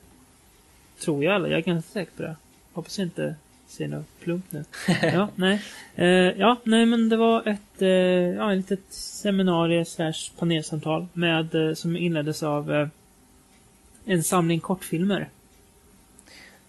Tror 0.99 1.23
jag 1.23 1.35
alla. 1.35 1.47
Jag 1.47 1.57
är 1.57 1.63
ganska 1.63 1.91
säker 1.91 2.11
på 2.15 2.21
det. 2.21 2.35
Hoppas 2.73 2.97
jag 2.97 3.05
inte 3.05 3.35
säger 3.67 3.89
något 3.89 4.19
plumpt 4.19 4.51
nu. 4.51 4.63
ja, 5.01 5.29
nej. 5.35 5.61
Eh, 5.95 6.07
ja, 6.39 6.57
nej 6.63 6.85
men 6.85 7.09
det 7.09 7.17
var 7.17 7.47
ett, 7.47 7.81
eh, 7.81 7.89
ja, 7.89 8.51
ett 8.51 8.57
litet 8.57 8.93
seminarium 8.93 9.85
slash 9.85 10.31
panelsamtal 10.39 11.07
med, 11.13 11.55
eh, 11.55 11.73
som 11.73 11.97
inleddes 11.97 12.43
av 12.43 12.73
eh, 12.73 12.87
en 14.05 14.23
samling 14.23 14.59
kortfilmer. 14.59 15.29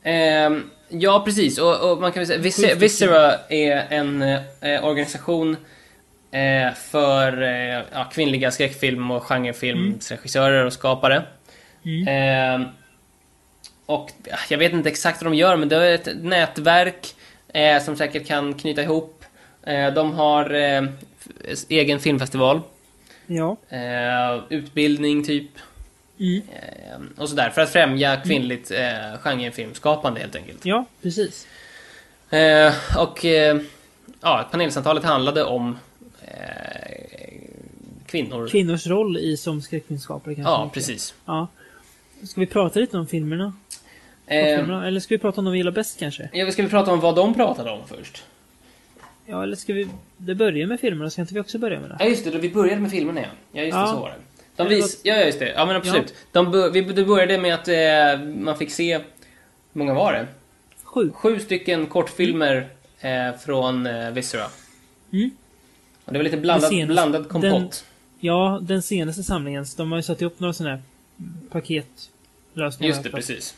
Ehm, 0.03 0.71
ja, 0.89 1.23
precis. 1.25 1.59
Och, 1.59 1.91
och 1.93 2.01
man 2.01 2.13
kan 2.13 2.25
väl 2.25 2.53
säga. 2.53 2.75
Viscera 2.75 3.35
är 3.49 3.87
en 3.91 4.23
eh, 4.23 4.85
organisation 4.85 5.57
eh, 6.31 6.75
för 6.75 7.43
eh, 7.43 7.83
ja, 7.93 8.05
kvinnliga 8.13 8.51
skräckfilm 8.51 9.11
och 9.11 9.23
genrefilmsregissörer 9.23 10.65
och 10.65 10.73
skapare. 10.73 11.23
Mm. 11.85 12.09
Ehm, 12.09 12.69
och 13.87 14.11
ja, 14.25 14.37
jag 14.51 14.59
vet 14.59 14.73
inte 14.73 14.89
exakt 14.89 15.23
vad 15.23 15.33
de 15.33 15.37
gör, 15.37 15.57
men 15.57 15.69
det 15.69 15.77
är 15.77 15.95
ett 15.95 16.09
nätverk 16.23 17.15
eh, 17.49 17.83
som 17.83 17.97
säkert 17.97 18.27
kan 18.27 18.55
knyta 18.55 18.83
ihop. 18.83 19.25
Eh, 19.63 19.93
de 19.95 20.13
har 20.15 20.55
eh, 20.55 20.83
egen 21.69 22.01
filmfestival, 22.01 22.61
Ja. 23.27 23.57
utbildning 24.49 25.25
typ. 25.25 25.51
Mm. 26.19 26.43
Och 27.17 27.29
sådär, 27.29 27.51
för 27.51 27.61
att 27.61 27.71
främja 27.71 28.17
kvinnligt 28.17 28.71
eh, 28.71 29.19
genrefilmskapande 29.21 30.21
helt 30.21 30.37
enkelt. 30.37 30.65
Ja, 30.65 30.85
precis. 31.03 31.47
Eh, 32.31 32.75
och 32.99 33.25
eh, 33.25 33.59
ja, 34.21 34.49
panelsamtalet 34.51 35.05
handlade 35.05 35.45
om 35.45 35.79
eh, 36.23 36.29
kvinnor. 38.07 38.49
Kvinnors 38.49 38.87
roll 38.87 39.17
i 39.19 39.37
som 39.37 39.63
skräckfilmskapare 39.63 40.35
kanske. 40.35 40.53
ja, 40.53 40.65
mycket. 40.65 40.75
precis. 40.75 41.15
Ja. 41.25 41.49
Ska 42.23 42.41
vi 42.41 42.47
prata 42.47 42.81
lite 42.81 42.99
om 42.99 43.07
filmerna? 43.07 43.53
Eh? 44.27 44.71
Eller 44.71 45.01
ska 45.01 45.15
vi 45.15 45.19
prata 45.19 45.41
om 45.41 45.45
de 45.45 45.53
vi 45.53 45.59
gillar 45.59 45.73
bäst 45.73 45.99
kanske? 45.99 46.29
ja, 46.33 46.51
ska 46.51 46.63
vi 46.63 46.69
prata 46.69 46.93
om 46.93 47.01
vad 47.01 47.17
de 47.17 47.35
pratade 47.35 47.71
om 47.71 47.81
först? 47.89 48.25
Ja, 49.27 49.43
eller 49.43 49.57
ska 49.57 49.73
vi... 49.73 49.89
Det 50.17 50.35
börjar 50.35 50.67
med 50.67 50.81
filmerna, 50.81 51.11
ska 51.11 51.21
inte 51.21 51.35
vi 51.35 51.41
också 51.41 51.59
börja 51.59 51.81
med 51.81 51.91
det? 51.91 51.97
Ja, 52.01 52.07
just 52.07 52.25
det. 52.25 52.31
Då 52.31 52.39
vi 52.39 52.51
började 52.51 52.81
med 52.81 52.91
filmerna, 52.91 53.21
ja. 53.21 53.27
Ja, 53.53 53.63
just 53.63 53.75
det, 53.75 53.81
Ja. 53.81 53.87
så 53.87 54.01
var 54.01 54.09
det. 54.09 54.17
De 54.57 54.69
vis... 54.69 55.01
Ja, 55.03 55.17
just 55.21 55.39
det. 55.39 55.49
Ja, 55.49 55.67
men 55.67 55.77
absolut. 55.77 56.15
De 56.33 56.51
bör... 56.51 56.71
vi... 56.71 56.81
Det 56.81 57.05
började 57.05 57.39
med 57.39 57.55
att 57.55 57.69
eh, 57.69 58.27
man 58.27 58.59
fick 58.59 58.71
se... 58.71 58.95
Hur 59.73 59.79
många 59.79 59.95
var 59.95 60.13
det? 60.13 60.27
Sju. 60.85 61.11
Sju 61.15 61.41
stycken 61.41 61.87
kortfilmer 61.87 62.69
eh, 63.01 63.37
från 63.45 63.87
eh, 63.87 64.11
Viscera. 64.11 64.47
Mm. 65.13 65.31
Och 66.05 66.13
det 66.13 66.19
var 66.19 66.25
lite 66.25 66.37
blandad, 66.37 66.71
senaste- 66.73 66.87
blandad 66.93 67.29
kompott. 67.29 67.51
den- 67.53 67.71
Ja, 68.21 68.59
den 68.63 68.83
senaste 68.83 69.23
samlingen. 69.23 69.65
De 69.77 69.93
har 69.93 69.99
ju 69.99 70.03
satt 70.03 70.21
ihop 70.21 70.41
några 70.41 70.53
sådana 70.53 70.77
här 70.77 70.83
paketlösningar. 71.51 72.89
Just 72.89 73.03
det, 73.03 73.11
precis. 73.11 73.55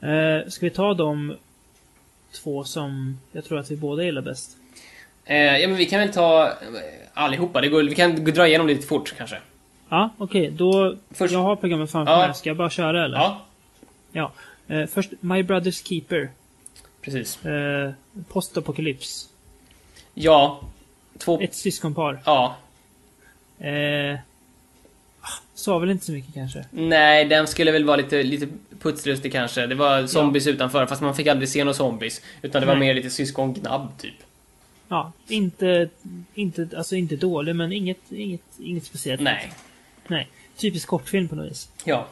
Eh, 0.00 0.48
ska 0.48 0.66
vi 0.66 0.70
ta 0.70 0.94
de 0.94 1.36
två 2.32 2.64
som 2.64 3.18
jag 3.32 3.44
tror 3.44 3.58
att 3.58 3.70
vi 3.70 3.76
båda 3.76 4.02
gillar 4.04 4.22
bäst? 4.22 4.56
Eh, 5.24 5.36
ja, 5.58 5.68
men 5.68 5.76
vi 5.76 5.86
kan 5.86 6.00
väl 6.00 6.12
ta 6.12 6.46
eh, 6.46 6.52
allihopa. 7.14 7.60
Det 7.60 7.68
går... 7.68 7.82
Vi 7.82 7.94
kan 7.94 8.24
dra 8.24 8.46
igenom 8.48 8.66
det 8.66 8.74
lite 8.74 8.86
fort, 8.86 9.14
kanske. 9.18 9.38
Ja, 9.88 10.10
okej. 10.18 10.50
då... 10.50 10.96
Först- 11.10 11.32
Jag 11.32 11.42
har 11.42 11.56
programmet 11.56 11.90
framför 11.90 12.12
Ja. 12.12 12.26
mig. 12.26 12.34
Ska 12.34 12.50
jag 12.50 12.56
bara 12.56 12.70
köra 12.70 13.04
eller? 13.04 13.16
Ja, 13.16 13.40
Ja. 14.12 14.32
Eh, 14.68 14.86
först, 14.86 15.10
My 15.20 15.42
Brother's 15.42 15.88
Keeper. 15.88 16.30
precis. 17.02 17.44
Eh, 17.46 17.92
Postapokalyps. 18.28 19.28
Ja. 20.14 20.60
Två... 21.18 21.40
Ett 21.40 21.54
syskonpar. 21.54 22.22
Ja. 22.24 22.56
Eh, 23.58 24.18
sa 25.54 25.78
väl 25.78 25.90
inte 25.90 26.04
så 26.04 26.12
mycket 26.12 26.34
kanske? 26.34 26.64
Nej, 26.70 27.24
den 27.24 27.46
skulle 27.46 27.70
väl 27.72 27.84
vara 27.84 27.96
lite, 27.96 28.22
lite 28.22 28.48
putslustig 28.80 29.32
kanske. 29.32 29.66
Det 29.66 29.74
var 29.74 30.06
zombies 30.06 30.46
utanför, 30.46 30.86
fast 30.86 31.02
man 31.02 31.14
fick 31.14 31.26
aldrig 31.26 31.48
se 31.48 31.64
några 31.64 31.74
zombies. 31.74 32.20
Utan 32.42 32.60
det 32.60 32.66
var 32.66 32.74
Nej. 32.76 32.86
mer 32.88 32.94
lite 32.94 33.10
syskongnabb, 33.10 33.88
typ. 33.98 34.14
Ja, 34.88 35.12
inte, 35.28 35.88
inte, 36.34 36.68
alltså 36.76 36.96
inte 36.96 37.16
dålig, 37.16 37.56
men 37.56 37.72
inget, 37.72 38.12
inget, 38.12 38.40
inget 38.60 38.84
speciellt. 38.84 39.20
Nej. 39.20 39.52
Nej. 40.08 40.28
Typisk 40.56 40.88
kortfilm 40.88 41.28
på 41.28 41.34
något 41.34 41.50
vis. 41.50 41.68
Ja. 41.84 42.06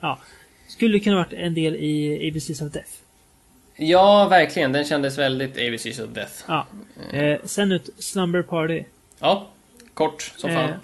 Ja. 0.00 0.18
Skulle 0.68 1.00
kunna 1.00 1.16
varit 1.16 1.32
en 1.32 1.54
del 1.54 1.76
i 1.76 2.18
ABC's 2.30 2.66
of 2.66 2.72
Death. 2.72 2.90
Ja, 3.76 4.28
verkligen. 4.28 4.72
Den 4.72 4.84
kändes 4.84 5.18
väldigt 5.18 5.56
ABC's 5.56 6.04
of 6.04 6.10
Death. 6.10 6.32
Ja. 6.48 6.66
Eh, 7.12 7.38
sen 7.44 7.72
ut 7.72 7.90
Slumber 7.98 8.42
Party. 8.42 8.84
Ja. 9.18 9.46
Kort 9.94 10.32
som 10.36 10.50
fan. 10.54 10.70
Eh, 10.70 10.76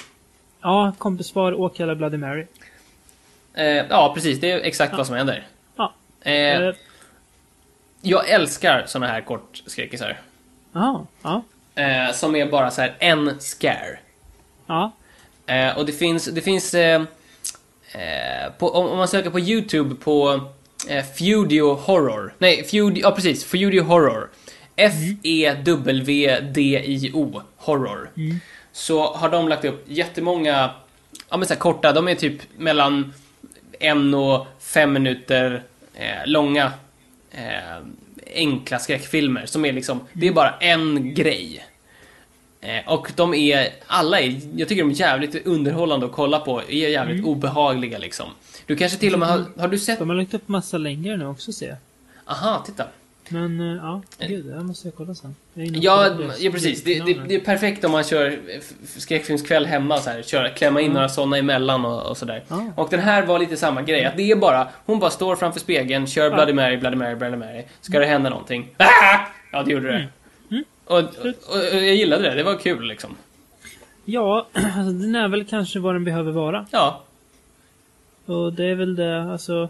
ja, 0.63 0.93
kompispar 0.99 1.55
åker 1.55 1.95
Bloody 1.95 2.17
Mary. 2.17 2.47
Eh, 3.55 3.65
ja, 3.67 4.13
precis. 4.15 4.41
Det 4.41 4.51
är 4.51 4.59
exakt 4.61 4.97
vad 4.97 5.07
som 5.07 5.17
händer. 5.17 5.47
Ja. 5.77 5.93
Eh, 6.21 6.33
Eh, 6.33 6.75
jag 8.03 8.29
älskar 8.31 8.85
såna 8.87 9.07
här 9.07 9.21
kortskräckisar. 9.21 10.21
Jaha. 10.73 11.07
Ja. 11.23 11.43
Eh, 11.83 12.13
som 12.13 12.37
är 12.37 12.47
bara 12.47 12.71
så 12.71 12.81
här 12.81 12.95
en 12.99 13.41
scare. 13.41 13.99
Ja. 14.67 14.93
Eh, 15.47 15.79
och 15.79 15.87
det 15.87 15.93
finns, 15.93 16.25
det 16.25 16.41
finns 16.41 16.75
eh, 16.75 17.03
eh, 17.93 18.53
på, 18.59 18.71
om, 18.71 18.87
om 18.87 18.99
man 18.99 19.09
söker 19.09 19.31
på 19.31 19.41
YouTube 19.41 19.95
på 19.95 20.41
eh, 20.89 21.05
Fudio 21.19 21.75
Horror. 21.75 22.35
Nej, 22.39 22.65
Fudio, 22.65 23.03
ja 23.03 23.11
precis, 23.11 23.45
Fudio 23.45 23.83
Horror. 23.83 24.29
E 24.77 24.85
F-E-W-D-I-O 26.17 27.43
Horror. 27.57 28.11
Så 28.73 29.13
har 29.13 29.29
de 29.29 29.49
lagt 29.49 29.65
upp 29.65 29.85
jättemånga, 29.89 30.71
ja 31.29 31.37
men 31.37 31.49
så 31.49 31.55
här 31.55 31.61
korta, 31.61 31.93
de 31.93 32.09
är 32.09 32.15
typ 32.15 32.43
mellan 32.59 33.13
en 33.81 34.15
och 34.15 34.47
fem 34.61 34.93
minuter 34.93 35.63
eh, 35.95 36.27
långa 36.27 36.73
eh, 37.31 37.77
enkla 38.35 38.79
skräckfilmer 38.79 39.47
som 39.47 39.65
är 39.65 39.73
liksom, 39.73 40.01
det 40.13 40.29
är 40.29 40.33
bara 40.33 40.55
en 40.61 41.15
grej. 41.15 41.65
Eh, 42.61 42.93
och 42.93 43.13
de 43.17 43.35
är, 43.35 43.69
alla 43.87 44.21
är, 44.21 44.41
jag 44.57 44.69
tycker 44.69 44.83
de 44.83 44.91
är 44.91 44.95
jävligt 44.95 45.47
underhållande 45.47 46.07
att 46.07 46.13
kolla 46.13 46.39
på, 46.39 46.63
är 46.63 46.89
jävligt 46.89 47.25
obehagliga 47.25 47.99
liksom. 47.99 48.27
Du 48.67 48.77
kanske 48.77 48.99
till 48.99 49.13
och 49.13 49.19
med 49.19 49.29
har, 49.29 49.45
har 49.59 49.69
du 49.69 49.79
sett, 49.79 49.99
De 49.99 50.09
har 50.09 50.17
lagt 50.17 50.35
upp 50.35 50.49
massa 50.49 50.79
längre 50.79 51.17
nu 51.17 51.27
också 51.27 51.53
ser 51.53 51.69
jag. 51.69 51.77
aha, 52.27 52.63
titta. 52.67 52.85
Men 53.29 53.61
eh, 53.61 53.77
ja, 53.77 54.03
gud, 54.27 54.45
det 54.45 54.55
här 54.55 54.61
måste 54.63 54.89
jag 54.89 54.95
kolla 54.95 55.15
sen. 55.15 55.35
Jag 55.55 55.67
Ja, 55.67 56.11
ja 56.39 56.51
precis. 56.51 56.85
Det, 56.85 57.01
det, 57.01 57.15
det 57.29 57.35
är 57.35 57.41
perfekt 57.41 57.85
om 57.85 57.93
man 57.93 58.05
kör 58.05 58.39
skräckfilmskväll 58.87 59.67
hemma 59.67 59.99
så 59.99 60.11
här, 60.11 60.23
kör, 60.23 60.49
klämma 60.49 60.81
in 60.81 60.93
några 60.93 61.09
sådana 61.09 61.37
emellan 61.39 61.85
och, 61.85 62.07
och 62.07 62.17
sådär. 62.17 62.45
Ja. 62.49 62.65
Och 62.77 62.89
den 62.91 63.01
här 63.01 63.27
var 63.27 63.39
lite 63.39 63.57
samma 63.57 63.83
grej, 63.83 64.05
att 64.05 64.17
det 64.17 64.31
är 64.31 64.37
bara, 64.37 64.69
hon 64.87 64.99
bara 64.99 65.11
står 65.11 65.37
framför 65.37 65.61
spegeln, 65.61 66.07
kör 66.07 66.31
Bloody 66.31 66.53
Mary, 66.53 66.77
Bloody 66.77 66.97
Mary, 66.97 67.15
Bloody 67.15 67.37
Mary. 67.37 67.65
Ska 67.81 67.99
det 67.99 68.07
hända 68.07 68.31
någonting? 68.31 68.69
Ah! 68.77 68.87
Ja, 69.53 69.63
det 69.63 69.73
gjorde 69.73 69.93
det. 69.93 70.09
Och, 70.87 70.99
och, 70.99 71.27
och 71.51 71.59
jag 71.73 71.95
gillade 71.95 72.23
det, 72.23 72.35
det 72.35 72.43
var 72.43 72.59
kul 72.59 72.87
liksom. 72.89 73.17
Ja, 74.05 74.47
alltså, 74.53 74.93
den 74.93 75.15
är 75.15 75.29
väl 75.29 75.45
kanske 75.45 75.79
vad 75.79 75.95
den 75.95 76.05
behöver 76.05 76.33
vara. 76.33 76.67
Ja, 76.71 77.05
Och 78.27 78.53
det 78.53 78.65
är 78.65 78.75
väl 78.75 78.97
det, 78.97 79.23
alltså... 79.23 79.69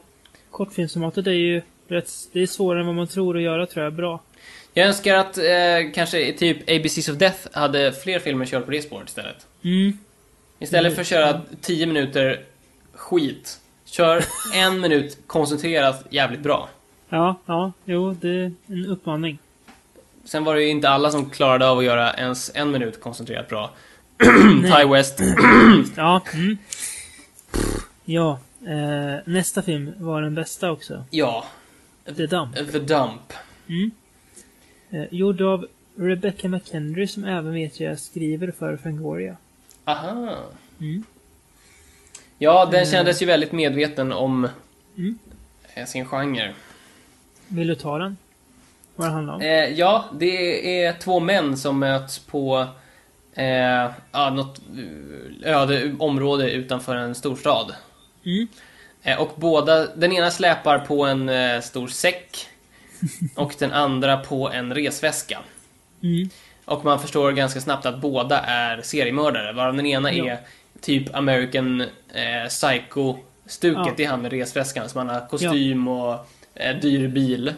Kortfilmsformatet 0.51 1.27
är 1.27 1.31
ju 1.31 1.63
rätt... 1.89 2.11
Det 2.33 2.41
är 2.43 2.47
svårare 2.47 2.81
än 2.81 2.87
vad 2.87 2.95
man 2.95 3.07
tror 3.07 3.37
att 3.37 3.43
göra, 3.43 3.67
tror 3.67 3.85
jag. 3.85 3.93
Bra. 3.93 4.21
jag 4.75 4.87
önskar 4.87 5.15
att 5.15 5.39
eh, 5.39 5.93
kanske 5.95 6.33
typ 6.33 6.71
ABCs 6.71 7.09
of 7.09 7.17
Death 7.17 7.39
hade 7.53 7.93
fler 7.93 8.19
filmer 8.19 8.47
kört 8.47 8.65
på 8.65 8.71
det 8.71 8.83
spåret 8.83 9.09
istället. 9.09 9.47
Mm. 9.65 9.99
Istället 10.59 10.95
för 10.95 11.01
att 11.01 11.07
köra 11.07 11.41
10 11.61 11.87
minuter 11.87 12.41
skit, 12.95 13.61
kör 13.85 14.25
en 14.55 14.81
minut 14.81 15.19
koncentrerat 15.27 16.07
jävligt 16.11 16.41
bra. 16.41 16.69
Ja, 17.09 17.35
ja, 17.47 17.73
jo, 17.85 18.17
det 18.21 18.29
är 18.29 18.53
en 18.67 18.87
uppmaning. 18.87 19.39
Sen 20.27 20.45
var 20.45 20.55
det 20.55 20.63
ju 20.63 20.69
inte 20.69 20.89
alla 20.89 21.11
som 21.11 21.31
klarade 21.31 21.69
av 21.69 21.79
att 21.79 21.85
göra 21.85 22.15
ens 22.15 22.51
en 22.55 22.71
minut 22.71 23.01
koncentrerat 23.01 23.49
bra. 23.49 23.71
Ty 24.79 24.89
West. 24.93 25.21
Ja, 25.97 26.23
mm. 26.35 26.57
Ja, 28.05 28.39
eh, 28.67 29.21
nästa 29.25 29.63
film 29.63 29.93
var 29.99 30.23
den 30.23 30.35
bästa 30.35 30.71
också. 30.71 31.05
Ja, 31.11 31.45
The 32.05 32.27
Dump. 32.27 32.55
The 32.73 32.79
Dump. 32.79 33.33
Eh, 34.91 35.05
gjord 35.11 35.41
av 35.41 35.67
Rebecca 35.97 36.49
McHenry 36.49 37.07
som 37.07 37.25
även 37.25 37.53
vet 37.55 37.81
jag 37.81 37.99
skriver 37.99 38.51
för 38.59 38.77
Fangoria. 38.77 39.37
Aha. 39.85 40.37
Mm. 40.81 41.05
Ja, 42.39 42.67
den 42.73 42.87
kändes 42.87 43.23
ju 43.23 43.27
väldigt 43.27 43.53
medveten 43.53 44.13
om 44.13 44.49
Mm. 44.97 45.19
eh, 45.75 45.87
sin 45.87 46.07
genre. 46.07 46.55
Vill 47.49 47.67
du 47.69 47.75
ta 47.75 47.99
den? 47.99 48.17
Vad 48.97 49.09
det 49.09 49.13
handlar 49.13 49.35
om? 49.35 49.41
Eh, 49.41 49.49
ja, 49.49 50.05
det 50.13 50.85
är 50.85 50.93
två 50.93 51.21
män 51.21 51.57
som 51.57 51.79
möts 51.79 52.19
på 52.19 52.67
eh, 53.35 53.91
ja, 54.13 54.31
något 54.31 54.61
eh, 55.45 55.53
öde 55.57 55.95
område 55.99 56.51
utanför 56.51 56.97
en 56.97 57.15
storstad. 57.15 57.75
Mm. 58.25 58.49
Eh, 59.03 59.21
och 59.21 59.33
båda, 59.37 59.87
den 59.87 60.13
ena 60.13 60.31
släpar 60.31 60.79
på 60.79 61.05
en 61.07 61.29
eh, 61.29 61.61
stor 61.61 61.89
säck 61.89 62.47
och 63.37 63.55
den 63.59 63.73
andra 63.73 64.17
på 64.17 64.51
en 64.51 64.75
resväska. 64.75 65.39
Mm. 66.03 66.29
Och 66.65 66.85
man 66.85 67.01
förstår 67.01 67.33
ganska 67.33 67.61
snabbt 67.61 67.87
att 67.87 68.01
båda 68.01 68.41
är 68.41 68.83
seriemördare, 68.83 69.53
varav 69.53 69.77
den 69.77 69.87
ena 69.87 70.13
Ja. 70.13 70.25
är 70.33 70.39
typ 70.81 71.15
American 71.17 71.81
eh, 71.81 72.49
Psycho-stuket, 72.49 73.95
Ja. 73.99 74.05
är 74.05 74.09
han 74.09 74.23
med 74.23 74.33
resväskan, 74.33 74.89
som 74.89 74.99
han 74.99 75.17
har 75.17 75.27
kostym 75.29 75.89
och 75.89 76.27
eh, 76.55 76.77
dyr 76.77 77.09
bil. 77.09 77.53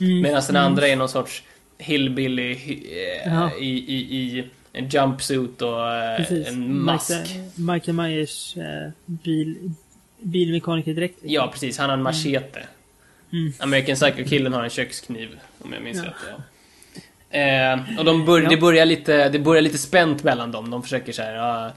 Mm. 0.00 0.20
Medan 0.20 0.42
den 0.46 0.56
andra 0.56 0.88
är 0.88 0.96
någon 0.96 1.08
sorts 1.08 1.42
hillbilly 1.78 2.52
eh, 2.52 3.52
i, 3.60 3.84
i, 3.86 4.16
i 4.38 4.44
en 4.72 4.88
jumpsuit 4.88 5.62
och 5.62 5.92
eh, 5.94 6.16
Precis. 6.16 6.48
en 6.48 6.82
mask. 6.82 7.12
Michael, 7.54 7.96
Myers 7.96 8.56
eh, 8.56 8.90
bil, 9.06 9.70
bilmekanikerdräkt. 10.20 11.18
Ja, 11.22 11.48
precis. 11.52 11.78
Han 11.78 11.90
har 11.90 11.96
en 11.96 12.02
machete. 12.02 12.62
Mm. 13.32 13.52
American 13.58 13.94
Psycho-killen 13.96 14.52
har 14.52 14.64
en 14.64 14.70
kökskniv, 14.70 15.28
om 15.58 15.72
jag 15.72 15.82
minns 15.82 15.98
Ja. 15.98 16.04
rätt. 16.04 16.14
Ja. 16.30 17.38
Eh, 17.38 17.98
och 17.98 18.04
de 18.04 18.24
bör, 18.24 18.42
Ja. 18.42 18.48
det, 18.48 18.56
börjar 18.56 18.86
lite, 18.86 19.28
det 19.28 19.38
börjar 19.38 19.62
lite 19.62 19.78
spänt 19.78 20.22
mellan 20.24 20.52
dem. 20.52 20.70
De 20.70 20.82
försöker 20.82 21.12
så 21.12 21.22
här. 21.22 21.34
ja, 21.34 21.72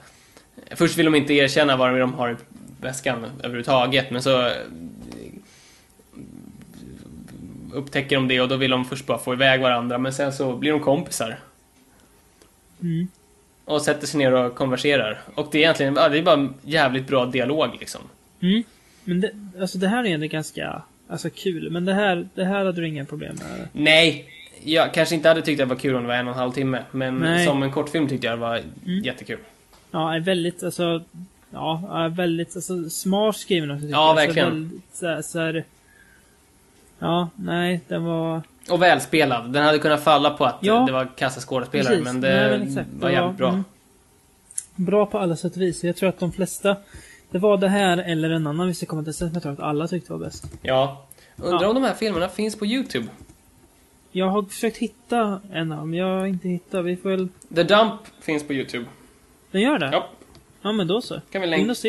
först 0.75 0.97
vill 0.97 1.05
de 1.05 1.15
inte 1.15 1.33
erkänna 1.33 1.77
vad 1.77 1.99
de 1.99 2.13
har 2.13 2.31
i 2.31 2.35
väskan 2.81 3.25
överhuvudtaget, 3.39 4.11
men 4.11 4.21
så... 4.21 4.51
upptäcker 7.73 8.15
de 8.15 8.27
det 8.27 8.41
och 8.41 8.47
då 8.47 8.55
vill 8.55 8.71
de 8.71 8.85
först 8.85 9.05
bara 9.05 9.17
få 9.17 9.33
iväg 9.33 9.61
varandra 9.61 9.97
men 9.97 10.13
sen 10.13 10.33
så 10.33 10.55
blir 10.55 10.71
de 10.71 10.79
kompisar. 10.79 11.39
Mm. 12.81 13.07
Och 13.65 13.81
sätter 13.81 14.07
sig 14.07 14.17
ner 14.17 14.31
och 14.31 14.55
konverserar. 14.55 15.21
Och 15.35 15.47
det 15.51 15.57
är 15.57 15.61
egentligen 15.61 15.93
det 15.93 16.01
är 16.01 16.21
bara 16.21 16.49
jävligt 16.61 17.07
bra 17.07 17.25
dialog 17.25 17.69
liksom. 17.79 18.01
Mm. 18.41 18.63
Men 19.03 19.21
det, 19.21 19.31
alltså 19.61 19.77
det 19.77 19.87
här 19.87 20.05
är 20.05 20.13
ändå 20.13 20.27
ganska 20.27 20.81
alltså, 21.09 21.29
kul. 21.29 21.69
Men 21.71 21.85
det 21.85 21.93
här, 21.93 22.27
det 22.35 22.45
här 22.45 22.65
hade 22.65 22.81
du 22.81 22.87
inga 22.87 23.05
problem 23.05 23.35
med? 23.35 23.67
Nej, 23.71 24.29
jag 24.63 24.93
kanske 24.93 25.15
inte 25.15 25.27
hade 25.27 25.41
tyckt 25.41 25.57
det 25.57 25.65
var 25.65 25.75
kul 25.75 25.95
om 25.95 26.01
det 26.01 26.07
var 26.07 26.15
en 26.15 26.27
och 26.27 26.33
en 26.33 26.39
halv 26.39 26.51
timme. 26.51 26.83
Men 26.91 27.17
Nej. 27.17 27.45
som 27.45 27.63
en 27.63 27.71
kortfilm 27.71 28.07
tyckte 28.07 28.27
jag 28.27 28.37
det 28.37 28.41
var 28.41 28.61
jättekul. 29.03 29.39
Ja, 29.91 30.15
är 30.15 30.19
väldigt, 30.19 30.63
alltså... 30.63 31.03
Ja, 31.51 31.89
är 32.05 32.09
väldigt 32.09 32.55
alltså, 32.55 32.89
smart 32.89 33.37
skriven 33.37 33.71
också. 33.71 33.85
Ja, 33.87 34.13
verkligen. 34.13 34.81
Så, 34.93 35.05
väldigt, 35.05 35.25
så, 35.25 35.31
så 35.31 35.39
här, 35.39 35.65
Ja, 36.99 37.29
nej, 37.35 37.81
den 37.87 38.03
var... 38.05 38.41
Och 38.69 38.81
välspelad. 38.81 39.53
Den 39.53 39.63
hade 39.63 39.79
kunnat 39.79 40.03
falla 40.03 40.29
på 40.29 40.45
att 40.45 40.57
Ja. 40.61 40.83
det 40.85 40.91
var 40.91 41.07
kassa 41.17 41.41
skådespelare 41.41 41.87
Precis. 41.89 42.05
men 42.05 42.21
det 42.21 42.57
Nej, 42.59 42.59
men 42.75 42.99
var 42.99 43.09
jävligt 43.09 43.37
bra. 43.37 43.49
mm, 43.49 43.63
Bra 44.75 45.05
på 45.05 45.19
alla 45.19 45.35
sätt 45.35 45.55
och 45.55 45.61
vis. 45.61 45.83
Jag 45.83 45.95
tror 45.95 46.09
att 46.09 46.19
de 46.19 46.31
flesta... 46.31 46.75
Det 47.31 47.37
var 47.37 47.57
det 47.57 47.69
här 47.69 47.97
eller 47.97 48.29
en 48.29 48.47
annan 48.47 48.67
vi 48.67 48.73
ska 48.73 48.85
komma 48.85 49.03
till 49.03 49.13
sen 49.13 49.27
som 49.27 49.33
jag 49.33 49.43
tror 49.43 49.53
att 49.53 49.59
alla 49.59 49.87
tyckte 49.87 50.11
var 50.13 50.19
bäst. 50.19 50.45
Ja. 50.61 51.05
Undrar 51.37 51.61
Ja. 51.61 51.67
om 51.67 51.75
de 51.75 51.83
här 51.83 51.93
filmerna 51.93 52.29
finns 52.29 52.55
på 52.55 52.65
YouTube? 52.65 53.07
Jag 54.11 54.25
har 54.29 54.43
försökt 54.43 54.77
hitta 54.77 55.41
en 55.51 55.71
av 55.71 55.77
dem, 55.77 55.93
jag 55.93 56.05
har 56.19 56.25
inte 56.25 56.47
hittat. 56.49 56.85
Vi 56.85 56.95
får 56.95 57.09
väl... 57.09 57.27
The 57.55 57.63
Dump 57.63 57.93
finns 58.21 58.47
på 58.47 58.53
YouTube. 58.53 58.85
Den 59.51 59.61
gör 59.61 59.79
det? 59.79 59.89
Ja, 59.91 60.09
Ja, 60.61 60.71
men 60.71 60.87
då 60.87 61.01
så. 61.01 61.21
kan 61.31 61.41
vi 61.41 61.47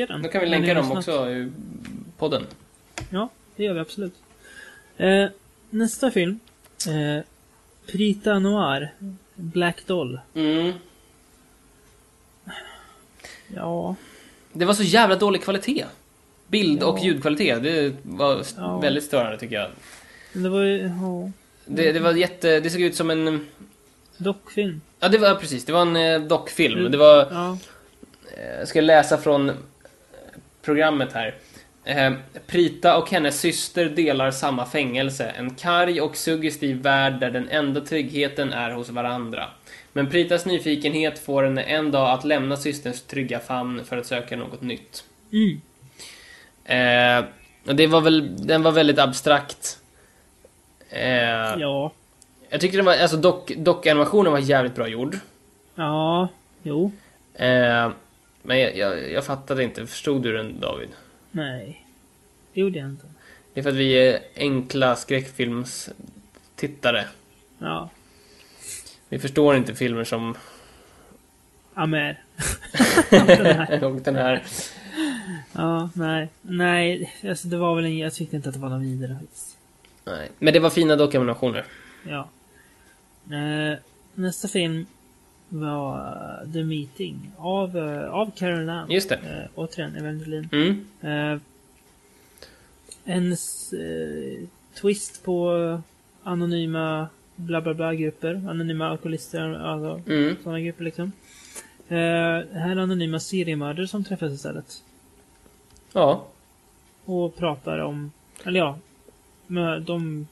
den. 0.09 0.23
då 0.23 0.29
kan 0.29 0.41
vi 0.41 0.47
länka 0.49 0.75
dem 0.75 0.85
lyssnat. 0.85 0.99
också 0.99 1.31
i 1.31 1.53
podden. 2.19 2.47
Ja, 3.11 3.29
det 3.57 3.65
gör 3.65 3.75
vi 3.75 3.81
absolut. 3.81 4.15
Eh, 5.01 5.29
nästa 5.71 6.11
film. 6.11 6.41
Eh, 6.89 7.25
Prita 7.87 8.39
Noir. 8.39 8.91
Black 9.35 9.87
Doll. 9.87 10.21
Mm. 10.35 10.73
Ja, 13.57 13.95
Det 14.53 14.65
var 14.65 14.75
så 14.75 14.83
jävla 14.83 15.17
dålig 15.17 15.43
kvalitet. 15.43 15.85
Bild 16.49 16.83
Ja. 16.83 16.87
och 16.87 16.99
ljudkvalitet. 17.05 17.63
Det 17.63 17.95
var 18.03 18.43
Ja. 18.57 18.79
väldigt 18.79 19.05
störande 19.05 19.39
tycker 19.39 19.55
jag. 19.57 19.71
det 20.33 20.49
var 20.49 20.63
ju... 20.63 20.79
Ja, 20.83 21.31
Det, 21.67 21.93
det 21.93 22.01
var 22.01 22.13
jätte... 22.13 22.61
Det 22.61 22.71
såg 22.71 22.81
ut 22.81 22.97
som 22.97 23.11
en... 23.11 23.47
dockfilm. 24.17 24.81
Ja, 25.01 25.09
det 25.09 25.19
var 25.19 25.35
precis. 25.35 25.65
Det 25.65 25.73
var 25.73 25.83
en 25.83 25.97
eh, 25.97 26.21
dockfilm. 26.21 26.91
Det 26.91 26.99
var... 26.99 27.17
Ja. 27.33 27.59
eh, 28.37 28.59
Jag 28.59 28.69
ska 28.69 28.81
läsa 28.81 29.19
från 29.19 29.53
programmet 30.63 31.13
här. 31.13 31.35
Eh, 31.85 32.13
Prita 32.47 32.97
och 32.97 33.11
hennes 33.11 33.41
syster 33.41 33.85
delar 33.89 34.31
samma 34.31 34.67
fängelse. 34.67 35.29
En 35.29 35.55
karg 35.55 36.01
och 36.01 36.17
suggestiv 36.17 36.77
värld 36.83 37.21
där 37.21 37.31
den 37.31 37.49
enda 37.49 37.81
tryggheten 37.81 38.53
är 38.53 38.71
hos 38.71 38.89
varandra. 38.91 39.49
Men 39.93 40.11
Pritas 40.11 40.47
nyfikenhet 40.47 41.19
får 41.19 41.43
henne 41.43 41.63
en 41.63 41.91
dag 41.91 42.11
att 42.11 42.25
lämna 42.25 42.57
systerns 42.57 43.03
trygga 43.03 43.39
famn 43.41 43.85
för 43.85 43.97
att 43.97 44.07
söka 44.07 44.37
något 44.37 44.63
nytt. 44.63 45.05
Mm. 45.33 45.61
Eh, 46.65 47.25
och 47.67 47.77
det 47.77 47.87
var 47.87 48.01
väl, 48.01 48.47
den 48.47 48.63
var 48.63 48.73
väldigt 48.73 48.99
abstrakt. 48.99 49.79
Eh, 50.91 51.59
Ja. 51.59 51.93
Jag 52.53 52.61
tyckte 52.61 52.77
den 52.79 52.87
var, 52.87 52.97
alltså 52.97 53.17
dock, 53.17 53.53
dock-animationen 53.57 54.33
var 54.33 54.39
jävligt 54.39 54.75
bra 54.75 54.89
gjord. 54.89 55.17
Ja. 55.75 56.29
Jo. 56.63 56.93
Eh, 57.35 57.91
men 58.43 58.61
jag, 58.61 58.77
jag, 58.77 59.13
jag 59.13 59.25
fattade 59.25 59.65
inte, 59.65 59.87
förstod 59.87 60.23
du 60.23 60.37
den 60.37 60.61
David? 60.61 60.89
Nej. 61.31 61.87
Det 62.55 62.61
gjorde 62.61 62.79
jag 62.79 62.89
inte. 62.89 63.07
Det 63.55 63.61
är 63.61 63.63
för 63.63 63.71
att 63.71 63.77
vi 63.77 63.93
är 63.93 64.21
enkla 64.37 64.97
skräckfilmstittare. 64.97 67.05
Ja. 67.59 67.91
Vi 69.09 69.19
förstår 69.19 69.57
inte 69.57 69.75
filmer 69.75 70.05
som 70.05 70.35
Amer. 71.75 72.23
och 73.83 74.01
den 74.01 74.17
här. 74.17 74.43
Ja, 75.53 75.91
nej. 75.95 76.29
Nej, 76.43 77.15
alltså 77.29 77.49
det 77.49 77.57
var 77.57 77.75
väl 77.75 77.85
en... 77.85 77.99
Jag 77.99 78.15
tyckte 78.15 78.37
inte 78.37 78.49
att 78.49 78.55
det 78.55 78.61
var 78.61 78.69
någon 78.69 78.83
vidare 78.83 79.17
faktiskt. 79.21 79.57
Nej. 80.05 80.31
Men 80.39 80.55
det 80.55 80.61
var 80.61 80.71
fina 80.71 80.97
dock-animationer. 80.97 81.65
Ja. 82.09 82.29
Eh, 83.37 83.79
nästa 84.15 84.49
film 84.49 84.87
var 85.53 85.99
eh, 86.45 86.53
The 86.53 86.65
Meeting 86.65 87.31
av, 87.39 87.77
eh, 87.77 88.11
av 88.11 88.31
Carol 88.37 88.69
Ann. 88.69 88.91
Just 88.91 89.09
det. 89.09 89.15
Eh, 89.15 89.49
återigen, 89.55 89.97
Evangeline. 89.97 90.49
Mm. 90.53 90.87
Eh, 91.01 91.41
en 93.05 93.33
eh, 93.33 94.49
twist 94.75 95.25
på 95.25 95.51
anonyma 96.23 97.09
bla 97.37 97.61
bla 97.61 97.75
bla 97.75 97.95
grupper. 97.95 98.35
Anonyma 98.49 98.87
alkoholister, 98.89 99.55
alltså 99.55 100.11
Mm. 100.13 100.37
sådana 100.43 100.61
grupper 100.61 100.85
liksom. 100.85 101.13
Eh, 101.89 101.97
här 101.97 102.71
är 102.71 102.77
anonyma 102.77 103.21
seriemördare 103.21 103.89
som 103.89 104.05
träffas 104.05 104.33
istället. 104.33 104.83
Ja. 105.93 106.27
Och 107.05 107.37
pratar 107.37 107.79
om, 107.79 108.13
eller 108.45 108.61
ja, 108.61 108.79
de, 109.87 110.27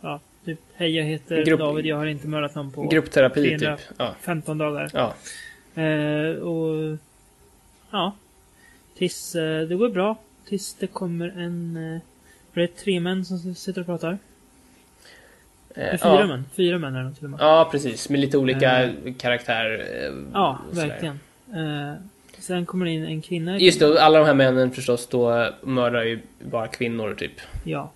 ja, 0.00 0.20
typ 0.48 0.60
hej 0.74 0.96
jag 0.96 1.04
heter 1.04 1.44
Grupp- 1.44 1.58
David, 1.60 1.86
jag 1.86 1.96
har 1.96 2.06
inte 2.06 2.28
mördat 2.28 2.54
någon 2.54 2.70
på 2.72 2.82
Gruppterapi 2.82 3.42
300. 3.58 3.76
typ. 3.76 3.86
Ja. 3.98 4.14
15 4.20 4.58
dagar. 4.58 4.90
ja. 4.92 5.14
Eh, 5.82 6.30
och 6.36 6.96
ja, 7.90 8.12
tills 8.98 9.34
eh, 9.34 9.60
det 9.68 9.74
går 9.76 9.88
bra. 9.88 10.16
Tills 10.48 10.74
det 10.74 10.86
kommer 10.86 11.28
en, 11.28 11.76
eh, 11.94 12.00
det 12.54 12.62
är 12.62 12.66
tre 12.66 13.00
män 13.00 13.24
som 13.24 13.54
sitter 13.54 13.80
och 13.80 13.86
pratar. 13.86 14.18
Eh, 15.74 15.90
fyra 15.90 15.98
ja. 16.20 16.26
män. 16.26 16.44
Fyra 16.56 16.78
män 16.78 16.94
är 16.94 17.02
de 17.04 17.14
till 17.14 17.24
och 17.24 17.30
med. 17.30 17.40
Ja, 17.42 17.68
precis. 17.72 18.08
Med 18.08 18.20
lite 18.20 18.38
olika 18.38 18.82
Eh. 18.84 18.90
karaktär. 19.18 19.86
eh, 20.04 20.12
Ja, 20.32 20.58
verkligen. 20.72 21.20
Eh, 21.54 21.94
sen 22.38 22.66
kommer 22.66 22.84
det 22.86 22.90
in 22.92 23.04
en 23.04 23.22
kvinna. 23.22 23.58
Just 23.58 23.80
det, 23.80 24.02
alla 24.02 24.18
de 24.18 24.24
här 24.26 24.34
männen 24.34 24.70
förstås 24.70 25.06
då 25.06 25.48
mördar 25.62 26.02
ju 26.02 26.20
bara 26.40 26.68
kvinnor 26.68 27.14
typ. 27.14 27.32
Ja, 27.64 27.90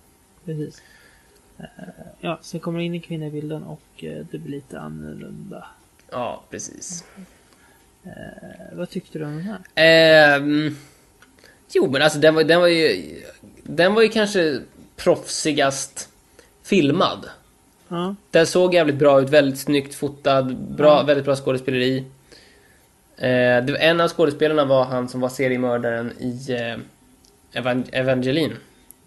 precis. 0.45 0.81
Eh, 1.63 1.83
ja, 2.19 2.39
sen 2.41 2.59
kommer 2.59 2.79
det 2.79 2.85
in 2.85 2.93
en 2.93 3.01
kvinna 3.01 3.25
i 3.27 3.29
bilden 3.31 3.63
och 3.63 4.03
eh, 4.03 4.25
det 4.31 4.37
blir 4.37 4.51
lite 4.51 4.79
annorlunda. 4.79 5.65
Ja, 6.11 6.43
precis. 6.49 7.03
Eh, 8.03 8.11
vad 8.73 8.89
tyckte 8.89 9.19
du 9.19 9.25
om 9.25 9.31
den 9.35 9.41
här? 9.43 9.59
Ehm, 9.75 10.75
jo, 11.73 11.91
men 11.91 12.01
alltså 12.01 12.19
den 12.19 12.35
var, 12.35 12.43
den 12.43 12.59
var 12.61 12.67
ju... 12.67 13.15
Den 13.63 13.93
var 13.93 14.01
ju 14.01 14.09
kanske 14.09 14.59
proffsigast 14.95 16.09
filmad. 16.63 17.29
Ja, 17.87 18.15
Den 18.31 18.47
såg 18.47 18.73
jävligt 18.73 18.95
bra 18.95 19.21
ut, 19.21 19.29
väldigt 19.29 19.59
snyggt 19.59 19.95
fotad, 19.95 20.57
bra, 20.57 20.97
Ja. 20.99 21.03
väldigt 21.03 21.25
bra 21.25 21.35
skådespeleri. 21.35 21.97
Eh, 23.17 23.65
det 23.65 23.77
en 23.79 24.01
av 24.01 24.07
skådespelarna 24.09 24.65
var 24.65 24.85
han 24.85 25.09
som 25.09 25.21
var 25.21 25.29
seriemördaren 25.29 26.11
i 26.19 26.51
eh, 26.51 26.77
Evan- 27.61 27.89
Evangeline. 27.91 28.53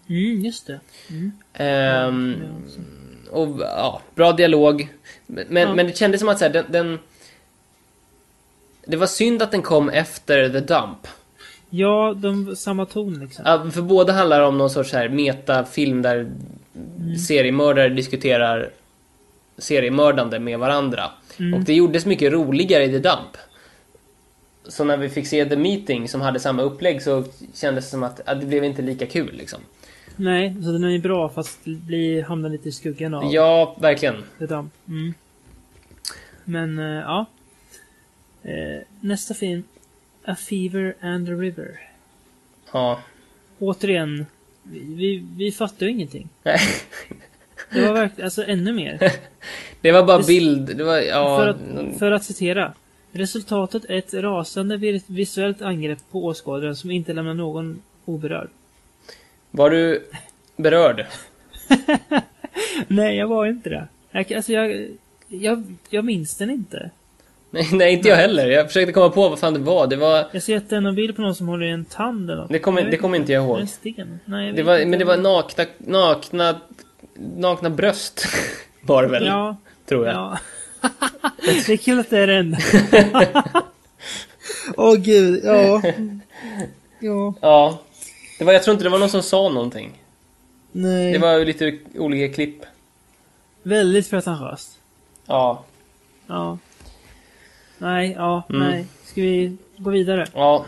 Mm, 0.09 0.45
just 0.45 0.67
det. 0.67 0.79
Mm. 1.09 1.31
Ehm, 1.53 2.35
Ja, 3.31 3.31
och 3.31 3.59
ja, 3.59 4.01
bra 4.15 4.31
dialog. 4.31 4.93
Men, 5.25 5.55
Ja. 5.57 5.75
men 5.75 5.87
det 5.87 5.97
kändes 5.97 6.19
som 6.19 6.29
att 6.29 6.39
så 6.39 6.45
här, 6.45 6.53
den, 6.53 6.65
den... 6.69 6.99
Det 8.85 8.97
var 8.97 9.07
synd 9.07 9.41
att 9.41 9.51
den 9.51 9.61
kom 9.61 9.89
efter 9.89 10.49
The 10.49 10.59
Dump. 10.59 11.07
Ja, 11.69 12.13
de, 12.17 12.55
samma 12.55 12.85
ton 12.85 13.19
liksom. 13.19 13.43
Ja, 13.47 13.71
för 13.71 13.81
båda 13.81 14.13
handlar 14.13 14.41
om 14.41 14.57
någon 14.57 14.69
sorts 14.69 14.93
här 14.93 15.09
metafilm 15.09 16.01
där 16.01 16.31
seriemördare 17.27 17.89
diskuterar 17.89 18.69
seriemördande 19.57 20.39
med 20.39 20.59
varandra. 20.59 21.03
Mm. 21.39 21.53
Och 21.53 21.59
det 21.59 21.73
gjordes 21.73 22.05
mycket 22.05 22.31
roligare 22.33 22.83
i 22.83 22.89
The 22.89 22.99
Dump. 22.99 23.37
Så 24.67 24.83
när 24.83 24.97
vi 24.97 25.09
fick 25.09 25.27
se 25.27 25.45
The 25.45 25.55
Meeting 25.55 26.09
som 26.09 26.21
hade 26.21 26.39
samma 26.39 26.61
upplägg 26.61 27.01
så 27.01 27.23
kändes 27.53 27.85
det 27.85 27.91
som 27.91 28.03
att 28.03 28.21
ja, 28.25 28.33
det 28.35 28.45
blev 28.45 28.63
inte 28.63 28.81
lika 28.81 29.05
kul 29.05 29.35
liksom. 29.37 29.59
Nej, 30.19 30.55
så 30.63 30.71
den 30.71 30.83
är 30.83 30.99
bra 30.99 31.29
fast 31.29 31.65
blir, 31.65 32.23
hamnar 32.23 32.49
lite 32.49 32.69
i 32.69 32.71
skuggan 32.71 33.13
av 33.13 33.33
Ja, 33.33 33.75
verkligen. 33.79 34.15
Dump. 34.39 34.73
Mm. 34.87 35.13
Men, 36.43 36.79
eh, 36.79 36.85
ja. 37.01 37.25
Eh, 38.43 38.81
nästa 39.01 39.33
film. 39.33 39.63
A 40.25 40.35
Fever 40.35 40.95
and 41.01 41.29
a 41.29 41.31
River. 41.31 41.79
Ja. 42.73 42.99
Återigen, 43.59 44.25
vi, 44.71 45.25
vi, 45.37 45.51
fattar 45.51 45.85
ju 45.85 45.91
ingenting. 45.91 46.29
Nej. 46.43 46.59
Det 47.73 47.85
var 47.87 47.93
verkligen, 47.93 48.25
alltså 48.25 48.43
ännu 48.45 48.73
mer. 48.73 49.11
Det 49.81 49.91
var 49.91 50.03
bara 50.05 50.17
Det- 50.17 50.27
bild. 50.27 50.77
Det 50.77 50.83
var, 50.83 50.97
ja. 50.97 51.37
För, 51.37 51.47
att, 51.47 51.97
för 51.99 52.11
att 52.11 52.23
citera. 52.23 52.73
Resultatet 53.11 53.85
är 53.85 53.97
ett 53.97 54.13
rasande 54.13 54.77
vi- 54.77 55.03
visuellt 55.07 55.61
angrepp 55.61 55.99
på 56.11 56.25
åskådaren 56.25 56.75
som 56.75 56.91
inte 56.91 57.13
lämnar 57.13 57.33
någon 57.33 57.81
oberörd. 58.05 58.49
Var 59.51 59.69
du 59.69 60.03
berörd? 60.57 61.05
Nej, 62.87 63.17
jag 63.17 63.27
var 63.27 63.45
inte 63.45 63.69
det. 63.69 63.87
Jag, 64.11 64.33
alltså 64.33 64.51
jag, 64.51 64.87
jag, 65.27 65.63
jag 65.89 66.05
minns 66.05 66.37
den 66.37 66.49
inte. 66.49 66.89
Nej, 67.49 67.69
nej, 67.73 67.93
inte 67.93 68.09
jag 68.09 68.15
heller. 68.15 68.47
Jag 68.47 68.67
försökte 68.67 68.91
komma 68.93 69.09
på 69.09 69.29
vad 69.29 69.39
fan 69.39 69.53
det 69.53 69.59
var. 69.59 69.87
Det 69.87 69.95
var... 69.95 70.25
Jag 70.31 70.43
ser 70.43 70.57
att 70.57 70.69
det 70.69 70.75
är 70.75 70.81
någon 70.81 70.95
bild 70.95 71.15
på 71.15 71.21
någon 71.21 71.35
som 71.35 71.47
håller 71.47 71.65
i 71.65 71.69
en 71.71 71.85
tand 71.85 72.29
eller 72.31 72.41
något. 72.41 72.49
Det 72.51 72.59
kommer- 72.59 73.15
inte 73.17 73.33
jag 73.33 73.43
ihåg. 73.43 73.53
Är 73.55 73.57
det 73.57 73.61
en 73.61 73.67
sten? 73.67 74.19
Nej, 74.25 74.45
jag 74.47 74.55
Det 74.55 74.63
var 74.63 74.85
men 74.85 74.99
det 74.99 75.05
var 75.05 75.17
nakna, 75.17 75.65
nakna 75.77 76.61
nakna 77.37 77.69
bröst 77.69 78.25
var 78.81 79.03
det 79.03 79.09
väl, 79.09 79.25
Ja, 79.25 79.57
tror 79.85 80.05
jag. 80.05 80.15
ja. 80.15 80.37
det 81.45 81.69
är 81.73 81.77
kul 81.77 81.99
att 81.99 82.09
det 82.09 82.19
är 82.19 82.27
den. 82.27 82.55
Åh 84.77 84.95
gud, 84.95 85.41
ja. 85.43 85.81
Ja, 86.99 87.33
Ja. 87.41 87.79
Det 88.37 88.43
var, 88.43 88.53
jag 88.53 88.63
tror 88.63 88.73
inte 88.73 88.83
det 88.83 88.89
var 88.89 88.99
någon 88.99 89.09
som 89.09 89.23
sa 89.23 89.49
någonting. 89.49 90.01
nej. 90.71 91.13
Det 91.13 91.19
var 91.19 91.37
ju 91.37 91.45
lite 91.45 91.79
olika 91.95 92.33
klipp. 92.33 92.65
Väldigt 93.63 94.09
pretentiöst. 94.09 94.79
Ja. 95.25 95.63
Ja. 96.27 96.57
Nej, 97.77 98.11
ja, 98.17 98.43
Mm. 98.49 98.61
nej. 98.67 98.85
Ska 99.05 99.21
vi 99.21 99.57
gå 99.77 99.89
vidare? 99.89 100.27
Ja. 100.33 100.65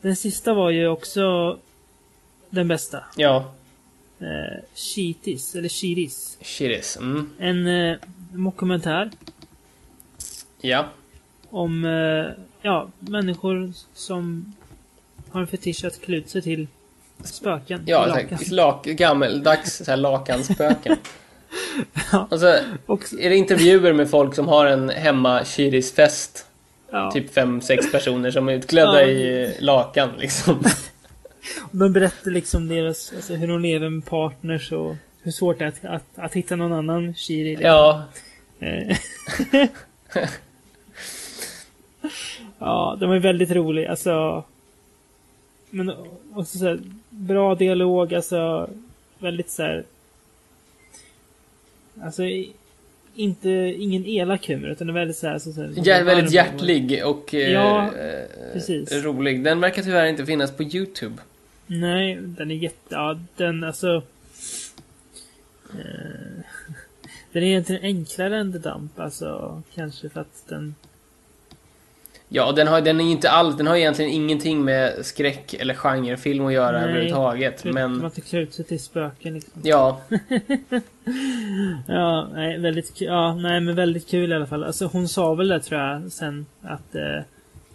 Den 0.00 0.16
sista 0.16 0.54
var 0.54 0.70
ju 0.70 0.88
också 0.88 1.58
den 2.50 2.68
bästa. 2.68 3.04
Ja. 3.16 3.52
Eh, 4.20 4.64
Cheaties, 4.74 5.54
eller 5.54 5.68
Cheaties. 5.68 6.38
Shiris. 6.40 6.96
Mm. 6.96 7.30
En 7.38 7.66
eh, 7.66 7.96
dokumentär 8.32 9.10
Ja. 10.60 10.86
om 11.50 11.84
eh, 11.84 12.44
ja, 12.62 12.88
människor 12.98 13.72
som 13.94 14.54
har 15.32 15.40
en 15.40 15.46
fetisch 15.46 15.84
att 15.84 16.00
klä 16.00 16.16
ut 16.16 16.28
sig 16.30 16.42
till 16.42 16.66
spöken. 17.24 17.82
Ja, 17.86 18.02
så 18.02 18.08
lakan. 18.08 18.38
här, 18.38 18.54
lak, 18.54 18.84
gammeldags 18.84 19.76
så 19.84 19.90
här, 19.90 19.96
lakanspöken. 19.96 20.96
Ja. 22.12 22.28
Och 22.30 22.40
så 22.40 22.46
är 23.18 23.30
det 23.30 23.36
intervjuer 23.36 23.92
med 23.92 24.10
folk 24.10 24.34
som 24.34 24.48
har 24.48 24.66
en 24.66 24.88
hemma 24.90 25.44
Shiris-fest. 25.44 26.46
ja, 26.90 27.10
Typ 27.10 27.34
fem, 27.34 27.60
sex 27.60 27.92
personer 27.92 28.30
som 28.30 28.48
är 28.48 28.52
utklädda 28.52 29.02
Ja. 29.02 29.08
i 29.08 29.56
lakan 29.60 30.10
liksom. 30.18 30.64
De 31.70 31.92
berättar 31.92 32.30
liksom 32.30 32.68
deras, 32.68 33.12
alltså, 33.16 33.34
hur 33.34 33.48
de 33.48 33.60
lever 33.60 33.88
med 33.88 34.06
partners 34.06 34.72
och 34.72 34.96
hur 35.22 35.32
svårt 35.32 35.58
det 35.58 35.64
är 35.64 35.68
att, 35.68 35.84
att, 35.84 36.04
att 36.24 36.34
hitta 36.34 36.56
någon 36.56 36.72
annan 36.72 37.14
Shiri. 37.14 37.50
liksom. 37.50 37.66
Ja. 37.66 38.04
Eh. 38.60 38.96
ja, 42.58 42.96
de 43.00 43.10
är 43.12 43.18
väldigt 43.18 43.50
roliga. 43.50 43.90
Alltså... 43.90 44.44
Men 45.70 45.92
också 46.34 46.58
så 46.58 46.64
här, 46.64 46.80
bra 47.10 47.54
dialog, 47.54 48.14
alltså 48.14 48.70
väldigt 49.18 49.50
så 49.50 49.62
här. 49.62 49.84
Alltså 52.02 52.22
inte, 53.14 53.50
ingen 53.78 54.06
elak 54.06 54.48
humor 54.48 54.70
utan 54.70 54.88
är 54.88 54.92
väldigt 54.92 55.16
så 55.16 55.26
här, 55.26 55.38
så, 55.38 55.52
så 55.52 55.60
här 55.60 55.72
Ja, 55.84 56.04
väldigt 56.04 56.32
hjärtlig 56.32 57.02
och 57.06 57.34
eh, 57.34 57.52
Ja, 57.52 57.90
eh, 57.94 59.02
rolig. 59.02 59.44
Den 59.44 59.60
verkar 59.60 59.82
tyvärr 59.82 60.06
inte 60.06 60.26
finnas 60.26 60.56
på 60.56 60.62
YouTube. 60.62 61.16
Nej, 61.66 62.18
den 62.20 62.50
är 62.50 62.54
jätte... 62.54 62.76
Ja, 62.88 63.20
den 63.36 63.64
alltså... 63.64 64.02
Eh, 65.72 66.42
den 67.32 67.42
är 67.42 67.46
egentligen 67.46 67.82
enklare 67.82 68.38
än 68.38 68.52
The 68.52 68.58
Dump, 68.58 69.00
alltså 69.00 69.62
kanske 69.74 70.08
för 70.08 70.20
att 70.20 70.44
den... 70.48 70.74
Ja, 72.32 72.52
den 72.52 72.66
har, 72.66 72.80
den 72.80 73.00
är 73.00 73.04
inte 73.04 73.30
alls, 73.30 73.56
den 73.56 73.66
har 73.66 73.76
egentligen 73.76 74.10
ingenting 74.10 74.64
med 74.64 75.06
skräck 75.06 75.54
eller 75.54 75.74
genrefilm 75.74 76.46
att 76.46 76.52
göra 76.52 76.72
Nej, 76.72 76.82
överhuvudtaget. 76.82 77.64
Men, 77.64 78.10
det 78.14 78.20
klär 78.20 78.40
ut 78.40 78.54
sig 78.54 78.64
till 78.64 78.80
spöken 78.80 79.34
liksom. 79.34 79.52
ja. 79.64 80.00
Ja, 81.86 82.28
nej, 82.34 82.58
väldigt. 82.58 83.00
Ja, 83.00 83.34
nej, 83.34 83.60
men 83.60 83.74
väldigt 83.74 84.08
kul 84.08 84.32
i 84.32 84.34
alla 84.34 84.46
fall. 84.46 84.64
Alltså 84.64 84.86
hon 84.86 85.08
sa 85.08 85.34
väl 85.34 85.48
det 85.48 85.60
tror 85.60 85.80
jag 85.80 86.12
sen 86.12 86.46
att 86.62 86.94
eh, 86.94 87.20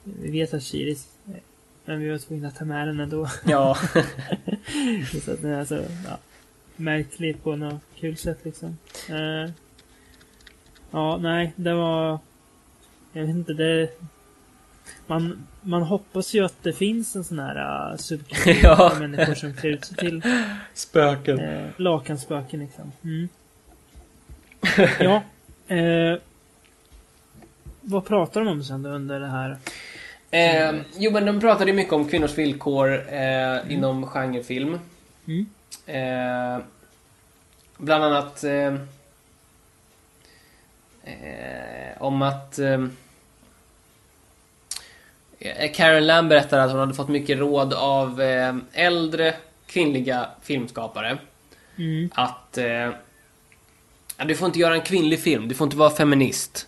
vi 0.03 0.31
vet 0.31 0.53
att 0.53 0.63
Shiris 0.63 1.07
eh, 1.27 1.33
men 1.85 1.99
vi 1.99 2.09
var 2.09 2.17
tvungna 2.17 2.47
att 2.47 2.55
ta 2.55 2.65
med 2.65 2.87
den 2.87 2.99
ändå. 2.99 3.29
Ja. 3.45 3.75
Så 5.23 5.31
att 5.31 5.41
den 5.41 5.51
är 5.51 5.59
alltså, 5.59 5.83
ja, 6.07 6.17
märklig 6.75 7.43
på 7.43 7.55
något 7.55 7.81
kul 7.99 8.17
sätt 8.17 8.39
liksom. 8.43 8.77
Eh, 9.09 9.51
ja, 10.91 11.17
nej, 11.17 11.53
det 11.55 11.73
var... 11.73 12.19
Jag 13.13 13.21
vet 13.21 13.29
inte, 13.29 13.53
det... 13.53 13.89
Man, 15.07 15.47
man 15.61 15.81
hoppas 15.83 16.33
ju 16.33 16.45
att 16.45 16.63
det 16.63 16.73
finns 16.73 17.15
en 17.15 17.23
sån 17.23 17.39
här 17.39 17.89
uh, 17.91 17.97
subkultur 17.97 18.59
Ja. 18.63 18.91
människor 18.99 19.33
som 19.35 19.53
klär 19.53 19.69
ut 19.69 19.85
sig 19.85 19.97
till 19.97 20.21
Spöken. 20.73 21.39
eh, 21.39 21.67
lakanspöken 21.77 22.59
liksom. 22.59 22.91
Mm. 23.03 23.29
Ja. 24.99 25.21
Eh, 25.75 26.19
vad 27.81 28.05
pratar 28.05 28.41
de 28.41 28.47
om 28.47 28.63
sen 28.63 28.83
då 28.83 28.89
under 28.89 29.19
det 29.19 29.27
här? 29.27 29.57
Eh, 30.31 30.81
jo, 30.97 31.11
men 31.11 31.25
de 31.25 31.39
pratade 31.39 31.71
ju 31.71 31.75
mycket 31.77 31.93
om 31.93 32.09
kvinnors 32.09 32.37
villkor 32.37 33.13
eh, 33.13 33.71
inom 33.71 34.07
genrefilm. 34.07 34.79
Mm. 35.27 35.45
Eh, 35.85 36.63
bland 37.77 38.03
annat 38.03 38.43
eh, 38.43 38.73
eh, 41.03 42.01
om 42.01 42.21
att 42.21 42.59
eh, 42.59 42.85
Karen 45.73 46.07
Lamb 46.07 46.29
berättade 46.29 46.63
att 46.63 46.71
hon 46.71 46.79
hade 46.79 46.93
fått 46.93 47.07
mycket 47.07 47.37
råd 47.37 47.73
av 47.73 48.21
eh, 48.21 48.55
äldre 48.73 49.33
kvinnliga 49.67 50.29
filmskapare. 50.41 51.17
Mm. 51.77 52.09
Att 52.13 52.57
eh, 52.57 52.89
du 54.25 54.35
får 54.35 54.45
inte 54.45 54.59
göra 54.59 54.75
en 54.75 54.81
kvinnlig 54.81 55.19
film, 55.19 55.47
du 55.47 55.55
får 55.55 55.65
inte 55.65 55.77
vara 55.77 55.89
feminist. 55.89 56.67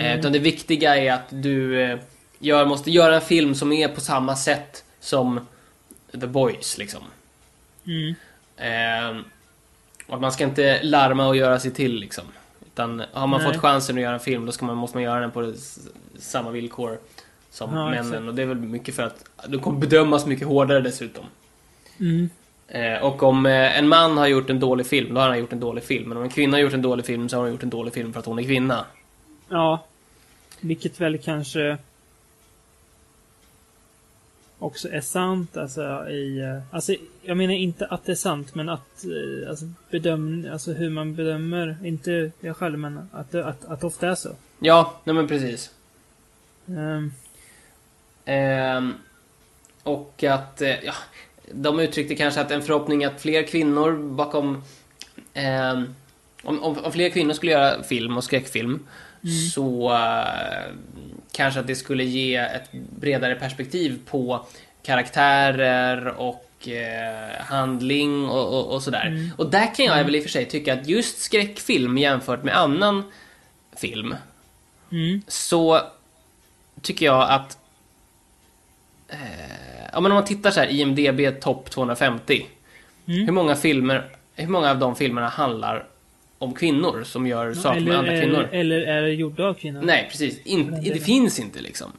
Eh, 0.00 0.18
utan 0.18 0.32
det 0.32 0.38
viktiga 0.38 0.96
är 0.96 1.12
att 1.12 1.26
du 1.30 1.82
eh, 1.82 1.98
gör, 2.38 2.64
måste 2.64 2.90
göra 2.90 3.14
en 3.14 3.20
film 3.20 3.54
som 3.54 3.72
är 3.72 3.88
på 3.88 4.00
samma 4.00 4.36
sätt 4.36 4.84
som 5.00 5.46
The 6.12 6.26
Boys 6.26 6.78
liksom. 6.78 7.02
Mm. 7.86 8.14
Eh, 8.56 9.22
och 10.06 10.14
att 10.14 10.20
man 10.20 10.32
ska 10.32 10.44
inte 10.44 10.82
larma 10.82 11.28
och 11.28 11.36
göra 11.36 11.60
sig 11.60 11.70
till 11.70 11.94
liksom. 11.94 12.24
Utan 12.66 13.02
har 13.12 13.26
man 13.26 13.42
Nej. 13.42 13.52
fått 13.52 13.62
chansen 13.62 13.96
att 13.96 14.02
göra 14.02 14.14
en 14.14 14.20
film 14.20 14.46
då 14.46 14.52
ska 14.52 14.66
man, 14.66 14.76
måste 14.76 14.96
man 14.96 15.04
göra 15.04 15.20
den 15.20 15.30
på 15.30 15.54
samma 16.18 16.50
villkor 16.50 16.98
som 17.56 17.74
Ja, 17.74 17.84
männen. 17.90 18.06
exakt. 18.06 18.28
Och 18.28 18.34
det 18.34 18.42
är 18.42 18.46
väl 18.46 18.56
mycket 18.56 18.94
för 18.94 19.02
att 19.02 19.24
du 19.48 19.58
kommer 19.58 19.78
bedömas 19.80 20.26
mycket 20.26 20.46
hårdare 20.48 20.80
dessutom. 20.80 21.24
Mm. 22.00 22.28
Eh, 22.68 23.02
och 23.04 23.22
om 23.22 23.46
eh, 23.46 23.78
en 23.78 23.88
man 23.88 24.18
har 24.18 24.26
gjort 24.26 24.50
en 24.50 24.60
dålig 24.60 24.86
film, 24.86 25.14
då 25.14 25.20
har 25.20 25.28
han 25.28 25.38
gjort 25.38 25.52
en 25.52 25.60
dålig 25.60 25.84
film. 25.84 26.08
Men 26.08 26.18
om 26.18 26.22
en 26.24 26.30
kvinna 26.30 26.56
har 26.56 26.62
gjort 26.62 26.72
en 26.72 26.82
dålig 26.82 27.06
film 27.06 27.28
så 27.28 27.36
har 27.36 27.42
hon 27.42 27.50
gjort 27.52 27.62
en 27.62 27.70
dålig 27.70 27.94
film 27.94 28.12
för 28.12 28.20
att 28.20 28.26
hon 28.26 28.38
är 28.38 28.42
kvinna. 28.42 28.84
Ja. 29.48 29.84
Vilket 30.60 31.00
väl 31.00 31.18
kanske 31.18 31.78
också 34.58 34.88
är 34.88 35.00
sant 35.00 35.56
alltså 35.56 36.08
i... 36.08 36.38
eh, 36.40 36.74
Alltså 36.74 36.94
jag 37.22 37.36
menar 37.36 37.54
inte 37.54 37.86
att 37.86 38.04
det 38.04 38.12
är 38.12 38.16
sant 38.16 38.54
men 38.54 38.68
att 38.68 39.04
eh, 39.04 39.50
alltså, 39.50 39.64
bedöm, 39.90 40.48
alltså 40.52 40.72
hur 40.72 40.90
man 40.90 41.14
bedömer, 41.14 41.76
inte 41.84 42.30
jag 42.40 42.56
själv 42.56 42.78
men 42.78 43.08
att 43.12 43.30
det 43.30 43.44
att, 43.46 43.64
att 43.64 43.84
ofta 43.84 44.08
är 44.10 44.14
så. 44.14 44.28
Ja, 44.58 44.94
nej 45.04 45.14
men 45.14 45.28
precis. 45.28 45.70
Ehm, 46.68 47.12
och 49.82 50.24
att, 50.24 50.62
eh, 50.62 50.84
ja, 50.84 50.94
de 51.52 51.80
uttryckte 51.80 52.14
kanske 52.14 52.40
att 52.40 52.50
en 52.50 52.62
förhoppning 52.62 53.04
att 53.04 53.20
fler 53.20 53.42
kvinnor 53.42 53.96
bakom... 53.96 54.62
ehm, 55.34 55.94
om, 56.42 56.62
om, 56.62 56.78
om 56.84 56.92
fler 56.92 57.08
kvinnor 57.08 57.32
skulle 57.32 57.52
göra 57.52 57.82
film 57.82 58.16
och 58.16 58.24
skräckfilm 58.24 58.86
så 59.54 59.94
eh, 59.94 60.72
kanske 61.32 61.60
att 61.60 61.66
det 61.66 61.74
skulle 61.74 62.04
ge 62.04 62.36
ett 62.36 62.72
bredare 62.72 63.34
perspektiv 63.34 64.00
på 64.06 64.46
karaktärer 64.82 66.06
och 66.06 66.68
eh, 66.68 67.44
handling 67.44 68.28
och, 68.28 68.58
och, 68.58 68.74
och 68.74 68.82
sådär. 68.82 69.30
Och 69.36 69.50
där 69.50 69.74
kan 69.74 69.84
jag 69.84 70.04
väl 70.04 70.14
i 70.16 70.18
och 70.18 70.22
för 70.22 70.30
sig 70.30 70.44
tycka 70.44 70.72
att 70.72 70.88
just 70.88 71.18
skräckfilm 71.18 71.98
jämfört 71.98 72.44
med 72.44 72.56
annan 72.56 73.02
film 73.76 74.14
mm, 74.92 75.22
så 75.28 75.80
tycker 76.82 77.06
jag 77.06 77.30
att 77.30 77.58
eh, 79.08 79.18
ja, 79.92 80.00
men 80.00 80.12
om 80.12 80.14
man 80.16 80.24
tittar 80.24 80.50
så 80.50 80.60
här 80.60 80.68
IMDB 80.68 81.40
topp 81.40 81.70
250 81.70 82.46
Mm. 83.08 83.24
hur 83.24 83.32
många 83.32 83.56
filmer 83.56 84.04
hur 84.34 84.48
många 84.48 84.70
av 84.70 84.78
de 84.78 84.96
filmerna 84.96 85.28
handlar 85.28 85.84
om 86.38 86.54
kvinnor 86.54 87.02
som 87.04 87.26
gör 87.26 87.54
saker 87.54 87.80
med 87.80 87.96
andra 87.98 88.12
eller, 88.12 88.22
kvinnor? 88.22 88.48
eller 88.52 88.80
är 88.80 89.02
det 89.02 89.10
gjorda 89.12 89.44
av 89.44 89.54
kvinnor? 89.54 89.82
Nej, 89.82 90.06
precis. 90.10 90.40
In, 90.44 90.80
det 90.82 91.00
finns 91.00 91.40
inte 91.40 91.60
liksom. 91.60 91.92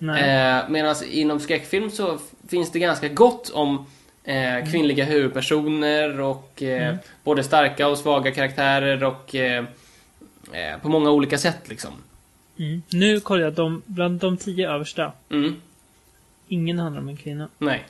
Eh, 0.00 0.68
Medan 0.68 0.94
inom 1.10 1.40
skräckfilm 1.40 1.90
så 1.90 2.18
finns 2.48 2.72
det 2.72 2.78
ganska 2.78 3.08
gott 3.08 3.50
om 3.50 3.86
eh, 4.24 4.70
kvinnliga 4.70 5.04
huvudpersoner 5.04 6.20
och 6.20 6.62
eh, 6.62 6.94
både 7.24 7.42
starka 7.44 7.88
och 7.88 7.98
svaga 7.98 8.30
karaktärer 8.30 9.04
och 9.04 9.34
eh, 9.34 9.64
eh, 10.52 10.78
på 10.82 10.88
många 10.88 11.10
olika 11.10 11.38
sätt 11.38 11.68
liksom. 11.68 11.90
Mm. 12.58 12.82
Nu 12.92 13.20
kollar 13.20 13.44
jag, 13.44 13.52
de, 13.52 13.82
bland 13.86 14.20
de 14.20 14.36
tio 14.36 14.70
översta, 14.70 15.12
Mm. 15.30 15.54
Ingen 16.48 16.78
handlar 16.78 17.02
om 17.02 17.08
en 17.08 17.16
kvinna. 17.16 17.48
Nej. 17.58 17.84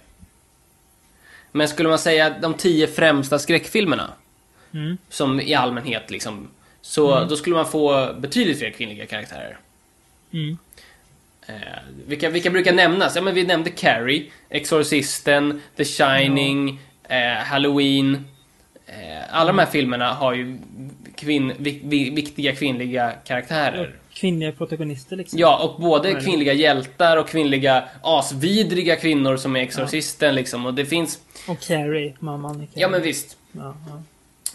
Men 1.52 1.68
skulle 1.68 1.88
man 1.88 1.98
säga 1.98 2.30
de 2.30 2.54
tio 2.54 2.86
främsta 2.86 3.38
skräckfilmerna, 3.38 4.10
Mm. 4.72 4.98
som 5.08 5.40
i 5.40 5.54
allmänhet 5.54 6.10
liksom, 6.10 6.48
så 6.80 7.24
då 7.24 7.36
skulle 7.36 7.56
man 7.56 7.66
få 7.66 8.14
betydligt 8.18 8.58
fler 8.58 8.70
kvinnliga 8.70 9.06
karaktärer. 9.06 9.58
Mm. 10.32 10.58
Eh, 11.46 11.54
vilka, 12.06 12.30
vilka 12.30 12.50
brukar 12.50 12.72
nämnas? 12.72 13.16
Ja 13.16 13.22
men 13.22 13.34
vi 13.34 13.44
nämnde 13.44 13.70
Carrie, 13.70 14.30
Exorcisten, 14.48 15.60
The 15.76 15.84
Shining, 15.84 16.80
eh, 17.08 17.32
Halloween, 17.44 18.24
eh, 18.86 19.34
alla 19.34 19.46
de 19.46 19.58
här 19.58 19.66
filmerna 19.66 20.12
har 20.12 20.34
ju 20.34 20.58
kvinn, 21.14 21.52
vi, 21.58 21.80
vi, 21.84 22.10
viktiga 22.10 22.54
kvinnliga 22.56 23.12
karaktärer. 23.24 23.96
Kvinnliga 24.20 24.52
protagonister 24.52 25.16
liksom. 25.16 25.38
Ja, 25.38 25.64
och 25.64 25.80
både 25.80 26.20
kvinnliga 26.20 26.52
hjältar 26.52 27.16
och 27.16 27.28
kvinnliga 27.28 27.88
asvidriga 28.02 28.96
kvinnor 28.96 29.36
som 29.36 29.56
är 29.56 29.60
Exorcisten 29.60 30.34
liksom. 30.34 30.66
Och 30.66 30.74
det 30.74 30.86
finns... 30.86 31.20
Och 31.48 31.60
Carrie, 31.60 32.16
mamman 32.20 32.62
i 32.62 32.66
Carrie. 32.66 32.82
Ja, 32.82 32.88
men 32.88 33.02
visst. 33.02 33.36
Ja, 33.52 33.76
ja. 33.88 34.02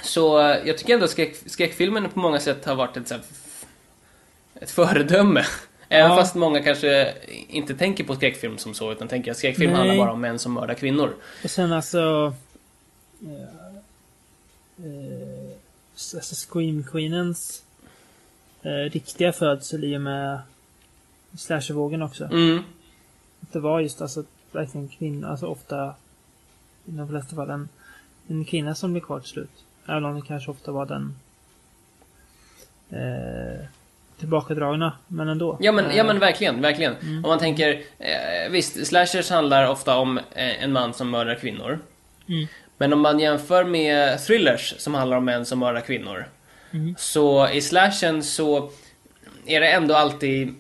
Så 0.03 0.39
eh, 0.39 0.57
jag 0.67 0.77
tycker 0.77 0.93
ändå 0.93 1.05
att 1.05 1.11
skräck, 1.11 1.35
skräckfilmen 1.45 2.09
på 2.09 2.19
många 2.19 2.39
sätt 2.39 2.65
har 2.65 2.75
varit 2.75 2.97
ett, 2.97 3.07
så 3.07 3.13
här, 3.13 3.23
ett 4.55 4.71
föredöme. 4.71 5.45
Även 5.89 6.11
Ja. 6.11 6.17
fast 6.17 6.35
många 6.35 6.61
kanske 6.63 7.13
inte 7.49 7.75
tänker 7.75 8.03
på 8.03 8.15
skräckfilm 8.15 8.57
som 8.57 8.73
så, 8.73 8.91
utan 8.91 9.07
tänker 9.07 9.31
att 9.31 9.37
skräckfilm 9.37 9.71
Nej. 9.71 9.77
handlar 9.77 9.97
bara 9.97 10.11
om 10.13 10.21
män 10.21 10.39
som 10.39 10.53
mördar 10.53 10.73
kvinnor. 10.73 11.15
Och 11.43 11.49
sen 11.51 11.73
alltså... 11.73 12.33
Eh, 13.21 13.31
eh, 14.85 15.49
alltså 16.15 16.35
Scream 16.35 16.83
Queenens 16.91 17.63
eh, 18.63 18.91
riktiga 18.91 19.33
födsel 19.33 19.83
i 19.83 19.97
och 19.97 20.01
med 20.01 20.39
slashervågen 21.37 22.01
också. 22.01 22.25
Mm. 22.25 22.63
Att 23.41 23.53
det 23.53 23.59
var 23.59 23.79
just 23.79 24.01
alltså 24.01 24.23
verkligen 24.51 24.87
kvinnor, 24.87 25.29
alltså 25.29 25.45
ofta 25.45 25.95
i 26.85 26.91
de 26.91 27.07
flesta 27.07 27.35
fall 27.35 27.49
en, 27.49 27.69
en 28.27 28.45
kvinna 28.45 28.75
som 28.75 28.93
blev 28.93 29.01
kvar 29.01 29.19
till 29.19 29.29
slut. 29.29 29.65
Även 29.85 30.05
om 30.05 30.15
det 30.15 30.21
kanske 30.27 30.51
ofta 30.51 30.71
var 30.71 30.85
den 30.85 31.15
eh, 32.89 33.65
tillbakadragna, 34.19 34.93
men 35.07 35.27
ändå. 35.27 35.57
Ja 35.59 35.71
men, 35.71 35.85
ja 35.85 36.03
Eh, 36.03 36.05
men 36.05 36.19
verkligen, 36.19 36.61
verkligen. 36.61 36.95
Om 37.01 37.21
man 37.21 37.39
tänker, 37.39 37.81
eh, 37.99 38.51
visst, 38.51 38.87
slashers 38.87 39.29
handlar 39.29 39.67
ofta 39.67 39.97
om 39.97 40.17
eh, 40.17 40.63
en 40.63 40.71
man 40.71 40.93
som 40.93 41.09
mördar 41.09 41.35
kvinnor. 41.35 41.79
Mm. 42.27 42.47
Men 42.77 42.93
om 42.93 42.99
man 42.99 43.19
jämför 43.19 43.63
med 43.63 44.19
thrillers 44.19 44.73
som 44.77 44.93
handlar 44.93 45.17
om 45.17 45.25
män 45.25 45.45
som 45.45 45.59
mördar 45.59 45.81
kvinnor. 45.81 46.25
Mm. 46.73 46.95
Så 46.97 47.49
i 47.49 47.61
slashen 47.61 48.23
så 48.23 48.71
är 49.45 49.59
det 49.59 49.67
ändå 49.67 49.95
alltid 49.95 50.55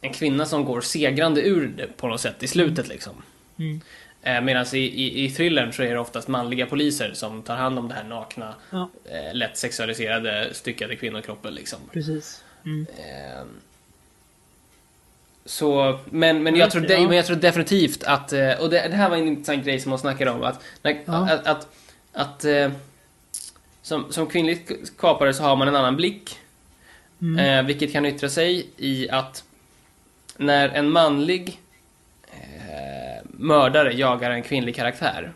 en 0.00 0.12
kvinna 0.12 0.46
som 0.46 0.64
går 0.64 0.80
segrande 0.80 1.40
ur 1.42 1.66
det 1.68 1.96
på 1.96 2.08
något 2.08 2.20
sätt 2.20 2.42
i 2.42 2.46
slutet 2.48 2.88
liksom. 2.88 3.12
Mm. 3.58 3.80
Eh, 4.22 4.40
Medan 4.40 4.66
i, 4.72 4.78
i, 4.78 5.24
i 5.24 5.30
thrillern 5.30 5.72
så 5.72 5.82
är 5.82 5.92
det 5.94 5.98
oftast 6.00 6.28
manliga 6.28 6.66
poliser 6.66 7.10
som 7.14 7.42
tar 7.42 7.56
hand 7.56 7.78
om 7.78 7.88
det 7.88 7.94
här 7.94 8.04
nakna, 8.04 8.54
Ja, 8.70 8.88
eh, 9.04 9.34
lätt 9.34 9.56
sexualiserade, 9.56 10.48
styckade 10.54 10.96
kvinnokroppen 10.96 11.54
liksom. 11.54 11.78
precis. 11.92 12.44
Mm. 12.64 12.86
Ehm, 12.98 13.48
Så, 15.44 15.98
men, 16.10 16.42
men, 16.42 16.56
jag 16.56 16.70
tror 16.70 16.82
de, 16.82 17.06
men 17.06 17.16
jag 17.16 17.26
tror 17.26 17.36
definitivt 17.36 18.04
att, 18.04 18.32
eh, 18.32 18.52
och 18.60 18.70
det, 18.70 18.88
det 18.88 18.96
här 18.96 19.08
var 19.10 19.16
en 19.16 19.26
intressant 19.28 19.64
grej 19.64 19.80
som 19.80 19.92
hon 19.92 19.98
snackade 19.98 20.30
om, 20.30 20.42
att, 20.42 20.60
när, 20.82 20.98
Ja. 21.04 21.30
att, 21.30 21.46
att, 21.46 21.68
att 22.12 22.44
eh, 22.44 22.70
som, 23.86 24.12
som 24.12 24.26
kvinnlig 24.26 24.86
skapare 24.86 25.34
så 25.34 25.42
har 25.42 25.56
man 25.56 25.68
en 25.68 25.76
annan 25.76 25.96
blick, 25.96 26.38
Mm. 27.20 27.38
eh, 27.38 27.66
vilket 27.66 27.92
kan 27.92 28.06
yttra 28.06 28.28
sig 28.28 28.66
i 28.76 29.10
att 29.10 29.44
när 30.36 30.68
en 30.68 30.90
manlig 30.90 31.60
eh, 32.32 33.26
mördare 33.30 33.92
jagar 33.94 34.30
en 34.30 34.42
kvinnlig 34.42 34.76
karaktär, 34.76 35.32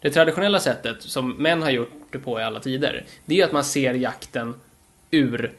det 0.00 0.10
traditionella 0.10 0.60
sättet 0.60 1.02
som 1.02 1.30
män 1.30 1.62
har 1.62 1.70
gjort 1.70 1.92
det 2.10 2.18
på 2.18 2.40
i 2.40 2.42
alla 2.42 2.60
tider, 2.60 3.04
det 3.24 3.40
är 3.40 3.44
att 3.44 3.52
man 3.52 3.64
ser 3.64 3.94
jakten 3.94 4.54
ur 5.10 5.52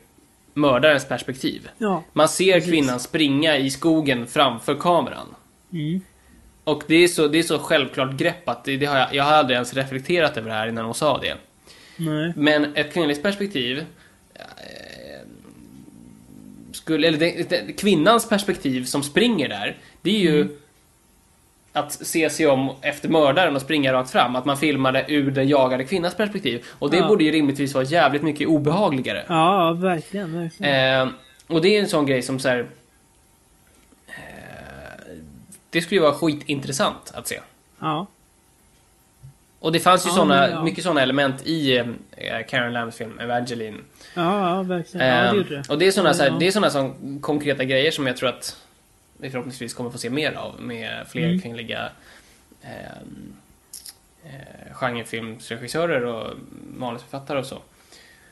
mördarens 0.53 1.05
perspektiv. 1.07 1.69
Ja. 1.77 2.03
Man 2.13 2.29
ser 2.29 2.53
Precis. 2.53 2.69
kvinnan 2.69 2.99
springa 2.99 3.57
i 3.57 3.69
skogen 3.69 4.27
framför 4.27 4.75
kameran. 4.75 5.35
Mm. 5.73 6.01
Och 6.63 6.83
det 6.87 6.95
är 6.95 7.07
så, 7.07 7.27
det 7.27 7.39
är 7.39 7.43
så 7.43 7.59
självklart 7.59 8.13
grepp 8.17 8.49
att 8.49 8.63
det, 8.63 8.77
det 8.77 8.85
har 8.85 8.97
jag, 8.97 9.15
jag 9.15 9.23
har 9.23 9.31
aldrig 9.33 9.55
ens 9.55 9.73
reflekterat 9.73 10.37
över 10.37 10.49
det 10.49 10.55
här 10.55 10.67
innan 10.67 10.85
hon 10.85 10.95
sa 10.95 11.17
det. 11.17 11.37
Nej. 11.99 12.33
Men 12.35 12.75
ett 12.75 12.93
kvinnligt 12.93 13.23
perspektiv 13.23 13.85
eh, 14.33 14.43
skulle, 16.71 17.07
eller 17.07 17.17
det, 17.17 17.49
det, 17.49 17.73
kvinnans 17.73 18.29
perspektiv 18.29 18.83
som 18.85 19.03
springer 19.03 19.49
där, 19.49 19.77
det 20.01 20.09
är 20.09 20.19
ju 20.19 20.47
att 21.73 21.91
se 21.91 22.29
sig 22.29 22.47
om 22.47 22.71
efter 22.81 23.09
mördaren 23.09 23.55
och 23.55 23.61
springa 23.61 23.93
rakt 23.93 24.11
fram. 24.11 24.35
Att 24.35 24.45
man 24.45 24.57
filmar 24.57 24.91
det 24.91 25.05
ur 25.07 25.31
den 25.31 25.47
jagade 25.47 25.83
kvinnans 25.83 26.15
perspektiv. 26.15 26.65
Och 26.69 26.89
det 26.91 26.97
Ja. 26.97 27.07
borde 27.07 27.23
ju 27.23 27.31
rimligtvis 27.31 27.73
vara 27.73 27.83
jävligt 27.83 28.21
mycket 28.21 28.47
obehagligare. 28.47 29.25
Ja, 29.29 29.73
verkligen, 29.73 30.39
verkligen. 30.41 31.01
Eh, 31.07 31.13
och 31.47 31.61
det 31.61 31.75
är 31.77 31.81
en 31.81 31.87
sån 31.89 32.05
grej 32.05 32.21
som 32.21 32.39
så 32.39 32.49
här, 32.49 32.59
eh, 34.07 34.13
Det 35.69 35.81
skulle 35.81 35.97
ju 35.99 36.01
vara 36.01 36.13
skitintressant 36.13 37.11
att 37.13 37.27
se. 37.27 37.39
Ja. 37.79 38.07
Och 39.59 39.71
det 39.71 39.79
fanns 39.79 40.05
ju 40.05 40.09
Ja, 40.09 40.15
såna, 40.15 40.49
ja. 40.49 40.63
mycket 40.63 40.83
såna 40.83 41.01
element 41.01 41.47
i 41.47 41.77
eh, 41.77 41.85
Karen 42.49 42.73
Lambs 42.73 42.95
film 42.95 43.19
Evangeline. 43.19 43.77
Ja, 44.15 44.49
ja, 44.55 44.63
verkligen. 44.63 45.07
Ja, 45.07 45.31
det 45.31 45.37
gjorde 45.37 45.55
det. 45.55 45.69
och 45.69 45.77
det 45.79 45.87
är 45.87 45.91
såna, 45.91 46.13
så 46.13 46.23
här, 46.23 46.39
det 46.39 46.47
är 46.47 46.51
såna 46.51 46.69
som 46.69 47.19
konkreta 47.21 47.63
grejer 47.63 47.91
som 47.91 48.07
jag 48.07 48.17
tror 48.17 48.29
att 48.29 48.57
vi 49.17 49.29
förhoppningsvis 49.29 49.73
kommer 49.73 49.89
få 49.89 49.97
se 49.97 50.09
mer 50.09 50.33
av 50.33 50.61
med 50.61 51.07
fler 51.07 51.25
Mm. 51.27 51.41
kvinnliga 51.41 51.89
eh, 52.61 52.69
eh, 54.23 54.73
genrefilmsregissörer 54.73 56.05
och 56.05 56.33
manusförfattare 56.77 57.39
och 57.39 57.45
så. 57.45 57.57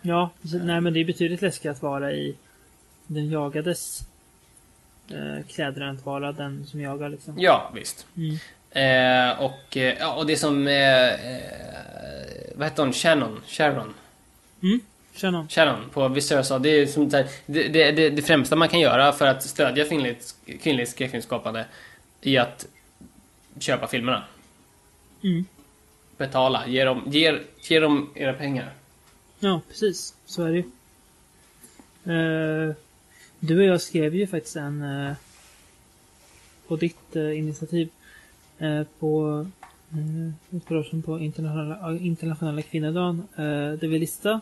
Ja, 0.01 0.29
nej 0.41 0.81
men 0.81 0.93
det 0.93 0.99
är 0.99 1.05
betydligt 1.05 1.41
läskigare 1.41 1.75
att 1.75 1.81
vara 1.81 2.11
i 2.11 2.35
den 3.07 3.29
jagades 3.29 4.01
eh, 5.11 5.45
kläder 5.47 5.81
än 5.81 5.95
att 5.95 6.05
vara 6.05 6.31
den 6.31 6.65
som 6.65 6.81
jagar 6.81 7.09
liksom. 7.09 7.33
Ja, 7.37 7.71
visst. 7.75 8.05
Mm. 8.17 8.35
Eh, 8.71 9.41
och, 9.41 9.77
eh, 9.77 9.97
ja, 9.99 10.15
och 10.15 10.25
det 10.25 10.37
som... 10.37 10.67
Eh, 10.67 11.07
eh, 11.07 11.41
vad 12.55 12.67
hette 12.67 12.81
hon? 12.81 12.93
Shannon? 12.93 13.41
Sharon? 13.47 13.93
Shannon. 15.15 15.47
Shannon 15.47 15.89
på 15.89 16.07
Visösa. 16.07 16.59
Det 16.59 16.69
är 16.69 16.85
som 16.85 17.09
det, 17.09 17.27
det, 17.45 17.91
det, 17.91 18.09
det 18.09 18.21
främsta 18.21 18.55
man 18.55 18.69
kan 18.69 18.79
göra 18.79 19.11
för 19.11 19.25
att 19.25 19.43
stödja 19.43 19.85
kvinnligt, 19.85 20.35
kvinnligt 20.61 20.89
skräckfilmsskapande 20.89 21.65
är 22.21 22.41
att 22.41 22.67
köpa 23.59 23.87
filmerna. 23.87 24.23
Mm. 25.23 25.45
Betala. 26.17 26.67
Ge 26.67 26.83
dem, 26.83 27.03
ge, 27.07 27.39
ge 27.61 27.79
dem 27.79 28.09
era 28.15 28.33
pengar. 28.33 28.73
Ja, 29.39 29.61
precis. 29.67 30.15
Så 30.25 30.43
är 30.43 30.51
det 30.51 30.57
ju. 30.57 30.63
Eh, 32.13 32.75
du 33.39 33.57
och 33.57 33.65
jag 33.65 33.81
skrev 33.81 34.15
ju 34.15 34.27
faktiskt 34.27 34.55
en 34.55 34.81
eh, 34.81 35.13
på 36.67 36.75
ditt 36.75 37.15
eh, 37.15 37.37
initiativ 37.37 37.89
på 38.99 39.45
eh, 39.91 40.77
år 40.77 40.83
sedan 40.83 41.01
på 41.01 41.19
internationella, 41.19 41.97
internationella 41.97 42.61
kvinnodagen 42.61 43.23
eh, 43.35 43.43
där 43.79 43.87
vi 43.87 43.99
listade 43.99 44.39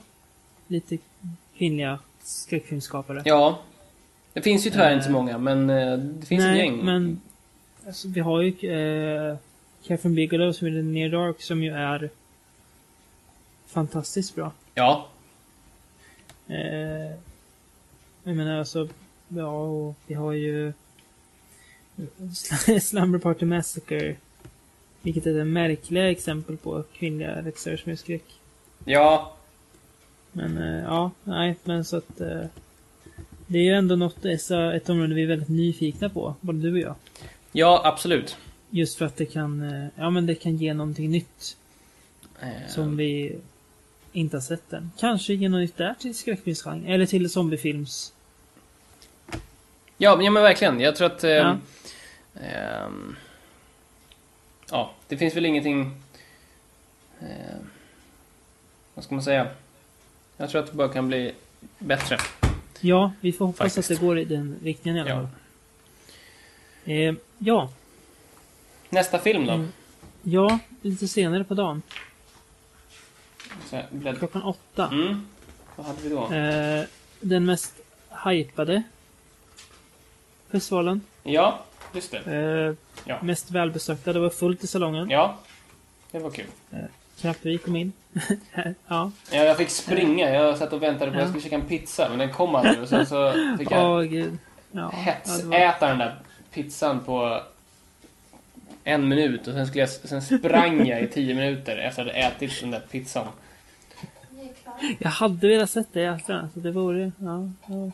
lite 0.67 0.97
kvinnliga 1.57 1.99
skräckfilmsskapare. 2.23 3.21
Ja. 3.25 3.59
Det 4.33 4.41
finns 4.41 4.65
ju 4.65 4.69
tyvärr 4.69 4.89
Eh, 4.89 4.93
inte 4.93 5.05
så 5.05 5.11
många, 5.11 5.37
men 5.37 5.69
eh, 5.69 5.97
det 5.97 6.25
finns 6.25 6.43
Nej, 6.43 6.57
gäng. 6.57 6.85
men 6.85 7.21
alltså, 7.87 8.07
vi 8.07 8.19
har 8.19 8.41
ju 8.41 8.49
eh, 8.49 9.37
Catherine 9.87 10.15
Bigelow 10.15 10.51
som 10.51 10.67
är 10.67 10.71
den 10.71 10.93
Near 10.93 11.09
Dark 11.09 11.41
som 11.41 11.63
ju 11.63 11.73
är 11.73 12.09
fantastiskt 13.67 14.35
bra. 14.35 14.51
Ja. 14.73 15.07
Eh, 16.47 17.15
jag 18.23 18.35
menar 18.35 18.59
alltså, 18.59 18.87
ja 19.27 19.51
och 19.51 19.95
vi 20.07 20.13
har 20.13 20.31
ju 20.31 20.73
Slumber 22.81 23.19
Party 23.19 23.45
Massacre. 23.45 24.15
Vilket 25.01 25.25
är 25.25 25.39
ett 25.39 25.47
märkliga 25.47 26.11
exempel 26.11 26.57
på 26.57 26.83
kvinnliga 26.93 27.41
regissörer 27.41 27.77
som 27.77 27.89
gör 27.89 27.97
skräck. 27.97 28.25
Ja. 28.85 29.35
Men 30.31 30.57
eh, 30.57 30.83
ja, 30.83 31.11
nej, 31.23 31.55
men 31.63 31.85
så 31.85 31.97
att 31.97 32.21
eh, 32.21 32.41
det 33.47 33.57
är 33.59 33.63
ju 33.63 33.73
ändå 33.73 33.95
något, 33.95 34.25
ett, 34.25 34.51
ett 34.51 34.89
område 34.89 35.15
vi 35.15 35.23
är 35.23 35.27
väldigt 35.27 35.49
nyfikna 35.49 36.09
på, 36.09 36.35
både 36.41 36.59
du 36.59 36.71
och 36.71 36.79
jag. 36.79 36.95
Ja, 37.51 37.81
absolut. 37.83 38.37
Just 38.69 38.97
för 38.97 39.05
att 39.05 39.17
det 39.17 39.25
kan, 39.25 39.61
eh, 39.61 39.87
ja 39.95 40.09
men 40.09 40.25
det 40.25 40.35
kan 40.35 40.57
ge 40.57 40.73
någonting 40.73 41.11
nytt 41.11 41.57
Eh, 42.39 42.69
som 42.69 42.97
vi 42.97 43.35
inte 44.13 44.37
har 44.37 44.41
sett 44.41 44.73
än. 44.73 44.91
Kanske 44.97 45.33
ge 45.33 45.49
något 45.49 45.59
nytt 45.59 45.77
där 45.77 45.95
till 45.99 46.15
skräckfilmsgenren, 46.15 46.85
eller 46.85 47.05
till 47.05 47.29
zombiefilms... 47.29 48.11
Ja, 49.97 50.15
men- 50.15 50.25
ja 50.25 50.31
men 50.31 50.43
verkligen. 50.43 50.79
Jag 50.79 50.95
tror 50.95 51.07
att... 51.07 51.23
Eh, 51.23 51.31
Ja. 51.31 51.57
ehm, 52.41 53.15
ja, 54.71 54.93
det 55.07 55.17
finns 55.17 55.35
väl 55.35 55.45
ingenting... 55.45 56.01
Eh, 57.21 57.55
vad 58.93 59.05
ska 59.05 59.15
man 59.15 59.23
säga? 59.23 59.47
Jag 60.37 60.49
tror 60.49 60.63
att 60.63 60.67
det 60.71 60.73
bara 60.77 60.89
kan 60.89 61.07
bli 61.07 61.33
bättre. 61.79 62.17
Ja, 62.79 63.11
vi 63.21 63.31
får 63.31 63.45
hoppas 63.45 63.57
Faktiskt. 63.57 63.91
att 63.91 63.99
det 63.99 64.05
går 64.05 64.19
i 64.19 64.25
den 64.25 64.59
riktningen 64.63 64.97
i 64.97 65.01
alla 65.01 65.09
Ja. 65.09 65.15
fall. 65.15 65.27
Eh, 66.85 67.13
ja, 67.37 67.69
Nästa 68.89 69.19
film 69.19 69.45
då? 69.45 69.53
Mm. 69.53 69.67
ja, 70.21 70.59
lite 70.81 71.07
senare 71.07 71.43
på 71.43 71.53
dagen. 71.53 71.81
Klockan 74.19 74.43
åtta. 74.43 74.87
Mm. 74.91 75.27
Vad 75.75 75.85
hade 75.87 76.01
vi 76.01 76.09
då? 76.09 76.33
Eh, 76.33 76.83
den 77.21 77.45
mest 77.45 77.73
hypade 78.25 78.83
festivalen. 80.59 81.01
Ja, 81.23 81.59
just 81.93 82.11
det. 82.11 82.17
Eh, 82.67 82.73
Ja. 83.07 83.17
Mest 83.21 83.51
välbesökta. 83.51 84.13
Det 84.13 84.19
var 84.19 84.29
fullt 84.29 84.63
i 84.63 84.67
salongen. 84.67 85.09
Ja, 85.09 85.35
det 86.11 86.19
var 86.19 86.29
kul. 86.29 86.45
knappt 87.21 87.39
vi 87.41 87.57
kom 87.57 87.75
in. 87.75 87.93
ja. 88.87 89.11
Ja, 89.31 89.43
jag 89.43 89.57
fick 89.57 89.69
springa. 89.69 90.29
Jag 90.29 90.57
satt 90.57 90.73
och 90.73 90.83
väntade 90.83 91.11
på 91.11 91.17
att 91.17 91.21
jag 91.21 91.23
Ja. 91.23 91.29
skulle 91.29 91.43
käka 91.43 91.55
en 91.55 91.61
pizza, 91.65 92.09
men 92.09 92.19
den 92.19 92.31
kom 92.33 92.55
aldrig. 92.55 92.79
Och 92.81 92.89
sen 92.89 93.05
så 93.05 93.33
fick 93.59 93.71
jag 93.71 94.09
gud. 94.09 94.37
Ja, 94.71 94.91
ja, 95.05 95.11
det 95.25 95.43
var- 95.43 95.55
hetsäta 95.57 95.87
den 95.87 95.97
där 95.97 96.15
pizzan 96.53 96.99
på 96.99 97.41
en 98.83 99.07
minut 99.07 99.47
och 99.47 99.53
sen, 99.53 99.67
skulle 99.67 99.79
jag, 99.81 99.89
sen 99.89 100.21
sprang 100.21 100.87
jag 100.87 101.01
i 101.01 101.07
tio 101.07 101.35
minuter 101.35 101.77
efter 101.77 102.01
att 102.01 102.07
jag 102.07 102.19
ätit 102.27 102.61
den 102.61 102.71
där 102.71 102.79
pizzan. 102.91 103.27
Jag 104.99 105.09
hade 105.09 105.47
velat 105.47 105.69
sett 105.69 105.87
det 105.93 106.03
äta, 106.05 106.49
så 106.53 106.59
det 106.59 106.71
vore... 106.71 107.11
Ja, 107.19 107.49
ja, 107.67 107.91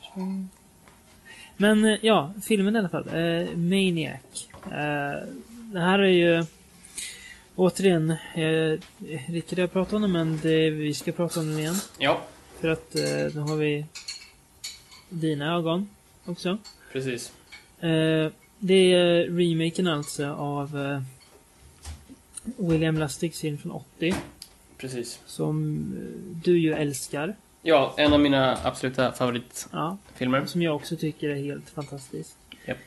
Men 1.61 1.85
eh, 1.85 1.97
ja, 2.01 2.33
filmen 2.43 2.75
i 2.75 2.79
alla 2.79 2.89
fall. 2.89 3.07
Eh, 3.07 3.57
Maniac. 3.57 4.47
Eh, 4.65 5.27
det 5.73 5.79
här 5.79 5.99
är 5.99 6.07
ju... 6.07 6.45
Återigen, 7.55 8.09
eh, 8.11 8.79
Rickard 9.27 9.59
har 9.59 9.67
pratat 9.67 9.93
om 9.93 10.01
det, 10.01 10.07
men 10.07 10.39
det, 10.43 10.69
vi 10.69 10.93
ska 10.93 11.11
prata 11.11 11.39
om 11.39 11.49
den 11.49 11.59
igen. 11.59 11.75
Ja, 11.97 12.21
För 12.59 12.67
att 12.67 12.95
eh, 12.95 13.35
nu 13.35 13.39
har 13.39 13.55
vi 13.55 13.85
dina 15.09 15.55
ögon 15.55 15.89
också. 16.25 16.57
precis. 16.91 17.31
Eh, 17.79 18.31
det 18.59 18.93
är 18.93 19.23
remaken 19.25 19.87
alltså 19.87 20.25
av 20.25 20.79
eh, 20.79 21.01
William 22.57 22.97
Lustigs 22.97 23.39
film 23.39 23.57
från 23.57 23.71
80. 23.71 24.15
Precis. 24.77 25.19
Som 25.25 25.77
eh, 25.97 26.41
du 26.43 26.59
ju 26.59 26.73
älskar. 26.73 27.35
Ja, 27.61 27.93
en 27.97 28.13
av 28.13 28.19
mina 28.19 28.57
absoluta 28.63 29.11
favoritfilmer. 29.11 30.39
Ja, 30.39 30.45
som 30.47 30.61
jag 30.61 30.75
också 30.75 30.95
tycker 30.95 31.29
är 31.29 31.35
helt 31.35 31.69
fantastisk. 31.69 32.35
Japp. 32.65 32.77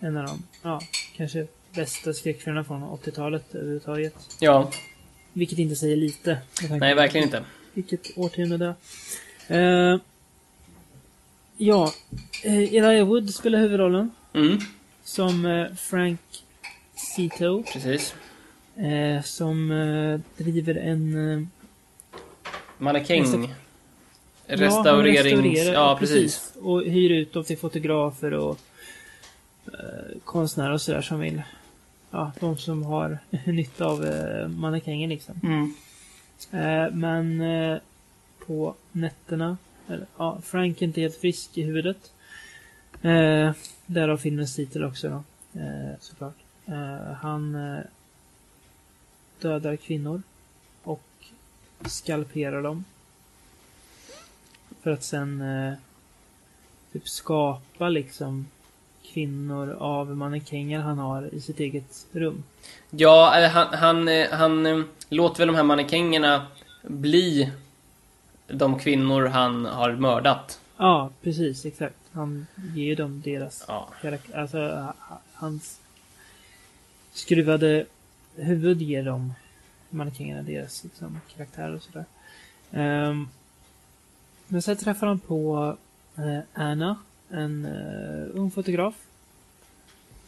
En 0.00 0.16
av 0.16 0.26
de, 0.26 0.42
ja, 0.62 0.80
kanske 1.16 1.46
bästa 1.74 2.12
skräckfilmerna 2.12 2.64
från 2.64 2.82
80-talet 2.82 3.54
överhuvudtaget. 3.54 4.14
Ja, 4.40 4.70
Vilket 5.32 5.58
inte 5.58 5.76
säger 5.76 5.96
lite. 5.96 6.38
nej 6.80 6.94
verkligen 6.94 7.24
inte. 7.26 7.44
Vilket 7.74 8.18
årtionde 8.18 8.56
det. 8.58 8.74
Eh, 9.56 9.98
ja, 11.56 11.92
eh, 12.44 12.58
Elijah 12.74 13.06
Wood 13.08 13.34
spelar 13.34 13.58
huvudrollen. 13.58 14.10
Mm, 14.34 14.58
Som 15.04 15.46
eh, 15.46 15.66
Frank 15.74 16.20
Cito. 17.16 17.62
precis. 17.72 18.14
Eh, 18.76 19.22
som 19.22 19.70
eh, 19.70 20.20
driver 20.44 20.74
en... 20.74 21.50
Mannekäng. 22.78 23.24
Ja, 24.46 24.56
Restaurerings... 24.56 25.20
restaurerar- 25.20 25.72
Ja, 25.72 25.96
precis. 26.00 26.52
Och 26.60 26.82
hyr 26.82 27.10
ut 27.10 27.32
dem 27.32 27.44
till 27.44 27.58
fotografer 27.58 28.34
och 28.34 28.58
eh, 29.66 30.18
konstnärer 30.24 30.72
och 30.72 30.80
sådär 30.80 31.02
som 31.02 31.20
vill... 31.20 31.42
Ja, 32.10 32.32
de 32.40 32.58
som 32.58 32.82
har 32.82 33.18
nytta 33.46 33.86
av 33.86 34.04
eh, 34.06 34.48
mannekängen 34.48 35.10
liksom. 35.10 35.34
Mm. 35.42 35.74
Eh, 36.50 36.90
men 36.94 37.40
eh, 37.40 37.78
på 38.46 38.74
nätterna, 38.92 39.56
eller, 39.88 40.06
ja, 40.16 40.38
Frank 40.44 40.82
är 40.82 40.86
inte 40.86 41.00
helt 41.00 41.16
frisk 41.16 41.58
i 41.58 41.62
huvudet. 41.62 42.12
Eh, 43.02 43.50
därav 43.86 44.16
filmens 44.16 44.54
titel 44.56 44.84
också 44.84 45.08
då, 45.08 45.22
eh, 45.60 45.92
såklart. 46.00 46.36
Eh, 46.66 47.12
han 47.20 47.54
eh, 47.54 47.80
dödar 49.40 49.76
kvinnor 49.76 50.22
skalperar 51.86 52.62
dem. 52.62 52.84
För 54.82 54.90
att 54.90 55.04
sen 55.04 55.40
eh, 55.40 55.72
typ 56.92 57.08
skapa 57.08 57.88
liksom 57.88 58.46
kvinnor 59.12 59.70
av 59.80 60.16
mannekänger 60.16 60.80
han 60.80 60.98
har 60.98 61.34
i 61.34 61.40
sitt 61.40 61.60
eget 61.60 62.06
rum. 62.12 62.42
Ja, 62.90 63.34
eller 63.34 63.48
han, 63.48 63.66
han, 63.74 64.08
eh, 64.08 64.30
han 64.30 64.66
eh, 64.66 64.82
låter 65.08 65.38
väl 65.38 65.46
de 65.46 65.56
här 65.56 65.62
mannekängerna 65.62 66.46
bli 66.82 67.50
de 68.46 68.78
kvinnor 68.78 69.26
han 69.26 69.64
har 69.66 69.92
mördat. 69.92 70.60
Ja, 70.76 71.10
precis, 71.22 71.64
exakt. 71.64 71.96
Han 72.12 72.46
ger 72.74 72.96
dem 72.96 73.22
deras 73.24 73.64
Ja. 73.68 73.88
karaktär, 74.02 74.38
alltså 74.38 74.58
ha- 74.58 74.94
ha- 74.98 75.20
hans 75.34 75.80
skruvade 77.12 77.86
huvud 78.36 78.82
ger 78.82 79.02
dem 79.04 79.34
mannekängerna 79.90 80.42
deras 80.42 80.84
liksom, 80.84 81.20
karaktär 81.36 81.74
och 81.74 81.82
sådär. 81.82 82.04
Ehm, 82.72 83.28
men 84.46 84.62
sen 84.62 84.76
träffar 84.76 85.06
han 85.06 85.18
på 85.18 85.76
eh, 86.16 86.38
Anna, 86.52 86.96
en 87.30 87.64
eh, 87.64 88.40
ung 88.40 88.50
fotograf. 88.50 88.94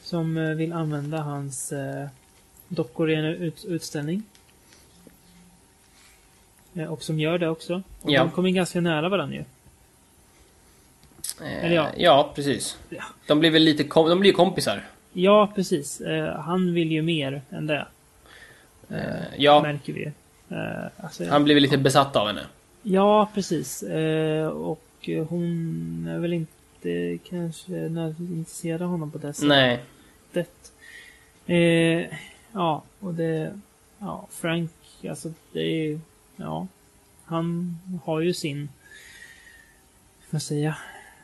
Som 0.02 0.36
eh, 0.36 0.50
vill 0.50 0.72
använda 0.72 1.18
hans 1.18 1.72
dockor 2.68 3.10
i 3.10 3.14
en 3.14 3.24
ut, 3.24 3.64
utställning. 3.64 4.22
Och 6.88 7.02
som 7.02 7.20
gör 7.20 7.38
det 7.38 7.48
också. 7.48 7.82
Och 8.00 8.10
Ja. 8.10 8.20
de 8.20 8.30
kommer 8.30 8.50
ganska 8.50 8.80
nära 8.80 9.08
varandra 9.08 9.36
ju. 9.36 9.44
Eller 11.44 11.74
ja. 11.74 11.90
ja, 11.96 12.32
precis. 12.34 12.78
Ja. 12.88 13.02
De 13.26 13.40
blir 13.40 13.50
väl 13.50 13.62
lite 13.62 13.84
kom, 13.84 14.08
de 14.08 14.20
blir 14.20 14.32
kompisar. 14.32 14.88
Ja, 15.12 15.52
precis. 15.54 16.02
Han 16.36 16.74
vill 16.74 16.92
ju 16.92 17.02
mer 17.02 17.42
än 17.50 17.66
det. 17.66 17.86
Eh, 18.90 19.24
ja, 19.36 19.62
Märker 19.62 19.92
vi. 19.92 20.12
Eh, 20.48 21.04
alltså, 21.04 21.24
han 21.24 21.44
blir 21.44 21.60
lite 21.60 21.78
besatt 21.78 22.16
av 22.16 22.26
henne. 22.26 22.46
Ja, 22.82 23.30
precis. 23.34 23.82
Eh, 23.82 24.46
och 24.46 25.08
hon 25.28 26.06
är 26.10 26.18
väl 26.18 26.32
inte 26.32 27.18
kanske 27.28 27.72
nödvändigtvis 27.72 28.30
intresserad 28.30 28.82
av 28.82 28.88
honom 28.88 29.10
på 29.10 29.18
det 29.18 29.32
sättet. 29.32 29.48
Nej. 29.48 29.80
Eh, 31.50 32.06
ja, 32.52 32.82
och 33.00 33.14
det... 33.14 33.60
Ja, 33.98 34.26
Frank, 34.30 34.70
alltså 35.08 35.32
det 35.52 35.60
är 35.60 35.86
ju... 35.86 36.00
Ja. 36.36 36.66
Han 37.24 37.78
har 38.04 38.20
ju 38.20 38.32
sin... 38.34 38.68
Vad 40.30 40.42
säger 40.42 40.64
jag? 40.64 40.74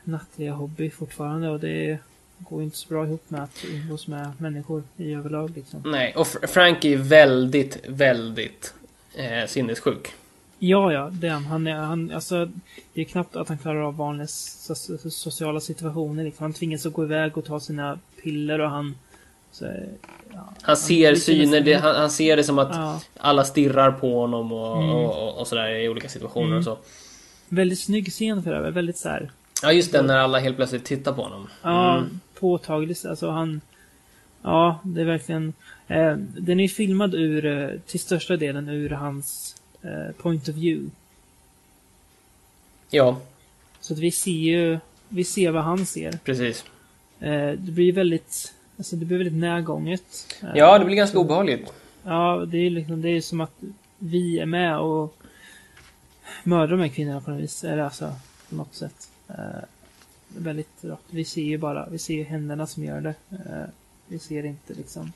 Nattliga 0.05 0.53
hobby 0.53 0.91
fortfarande 0.91 1.49
och 1.49 1.61
det 1.61 1.99
går 2.39 2.63
inte 2.63 2.77
så 2.77 2.89
bra 2.89 3.05
ihop 3.07 3.31
med 3.31 3.43
att 3.43 3.65
umgås 3.71 4.07
med 4.07 4.33
människor 4.39 4.83
i 4.97 5.13
överlag 5.15 5.53
liksom. 5.57 5.83
Nej, 5.87 6.15
och 6.17 6.27
Fr- 6.27 6.47
Frank 6.47 6.85
är 6.85 6.97
väldigt, 6.97 7.79
väldigt 7.89 8.75
eh, 9.15 9.47
sinnessjuk. 9.49 10.13
Ja, 10.59 10.93
ja, 10.93 11.11
det 11.13 11.27
är 11.27 11.31
han. 11.31 11.45
han, 11.47 11.67
är, 11.67 11.75
han 11.75 12.11
alltså, 12.11 12.49
det 12.95 13.01
är 13.01 13.05
knappt 13.05 13.37
att 13.37 13.49
han 13.49 13.59
klarar 13.59 13.81
av 13.81 13.97
vanliga 13.97 14.27
so 14.27 14.73
so- 14.75 15.09
sociala 15.11 15.61
situationer. 15.61 16.25
Liksom. 16.25 16.45
Han 16.45 16.53
tvingas 16.53 16.87
att 16.87 16.93
gå 16.93 17.05
iväg 17.05 17.39
och 17.39 17.45
ta 17.45 17.61
sina 17.61 17.99
piller 18.23 18.59
och 18.59 18.71
han... 18.71 18.95
Så, 19.53 19.65
ja, 20.33 20.49
Han 20.63 20.77
ser 20.77 21.15
syner, 21.15 21.61
det, 21.61 21.75
han, 21.75 21.97
han 21.97 22.11
ser 22.11 22.37
det 22.37 22.45
som 22.45 22.59
att 22.59 22.69
Ja, 22.75 23.01
alla 23.17 23.45
stirrar 23.45 23.91
på 23.93 24.21
honom 24.21 24.53
och, 24.53 24.77
Mm. 24.83 24.91
och, 24.95 25.29
och, 25.29 25.41
och 25.41 25.47
sådär 25.49 25.69
i 25.75 25.89
olika 25.89 26.09
situationer 26.09 26.47
Mm. 26.47 26.59
och 26.59 26.65
så. 26.65 26.79
väldigt 27.49 27.79
snygg 27.81 28.11
scen 28.13 28.43
för 28.43 28.53
övrigt. 28.53 28.75
Väldigt 28.75 28.99
så 28.99 29.09
här, 29.09 29.31
Ja, 29.63 29.73
just 29.73 29.93
det, 29.93 30.03
när 30.03 30.17
alla 30.19 30.39
helt 30.39 30.57
plötsligt 30.57 30.85
tittar 30.85 31.13
på 31.13 31.23
honom. 31.23 31.49
ja, 31.63 31.97
Mm. 31.97 32.21
Påtagligt. 32.41 33.05
Alltså 33.05 33.31
han... 33.31 33.61
Ja, 34.43 34.81
det 34.85 35.01
är 35.01 35.05
verkligen... 35.05 35.53
Eh, 35.89 36.17
den 36.17 36.61
är 36.61 36.69
filmad 36.69 37.15
ur, 37.15 37.47
eh, 37.47 37.71
till 37.87 38.01
största 38.01 38.37
delen 38.37 38.69
ur 38.69 38.91
hans 38.91 39.57
eh, 39.83 40.13
point 40.23 40.49
of 40.49 40.55
view. 40.55 40.91
Ja, 42.91 43.21
Så 43.81 43.93
att 43.93 43.99
vi 43.99 44.11
ser 44.11 44.31
ju... 44.31 44.79
Vi 45.09 45.25
ser 45.25 45.51
vad 45.51 45.63
han 45.65 45.87
ser. 45.87 46.13
precis. 46.25 46.65
Eh, 47.21 47.51
det 47.53 47.73
blir 47.73 47.93
väldigt... 47.93 48.53
Alltså 48.79 48.97
det 48.97 49.05
blir 49.05 49.19
väldigt 49.19 49.41
närgånget. 49.41 50.27
Eh, 50.43 50.49
Ja, 50.55 50.79
det 50.79 50.85
blir 50.85 50.97
ganska 50.97 51.19
obehagligt. 51.19 51.73
Ja, 52.05 52.45
det 52.49 52.59
är 52.59 52.71
liksom, 52.71 53.03
det 53.03 53.09
är 53.09 53.21
som 53.21 53.41
att 53.41 53.53
vi 53.99 54.39
är 54.39 54.47
med 54.47 54.79
och 54.79 55.17
mördar 56.45 56.67
de 56.77 56.81
här 56.81 56.89
kvinnorna 56.89 57.21
på 57.21 57.31
något 57.31 57.41
vis. 57.41 57.65
Eller 57.65 57.83
alltså, 57.83 58.13
på 58.49 58.55
något 58.57 58.75
sätt. 58.75 59.09
Väldigt 60.39 60.85
rått. 60.85 61.05
Vi 61.11 61.25
ser 61.25 61.43
ju 61.43 61.59
bara, 61.59 61.89
vi 61.91 61.99
ser 61.99 62.15
ju 62.15 62.25
händerna 62.25 62.67
som 62.67 62.85
gör 62.85 63.01
det. 63.01 63.15
Eh, 63.31 63.69
vi 64.07 64.19
ser 64.19 64.45
inte 64.45 64.75
liksom 64.75 65.13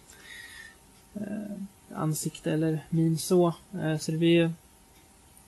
eh, 1.14 1.52
ansikte 1.94 2.52
eller 2.52 2.78
min 2.90 3.18
så. 3.18 3.54
Eh, 3.82 3.98
så 3.98 4.12
det 4.12 4.18
blir 4.18 4.28
ju 4.28 4.50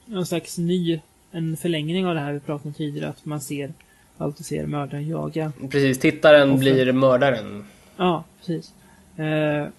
någon 0.07 0.27
slags 0.27 0.59
ny, 0.59 1.01
en 1.31 1.57
förlängning 1.57 2.07
av 2.07 2.15
det 2.15 2.20
här 2.20 2.32
vi 2.32 2.40
pratade 2.40 2.69
om 2.69 2.74
tidigare. 2.74 3.09
Att 3.09 3.24
man 3.24 3.40
ser, 3.40 3.73
alltid 4.19 4.47
ser 4.47 4.66
mördaren 4.66 5.09
jaga. 5.09 5.53
Precis, 5.70 5.99
tittaren 5.99 6.59
blir 6.59 6.93
mördaren. 6.93 7.65
Ja, 7.97 8.24
precis. 8.39 8.73
En 9.16 9.73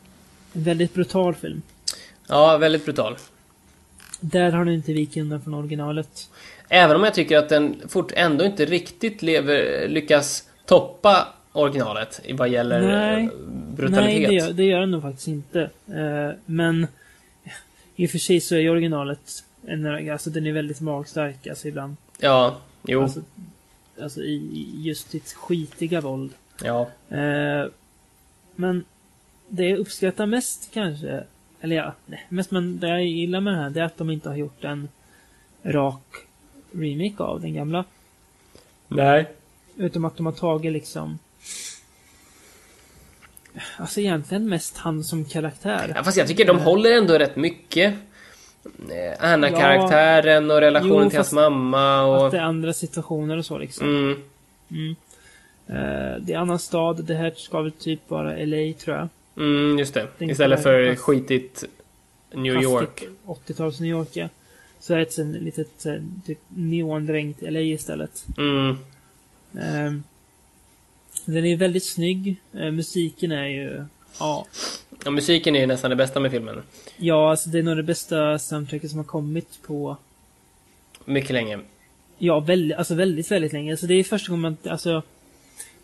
väldigt 0.54 0.94
brutal 0.94 1.36
film. 1.36 1.62
Ja, 2.28 2.58
väldigt 2.58 2.86
brutal. 2.86 3.18
Där 4.20 4.52
har 4.52 4.66
den 4.66 4.74
inte 4.74 4.94
vikit 4.94 5.22
undan 5.22 5.42
från 5.42 5.54
originalet. 5.54 6.30
Även 6.70 6.96
om 6.96 7.04
jag 7.04 7.14
tycker 7.14 7.38
att 7.38 7.50
den 7.50 7.76
fort 7.90 8.12
ändå 8.16 8.46
inte 8.46 8.66
riktigt 8.66 9.22
lever, 9.22 9.88
lyckas 9.88 10.50
toppa 10.66 11.28
originalet 11.52 12.22
vad 12.34 12.50
gäller 12.50 12.82
Nej. 12.82 13.24
eh, 13.24 13.30
brutalitet. 13.50 14.22
Nej, 14.22 14.28
det 14.28 14.34
gör, 14.34 14.54
det 14.54 14.64
gör 14.64 14.80
den 14.80 14.92
nog 14.92 15.02
faktiskt 15.02 15.28
inte. 15.28 15.62
Eh, 15.88 16.32
men 16.46 16.88
i 17.96 18.06
och 18.06 18.10
för 18.10 18.18
sig 18.18 18.42
så 18.42 18.56
är 18.56 18.60
ju 18.60 18.70
originalet 18.70 19.44
en, 19.68 20.10
alltså 20.12 20.30
den 20.30 20.46
är 20.48 20.52
väldigt 20.52 20.82
magstark 20.82 21.48
alltså 21.48 21.68
ibland. 21.68 21.96
Ja, 22.20 22.58
jo, 22.88 23.02
Alltså, 23.02 23.22
alltså 24.02 24.22
i, 24.22 24.72
just 24.84 25.10
sitt 25.12 25.34
skitiga 25.34 26.02
våld. 26.02 26.32
ja. 26.64 26.90
Eh, 27.10 27.66
men 28.56 28.86
det 29.48 29.70
jag 29.70 29.80
uppskattar 29.80 30.26
mest 30.26 30.70
kanske 30.74 31.24
eller 31.62 31.76
ja, 31.76 31.94
nej, 32.06 32.26
mest 32.30 32.52
men 32.52 32.80
det 32.80 32.88
jag 32.88 33.06
gillar 33.06 33.42
med 33.42 33.54
den 33.54 33.62
här 33.64 33.70
det 33.70 33.80
är 33.80 33.84
att 33.84 33.98
de 33.98 34.10
inte 34.10 34.30
har 34.30 34.36
gjort 34.36 34.64
en 34.64 34.90
rak 35.64 36.04
remake 36.74 37.24
av 37.24 37.42
den 37.42 37.54
gamla. 37.54 37.84
Nej. 38.88 39.26
Utom 39.78 40.06
att 40.06 40.18
de 40.18 40.26
har 40.26 40.34
tagit 40.34 40.74
liksom 40.74 41.20
Alltså 43.78 44.00
egentligen 44.00 44.50
mest 44.50 44.78
han 44.78 45.04
som 45.04 45.26
karaktär. 45.26 45.94
Ja, 45.96 46.04
fast 46.04 46.18
jag 46.18 46.28
tycker 46.28 46.46
de 46.46 46.60
håller 46.60 46.92
ändå 46.92 47.14
rätt 47.14 47.36
mycket. 47.36 47.94
Eh, 48.90 49.32
Anna-karaktären 49.34 50.52
och 50.52 50.60
relationen 50.60 51.04
Jo, 51.04 51.10
till 51.10 51.18
hans 51.20 51.32
mamma 51.32 52.04
och... 52.04 52.26
Att 52.26 52.32
det 52.32 52.38
är 52.38 52.42
andra 52.42 52.74
situationer 52.74 53.38
och 53.38 53.46
så 53.46 53.58
liksom. 53.58 53.88
Mm, 54.70 54.96
Eh, 55.68 56.16
det 56.22 56.34
är 56.34 56.38
annan 56.38 56.60
stad. 56.60 57.04
Det 57.04 57.16
här 57.16 57.34
ska 57.36 57.62
väl 57.62 57.72
typ 57.72 58.00
vara 58.10 58.36
LA 58.46 58.74
tror 58.74 58.98
jag. 58.98 59.08
mm, 59.38 59.80
just 59.80 59.94
det. 59.94 60.08
Istället 60.20 60.64
för 60.64 60.96
skitigt 60.96 61.64
New 62.32 62.62
York. 62.62 63.08
Fast 63.26 63.48
80-tals 63.48 63.80
New 63.80 63.90
York 63.90 64.10
ja. 64.14 64.30
Så 64.84 64.94
är 64.94 64.98
det 64.98 65.04
ett 65.04 65.14
sån 65.14 65.32
litet 65.32 65.86
eh, 65.86 65.96
typ 66.26 66.40
neondränkt 66.48 67.42
LA 67.42 67.60
istället. 67.60 68.26
Mm, 68.38 68.78
Ehm, 69.60 70.04
den 71.26 71.46
är 71.46 71.58
väldigt 71.58 71.86
snygg. 71.86 72.36
Eh, 72.54 72.72
musiken 72.72 73.32
är 73.32 73.48
ju... 73.48 73.86
Ja. 74.20 74.46
ja, 75.06 75.12
musiken 75.12 75.56
är 75.56 75.60
ju 75.60 75.66
nästan 75.66 75.90
det 75.90 75.96
bästa 75.96 76.20
med 76.20 76.32
filmen. 76.32 76.62
Ja, 76.98 77.30
alltså 77.30 77.50
det 77.50 77.60
är 77.60 77.64
nog 77.64 77.78
det 77.78 77.84
bästa 77.84 78.40
soundtracket 78.40 78.90
som 78.90 79.00
har 79.00 79.06
kommit 79.06 79.60
på... 79.68 79.98
Mycket 81.06 81.32
länge. 81.32 81.60
Ja, 82.18 82.40
väldigt, 82.40 82.78
alltså 82.78 82.96
väldigt, 82.96 83.32
väldigt 83.32 83.54
länge. 83.54 83.72
Alltså 83.72 83.88
det 83.88 83.94
är 83.94 84.04
första 84.04 84.30
gången 84.30 84.42
man... 84.42 84.72
Alltså, 84.72 85.02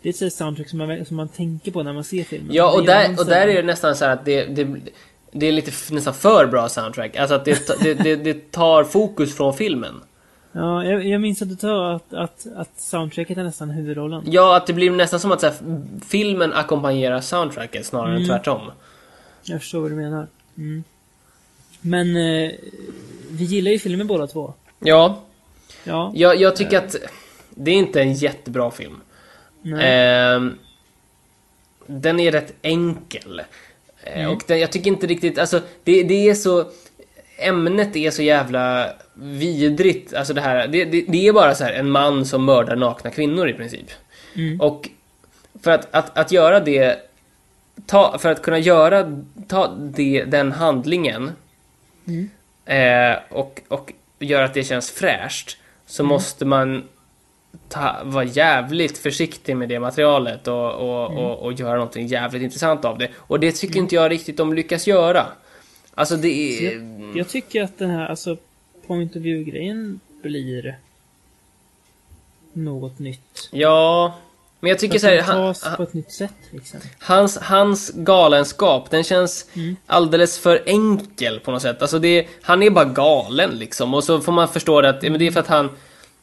det 0.02 0.22
är 0.22 0.26
ett 0.26 0.34
soundtrack 0.34 0.68
som 0.68 0.78
man, 0.78 1.04
som 1.04 1.16
man 1.16 1.28
tänker 1.28 1.72
på 1.72 1.82
när 1.82 1.92
man 1.92 2.04
ser 2.04 2.24
filmen. 2.24 2.54
Ja, 2.54 2.72
och 2.72 2.84
där, 2.86 3.20
och 3.20 3.26
där 3.26 3.48
är 3.48 3.54
det 3.54 3.62
nästan 3.62 3.96
så 3.96 4.04
här 4.04 4.12
att 4.12 4.24
det, 4.24 4.44
det, 4.44 4.80
det 5.32 5.46
är 5.46 5.52
lite 5.52 5.72
nästan 5.94 6.14
för 6.14 6.46
bra 6.46 6.68
soundtrack. 6.68 7.16
Alltså 7.16 7.34
att 7.34 7.44
det, 7.44 7.78
det, 7.82 7.94
det, 7.94 8.16
det 8.16 8.50
tar 8.52 8.84
fokus 8.84 9.36
från 9.36 9.54
filmen. 9.54 9.94
Ja, 10.52 10.84
jag, 10.84 11.06
jag 11.06 11.20
minns 11.20 11.42
att 11.42 11.48
du 11.48 11.56
sa 11.56 11.92
att, 11.94 12.12
att, 12.14 12.46
att 12.56 12.70
soundtracket 12.80 13.38
är 13.38 13.44
nästan 13.44 13.70
huvudrollen. 13.70 14.22
Ja, 14.26 14.56
att 14.56 14.66
det 14.66 14.72
blir 14.72 14.90
nästan 14.90 15.20
som 15.20 15.32
att 15.32 15.40
så 15.40 15.46
här, 15.46 15.54
filmen 16.08 16.52
ackompanjerar 16.52 17.20
soundtracket 17.20 17.86
snarare 17.86 18.10
Mm. 18.10 18.22
än 18.22 18.28
tvärtom. 18.28 18.60
Jag 19.42 19.60
förstår 19.60 19.80
vad 19.80 19.90
du 19.90 19.94
menar. 19.96 20.26
Mm. 20.56 20.84
Men 21.80 22.16
eh, 22.16 22.50
vi 23.30 23.44
gillar 23.44 23.70
ju 23.70 23.78
filmen 23.78 24.06
båda 24.06 24.26
två. 24.26 24.54
Ja, 24.78 25.20
Ja. 25.84 26.12
jag, 26.14 26.36
jag 26.40 26.56
tycker 26.56 26.78
att 26.78 26.96
det 27.50 27.70
är 27.70 27.74
inte 27.74 28.00
en 28.00 28.12
jättebra 28.12 28.70
film. 28.70 29.00
Nej. 29.62 29.80
Ehm, 29.84 30.58
den 31.86 32.20
är 32.20 32.32
rätt 32.32 32.54
enkel. 32.62 33.42
Eh, 34.04 34.20
Mm. 34.20 34.30
Och 34.32 34.42
den, 34.46 34.60
jag 34.60 34.72
tycker 34.72 34.90
inte 34.90 35.06
riktigt, 35.06 35.38
alltså 35.38 35.60
det, 35.84 36.02
det 36.02 36.28
är 36.28 36.34
så... 36.34 36.70
Ämnet 37.38 37.96
är 37.96 38.10
så 38.10 38.22
jävla 38.22 38.92
vidrigt. 39.14 40.14
Alltså 40.14 40.34
det 40.34 40.40
här, 40.40 40.68
det, 40.68 40.84
det, 40.84 41.04
det 41.08 41.28
är 41.28 41.32
bara 41.32 41.54
så 41.54 41.64
här 41.64 41.72
en 41.72 41.90
man 41.90 42.26
som 42.26 42.44
mördar 42.44 42.76
nakna 42.76 43.10
kvinnor 43.10 43.48
i 43.48 43.52
princip. 43.52 43.86
Mm. 44.36 44.60
Och 44.60 44.88
för 45.62 45.70
att, 45.70 45.88
att, 45.94 46.18
att 46.18 46.32
göra 46.32 46.60
det, 46.60 46.98
ta, 47.86 48.18
för 48.18 48.30
att 48.30 48.42
kunna 48.42 48.58
göra 48.58 49.22
ta 49.48 49.66
det, 49.80 50.24
den 50.24 50.52
handlingen 50.52 51.32
Mm. 52.06 52.30
eh, 52.64 53.18
och, 53.30 53.60
och 53.68 53.92
göra 54.18 54.44
att 54.44 54.54
det 54.54 54.64
känns 54.64 54.90
fräscht 54.90 55.56
så 55.86 56.04
måste 56.04 56.44
man 56.44 56.88
ta, 57.70 57.96
vara 58.04 58.24
jävligt 58.24 58.98
försiktig 58.98 59.56
med 59.56 59.68
det 59.68 59.80
materialet 59.80 60.48
och, 60.48 60.74
och, 60.74 61.10
och, 61.10 61.38
och 61.38 61.52
göra 61.52 61.74
någonting 61.74 62.06
jävligt 62.06 62.42
intressant 62.42 62.84
av 62.84 62.98
det. 62.98 63.08
Och 63.16 63.40
det 63.40 63.52
tycker 63.52 63.78
inte 63.78 63.94
jag 63.94 64.10
riktigt 64.10 64.36
de 64.36 64.54
lyckas 64.54 64.86
göra. 64.86 65.26
Alltså 65.94 66.16
det 66.16 66.28
är... 66.28 66.72
jag, 66.72 67.16
jag 67.16 67.28
tycker 67.28 67.62
att 67.62 67.78
den 67.78 67.90
här, 67.90 68.06
alltså, 68.06 68.36
point 68.86 69.16
of 69.16 69.22
view-grejen 69.22 70.00
blir 70.22 70.78
något 72.52 72.98
nytt. 72.98 73.48
Ja... 73.50 74.14
Men 74.62 74.70
jag 74.70 74.78
tycker 74.78 74.94
Att 74.94 75.00
så 75.00 75.06
här, 75.06 75.16
den 75.16 75.24
han, 75.24 75.54
han, 75.62 75.76
på 75.76 75.82
ett 75.82 75.94
nytt 75.94 76.12
sätt 76.12 76.34
liksom. 76.50 76.80
hans, 76.98 77.38
hans 77.38 77.90
galenskap, 77.94 78.90
den 78.90 79.04
känns 79.04 79.46
Mm. 79.54 79.76
alldeles 79.86 80.38
för 80.38 80.62
enkel 80.66 81.40
på 81.40 81.50
något 81.50 81.62
sätt. 81.62 81.82
Alltså 81.82 81.98
det, 81.98 82.26
han 82.42 82.62
är 82.62 82.70
bara 82.70 82.84
galen 82.84 83.50
liksom. 83.50 83.94
Och 83.94 84.04
så 84.04 84.20
får 84.20 84.32
man 84.32 84.48
förstå 84.48 84.80
det 84.80 84.88
att 84.88 85.02
men 85.02 85.18
det 85.18 85.26
är 85.26 85.30
för 85.30 85.40
att 85.40 85.46
han 85.46 85.70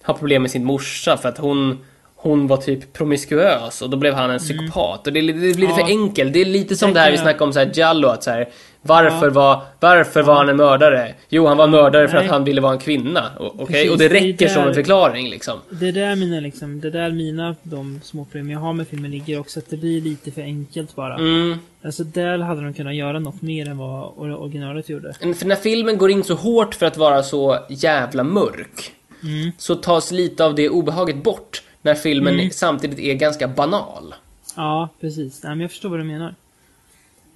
har 0.08 0.14
problem 0.14 0.42
med 0.42 0.52
sin 0.52 0.66
morsa 0.66 1.18
för 1.18 1.30
att 1.30 1.38
hon 1.38 1.78
hon 2.20 2.48
var 2.48 2.58
typ 2.58 2.94
promiskuös 2.94 3.82
och 3.82 3.90
då 3.90 3.98
blev 3.98 4.14
han 4.14 4.30
en 4.32 4.40
psykopat. 4.40 5.08
Och 5.08 5.14
det, 5.14 5.22
det 5.22 5.34
blir 5.34 5.54
lite 5.54 5.58
Mm. 5.66 5.70
Ja. 5.70 5.76
för 5.76 5.84
enkelt. 5.92 6.34
Det 6.34 6.42
är 6.42 6.46
lite 6.46 6.76
som 6.76 6.90
Det 6.90 6.94
det 6.94 7.00
här 7.00 7.12
vi 7.12 7.18
snackade 7.18 7.44
om 7.44 7.54
så 7.54 7.60
här 7.60 7.72
Jallo, 7.74 8.08
att 8.08 8.24
så 8.24 8.32
här, 8.32 8.48
varför, 8.82 9.26
Ja. 9.28 9.32
var, 9.34 9.62
varför 9.80 10.24
var 10.24 10.36
han 10.36 10.50
en 10.50 10.58
mördare? 10.58 11.14
Jo, 11.30 11.46
han 11.48 11.58
var 11.58 11.68
mördare 11.68 12.08
för 12.08 12.16
Nej. 12.16 12.26
att 12.26 12.32
han 12.32 12.44
ville 12.44 12.62
vara 12.62 12.74
en 12.74 12.80
kvinna. 12.80 13.24
Okej? 13.40 13.66
Precis, 13.68 13.92
Och 13.92 13.98
det 13.98 14.08
det 14.08 14.16
räcker 14.16 14.48
som 14.48 14.62
där- 14.62 14.70
en 14.70 14.76
förklaring 14.76 15.30
liksom. 15.30 15.60
Det 15.70 15.88
är 15.88 15.92
där 15.92 16.16
mina 16.16 16.40
liksom, 16.40 16.80
det 16.82 16.88
är 16.88 16.92
där 16.92 17.12
mina, 17.12 17.56
de 17.64 18.00
små 18.04 18.26
problem 18.26 18.50
jag 18.52 18.60
har 18.60 18.74
med 18.74 18.88
filmen 18.88 19.12
ligger 19.12 19.40
också. 19.40 19.60
Att 19.60 19.70
det 19.70 19.78
blir 19.78 20.02
lite 20.02 20.32
för 20.32 20.42
enkelt 20.42 20.96
bara. 20.96 21.16
Mm. 21.16 21.58
Alltså 21.86 22.04
där 22.04 22.38
hade 22.38 22.62
de 22.64 22.74
kunnat 22.74 22.96
göra 22.96 23.20
något 23.20 23.42
mer 23.42 23.70
än 23.70 23.78
vad 23.78 24.04
or- 24.18 24.38
originalet 24.42 24.90
gjorde. 24.90 25.14
För 25.14 25.46
när 25.46 25.56
filmen 25.56 25.98
går 25.98 26.12
in 26.12 26.24
så 26.24 26.34
hårt 26.34 26.76
för 26.76 26.86
att 26.86 26.98
vara 26.98 27.24
så 27.24 27.58
jävla 27.70 28.24
mörk 28.24 28.92
Mm. 29.24 29.52
så 29.58 29.76
tas 29.76 30.12
lite 30.12 30.46
av 30.46 30.56
det 30.56 30.70
obehaget 30.70 31.24
bort 31.24 31.64
när 31.82 31.96
filmen 31.96 32.34
Mm. 32.34 32.52
samtidigt 32.52 33.00
är 33.00 33.14
ganska 33.14 33.48
banal. 33.48 34.16
Ja, 34.56 34.90
precis. 35.00 35.44
Nej, 35.44 35.50
men 35.50 35.60
jag 35.62 35.72
förstår 35.72 35.90
vad 35.90 36.00
du 36.00 36.04
menar. 36.04 36.36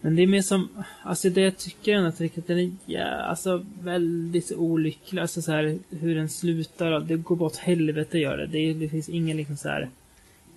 Men 0.01 0.15
det 0.15 0.21
är 0.23 0.27
mer 0.27 0.41
som, 0.41 0.69
alltså 1.03 1.29
det 1.29 1.41
jag 1.41 1.57
tycker 1.57 1.93
ändå 1.95 2.07
att 2.09 2.47
den 2.47 2.59
är 2.59 2.71
ja, 2.85 3.03
alltså 3.05 3.65
väldigt 3.81 4.51
olycklig. 4.51 5.21
Alltså 5.21 5.41
så 5.41 5.51
här 5.51 5.79
hur 5.89 6.15
den 6.15 6.29
slutar. 6.29 6.99
Det 6.99 7.15
går 7.15 7.35
bara 7.35 7.45
åt 7.45 7.55
helvete 7.57 8.17
gör 8.17 8.37
det. 8.37 8.47
Det, 8.47 8.57
är, 8.59 8.73
det 8.73 8.89
finns 8.89 9.09
ingen 9.09 9.37
liksom 9.37 9.57
så 9.57 9.69
här 9.69 9.89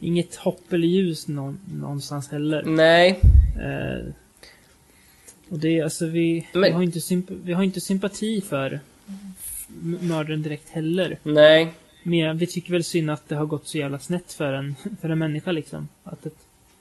Inget 0.01 0.35
hopp 0.37 0.73
eller 0.73 0.87
ljus 0.89 1.29
någon, 1.29 1.59
någonstans 1.75 2.31
heller. 2.31 2.63
Nej, 2.65 3.21
Eh, 3.63 4.07
och 5.49 5.59
det 5.59 5.79
är 5.79 5.85
alltså 5.85 6.07
vi, 6.07 6.49
Men- 6.53 6.63
vi, 6.63 6.71
har 6.71 6.83
inte 6.83 7.01
vi 7.45 7.53
har 7.53 7.63
inte 7.63 7.81
sympati 7.81 8.41
för 8.41 8.81
mördaren 10.01 10.43
direkt 10.43 10.69
heller. 10.71 11.19
nej. 11.23 11.73
Men 12.07 12.39
vi 12.39 12.47
tycker 12.47 12.73
väl 12.73 12.85
synd 12.85 13.11
att 13.11 13.29
det 13.29 13.35
har 13.37 13.47
gått 13.47 13.67
så 13.69 13.79
jävla 13.79 13.99
snett 13.99 14.33
för 14.33 14.53
en, 14.53 14.75
för 15.01 15.09
en 15.09 15.19
människa 15.19 15.53
liksom. 15.53 15.89
Att 16.05 16.27
ett, 16.27 16.37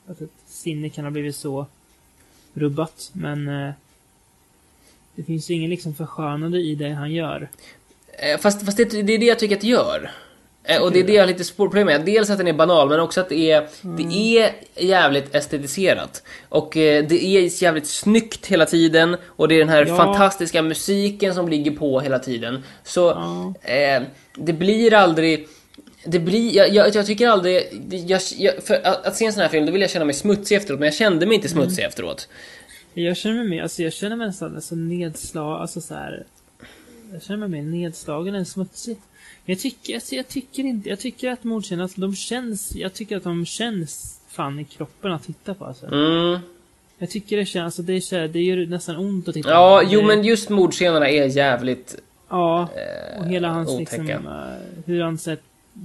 att 0.06 0.20
ett 0.20 0.30
sinne 0.46 0.88
kan 0.90 1.04
ha 1.04 1.10
blivit 1.10 1.36
så 1.36 1.66
rubbat. 2.54 3.10
Men 3.12 3.48
eh, 3.48 3.72
det 5.14 5.22
finns 5.22 5.50
ju 5.50 5.54
ingen 5.54 5.70
liksom 5.70 5.94
förskönande 5.94 6.58
i 6.58 6.74
det 6.74 6.90
han 6.90 7.12
gör. 7.12 7.48
Eh, 8.08 8.40
Fast, 8.40 8.64
fast 8.64 8.76
det, 8.76 8.84
det 9.02 9.12
är 9.14 9.18
det 9.18 9.26
jag 9.26 9.38
tycker 9.38 9.54
att 9.54 9.60
det 9.60 9.66
gör. 9.66 10.10
Eh, 10.64 10.82
Och 10.82 10.92
det 10.92 11.00
är 11.00 11.04
det 11.04 11.12
jag 11.12 11.22
har 11.22 11.26
lite 11.26 11.52
problem 11.56 11.86
med. 11.86 12.04
Dels 12.04 12.30
att 12.30 12.38
den 12.38 12.48
är 12.48 12.52
banal, 12.52 12.88
men 12.88 13.00
också 13.00 13.20
att 13.20 13.28
det 13.28 13.50
är, 13.50 13.68
det 13.82 14.38
är 14.38 14.50
jävligt 14.84 15.34
estetiserat. 15.34 16.22
Och 16.48 16.76
eh, 16.76 17.04
det 17.06 17.24
är 17.24 17.62
jävligt 17.62 17.86
snyggt 17.86 18.46
hela 18.46 18.66
tiden. 18.66 19.16
Och 19.26 19.48
det 19.48 19.54
är 19.54 19.58
den 19.58 19.68
här 19.68 19.86
Ja. 19.86 19.96
fantastiska 19.96 20.62
musiken 20.62 21.34
som 21.34 21.48
ligger 21.48 21.70
på 21.70 22.00
hela 22.00 22.18
tiden. 22.18 22.62
Så 22.84 23.00
Ja. 23.00 23.54
eh, 23.72 24.02
det 24.36 24.52
blir 24.52 24.94
aldrig... 24.94 25.48
Det 26.06 26.18
blir, 26.18 26.56
jag, 26.56 26.68
jag, 26.74 26.94
jag 26.94 27.06
tycker 27.06 27.28
aldrig... 27.28 27.62
Jag, 27.90 28.20
att, 28.84 29.06
att 29.06 29.16
se 29.16 29.24
en 29.26 29.32
sån 29.32 29.42
här 29.42 29.48
film, 29.48 29.66
då 29.66 29.72
vill 29.72 29.80
jag 29.80 29.90
känna 29.90 30.04
mig 30.04 30.14
smutsig 30.14 30.56
efteråt, 30.56 30.80
men 30.80 30.86
jag 30.86 30.94
kände 30.94 31.26
mig 31.26 31.34
inte 31.34 31.48
smutsig 31.48 31.82
efteråt. 31.84 32.28
Jag 32.94 33.16
känner 33.16 33.34
mig 33.36 33.48
mer, 33.48 33.62
alltså 33.62 33.82
jag 33.82 33.92
känner 33.92 34.16
mig 34.16 34.26
nästan 34.26 34.54
alltså 34.54 34.74
nedslag, 34.74 35.60
alltså 35.60 35.80
så 35.80 35.94
här. 35.94 36.24
Jag 37.12 37.22
känner 37.22 37.38
mig 37.48 37.62
mer 37.62 37.70
nedslagen 37.70 38.34
än 38.34 38.46
smutsig. 38.46 38.96
Jag 39.44 39.58
tycker, 39.58 39.94
alltså 39.94 40.14
jag 40.14 40.28
tycker 40.28 40.62
inte, 40.64 40.88
jag 40.88 40.98
tycker 41.00 41.30
att 41.30 41.44
mordscenerna, 41.44 41.82
alltså, 41.82 42.00
de 42.00 42.14
känns, 42.16 42.76
jag 42.76 42.94
tycker 42.94 43.16
att 43.16 43.24
de 43.24 43.46
känns 43.46 44.20
fan 44.28 44.58
i 44.60 44.64
kroppen 44.64 45.12
att 45.12 45.24
titta 45.24 45.54
på 45.54 45.64
alltså. 45.64 45.86
Mm. 45.86 46.38
Jag 46.98 47.10
tycker 47.10 47.36
det 47.36 47.46
känns, 47.46 47.64
alltså 47.64 47.82
det 47.82 47.92
är 47.92 48.00
så 48.00 48.16
här, 48.16 48.28
det 48.28 48.40
gör 48.42 48.66
nästan 48.66 48.96
ont 48.96 49.28
att 49.28 49.34
titta 49.34 49.50
Ja, 49.50 49.80
på. 49.84 49.88
jo 49.92 50.00
Det- 50.00 50.06
men 50.06 50.24
just 50.24 50.48
mordscenerna 50.50 51.08
är 51.08 51.26
jävligt... 51.36 51.96
Ja, 52.28 52.68
eh, 53.14 53.20
och 53.20 53.26
hela 53.28 53.48
hans 53.48 53.70
otäcka. 53.70 54.02
liksom, 54.02 54.28
hur 54.86 55.02
han 55.02 55.18
så 55.18 55.30
här, 55.30 55.38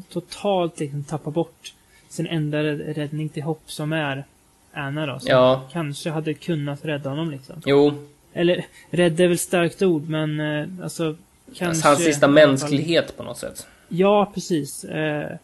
totalt 0.10 0.80
liksom 0.80 1.03
tappar 1.03 1.31
bort 1.31 1.73
sin 2.10 2.27
enda 2.27 2.64
rädd- 2.64 2.94
räddning 2.95 3.30
till 3.30 3.44
hopp 3.44 3.61
som 3.65 3.94
är 3.94 4.26
Anna 4.73 5.06
då. 5.06 5.19
Som 5.19 5.30
Ja. 5.31 5.64
kanske 5.72 6.10
hade 6.10 6.34
kunnat 6.34 6.86
rädda 6.86 7.10
honom 7.10 7.31
liksom. 7.31 7.61
Jo, 7.65 7.94
Eller, 8.34 8.65
rädda 8.90 9.23
är 9.23 9.27
väl 9.27 9.38
starkt 9.38 9.81
ord, 9.81 10.10
men 10.10 10.40
eh, 10.40 10.68
alltså 10.84 11.15
kanske... 11.55 11.88
Hans 11.88 12.03
sista 12.03 12.27
mänsklighet 12.27 13.17
på 13.17 13.23
något 13.23 13.38
sätt. 13.38 13.67
Ja, 13.88 14.31
precis. 14.34 14.84
Eh, 14.84 15.38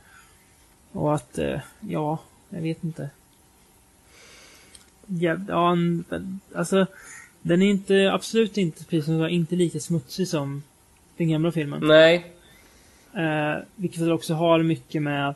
och 0.91 1.15
att, 1.15 1.37
eh, 1.37 1.59
ja, 1.79 2.19
jag 2.49 2.61
vet 2.61 2.83
inte. 2.83 3.09
Ja, 5.07 5.37
ja, 5.47 5.77
alltså, 6.55 6.85
den 7.41 7.61
är 7.61 7.69
inte, 7.69 8.11
absolut 8.13 8.57
inte, 8.57 8.85
precis 8.85 9.05
som 9.05 9.17
du 9.17 9.29
inte 9.29 9.55
lika 9.55 9.79
smutsig 9.79 10.27
som 10.27 10.63
den 11.17 11.29
gamla 11.29 11.51
filmen. 11.51 11.87
Nej. 11.87 12.31
Eh, 13.13 13.55
vilket 13.75 14.01
väl 14.01 14.11
också 14.11 14.33
har 14.33 14.63
mycket 14.63 15.01
med 15.01 15.35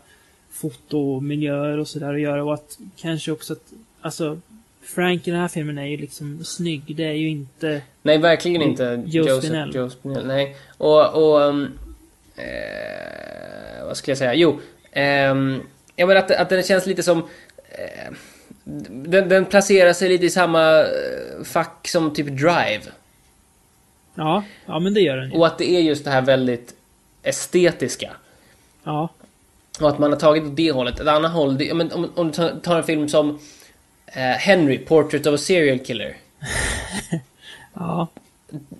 fotomiljöer 0.51 1.77
och 1.77 1.87
sådär 1.87 2.13
att 2.13 2.21
göra 2.21 2.43
och 2.43 2.53
att 2.53 2.79
kanske 2.97 3.31
också 3.31 3.53
att, 3.53 3.73
alltså, 4.01 4.39
Frank 4.81 5.27
i 5.27 5.31
den 5.31 5.39
här 5.39 5.47
filmen 5.47 5.77
är 5.77 5.85
ju 5.85 5.97
liksom 5.97 6.43
snygg. 6.43 6.95
Det 6.95 7.03
är 7.03 7.13
ju 7.13 7.29
inte... 7.29 7.81
Nej, 8.01 8.17
verkligen 8.17 8.61
inte 8.61 9.03
Joe 9.05 9.27
Joseph 9.27 9.39
Spinell. 9.39 9.75
Joe 9.75 9.89
Spinell. 9.89 10.27
Nej. 10.27 10.55
Och, 10.77 11.13
och 11.13 11.41
um, 11.41 11.79
eh, 12.35 13.85
vad 13.85 13.97
ska 13.97 14.11
jag 14.11 14.17
säga? 14.17 14.33
Jo, 14.33 14.59
ehm, 14.91 15.61
jag 15.95 16.07
menar 16.07 16.21
att, 16.21 16.31
att 16.31 16.49
den 16.49 16.63
känns 16.63 16.85
lite 16.85 17.03
som 17.03 17.17
eh, 17.69 18.13
den, 18.63 19.29
den 19.29 19.45
placerar 19.45 19.93
sig 19.93 20.09
lite 20.09 20.25
i 20.25 20.29
samma 20.29 20.79
eh, 20.79 21.43
fack 21.43 21.87
som 21.87 22.13
typ 22.13 22.27
Drive. 22.27 22.81
Ja, 24.15 24.43
ja 24.65 24.79
men 24.79 24.93
det 24.93 25.01
gör 25.01 25.17
den 25.17 25.31
ju. 25.31 25.37
Och 25.37 25.47
att 25.47 25.57
det 25.57 25.71
är 25.71 25.79
just 25.79 26.05
det 26.05 26.11
här 26.11 26.21
väldigt 26.21 26.75
estetiska. 27.23 28.11
Ja. 28.83 29.09
Och 29.81 29.89
att 29.89 29.99
man 29.99 30.11
har 30.11 30.19
tagit 30.19 30.43
åt 30.43 30.55
det 30.55 30.71
hållet. 30.71 30.99
Ett 30.99 31.07
annat 31.07 31.31
håll, 31.31 31.57
det, 31.57 31.73
men 31.73 31.91
om, 31.91 32.11
om 32.15 32.31
du 32.31 32.59
tar, 32.63 32.77
en 32.77 32.83
film 32.83 33.09
som 33.09 33.39
Henry, 34.17 34.77
Portrait 34.77 35.25
of 35.27 35.33
a 35.33 35.37
Serial 35.37 35.79
Killer. 35.79 36.17
Ja. 37.73 38.07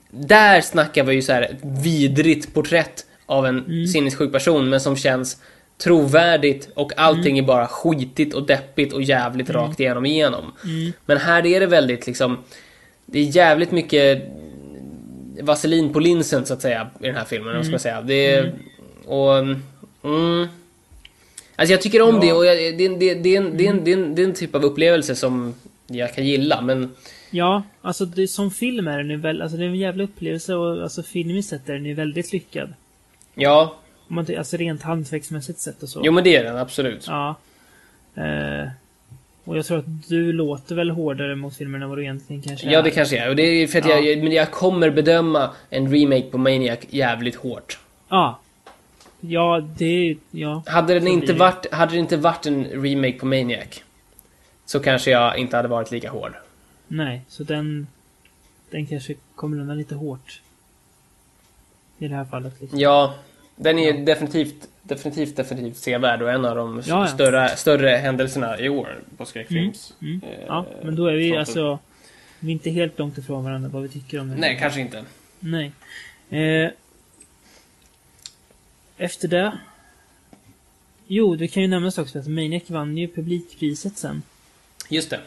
Där 0.10 0.62
snackar 0.62 1.04
vi 1.04 1.16
ju 1.16 1.22
så 1.22 1.34
här 1.34 1.42
ett 1.42 1.84
vidrigt 1.84 2.54
porträtt 2.54 3.06
av 3.26 3.46
en 3.46 3.88
sinnessjuk 3.88 4.32
person 4.32 4.70
men 4.70 4.82
som 4.82 4.96
känns 4.96 5.38
trovärdigt 5.78 6.70
och 6.76 6.92
allting 6.98 7.38
är 7.38 7.44
bara 7.44 7.68
skitigt 7.68 8.34
och 8.34 8.48
deppigt 8.48 8.94
och 8.94 9.02
jävligt 9.02 9.50
rakt 9.50 9.80
igenom 9.80 10.06
igenom. 10.06 10.52
Men 11.06 11.18
här 11.18 11.46
är 11.46 11.60
det 11.60 11.66
väldigt 11.66 12.08
liksom 12.08 12.38
det 13.06 13.20
är 13.20 13.24
jävligt 13.24 13.72
mycket 13.72 14.24
vaselin 15.42 15.94
på 15.94 16.00
linsen 16.00 16.46
så 16.46 16.54
att 16.54 16.62
säga 16.62 16.90
i 17.00 17.06
den 17.06 17.16
här 17.16 17.26
filmen, 17.26 17.52
mm. 17.52 17.64
ska 17.64 17.80
säga. 17.80 18.02
Det 18.02 18.32
är, 18.32 18.54
och 19.06 19.38
mm, 20.04 20.48
Alltså 21.60 21.74
jag 21.74 21.82
tycker 21.82 22.02
om 22.02 22.16
Ja. 22.16 22.22
det 22.22 22.34
och 22.34 22.46
jag, 22.46 22.58
det, 22.58 22.86
är 22.86 22.90
en- 22.90 23.00
det, 23.00 23.14
det, 23.16 23.36
är 23.36 23.42
en, 23.42 23.58
det, 23.58 23.66
är 23.66 23.70
en, 23.70 23.84
det, 23.84 23.92
är 23.92 23.98
en, 23.98 24.16
det 24.16 24.22
är 24.22 24.26
en 24.26 24.34
typ 24.34 24.56
av 24.56 24.64
upplevelse 24.66 25.16
som 25.16 25.56
jag 25.88 26.16
kan 26.16 26.26
gilla 26.26 26.62
men 26.62 26.92
Ja, 27.32 27.64
alltså 27.82 28.06
det, 28.06 28.28
som 28.28 28.52
film 28.52 28.88
är 28.88 28.98
den 28.98 29.10
ju 29.10 29.16
väl, 29.18 29.42
alltså 29.42 29.58
det 29.58 29.64
är 29.64 29.68
en 29.68 29.76
jävla 29.76 30.04
upplevelse 30.04 30.56
och 30.56 30.84
alltså 30.84 31.04
filmiskt 31.04 31.50
sett 31.50 31.70
är 31.70 31.74
den 31.74 31.86
ju 31.86 31.94
väldigt 31.94 32.34
lyckad. 32.34 32.74
ja, 33.36 33.76
Om 34.08 34.16
man, 34.16 34.26
alltså 34.38 34.58
rent 34.58 34.82
hantverksmässigt 34.82 35.60
sett 35.60 35.84
och 35.84 35.90
så. 35.90 36.02
jo 36.04 36.12
men 36.12 36.24
det 36.24 36.36
är 36.36 36.44
den 36.44 36.58
absolut. 36.58 37.06
Ja. 37.08 37.36
Eh, 38.16 38.68
och 39.44 39.58
jag 39.58 39.66
tror 39.66 39.78
att 39.80 40.08
du 40.10 40.34
låter 40.34 40.76
väl 40.76 40.90
hårdare 40.90 41.36
mot 41.36 41.56
filmen 41.58 41.82
än 41.82 41.90
vad 41.90 41.98
du 41.98 42.02
egentligen 42.02 42.42
kanske 42.42 42.70
Ja, 42.72 42.80
är. 42.80 42.84
det 42.84 42.92
kanske 42.92 43.18
är. 43.18 43.30
Och 43.30 43.36
det 43.36 43.44
är 43.44 43.68
för 43.68 43.80
att 43.80 43.90
Ja. 43.90 44.00
jag, 44.00 44.24
men 44.24 44.32
jag 44.32 44.52
kommer 44.52 44.90
bedöma 44.90 45.50
en 45.70 45.92
remake 45.94 46.22
på 46.32 46.38
Maniac 46.38 46.80
jävligt 46.90 47.36
hårt. 47.36 47.80
Ja. 48.10 48.40
Ja, 49.22 49.68
det... 49.78 50.18
Ja. 50.32 50.64
Hade 50.66 50.94
den 50.94 51.08
inte 51.08 51.34
varit, 51.34 51.74
hade 51.74 51.92
det 51.92 52.00
inte 52.00 52.18
varit 52.18 52.46
en 52.46 52.66
remake 52.66 53.20
på 53.20 53.26
Maniac 53.26 53.84
så 54.66 54.80
kanske 54.80 55.12
jag 55.12 55.38
inte 55.38 55.56
hade 55.56 55.68
varit 55.68 55.92
lika 55.92 56.10
hård. 56.10 56.34
Nej, 56.88 57.22
så 57.28 57.44
den... 57.44 57.88
Den 58.72 58.86
kanske 58.86 59.16
kommer 59.36 59.60
undan 59.60 59.78
lite 59.78 59.96
hårt. 59.96 60.42
I 61.98 62.08
det 62.08 62.16
här 62.16 62.26
fallet. 62.26 62.54
Liksom. 62.62 62.80
Ja, 62.80 63.14
den 63.56 63.80
är 63.80 63.94
definitivt, 64.06 64.68
definitivt, 64.84 65.36
definitivt 65.36 65.78
sevärd 65.78 66.22
och 66.22 66.32
en 66.32 66.46
av 66.46 66.56
de 66.56 66.84
Ja, 66.86 67.00
ja. 67.00 67.08
Större, 67.08 67.50
större 67.50 67.90
händelserna 67.90 68.60
i 68.60 68.70
år 68.70 69.00
på 69.18 69.26
skräckfilms. 69.26 69.94
Mm. 70.02 70.22
eh, 70.24 70.46
Ja, 70.48 70.66
men 70.84 70.96
då 70.96 71.08
är 71.08 71.14
vi 71.14 71.24
fronten. 71.24 71.40
alltså... 71.40 71.80
Vi 72.40 72.48
är 72.48 72.54
inte 72.54 72.70
helt 72.70 73.00
långt 73.00 73.18
ifrån 73.18 73.44
varandra 73.44 73.70
vad 73.70 73.82
vi 73.82 73.90
tycker 73.90 74.20
om 74.20 74.30
det. 74.30 74.36
Nej, 74.36 74.58
kanske 74.60 74.82
inte. 74.82 75.04
Nej. 75.40 75.72
Eh, 76.30 76.72
efter 79.00 79.28
det... 79.28 79.58
Jo, 81.08 81.36
det 81.36 81.48
kan 81.48 81.62
ju 81.64 81.68
nämnas 81.70 81.98
också 81.98 82.20
att 82.20 82.28
Maniac 82.28 82.64
vann 82.70 82.98
ju 82.98 83.08
publikpriset 83.08 83.98
sen. 83.98 84.22
Just 84.90 85.10
det. 85.10 85.20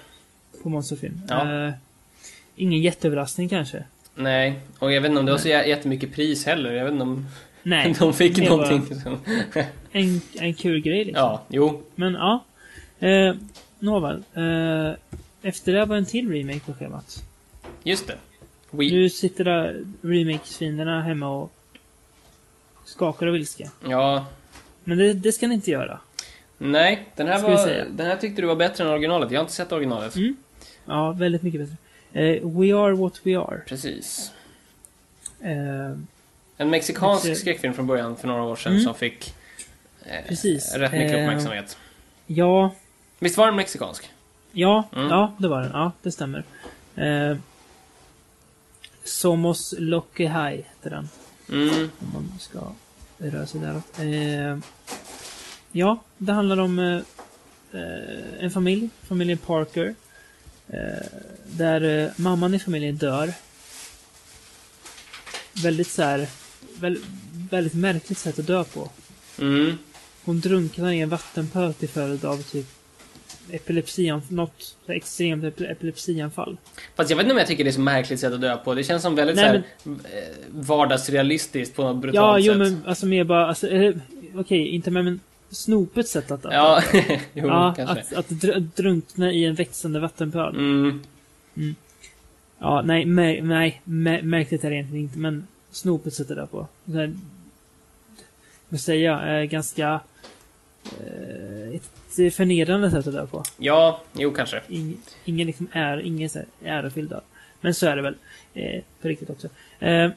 På 0.63 0.69
monsterfilm. 0.69 1.21
Ja. 1.29 1.67
Eh, 1.67 1.73
ingen 2.57 2.81
jätteöverraskning 2.83 3.49
kanske. 3.49 3.85
Nej, 4.15 4.61
och 4.79 4.93
jag 4.93 5.01
vet 5.01 5.09
inte 5.09 5.21
om 5.21 5.27
det 5.27 5.33
var 5.33 5.39
så 5.39 5.49
jä- 5.49 5.67
jättemycket 5.67 6.15
pris 6.15 6.47
heller. 6.47 6.73
Jag 6.73 6.85
vet 6.85 6.93
inte 6.93 7.03
om 7.03 7.27
Nej. 7.63 7.95
de 7.99 8.13
fick 8.15 8.37
det 8.37 8.49
någonting. 8.49 8.83
En, 9.93 10.21
en 10.35 10.55
kul 10.55 10.81
grej 10.81 11.05
liksom. 11.05 11.23
ja, 11.25 11.43
jo. 11.49 11.83
Men 11.95 12.15
ja. 12.15 12.45
Eh, 13.09 13.35
Nåväl. 13.79 14.23
Eh, 14.35 14.93
efter 15.43 15.73
det 15.73 15.85
var 15.85 15.97
en 15.97 16.07
till 16.07 16.33
remake 16.33 16.61
på 16.61 16.75
schemat. 16.75 17.23
Just 17.85 18.07
det. 18.07 18.17
We, 18.71 18.85
Nu 18.85 19.11
sitter 19.11 19.45
där 19.45 19.85
remake-svinerna 20.03 21.03
hemma 21.03 21.29
och 21.29 21.53
skakar 22.93 23.27
av 23.27 23.37
ilska. 23.37 23.71
ja, 23.89 24.27
Men 24.85 24.99
det, 24.99 25.13
det 25.13 25.33
ska 25.33 25.47
ni 25.49 25.55
inte 25.55 25.71
göra. 25.71 26.01
Nej, 26.59 27.09
den 27.17 27.27
här, 27.29 27.43
var, 27.43 27.67
den 27.91 28.07
här 28.07 28.17
tyckte 28.17 28.43
du 28.43 28.49
var 28.49 28.57
bättre 28.57 28.85
än 28.85 28.91
originalet. 28.91 29.31
Jag 29.31 29.39
har 29.39 29.45
inte 29.45 29.55
sett 29.55 29.73
originalet. 29.73 30.17
Mm. 30.17 30.37
Ja, 30.87 31.13
väldigt 31.13 31.43
mycket 31.43 31.61
bättre. 31.61 31.77
Eh, 32.13 32.49
We 32.49 32.75
are 32.77 32.93
what 32.95 33.21
we 33.23 33.39
are. 33.39 33.59
Precis. 33.67 34.31
Eh, 35.41 35.97
En 36.57 36.71
mexikansk 36.71 37.23
Precis. 37.23 37.41
skräckfilm 37.41 37.75
från 37.75 37.87
början 37.87 38.17
för 38.17 38.29
några 38.29 38.43
år 38.43 38.57
sedan 38.57 38.73
Mm. 38.73 38.85
som 38.85 38.95
fick 38.95 39.35
eh, 40.05 40.27
Precis. 40.29 40.75
rätt 40.75 40.93
mycket 40.93 41.13
Eh, 41.13 41.21
uppmärksamhet. 41.23 41.79
ja, 42.27 42.75
Visst 43.19 43.37
var 43.37 43.47
den 43.47 43.57
mexikansk? 43.57 44.11
ja, 44.53 44.89
Mm. 44.97 45.09
ja, 45.09 45.33
det 45.39 45.49
var 45.49 45.61
den. 45.61 45.71
Ja, 45.73 45.93
det 46.03 46.13
stämmer. 46.13 46.45
Eh, 46.97 47.37
Somos 49.05 49.75
Loque 49.79 50.23
High 50.29 50.57
heter 50.57 50.91
den. 50.91 51.09
Mm. 51.49 51.91
Om 52.01 52.13
man 52.13 52.39
ska 52.39 52.59
röra 53.31 53.47
sig 53.47 53.61
däråt. 53.61 53.99
Eh, 53.99 54.59
ja, 55.73 56.03
det 56.19 56.33
handlar 56.33 56.61
om 56.61 56.79
eh, 56.79 57.01
eh, 57.81 58.45
en 58.45 58.51
familj, 58.51 58.91
familjen 59.03 59.39
Parker. 59.39 59.95
Eh, 60.69 61.07
där 61.47 62.05
eh, 62.05 62.11
mamman 62.17 62.55
i 62.55 62.59
familjen 62.59 62.97
dör. 62.97 63.33
Väldigt 65.63 65.91
så 65.91 66.03
här, 66.03 66.29
väl, 66.81 66.99
väldigt 67.51 67.75
märkligt 67.75 68.19
sätt 68.19 68.39
att 68.39 68.47
dö 68.47 68.65
på. 68.65 68.91
Mm. 69.39 69.79
Hon 70.25 70.41
drunknar 70.41 70.93
i 70.93 71.01
en 71.01 71.09
vattenpöl 71.09 71.75
till 71.75 71.89
följd 71.89 72.25
av 72.25 72.43
typ 72.43 72.67
epilepsianfall, 73.51 74.37
något 74.37 74.77
här 74.87 74.95
extremt 74.95 75.45
ep- 75.45 75.71
epilepsianfall. 75.71 76.57
Fast 76.95 77.11
jag 77.11 77.17
vet 77.17 77.25
inte 77.25 77.33
om 77.33 77.39
jag 77.39 77.47
tycker 77.47 77.65
det 77.65 77.71
är 77.71 77.73
så 77.73 77.81
märkligt 77.81 78.21
sätt 78.21 78.33
att 78.33 78.41
dö 78.41 78.57
på. 78.57 78.75
Det 78.75 78.85
känns 78.85 79.03
som 79.03 79.15
väldigt 79.15 79.37
Nej, 79.37 79.63
såhär, 79.83 79.97
eh, 80.19 80.23
vardagsrealistiskt 80.51 81.77
på 81.77 81.83
något 81.83 81.97
brutalt 81.97 82.15
Ja, 82.15 82.39
jo 82.39 82.53
sätt. 82.53 82.59
men 82.59 82.83
alltså 82.87 83.07
mer 83.07 83.25
bara, 83.25 83.47
alltså, 83.47 83.69
eh, 83.69 83.95
okej, 84.35 84.69
inte 84.69 84.91
med 84.91 85.05
men 85.05 85.21
snopet 85.51 86.09
sätt 86.09 86.31
att 86.31 86.43
dö. 86.43 86.49
Ja, 86.53 86.83
jo, 87.35 87.47
Ja, 87.47 87.75
kanske. 87.77 88.01
att, 88.01 88.13
att 88.13 88.29
dr- 88.29 88.69
drunkna 88.77 89.33
i 89.33 89.45
en 89.45 89.55
växande 89.55 90.01
vattenpöl. 90.01 90.55
Mm. 90.57 91.03
Ja, 92.59 92.83
nej, 92.83 93.05
nej, 93.05 93.41
nej 93.43 93.81
mä- 93.85 94.23
märkligt 94.23 94.65
är 94.65 94.71
det 94.71 94.77
egentligen 94.77 95.05
inte, 95.05 95.19
men 95.19 95.47
snopet 95.71 96.15
sätter 96.15 96.35
det 96.37 96.47
på. 96.47 96.67
Så 98.79 98.93
här, 98.93 98.99
jag, 98.99 99.39
eh, 99.41 99.45
ganska 99.45 100.01
ett 101.75 102.35
förnedrande 102.35 102.91
sätt 102.91 103.07
att 103.07 103.15
dö 103.15 103.27
på. 103.27 103.43
Ja, 103.59 104.03
jo 104.13 104.33
kanske. 104.33 104.63
Ing, 104.69 104.97
ingen 105.25 105.47
liksom 105.47 105.69
är, 105.73 105.99
ingen 106.01 106.31
ärofylld 106.65 107.11
död. 107.11 107.23
Men 107.61 107.75
så 107.75 107.87
är 107.87 107.97
det 107.97 108.03
väl. 108.03 108.15
Eh, 108.55 108.83
på 109.03 109.09
riktigt 109.09 109.31
också. 109.31 109.49
Eh, 109.79 110.11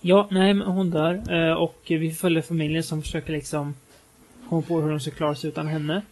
ja, 0.00 0.28
nej, 0.30 0.54
men 0.54 0.66
hon 0.66 0.90
dör. 0.90 1.32
Eh, 1.32 1.52
och 1.52 1.78
vi 1.86 2.12
följer 2.12 2.42
familjen 2.42 2.82
som 2.82 3.02
försöker 3.02 3.32
liksom 3.32 3.74
komma 4.48 4.62
på 4.62 4.80
hur 4.80 4.90
de 4.90 5.00
ska 5.00 5.10
klara 5.10 5.34
sig 5.34 5.48
utan 5.50 5.66
henne. 5.66 6.02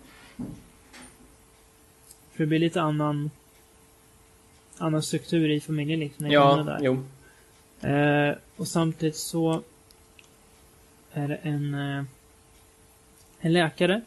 För 2.32 2.44
det 2.44 2.46
blir 2.46 2.58
lite 2.58 2.80
annan 2.82 3.30
annan 4.78 5.02
struktur 5.02 5.50
i 5.50 5.60
familjen 5.60 6.00
liksom. 6.00 6.28
när 6.28 6.36
hon 6.38 6.58
är 6.68 6.72
Ja, 6.72 6.78
där. 6.78 6.78
jo. 6.82 7.04
Eh, 7.90 8.36
och 8.56 8.68
samtidigt 8.68 9.16
så 9.16 9.62
är 11.12 11.28
det 11.28 11.36
en, 11.42 11.74
eh, 11.74 12.04
en 13.40 13.52
läkare 13.52 14.00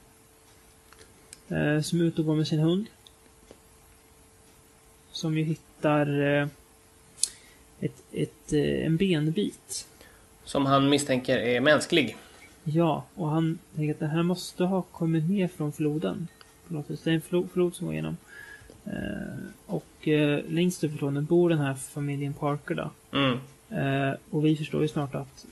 eh, 1.50 1.82
som 1.82 2.00
är 2.00 2.04
ute 2.04 2.22
och 2.22 2.28
går 2.28 2.36
med 2.36 2.48
sin 2.48 2.60
hund. 2.60 2.86
Som 5.12 5.38
ju 5.38 5.44
hittar 5.44 6.22
eh, 6.22 6.48
ett, 7.80 8.04
ett, 8.12 8.54
eh, 8.54 8.86
en 8.86 8.98
benbit. 8.98 9.88
Som 10.44 10.66
han 10.66 10.90
misstänker 10.90 11.38
är 11.38 11.62
mänsklig. 11.62 12.18
Ja, 12.64 13.04
och 13.16 13.28
han 13.30 13.60
tänker 13.76 13.94
att 13.94 14.00
det 14.00 14.08
här 14.08 14.24
måste 14.24 14.64
ha 14.64 14.82
kommit 14.82 15.30
ner 15.30 15.48
från 15.48 15.72
floden. 15.72 16.28
På 16.68 16.74
något 16.74 16.90
vis. 16.90 17.02
Det 17.02 17.10
är 17.10 17.14
en 17.16 17.22
flo- 17.22 17.48
flod 17.54 17.76
som 17.76 17.86
går 17.88 17.94
igenom. 17.94 18.18
Eh, 18.86 19.38
och 19.66 20.08
eh, 20.08 20.42
längst 20.50 20.84
upp 20.84 20.92
i 20.94 20.98
floden 20.98 21.26
bor 21.26 21.50
den 21.50 21.60
här 21.60 21.74
familjen 21.74 22.34
Parker 22.34 22.76
då. 22.76 22.92
Mm. 23.18 23.40
Eh, 23.70 24.16
och 24.30 24.46
vi 24.46 24.56
förstår 24.56 24.82
ju 24.82 24.88
snart 24.88 25.16
att 25.16 25.46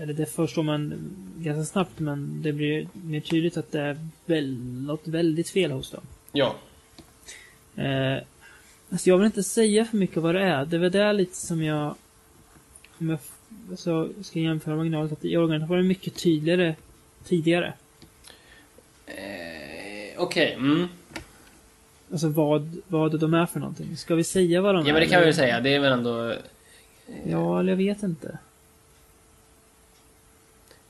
eller 0.00 0.12
det 0.12 0.26
förstår 0.26 0.62
man 0.62 1.10
ganska 1.36 1.72
snabbt 1.72 1.98
men 1.98 2.42
det 2.42 2.52
blir 2.52 2.88
mer 2.92 3.20
tydligt 3.20 3.56
att 3.56 3.72
det 3.72 3.80
är 3.80 3.98
väl, 4.26 4.58
något 4.86 5.08
väldigt 5.08 5.50
fel 5.50 5.70
hos 5.70 5.90
dem. 5.90 6.02
Ja. 6.32 6.54
Eh, 7.76 8.22
alltså 8.90 9.10
jag 9.10 9.18
vill 9.18 9.26
inte 9.26 9.42
säga 9.42 9.84
för 9.84 9.96
mycket 9.96 10.16
vad 10.16 10.34
det 10.34 10.42
är. 10.42 10.64
Det 10.64 10.78
väl 10.78 10.92
det 10.92 11.12
lite 11.12 11.36
som 11.36 11.62
jag 11.62 11.94
om 12.98 13.08
jag 13.08 13.18
alltså, 13.70 14.08
ska 14.22 14.38
jämföra 14.38 14.74
originalet. 14.74 15.12
Att 15.12 15.24
i 15.24 15.36
originalet 15.36 15.68
var 15.68 15.76
det 15.76 15.82
mycket 15.82 16.14
tydligare 16.14 16.74
tidigare. 17.24 17.72
Eh, 19.06 20.22
Okej, 20.22 20.52
mm. 20.52 20.88
Alltså 22.10 22.28
vad, 22.28 22.76
vad 22.88 23.20
de 23.20 23.34
är 23.34 23.46
för 23.46 23.60
någonting. 23.60 23.96
Ska 23.96 24.14
vi 24.14 24.24
säga 24.24 24.60
vad 24.60 24.74
de 24.74 24.84
är? 24.84 24.88
Ja 24.88 24.92
men 24.92 25.02
det 25.02 25.08
kan 25.08 25.20
vi 25.20 25.24
väl 25.24 25.34
säga. 25.34 25.60
Det 25.60 25.74
är 25.74 25.80
väl 25.80 25.92
ändå... 25.92 26.34
Ja, 27.26 27.60
eller 27.60 27.72
jag 27.72 27.76
vet 27.76 28.02
inte. 28.02 28.38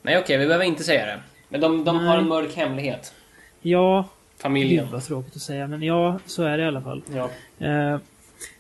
Nej 0.02 0.18
okej, 0.18 0.38
vi 0.38 0.46
behöver 0.46 0.64
inte 0.64 0.84
säga 0.84 1.06
det. 1.06 1.20
Men 1.48 1.60
de, 1.60 1.84
de 1.84 1.96
har 1.98 2.18
en 2.18 2.28
mörk 2.28 2.56
hemlighet. 2.56 3.14
Ja, 3.62 4.08
Familjen. 4.36 4.84
gud 4.84 4.92
vad 4.92 5.04
tråkigt 5.04 5.36
att 5.36 5.42
säga. 5.42 5.66
Men 5.66 5.82
ja, 5.82 6.18
så 6.26 6.42
är 6.42 6.58
det 6.58 6.64
i 6.64 6.66
alla 6.66 6.82
fall. 6.82 7.02
Ja. 7.14 7.30
Eh, 7.66 7.98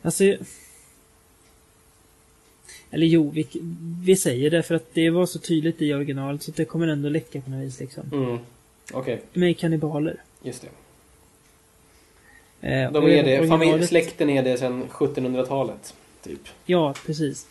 alltså... 0.02 0.24
Eller 2.90 3.06
jo, 3.06 3.30
vi, 3.30 3.46
vi 4.04 4.16
säger 4.16 4.50
det 4.50 4.62
för 4.62 4.74
att 4.74 4.94
det 4.94 5.10
var 5.10 5.26
så 5.26 5.38
tydligt 5.38 5.82
i 5.82 5.94
originalet 5.94 6.42
så 6.42 6.50
det 6.50 6.64
kommer 6.64 6.88
ändå 6.88 7.08
läcka 7.08 7.40
på 7.40 7.50
något 7.50 7.60
vis 7.66 7.80
liksom. 7.80 8.02
Mm. 8.12 8.38
Okej, 8.92 9.20
De 9.32 9.42
är 9.42 9.52
kannibaler. 9.52 10.16
just 10.42 10.62
det. 10.62 10.68
Eh, 12.68 12.92
De 12.92 13.04
är 13.06 13.22
det. 13.24 13.48
Familj, 13.48 13.86
släkten 13.86 14.30
är 14.30 14.42
det 14.42 14.56
sedan 14.58 14.84
1700-talet. 14.90 15.94
Typ. 16.22 16.40
Ja, 16.66 16.94
precis. 17.06 17.46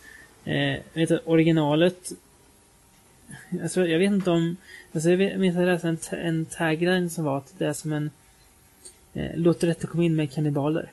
Eh, 0.46 0.76
vet 0.94 1.10
du, 1.10 1.20
originalet... 1.26 2.12
Alltså, 3.62 3.88
jag 3.88 4.00
vet 4.00 4.12
inte 4.12 4.32
om... 4.32 4.58
Alltså, 4.94 5.10
jag 5.10 5.40
minns 5.40 5.56
att 5.56 5.62
jag 5.62 5.68
läste 5.68 5.88
en, 5.88 6.26
en 6.26 6.46
tagline 6.46 7.10
som 7.10 7.24
var 7.24 7.38
att 7.38 7.54
det 7.58 7.66
är 7.66 7.74
som 7.74 7.94
en... 7.94 8.12
Eh, 9.14 9.32
Låt 9.36 9.64
rätta 9.64 9.88
komma 9.88 10.04
in 10.04 10.16
med 10.16 10.34
kannibaler. 10.34 10.92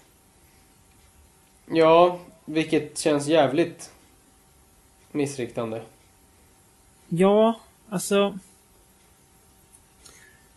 Ja, 1.67 2.21
vilket 2.45 2.99
känns 2.99 3.27
jävligt 3.27 3.93
missriktande. 5.13 5.83
Ja, 7.09 7.61
alltså... 7.89 8.39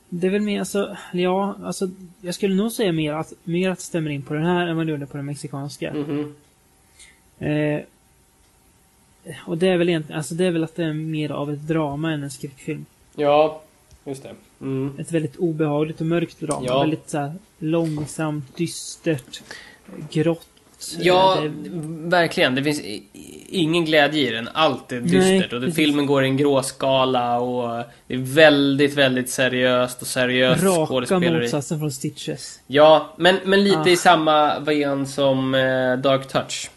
Det 0.09 0.27
är 0.27 0.31
väl 0.31 0.41
mer, 0.41 0.59
alltså, 0.59 0.97
ja, 1.13 1.55
alltså, 1.63 1.89
jag 2.21 2.35
skulle 2.35 2.55
nog 2.55 2.71
säga 2.71 2.91
mer 2.91 3.13
att, 3.13 3.33
mer 3.43 3.69
att 3.69 3.77
det 3.77 3.83
stämmer 3.83 4.09
in 4.09 4.21
på 4.21 4.33
den 4.33 4.45
här 4.45 4.67
än 4.67 4.77
vad 4.77 4.85
det 4.85 4.91
gjorde 4.91 5.05
på 5.05 5.17
den 5.17 5.25
mexikanska. 5.25 5.93
Mhm. 5.93 6.35
Eh, 7.39 7.81
och 9.45 9.57
det 9.57 9.67
är 9.67 9.77
väl 9.77 9.89
egentligen, 9.89 10.17
alltså 10.17 10.35
det 10.35 10.45
är 10.45 10.51
väl 10.51 10.63
att 10.63 10.75
det 10.75 10.83
är 10.83 10.93
mer 10.93 11.31
av 11.31 11.51
ett 11.53 11.67
drama 11.67 12.11
än 12.11 12.23
en 12.23 12.31
skräckfilm. 12.31 12.85
Ja, 13.15 13.61
just 14.05 14.23
det. 14.23 14.31
Mm. 14.61 14.93
Ett 14.99 15.11
väldigt 15.11 15.35
obehagligt 15.35 15.99
och 16.01 16.07
mörkt 16.07 16.39
drama. 16.39 16.65
Ja. 16.65 16.79
Väldigt 16.79 17.09
så 17.09 17.33
långsamt, 17.59 18.57
dystert, 18.57 19.41
grått. 20.11 20.45
Ja, 20.99 21.37
Det- 21.41 21.49
verkligen. 22.09 22.55
Det 22.55 22.63
finns 22.63 22.81
ingen 23.49 23.85
glädje 23.85 24.27
i 24.29 24.31
den. 24.31 24.49
Allt 24.53 24.91
är 24.91 24.99
Nej, 25.01 25.09
dystert. 25.09 25.53
och 25.53 25.61
det, 25.61 25.71
filmen 25.71 26.05
går 26.05 26.23
i 26.23 26.27
en 26.27 26.37
gråskala 26.37 27.39
och 27.39 27.83
det 28.07 28.13
är 28.13 28.17
väldigt, 28.17 28.93
väldigt 28.93 29.29
seriöst 29.29 30.01
och 30.01 30.07
seriöst 30.07 30.63
Raka 30.63 31.19
motsatsen 31.19 31.79
från 31.79 31.91
Stitches. 31.91 32.59
Ja, 32.67 33.13
men, 33.17 33.37
men 33.45 33.63
lite 33.63 33.77
Ah. 33.79 33.87
i 33.87 33.97
samma 33.97 34.59
ven 34.59 35.07
som 35.07 35.55
eh, 35.55 35.97
Dark 35.97 36.27
Touch. 36.27 36.69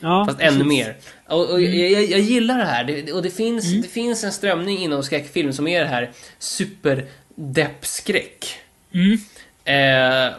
Ja, 0.00 0.24
Fast 0.28 0.38
precis. 0.38 0.54
ännu 0.54 0.64
mer. 0.64 0.96
Och, 1.28 1.50
och 1.50 1.62
jag, 1.62 1.90
jag, 1.90 2.04
jag 2.04 2.20
gillar 2.20 2.58
det 2.58 2.64
här. 2.64 2.84
Det, 2.84 3.12
och 3.12 3.22
det 3.22 3.30
finns, 3.30 3.66
Mm. 3.70 3.82
det 3.82 3.88
finns 3.88 4.24
en 4.24 4.32
strömning 4.32 4.78
inom 4.78 5.02
skräckfilm 5.02 5.52
som 5.52 5.68
är 5.68 5.80
det 5.80 5.86
här 5.86 6.12
superdeppskräck. 6.38 8.58
Mm. 8.92 9.18
Eh, 9.64 10.32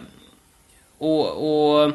och, 0.98 1.84
och 1.84 1.92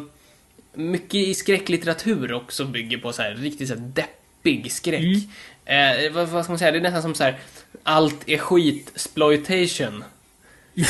mycket 0.74 1.14
i 1.14 1.34
skräcklitteratur 1.34 2.32
också 2.32 2.64
bygger 2.64 2.98
på 2.98 3.12
så 3.12 3.22
här 3.22 3.34
riktigt 3.34 3.68
så 3.68 3.74
här 3.74 3.82
deppig 3.94 4.72
skräck. 4.72 5.00
Mm. 5.00 5.20
Eh, 5.64 6.12
vad, 6.12 6.28
vad 6.28 6.44
ska 6.44 6.52
man 6.52 6.58
säga? 6.58 6.72
Det 6.72 6.78
är 6.78 6.82
nästan 6.82 7.02
som 7.02 7.14
så 7.14 7.24
här 7.24 7.38
allt 7.82 8.28
är 8.28 8.38
skit 8.38 8.90
exploitation. 8.94 10.04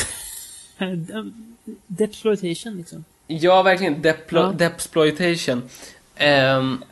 Deploitation 1.87 2.77
liksom. 2.77 3.03
Ja, 3.27 3.61
verkligen. 3.63 3.95
Deplo- 4.01 4.17
Ja. 4.31 4.51
Depsploitation. 4.57 5.69
Ehm, 6.15 6.83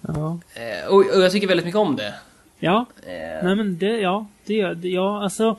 Ja. 0.00 0.38
eh, 0.54 0.88
och, 0.88 0.96
och 0.96 1.22
jag 1.22 1.32
tycker 1.32 1.46
väldigt 1.48 1.66
mycket 1.66 1.78
om 1.80 1.96
det. 1.96 2.14
Ja, 2.58 2.86
Eh, 3.02 3.44
nej 3.44 3.56
men 3.56 3.78
det, 3.78 4.00
ja, 4.00 4.26
det 4.46 4.54
gör 4.54 4.74
det. 4.74 4.88
Ja, 4.88 5.22
alltså. 5.22 5.56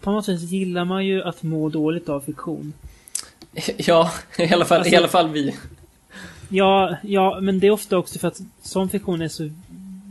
På 0.00 0.10
något 0.12 0.24
sätt 0.24 0.40
gillar 0.40 0.84
man 0.84 1.06
ju 1.06 1.22
att 1.22 1.42
må 1.42 1.68
dåligt 1.68 2.08
av 2.08 2.20
fiktion. 2.20 2.72
ja, 3.76 4.12
i 4.38 4.52
alla 4.54 4.64
fall, 4.64 4.78
Alltså- 4.78 4.92
i 4.94 4.96
alla 4.96 5.08
fall 5.08 5.28
vi. 5.28 5.56
Ja, 6.48 6.96
ja, 7.02 7.38
men 7.40 7.60
det 7.60 7.66
är 7.66 7.70
ofta 7.70 7.98
också 7.98 8.18
för 8.18 8.28
att 8.28 8.40
sån 8.62 8.88
fiktion 8.88 9.22
är 9.22 9.28
så 9.28 9.50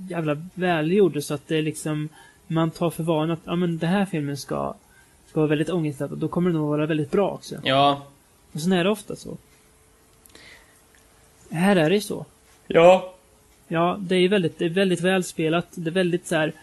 jävla 0.10 0.42
välgjord 0.54 1.24
så 1.24 1.34
att 1.34 1.48
det 1.48 1.58
är 1.58 1.62
liksom 1.62 2.10
man 2.48 2.72
tar 2.72 2.90
för 2.90 3.04
vana 3.04 3.34
att 3.34 3.40
ja, 3.44 3.56
men 3.56 3.78
den 3.78 3.90
här 3.90 4.06
filmen 4.06 4.38
ska, 4.38 4.74
ska 5.30 5.40
vara 5.40 5.50
väldigt 5.50 5.70
ångestladdad. 5.70 6.18
Då 6.18 6.28
kommer 6.28 6.50
den 6.50 6.60
nog 6.60 6.70
vara 6.70 6.86
väldigt 6.86 7.12
bra 7.12 7.30
också. 7.32 7.56
Ja. 7.64 8.02
Och 8.52 8.62
sen 8.62 8.72
är 8.72 8.84
det 8.84 8.90
ofta 8.90 9.16
så. 9.16 9.38
Här 11.52 11.76
är 11.76 11.90
det 11.90 11.96
ju 11.96 12.02
så. 12.02 12.26
Ja. 12.68 13.14
Ja, 13.68 13.98
det 14.00 14.16
är 14.16 14.20
ju 14.20 14.28
väldigt, 14.28 14.60
det 14.60 14.66
är 14.66 14.70
väldigt 14.70 15.02
välspelat. 15.02 15.68
Det 15.72 15.90
är 15.90 15.94
väldigt 15.94 16.28
så 16.28 16.36
här 16.36 16.54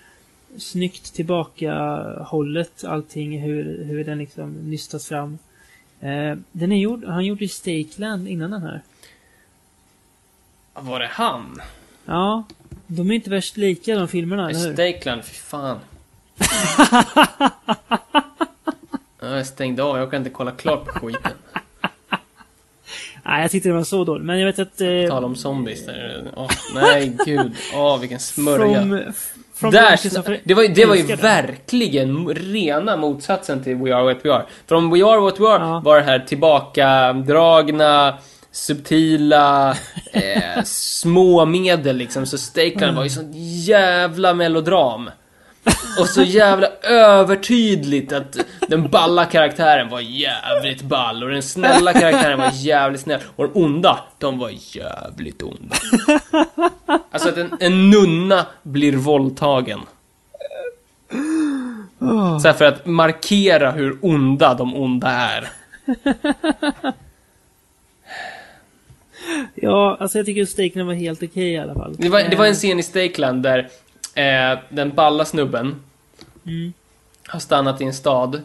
snyggt 0.59 1.15
tillbaka 1.15 1.75
hållet 2.21 2.85
allting, 2.85 3.41
hur, 3.41 3.85
hur 3.85 4.05
den 4.05 4.19
liksom 4.19 4.53
nystas 4.53 5.09
fram. 5.09 5.39
Eh, 6.01 6.37
den 6.53 6.73
är 6.73 6.77
gjord, 6.77 7.05
han 7.05 7.25
gjorde 7.25 7.45
ju 7.45 7.49
Stakeland 7.49 8.29
innan 8.29 8.51
den 8.51 8.63
här. 8.63 8.83
Var 10.75 11.01
det 11.01 11.09
han? 11.13 11.61
Ja, 12.05 12.45
de 12.87 13.11
är 13.11 13.15
inte 13.15 13.31
värst 13.31 13.57
lika 13.57 13.95
de 13.99 14.09
filmerna, 14.09 14.51
eller 14.51 14.61
hur? 14.61 14.75
Stakeland, 14.75 15.25
fy 15.25 15.35
fan. 15.35 15.79
Ja, 19.21 19.37
Jag 19.37 19.47
stängde 19.47 19.83
av, 19.83 19.99
jag 19.99 20.11
kan 20.11 20.19
inte 20.19 20.31
kolla 20.31 20.51
klart 20.51 20.85
på 20.85 20.93
skiten. 20.93 21.33
Nej, 23.27 23.43
jag 23.43 23.51
tyckte 23.51 23.69
det 23.69 23.75
var 23.75 23.85
så 23.85 24.05
dåligt. 24.05 24.25
Men 24.27 24.39
jag 24.39 24.47
vet 24.47 24.59
att... 24.59 24.81
Eh, 24.81 24.89
Tala 25.09 25.27
om 25.27 25.37
zombies 25.37 25.87
där. 25.87 26.25
Åh, 26.37 26.51
nej, 26.75 27.17
gud. 27.27 27.53
Åh, 27.75 28.01
vilken 28.01 28.21
smörja. 28.21 28.81
from, 28.81 29.13
from 29.55 29.71
Där, 29.71 29.99
det 30.45 30.55
var, 30.55 30.75
det 30.75 30.87
var 30.87 30.95
ju 30.95 31.17
verkligen 31.17 32.29
rena 32.29 32.97
motsatsen 32.97 33.63
till 33.63 33.77
We 33.77 33.95
Are 33.97 34.05
What 34.05 34.25
We 34.25 34.33
Are. 34.35 34.45
Från 34.67 34.91
We 34.91 35.05
Are 35.05 35.21
What 35.21 35.41
We 35.41 35.49
Are 35.49 35.65
Ja. 35.65 35.81
var 35.85 35.97
det 35.97 36.03
här 36.03 36.19
tillbakadragna, 36.19 38.19
subtila, 38.53 39.71
eh, 40.13 40.63
små 40.65 41.45
medel 41.45 41.97
liksom. 41.97 42.27
Så 42.27 42.39
Stakeland 42.39 42.97
var 42.97 43.05
ju 43.05 43.11
sånt 43.11 43.33
jävla 43.67 44.35
melodram. 44.35 45.11
Och 46.01 46.09
så 46.09 46.23
jävla 46.23 46.67
övertydligt 46.83 48.13
att 48.13 48.37
den 48.69 48.89
balla 48.89 49.25
karaktären 49.25 49.89
var 49.89 50.01
jävligt 50.01 50.83
ball 50.83 51.23
och 51.23 51.31
den 51.31 51.43
snälla 51.43 51.93
karaktären 51.93 52.39
var 52.39 52.51
jävligt 52.53 53.01
snäll. 53.01 53.21
Och 53.37 53.45
de 53.45 53.61
onda, 53.61 53.99
de 54.19 54.39
var 54.39 54.51
jävligt 54.53 55.43
onda. 55.43 55.77
Alltså 57.11 57.29
att 57.29 57.37
en, 57.37 57.57
en 57.61 57.91
nunna 57.91 58.47
blir 58.63 58.97
våldtagen. 58.97 59.81
Så 62.43 62.53
för 62.53 62.65
att 62.65 62.87
markera 62.87 63.71
hur 63.71 63.99
onda 64.03 64.55
de 64.55 64.77
onda 64.77 65.09
är. 65.09 65.49
Ja, 69.55 69.97
alltså 70.01 70.19
jag 70.19 70.27
tycker 70.27 70.43
att 70.43 70.49
Stakeland 70.49 70.87
var 70.87 70.95
helt 70.95 71.23
okej 71.23 71.53
i 71.53 71.59
alla 71.59 71.75
fall. 71.75 71.95
Det 71.99 72.09
var, 72.09 72.21
det 72.21 72.37
var 72.37 72.47
en 72.47 72.55
scen 72.55 72.79
i 72.79 72.83
Stakeland 72.83 73.43
där 73.43 73.69
eh, 74.15 74.59
den 74.69 74.95
balla 74.95 75.25
snubben 75.25 75.83
Mm. 76.47 76.73
har 77.27 77.41
stannat 77.41 77.81
i 77.81 77.85
en 77.85 77.95
stad 77.95 78.43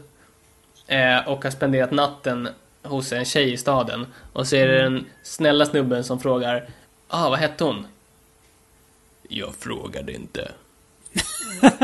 eh, 0.87 1.27
och 1.27 1.43
har 1.43 1.51
spenderat 1.51 1.91
natten 1.91 2.49
hos 2.83 3.11
en 3.11 3.25
tjej 3.25 3.53
i 3.53 3.57
staden. 3.57 4.05
Och 4.33 4.47
så 4.47 4.55
är 4.55 4.67
det 4.67 4.81
den 4.81 5.05
snälla 5.23 5.65
snubben 5.65 6.03
som 6.03 6.19
frågar 6.19 6.69
ah, 7.07 7.29
vad 7.29 7.39
hette 7.39 7.63
hon? 7.63 7.87
Jag 9.29 9.55
frågade 9.55 10.13
inte. 10.13 10.51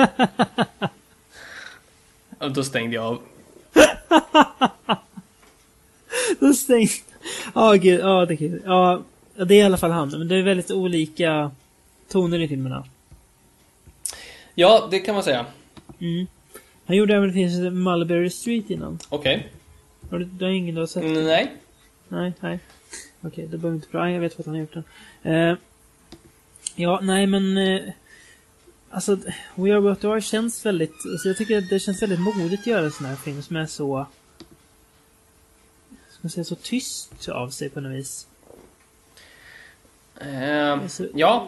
och 2.40 2.52
då 2.52 2.64
stängde 2.64 2.96
jag 2.96 3.06
av. 3.06 3.22
Då 6.40 6.54
stäng... 6.54 6.88
Ja, 7.56 7.74
gud. 7.74 8.00
Ja, 8.00 8.26
det 8.26 8.34
är 8.34 8.38
kul. 8.38 8.62
Ja, 8.66 9.02
det 9.36 9.56
är 9.56 9.60
i 9.60 9.64
alla 9.64 9.78
fall 9.78 9.92
han. 9.92 10.10
Men 10.10 10.28
det 10.28 10.36
är 10.36 10.44
väldigt 10.44 10.72
olika 10.72 11.52
toner 12.12 12.40
i 12.40 12.48
filmerna. 12.48 12.84
Ja, 14.56 14.88
det 14.92 15.00
kan 15.00 15.16
man 15.16 15.24
säga. 15.24 15.46
Mm. 16.00 16.28
Han 16.86 16.98
gjorde 16.98 17.16
även 17.16 17.28
det 17.28 17.34
finns 17.34 17.60
Mulberry 17.74 18.30
Street 18.30 18.70
innan. 18.70 19.00
Okej. 19.10 19.52
Har 20.10 20.20
du, 20.20 20.46
har 20.46 20.52
ingen 20.52 20.76
du 20.76 20.82
har 20.82 20.88
sett? 20.88 21.04
Mm, 21.04 21.26
Nej. 21.26 21.54
Nej, 22.08 22.34
nej. 22.40 22.60
Okej, 23.22 23.48
det 23.48 23.58
behöver 23.58 23.76
inte 23.76 23.88
prata 23.88 24.10
Jag 24.12 24.20
vet 24.20 24.40
att 24.40 24.46
han 24.46 24.56
har 24.56 24.62
gjort 24.62 24.74
den. 24.74 24.84
Eh, 25.24 25.58
ja, 26.76 27.00
nej 27.04 27.28
men... 27.28 27.58
Eh, 27.58 27.82
alltså, 28.90 29.16
We 29.56 29.72
Are 29.74 29.80
What 29.80 30.04
We 30.04 30.10
Are 30.10 30.22
känns 30.22 30.66
väldigt... 30.66 30.94
Alltså, 31.12 31.28
jag 31.28 31.38
tycker 31.38 31.58
att 31.58 31.70
det 31.70 31.80
känns 31.80 32.02
väldigt 32.02 32.20
modigt 32.20 32.62
att 32.62 32.68
göra 32.68 32.86
en 32.86 32.92
sån 32.92 33.06
här 33.06 33.16
film 33.16 33.42
som 33.42 33.56
är 33.56 33.66
så... 33.66 34.06
Ska 36.10 36.20
man 36.22 36.30
säga 36.30 36.44
så 36.44 36.56
tyst 36.56 37.30
av 37.30 37.50
sig 37.50 37.70
på 37.70 37.82
något 37.82 37.92
vis. 38.00 38.28
Eh, 40.22 40.72
Alltså, 40.72 41.08
ja, 41.16 41.48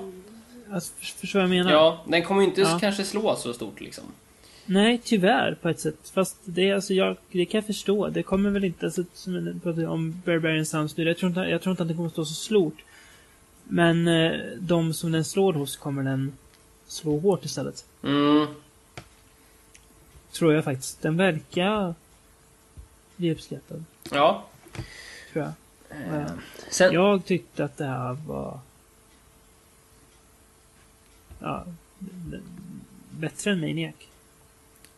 Alltså, 0.72 0.94
för- 0.98 1.06
förstår 1.06 1.40
vad 1.40 1.44
jag 1.44 1.50
menar? 1.50 1.72
ja, 1.72 2.04
den 2.08 2.24
kommer 2.24 2.42
ju 2.42 2.48
inte 2.48 2.62
Ja. 2.62 2.78
kanske 2.82 3.04
slå 3.04 3.36
så 3.36 3.54
stort 3.54 3.82
liksom. 3.82 4.04
Nej, 4.66 5.02
tyvärr 5.04 5.58
på 5.62 5.70
ett 5.70 5.80
sätt. 5.80 6.10
Fast 6.14 6.38
det, 6.46 6.72
alltså, 6.72 6.94
jag, 6.94 7.18
det 7.32 7.46
kan 7.46 7.58
jag 7.58 7.66
förstå. 7.66 8.08
Det 8.10 8.24
kommer 8.24 8.50
väl 8.50 8.64
inte, 8.64 8.86
alltså, 8.86 9.04
som 9.14 9.36
jag 9.48 9.64
pratade 9.64 9.88
om 9.88 10.22
Barbarian 10.26 10.66
Sounds 10.66 10.98
nu, 10.98 11.04
jag 11.04 11.18
tror, 11.18 11.30
inte, 11.30 11.40
jag 11.40 11.62
tror 11.62 11.72
inte 11.72 11.84
att 11.84 11.90
det 11.90 11.96
kommer 11.96 12.10
stå 12.10 12.26
så 12.26 12.34
slort. 12.34 12.78
Men 13.64 14.08
eh, 14.08 14.32
de 14.60 14.94
som 14.94 15.12
den 15.12 15.26
slår 15.26 15.54
hos 15.54 15.76
kommer 15.78 16.04
den 16.04 16.34
slå 16.88 17.20
hårt 17.20 17.46
istället. 17.46 17.86
Mm. 18.04 18.48
Tror 20.32 20.54
jag 20.54 20.64
faktiskt. 20.64 21.02
Den 21.02 21.18
verkar 21.18 21.96
bli 23.16 23.32
uppskattad, 23.32 23.84
Ja. 24.12 24.46
tror 25.34 25.46
jag. 25.46 25.54
Eh, 26.22 26.28
Sen, 26.70 26.94
Jag 26.94 27.26
tyckte 27.26 27.64
att 27.66 27.78
det 27.78 27.86
här 27.86 28.18
var... 28.28 28.60
Ja, 31.40 31.66
bättre 33.10 33.52
än 33.52 33.60
Maniac. 33.60 33.94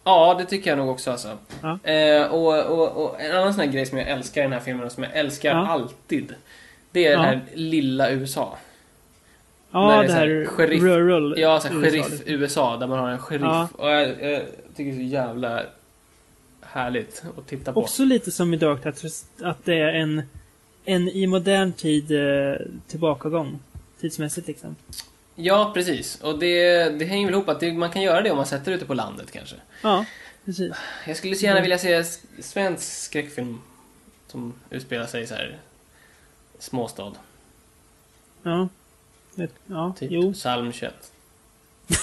Ja, 0.03 0.36
det 0.40 0.45
tycker 0.45 0.70
jag 0.70 0.78
nog 0.78 0.90
också 0.90 1.11
alltså. 1.11 1.38
Ja. 1.61 1.80
Eh, 1.91 2.28
och, 2.28 2.66
och, 2.66 3.06
och 3.06 3.22
en 3.22 3.36
annan 3.36 3.53
sån 3.53 3.64
här 3.66 3.72
grej 3.72 3.86
som 3.86 3.98
jag 3.98 4.07
älskar 4.07 4.41
i 4.41 4.44
den 4.44 4.53
här 4.53 4.60
filmen 4.60 4.86
och 4.86 4.91
som 4.91 5.03
jag 5.03 5.16
älskar 5.18 5.49
Ja. 5.49 5.68
alltid. 5.68 6.34
Det 6.91 7.06
är 7.07 7.11
Ja. 7.11 7.18
det 7.20 7.26
här 7.26 7.41
lilla 7.53 8.11
USA. 8.11 8.57
När 9.72 9.82
Ja, 9.82 9.88
det 9.90 9.95
är 9.98 10.02
det 10.03 10.07
så 10.07 10.14
här 10.14 10.28
här 10.28 10.45
sheriff- 10.45 10.82
rural 10.82 11.34
Ja, 11.38 11.60
så 11.60 11.68
här, 11.68 11.76
USA, 11.76 11.90
sheriff 11.90 12.10
liksom. 12.10 12.34
USA 12.34 12.78
där 12.78 12.88
man 12.88 12.99
har 12.99 13.10
en 13.10 13.20
sheriff. 13.20 13.41
Ja. 13.44 13.68
Och 13.78 13.90
jag, 13.90 14.07
jag 14.24 14.41
tycker 14.76 14.91
det 14.91 14.91
är 14.91 15.07
så 15.07 15.14
jävla 15.14 15.64
härligt 16.61 17.24
att 17.38 17.48
titta 17.48 17.74
på. 17.74 17.80
Också 17.82 18.03
lite 18.03 18.32
som 18.32 18.53
i 18.53 18.57
Dark 18.57 18.86
att 18.86 19.66
det 19.66 19.74
är 19.80 19.94
en, 19.94 20.22
en 20.86 21.10
i 21.10 21.28
modern 21.28 21.72
tid 21.74 22.11
eh, 22.11 22.56
tillbakagång. 22.88 23.60
Tidsmässigt 24.02 24.48
liksom. 24.48 24.76
Ja, 25.41 25.72
precis. 25.74 26.22
Och 26.22 26.40
det, 26.40 26.90
det 26.90 27.06
hänger 27.06 27.26
väl 27.26 27.34
ihop 27.36 27.49
att 27.49 27.60
det, 27.60 27.74
man 27.74 27.90
kan 27.91 28.02
göra 28.02 28.22
det 28.22 28.32
om 28.32 28.38
man 28.38 28.45
sätter 28.45 28.72
ute 28.72 28.86
på 28.86 28.94
landet 28.94 29.32
kanske. 29.32 29.56
Ja, 29.84 30.06
precis. 30.45 30.74
Jag 31.07 31.18
skulle 31.18 31.36
så 31.36 31.45
gärna 31.45 31.61
vilja 31.61 31.78
se 31.78 32.03
svensk 32.40 32.84
skräckfilm 33.03 33.61
som 34.28 34.53
utspelar 34.70 35.06
sig 35.07 35.24
i 35.24 35.28
så 35.28 35.36
här 35.36 35.57
småstad. 36.60 37.11
Ja. 38.44 38.68
Vet- 39.36 39.53
Ja, 39.68 39.94
Typ 39.99 40.11
jo. 40.11 40.34
Psalm 40.34 40.72
21. 40.72 41.11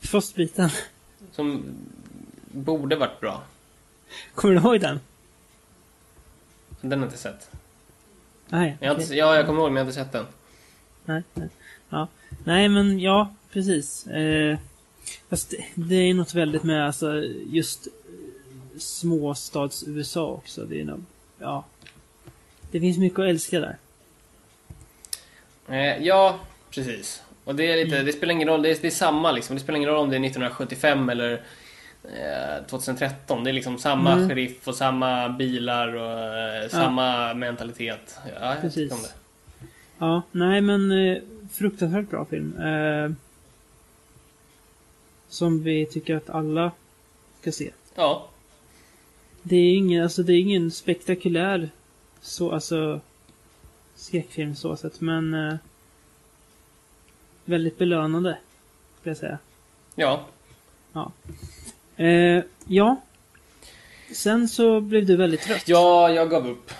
Frostbiten. 0.00 0.70
Som 1.32 1.64
borde 2.52 2.96
varit 2.96 3.20
bra. 3.20 3.42
Kommer 4.34 4.54
du 4.54 4.60
ihåg 4.60 4.80
den? 4.80 5.00
Den 6.80 6.92
har 6.92 6.98
jag 6.98 7.06
inte 7.08 7.18
sett. 7.18 7.50
Nej. 8.48 8.76
Jag 8.80 8.94
har 8.94 9.00
inte, 9.00 9.14
ja, 9.14 9.36
jag 9.36 9.46
kommer 9.46 9.60
ihåg 9.60 9.72
men 9.72 9.76
jag 9.76 9.84
har 9.84 9.90
inte 9.90 10.04
sett 10.04 10.12
den. 10.12 10.26
Nej, 11.04 11.22
nej. 11.34 11.48
Ja. 11.88 12.08
nej 12.44 12.68
men 12.68 13.00
ja, 13.00 13.34
precis. 13.52 14.06
Eh, 14.06 14.58
fast 15.28 15.54
det, 15.74 15.94
är 15.94 16.14
något 16.14 16.34
väldigt 16.34 16.62
med 16.62 16.86
alltså, 16.86 17.22
just 17.50 17.88
småstads-USA 18.78 20.26
också. 20.26 20.64
Det 20.64 20.80
är 20.80 20.84
nog, 20.84 21.04
ja. 21.38 21.64
Det 22.70 22.80
finns 22.80 22.98
mycket 22.98 23.18
att 23.18 23.28
älska 23.28 23.60
där. 23.60 23.76
Eh, 25.68 26.02
ja, 26.06 26.38
precis. 26.70 27.22
Och 27.44 27.54
det 27.54 27.72
är 27.72 27.84
lite, 27.84 28.02
det 28.02 28.12
spelar 28.12 28.32
ingen 28.32 28.48
roll, 28.48 28.62
det 28.62 28.70
är, 28.70 28.76
det 28.80 28.86
är 28.86 28.90
samma 28.90 29.32
liksom. 29.32 29.56
Det 29.56 29.62
spelar 29.62 29.76
ingen 29.76 29.90
roll 29.90 29.98
om 29.98 30.10
det 30.10 30.16
är 30.16 30.20
1975 30.20 31.08
eller 31.08 31.32
eh, 32.04 32.66
2013. 32.70 33.44
Det 33.44 33.50
är 33.50 33.52
liksom 33.52 33.78
samma 33.78 34.12
Mm. 34.12 34.28
sheriff 34.28 34.68
och 34.68 34.74
samma 34.74 35.28
bilar 35.28 35.94
och 35.94 36.38
eh, 36.38 36.68
samma 36.68 37.34
mentalitet. 37.34 38.18
Ja, 38.40 38.52
jag 38.52 38.60
Precis. 38.60 38.92
om 38.92 38.98
det. 39.02 39.10
Ja, 39.98 40.22
nej 40.32 40.60
men 40.60 40.90
eh, 40.90 41.18
fruktansvärt 41.52 42.10
bra 42.10 42.24
film. 42.24 42.56
Eh, 42.60 43.10
som 45.28 45.62
vi 45.62 45.86
tycker 45.86 46.16
att 46.16 46.30
alla 46.30 46.72
ska 47.40 47.52
se. 47.52 47.72
Ja, 47.94 48.28
Det 49.42 49.56
är 49.56 49.76
ingen, 49.76 50.02
alltså 50.02 50.22
det 50.22 50.32
är 50.32 50.38
ingen 50.40 50.70
spektakulär 50.70 51.70
så, 52.20 52.52
alltså 52.52 53.00
skräckfilm 53.94 54.54
så 54.56 54.76
sett, 54.76 55.00
men 55.00 55.34
eh, 55.34 55.54
väldigt 57.44 57.78
belönande. 57.78 58.38
Skulle 59.00 59.10
jag 59.10 59.16
säga. 59.16 59.38
ja. 60.92 61.12
Eh, 62.04 62.44
ja. 62.66 62.96
Sen 64.12 64.48
så 64.48 64.80
blev 64.80 65.06
du 65.06 65.16
väldigt 65.16 65.40
trött. 65.40 65.68
Ja, 65.68 66.10
jag 66.10 66.30
gav 66.30 66.48
upp. 66.48 66.70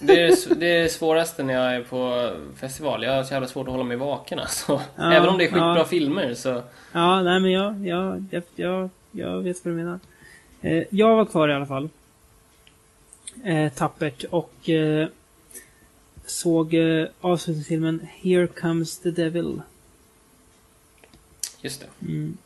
Det 0.00 0.20
är 0.22 0.54
det, 0.54 0.66
är 0.66 0.88
svåraste 0.88 1.42
när 1.42 1.54
jag 1.54 1.74
är 1.74 1.82
på 1.82 2.32
festival. 2.56 3.02
Jag 3.02 3.12
har 3.12 3.24
så 3.24 3.34
jävla 3.34 3.48
svårt 3.48 3.66
att 3.66 3.72
hålla 3.72 3.84
mig 3.84 3.96
vaken 3.96 4.38
alltså. 4.38 4.80
Ja, 4.96 5.12
Även 5.12 5.28
om 5.28 5.38
det 5.38 5.44
är 5.44 5.48
skitbra 5.48 5.78
ja. 5.78 5.84
filmer 5.84 6.34
så... 6.34 6.62
Ja, 6.92 7.22
nej 7.22 7.40
men 7.40 7.50
jag, 7.50 7.86
jag, 7.86 8.24
jag, 8.30 8.42
jag, 8.56 8.90
jag 9.10 9.42
vet 9.42 9.64
vad 9.64 9.74
du 9.74 9.76
menar. 9.76 10.00
Eh, 10.60 10.84
jag 10.90 11.16
var 11.16 11.24
kvar 11.24 11.48
i 11.48 11.54
alla 11.54 11.66
fall. 11.66 11.88
Eh, 13.44 13.72
tappert 13.72 14.24
och 14.24 14.70
eh, 14.70 15.08
såg 16.26 16.74
eh, 16.74 17.08
avslutningsfilmen 17.20 18.08
Here 18.22 18.46
Comes 18.46 18.98
the 18.98 19.10
Devil. 19.10 19.60
Just 21.60 21.80
det. 21.80 22.06
Mm. 22.06 22.36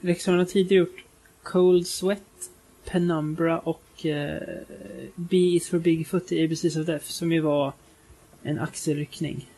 Regissören 0.00 0.38
har 0.38 0.46
tidigare 0.46 0.78
gjort 0.78 1.04
Cold 1.42 1.86
Sweat, 1.86 2.50
Penumbra 2.84 3.58
och 3.58 3.82
B 5.14 5.36
is 5.36 5.68
for 5.68 5.78
Bigfoot 5.78 6.32
i 6.32 6.44
ABCs 6.44 6.76
of 6.76 6.86
Death 6.86 7.04
som 7.04 7.32
ju 7.32 7.40
var 7.40 7.72
en 8.42 8.58
axelryckning. 8.58 9.48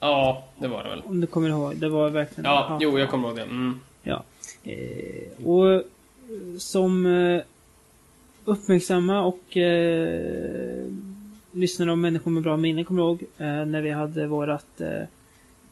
Ja, 0.00 0.44
det 0.58 0.68
var 0.68 0.84
det 0.84 0.90
väl. 0.90 1.02
Om 1.06 1.20
du 1.20 1.26
kommer 1.26 1.48
ihåg. 1.48 1.76
Det 1.76 1.88
var 1.88 2.10
verkligen... 2.10 2.50
Ja, 2.50 2.78
jo, 2.80 2.98
jag 2.98 3.10
kommer 3.10 3.28
ihåg 3.28 3.36
det. 3.36 3.42
Mm. 3.42 3.80
Ja. 4.02 4.22
Eh, 4.62 5.46
och 5.46 5.72
eh, 5.72 5.80
som 6.58 7.06
eh, 7.06 7.42
uppmärksamma 8.44 9.22
och 9.22 9.56
eh, 9.56 10.86
lyssnare 11.52 11.90
och 11.90 11.98
människor 11.98 12.30
med 12.30 12.42
bra 12.42 12.56
minne 12.56 12.84
kommer 12.84 13.02
ihåg 13.02 13.22
eh, 13.38 13.64
när 13.64 13.82
vi 13.82 13.90
hade 13.90 14.26
vårat 14.26 14.80
eh, 14.80 15.02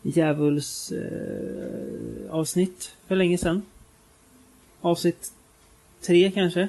djävuls 0.02 0.92
eh, 0.92 2.30
avsnitt 2.30 2.94
för 3.06 3.16
länge 3.16 3.38
sedan. 3.38 3.62
Avsnitt 4.80 5.32
tre 6.03 6.31
kanske? 6.31 6.69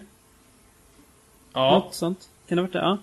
Ja. 1.54 1.72
Något 1.72 1.94
sånt. 1.94 2.30
Kan 2.48 2.56
det 2.56 2.62
ha 2.62 2.68
varit 2.68 2.74
det? 2.74 2.80
Ja. 2.80 2.98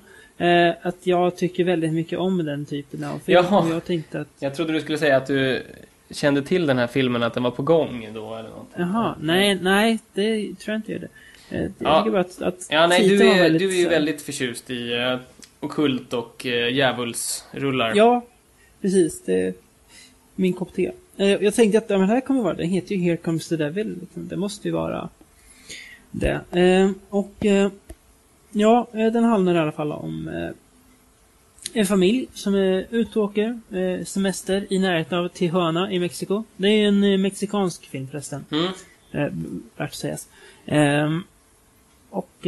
Eh, 0.46 0.74
att 0.82 1.06
jag 1.06 1.36
tycker 1.36 1.64
väldigt 1.64 1.92
mycket 1.92 2.18
om 2.18 2.44
den 2.44 2.64
typen 2.64 3.04
av 3.04 3.18
film. 3.18 3.44
Jaha. 3.50 3.68
Jag 3.70 3.84
tänkte 3.84 4.20
att 4.20 4.28
Jag 4.38 4.54
trodde 4.54 4.72
du 4.72 4.80
skulle 4.80 4.98
säga 4.98 5.16
att 5.16 5.26
du 5.26 5.62
kände 6.10 6.42
till 6.42 6.66
den 6.66 6.78
här 6.78 6.86
filmen, 6.86 7.22
att 7.22 7.34
den 7.34 7.42
var 7.42 7.50
på 7.50 7.62
gång 7.62 8.08
då 8.14 8.34
eller 8.34 8.48
något. 8.48 8.68
Jaha, 8.76 9.14
nej, 9.20 9.58
nej, 9.62 9.98
det 10.14 10.54
tror 10.58 10.72
jag 10.72 10.78
inte 10.78 10.92
gör 10.92 10.98
det. 10.98 11.08
Eh, 11.56 11.62
Jag 11.62 11.70
Ja. 11.78 12.00
tycker 12.00 12.10
bara 12.10 12.20
att, 12.20 12.42
att 12.42 12.66
Ja, 12.70 12.86
nej, 12.86 13.08
du 13.08 13.28
är, 13.30 13.42
väldigt 13.42 13.60
du 13.62 13.68
är 13.76 13.80
ju 13.80 13.88
väldigt 13.88 14.22
förtjust 14.22 14.70
i 14.70 14.94
uh, 14.94 15.18
okult 15.60 16.12
och 16.12 16.42
uh, 16.46 16.68
djävulsrullar. 16.72 17.92
Ja, 17.94 18.24
precis. 18.80 19.22
Det 19.24 19.40
är 19.46 19.54
min 20.34 20.52
kopp 20.52 20.72
te. 20.74 20.90
Eh, 21.16 21.26
Jag 21.44 21.54
tänkte 21.54 21.78
att 21.78 21.90
ja, 21.90 21.98
men 21.98 22.08
här 22.08 22.20
kommer 22.20 22.42
vara, 22.42 22.54
den 22.54 22.68
heter 22.68 22.94
ju 22.94 23.00
Here 23.02 23.16
Comes 23.16 23.48
the 23.48 23.56
Devil. 23.56 23.96
liksom. 24.00 24.28
Det 24.28 24.36
måste 24.36 24.68
ju 24.68 24.74
vara 24.74 25.08
det. 26.18 26.60
Eh, 26.60 26.90
Och 27.10 27.46
eh, 27.46 27.70
ja, 28.50 28.86
eh, 28.92 29.12
den 29.12 29.24
handlar 29.24 29.54
i 29.54 29.58
alla 29.58 29.72
fall 29.72 29.92
om 29.92 30.28
eh, 30.28 30.50
en 31.72 31.86
familj 31.86 32.26
som 32.34 32.54
är 32.54 32.86
ute 32.90 33.18
och 33.18 33.24
åker 33.24 33.60
eh, 33.70 34.04
semester 34.04 34.66
i 34.70 34.78
närheten 34.78 35.18
av 35.18 35.28
Tijuana 35.28 35.92
i 35.92 35.98
Mexiko. 35.98 36.44
Det 36.56 36.68
är 36.68 36.88
en 36.88 37.04
eh, 37.04 37.18
mexikansk 37.18 37.86
film 37.86 38.08
förresten. 38.08 38.44
Mm. 38.50 38.72
Värt 39.76 39.90
att 39.90 39.94
sägas. 39.94 40.28
Ehm, 40.66 41.22
och 42.10 42.46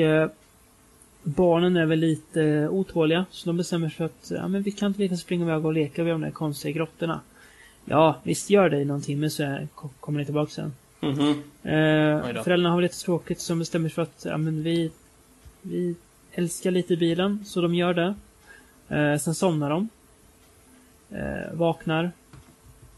barnen 1.23 1.77
är 1.77 1.86
väl 1.86 1.99
lite 1.99 2.69
otåliga, 2.69 3.24
så 3.31 3.49
de 3.49 3.57
bestämmer 3.57 3.89
sig 3.89 3.97
för 3.97 4.05
att 4.05 4.31
ja, 4.31 4.49
men 4.49 4.62
vi 4.62 4.70
kan 4.70 4.89
inte 4.89 5.01
lika 5.01 5.16
springa 5.16 5.45
iväg 5.45 5.66
och 5.66 5.73
leka 5.73 6.03
vid 6.03 6.15
de 6.15 6.20
där 6.20 6.31
konstiga 6.31 6.73
grottorna. 6.73 7.20
Ja, 7.85 8.16
visst 8.23 8.51
gör 8.51 8.70
det 8.70 8.81
i 8.81 8.85
någon 8.85 9.03
timme 9.03 9.31
så 9.31 9.59
kommer 10.01 10.19
ni 10.19 10.24
tillbaka 10.24 10.51
sen. 10.51 10.73
Mhm. 11.01 11.43
Eh, 11.62 12.27
Oj 12.27 12.33
då. 12.35 12.43
föräldrarna 12.43 12.70
har 12.75 12.83
lite 12.83 12.99
tråkigt 12.99 13.41
så 13.41 13.53
de 13.53 13.59
bestämmer 13.59 13.89
sig 13.89 13.95
för 13.95 14.03
att 14.03 14.25
ja, 14.25 14.37
men 14.37 14.62
vi, 14.62 14.91
vi 15.62 15.95
älskar 16.33 16.70
lite 16.70 16.97
bilen, 16.97 17.45
så 17.45 17.61
de 17.61 17.75
gör 17.75 17.95
det. 17.95 18.15
Eh, 18.97 19.19
sen 19.19 19.35
somnar 19.35 19.70
de. 19.70 19.89
Eh, 21.11 21.53
vaknar. 21.53 22.11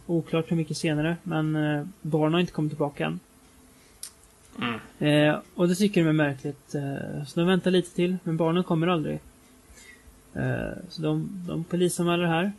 Oklart 0.07 0.51
hur 0.51 0.57
mycket 0.57 0.77
senare, 0.77 1.17
men 1.23 1.57
eh, 1.57 1.87
barnen 2.03 2.33
har 2.33 2.41
inte 2.41 2.53
kommit 2.53 2.73
tillbaka 2.73 3.07
än. 3.07 3.21
Mm. 4.59 4.81
Eh, 4.99 5.39
och 5.55 5.69
det 5.69 5.75
tycker 5.75 6.01
de 6.01 6.09
är 6.09 6.13
märkligt. 6.13 6.75
Eh, 6.75 7.25
så 7.27 7.41
de 7.41 7.47
väntar 7.47 7.71
lite 7.71 7.95
till, 7.95 8.17
men 8.25 8.37
barnen 8.37 8.65
kommer 8.65 8.87
aldrig. 8.87 9.19
Eh, 10.35 10.71
så 10.89 11.03
de, 11.03 11.45
de 11.49 11.65
polisanmäler 11.65 12.23
det 12.23 12.29
här. 12.29 12.53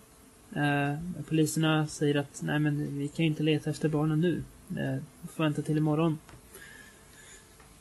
Eh, 0.55 0.97
poliserna 1.29 1.87
säger 1.87 2.15
att 2.15 2.41
nej 2.43 2.59
men 2.59 2.97
vi 2.99 3.07
kan 3.07 3.25
ju 3.25 3.31
inte 3.31 3.43
leta 3.43 3.69
efter 3.69 3.89
barnen 3.89 4.21
nu. 4.21 4.43
Eh, 4.77 5.27
får 5.29 5.43
vänta 5.43 5.61
till 5.61 5.77
imorgon. 5.77 6.17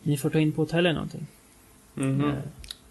Ni 0.02 0.16
får 0.16 0.30
ta 0.30 0.38
in 0.38 0.52
på 0.52 0.62
hotell 0.62 0.78
eller 0.78 0.92
någonting. 0.92 1.26
Mhm. 1.94 2.24
Eh, 2.24 2.34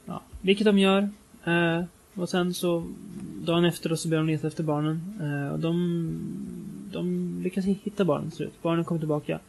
ja, 0.06 0.22
vilket 0.42 0.66
de 0.66 0.80
gör. 0.80 1.10
Eh, 1.46 1.84
och 2.14 2.30
sen 2.30 2.54
så 2.54 2.84
dagen 3.42 3.66
efter 3.66 3.90
då 3.90 3.98
så 3.98 4.10
börjar 4.10 4.24
de 4.24 4.32
leta 4.32 4.48
efter 4.48 4.64
barnen. 4.64 5.14
Eh, 5.22 5.54
och 5.54 5.60
de 5.60 6.20
de 6.92 7.36
lyckas 7.44 7.66
hitta 7.66 8.06
barnen 8.06 8.30
till 8.30 8.38
slut. 8.38 8.62
Barnen 8.62 8.86
kommer 8.86 9.00
tillbaka. 9.00 9.40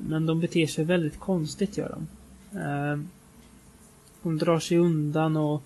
Men 0.00 0.26
de 0.26 0.40
beter 0.40 0.66
sig 0.66 0.84
väldigt 0.84 1.20
konstigt, 1.20 1.78
gör 1.78 1.88
de. 1.88 2.06
De 4.22 4.38
drar 4.38 4.58
sig 4.58 4.78
undan 4.78 5.36
och 5.36 5.62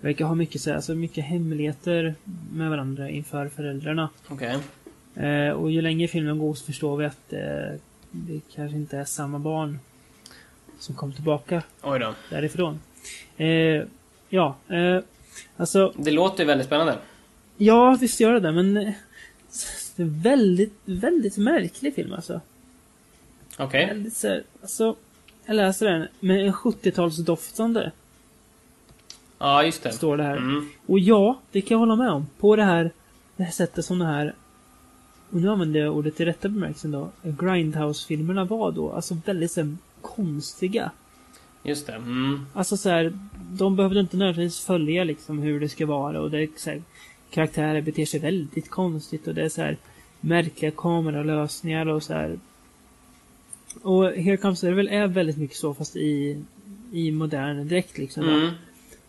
verkar 0.00 0.24
ha 0.24 0.34
mycket, 0.34 0.60
så 0.60 0.70
här, 0.70 0.76
alltså 0.76 0.94
mycket 0.94 1.24
hemligheter 1.24 2.14
med 2.52 2.70
varandra 2.70 3.10
inför 3.10 3.48
föräldrarna. 3.48 4.08
Okej. 4.28 4.58
Eh, 5.24 5.50
och 5.50 5.70
ju 5.70 5.82
längre 5.82 6.08
filmen 6.08 6.38
går 6.38 6.54
så 6.54 6.64
förstår 6.64 6.96
vi 6.96 7.04
att 7.04 7.32
eh, 7.32 7.78
det 8.10 8.40
kanske 8.54 8.76
inte 8.76 8.98
är 8.98 9.04
samma 9.04 9.38
barn 9.38 9.78
som 10.78 10.94
kom 10.94 11.12
tillbaka 11.12 11.62
Oj 11.82 11.98
då. 11.98 12.14
därifrån. 12.30 12.80
Eh, 13.36 13.82
ja, 14.28 14.56
eh, 14.68 14.98
alltså, 15.56 15.92
Det 15.96 16.10
låter 16.10 16.38
ju 16.42 16.46
väldigt 16.46 16.66
spännande. 16.66 16.98
ja 17.56 17.96
visst 18.00 18.20
gör 18.20 18.32
det 18.32 18.40
det, 18.40 18.52
men 18.52 18.76
eh, 18.76 18.92
det 19.96 20.02
är 20.02 20.22
väldigt, 20.22 20.74
väldigt 20.84 21.36
märklig 21.36 21.94
film 21.94 22.12
alltså. 22.12 22.40
Okej. 23.58 23.86
Väldigt 23.86 24.16
så 24.16 24.28
här, 24.28 24.42
alltså, 24.62 24.96
jag 25.46 25.56
läser 25.56 25.86
den 25.90 26.08
med 26.20 26.46
en 26.46 26.52
70-talsdoftande, 26.52 27.90
Ja, 29.38 29.64
just 29.64 29.82
det. 29.82 29.92
står 29.92 30.16
det 30.16 30.22
här. 30.24 30.36
Mm. 30.36 30.68
Och 30.86 30.98
ja, 30.98 31.40
det 31.52 31.60
kan 31.60 31.74
jag 31.74 31.78
hålla 31.78 31.96
med 31.96 32.10
om. 32.10 32.26
På 32.38 32.56
det 32.56 32.64
här, 32.64 32.90
det 33.36 33.42
här 33.42 33.50
sättet 33.52 33.84
som 33.84 33.98
det 33.98 34.04
här, 34.06 34.34
och 35.30 35.40
nu 35.40 35.50
använder 35.50 35.80
jag 35.80 35.96
ordet 35.96 36.20
i 36.20 36.24
rätta 36.24 36.48
bemärkelsen 36.48 36.90
då, 36.90 37.10
Grindhouse-filmerna 37.22 38.44
var 38.44 38.72
då, 38.72 38.92
alltså 38.92 39.16
väldigt 39.26 39.50
så 39.50 39.60
här, 39.60 39.76
konstiga. 40.00 40.90
Just 41.62 41.86
det. 41.86 41.92
Mm. 41.92 42.46
Alltså 42.52 42.76
så 42.76 42.88
här, 42.88 43.18
de 43.52 43.76
behövde 43.76 44.00
inte 44.00 44.16
nödvändigtvis 44.16 44.66
följa 44.66 45.04
liksom 45.04 45.38
hur 45.38 45.60
det 45.60 45.68
ska 45.68 45.86
vara 45.86 46.20
och 46.20 46.30
det 46.30 46.42
är 46.42 46.48
så 46.56 46.70
här, 46.70 46.82
karaktärer 47.30 47.80
beter 47.80 48.06
sig 48.06 48.20
väldigt 48.20 48.70
konstigt 48.70 49.28
och 49.28 49.34
det 49.34 49.42
är 49.42 49.48
så 49.48 49.62
här 49.62 49.76
märkliga 50.20 50.70
kameralösningar 50.70 51.86
och 51.86 52.02
så 52.02 52.12
här. 52.12 52.38
Och 53.82 54.04
Here 54.12 54.36
Comes 54.36 54.64
Evil 54.64 54.88
är 54.88 55.06
väldigt 55.06 55.36
mycket 55.36 55.56
så 55.56 55.74
fast 55.74 55.96
i, 55.96 56.42
i 56.92 57.10
modern 57.10 57.68
dräkt 57.68 57.98
liksom. 57.98 58.28
Mm. 58.28 58.50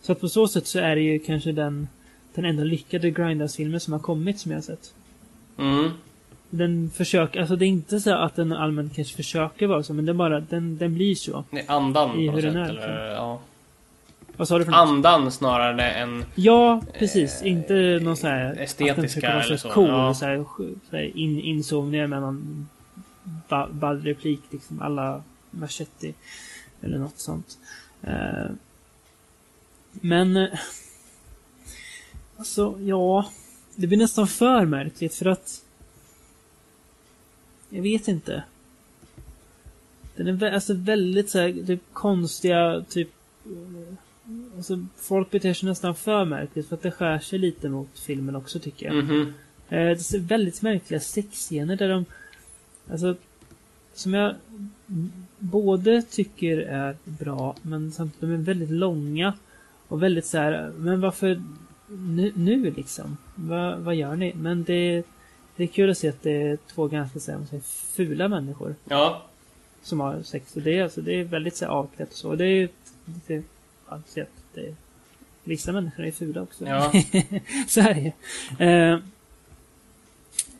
Så 0.00 0.12
att 0.12 0.20
på 0.20 0.28
så 0.28 0.48
sätt 0.48 0.66
så 0.66 0.78
är 0.78 0.96
det 0.96 1.02
ju 1.02 1.18
kanske 1.18 1.52
den, 1.52 1.88
den 2.34 2.44
enda 2.44 2.64
lyckade 2.64 3.10
Grindhouse-filmen 3.10 3.80
som 3.80 3.92
har 3.92 4.00
kommit 4.00 4.40
som 4.40 4.50
jag 4.50 4.56
har 4.56 4.62
sett. 4.62 4.94
Mm. 5.58 5.90
Den 6.54 6.90
försöker, 6.90 7.40
alltså 7.40 7.56
det 7.56 7.64
är 7.64 7.68
inte 7.68 8.00
så 8.00 8.14
att 8.14 8.36
den 8.36 8.52
allmänt 8.52 8.94
kanske 8.94 9.16
försöker 9.16 9.66
vara 9.66 9.82
så, 9.82 9.94
men 9.94 10.06
det 10.06 10.12
är 10.12 10.14
bara, 10.14 10.40
den, 10.40 10.78
den 10.78 10.94
blir 10.94 11.14
så. 11.14 11.44
Är 11.50 11.70
Andan 11.70 12.18
I 12.20 12.28
hur 12.28 12.42
sätt, 12.42 12.52
den 12.52 12.62
är, 12.62 12.68
eller? 12.68 13.06
Ja. 13.06 13.40
Vad 14.36 14.48
sa 14.48 14.58
du 14.58 14.64
för 14.64 14.72
något? 14.72 14.80
Andan 14.80 15.30
snarare 15.32 15.90
än... 15.90 16.24
Ja, 16.34 16.82
precis. 16.98 17.42
inte 17.42 17.74
någon 18.02 18.16
så 18.16 18.26
här... 18.26 18.56
estetiska 18.60 19.28
att 19.28 19.34
den 19.34 19.42
eller 19.42 19.56
så. 19.56 19.70
Cool, 19.70 19.88
ja. 19.88 20.14
så 20.14 20.24
här, 20.24 20.44
så 20.90 20.96
här 20.96 21.16
in, 21.16 21.40
inzoomningar 21.40 22.06
med 22.06 22.20
någon 22.20 22.68
ba- 23.48 23.68
ball 23.72 24.02
replik 24.02 24.40
liksom. 24.50 24.82
Alla 24.82 25.22
Machetti. 25.50 26.14
Eller 26.82 26.98
något 26.98 27.18
sånt. 27.18 27.58
Eh, 28.02 28.50
men... 29.92 30.36
eh, 30.36 30.48
Alltså, 32.36 32.78
ja. 32.80 33.26
Det 33.76 33.86
blir 33.86 33.98
nästan 33.98 34.26
för 34.26 34.64
märkligt 34.64 35.14
för 35.14 35.26
att... 35.26 35.62
Jag 37.72 37.82
vet 37.82 38.08
inte. 38.08 38.42
Den 40.16 40.26
är 40.28 40.32
vä- 40.32 40.54
alltså 40.54 40.74
väldigt 40.74 41.30
så 41.30 41.38
här, 41.38 41.66
typ 41.66 41.80
konstiga, 41.92 42.84
typ... 42.88 43.08
eh, 43.46 43.94
Alltså, 44.56 44.86
folk 44.96 45.30
beter 45.30 45.54
sig 45.54 45.68
nästan 45.68 45.94
för 45.94 46.24
märkligt 46.24 46.68
för 46.68 46.76
att 46.76 46.82
det 46.82 46.90
skär 46.90 47.18
sig 47.18 47.38
lite 47.38 47.68
mot 47.68 47.98
filmen 47.98 48.36
också 48.36 48.58
tycker 48.58 48.86
jag. 48.86 48.94
Mhm. 49.04 49.20
Eh, 49.68 49.76
Det 49.78 50.14
är 50.14 50.18
väldigt 50.18 50.62
märkliga 50.62 51.00
sexscener 51.00 51.76
där 51.76 51.88
de... 51.88 52.04
Alltså... 52.90 53.16
Som 53.94 54.14
jag 54.14 54.34
både 55.38 56.02
tycker 56.02 56.58
är 56.58 56.96
bra, 57.04 57.56
men 57.62 57.92
samtidigt 57.92 58.20
de 58.20 58.32
är 58.32 58.36
väldigt 58.44 58.70
långa. 58.70 59.34
Och 59.88 60.02
väldigt 60.02 60.26
så 60.26 60.38
här, 60.38 60.72
men 60.78 61.00
varför 61.00 61.42
nu, 61.88 62.32
nu 62.34 62.70
liksom? 62.76 63.16
Va, 63.34 63.76
vad 63.76 63.94
gör 63.94 64.16
ni? 64.16 64.34
Men 64.34 64.64
det, 64.64 65.02
det 65.56 65.62
är 65.62 65.66
kul 65.68 65.90
att 65.90 65.98
se 65.98 66.08
att 66.08 66.22
det 66.22 66.42
är 66.42 66.58
två 66.74 66.86
ganska 66.88 67.20
så 67.20 67.32
här, 67.32 67.60
fula 67.94 68.28
människor 68.28 68.74
Ja. 68.88 69.22
som 69.82 70.00
har 70.00 70.22
sex. 70.22 70.56
Och 70.56 70.62
det, 70.62 70.78
är, 70.78 70.82
alltså, 70.82 71.00
det 71.00 71.20
är 71.20 71.24
väldigt 71.24 71.56
så 71.56 71.64
här, 71.64 71.72
avklätt 71.72 72.10
och 72.10 72.16
så. 72.16 72.28
Och 72.28 72.38
det 72.38 72.44
är 72.44 72.48
ju 72.48 72.68
lite... 73.04 73.42
Ja, 73.88 73.94
att 73.96 74.16
det, 74.54 74.74
vissa 75.44 75.72
människor 75.72 76.04
är 76.04 76.12
fula 76.12 76.42
också. 76.42 76.66
Ja. 76.66 76.92
så 77.68 77.80
är 77.80 78.12
det. 78.58 78.64
Eh, 78.64 78.98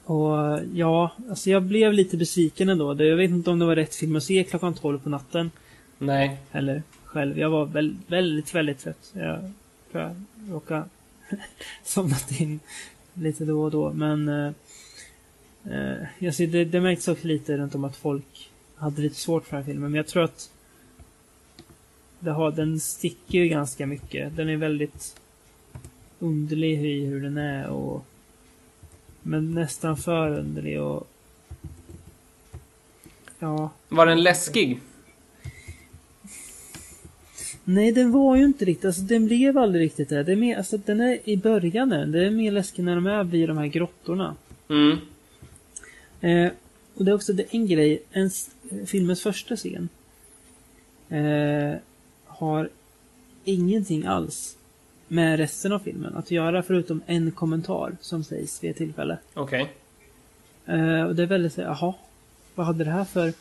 och 0.05 0.61
ja, 0.75 1.11
alltså 1.29 1.51
jag 1.51 1.63
blev 1.63 1.93
lite 1.93 2.17
besviken 2.17 2.69
ändå. 2.69 3.05
Jag 3.05 3.17
vet 3.17 3.31
inte 3.31 3.51
om 3.51 3.59
det 3.59 3.65
var 3.67 3.77
rätt 3.77 3.95
film 3.95 4.17
att 4.17 4.23
se 4.23 4.45
klockan 4.45 4.75
12 4.75 4.99
på 4.99 5.09
natten. 5.09 5.51
Nej. 5.99 6.39
Eller 6.53 6.83
själv. 7.05 7.39
Jag 7.39 7.51
var 7.51 7.65
väl, 7.65 7.97
väldigt, 8.07 8.55
väldigt 8.55 8.79
trött. 8.79 9.13
Jag 9.13 9.53
tror 9.93 10.03
jag 10.05 10.15
råkade 10.51 10.85
somnat 11.85 12.41
in 12.41 12.61
lite 13.15 13.45
då 13.45 13.63
och 13.63 13.71
då. 13.71 13.93
Men 13.93 14.29
eh, 15.71 16.07
jag 16.19 16.35
ser, 16.35 16.47
det, 16.47 16.65
det 16.65 16.81
märks 16.81 17.09
också 17.09 17.27
lite 17.27 17.57
runt 17.57 17.75
om 17.75 17.85
att 17.85 17.97
folk 17.97 18.51
hade 18.77 19.03
lite 19.03 19.17
svårt 19.17 19.45
för 19.45 19.57
den 19.57 19.65
här 19.65 19.73
filmen. 19.73 19.91
Men 19.91 19.97
jag 19.97 20.07
tror 20.07 20.25
att 20.25 20.51
det 22.21 22.31
har, 22.31 22.53
den 22.53 22.81
sticker 22.81 23.39
ju 23.39 23.49
ganska 23.49 23.87
mycket. 23.87 24.37
Den 24.37 24.49
är 24.49 24.57
väldigt 24.57 25.17
underlig 26.19 26.85
i 26.85 27.05
hur 27.05 27.23
den 27.23 27.37
är 27.37 27.69
och 27.69 28.07
men 29.23 29.55
nästan 29.55 29.97
för 29.97 30.39
underlig 30.39 30.81
och 30.81 31.09
ja, 33.39 33.71
Var 33.89 34.07
den 34.07 34.23
läskig? 34.23 34.81
Nej, 37.65 37.93
den 37.93 38.13
var 38.13 38.37
ju 38.37 38.45
inte 38.45 38.65
riktigt, 38.65 38.85
alltså 38.85 39.03
den 39.03 39.27
blev 39.27 39.59
aldrig 39.59 39.85
riktigt 39.85 40.09
det. 40.09 40.23
det 40.23 40.33
är 40.33 40.37
mer, 40.37 40.57
alltså 40.57 40.77
den 40.77 41.01
är 41.01 41.19
i 41.25 41.37
början, 41.37 41.89
den. 41.89 42.13
det 42.13 42.27
är 42.27 42.31
mer 42.31 42.53
läskigt 42.53 42.85
när 42.85 42.95
de 42.95 43.07
är 43.07 43.25
vid 43.25 43.49
de 43.49 43.59
här 43.59 43.67
grottorna. 43.67 44.37
Mm. 44.69 44.99
Eh, 46.23 46.51
och 46.95 47.05
det 47.05 47.11
är 47.11 47.15
också 47.15 47.33
en 47.51 47.67
grej, 47.67 48.03
en, 48.13 48.31
filmens 48.87 49.23
första 49.23 49.57
scen 49.57 49.89
eh, 51.09 51.75
har 52.27 52.69
ingenting 53.45 54.07
alls 54.07 54.57
med 55.09 55.39
resten 55.39 55.73
av 55.73 55.79
filmen 55.79 56.17
att 56.17 56.31
göra 56.31 56.63
förutom 56.63 57.03
en 57.07 57.31
kommentar 57.31 57.97
som 58.01 58.25
sägs 58.25 58.65
vid 58.65 58.71
ett 58.71 58.77
tillfälle. 58.77 59.19
Okej. 59.35 59.73
Eh, 60.67 61.03
och 61.03 61.15
det 61.17 61.23
är 61.23 61.27
väldigt 61.27 61.53
så 61.53 61.61
här, 61.61 61.69
jaha, 61.69 61.95
vad 62.55 62.67
hade 62.67 62.85
det 62.85 62.91
här 62.91 63.05
för... 63.05 63.33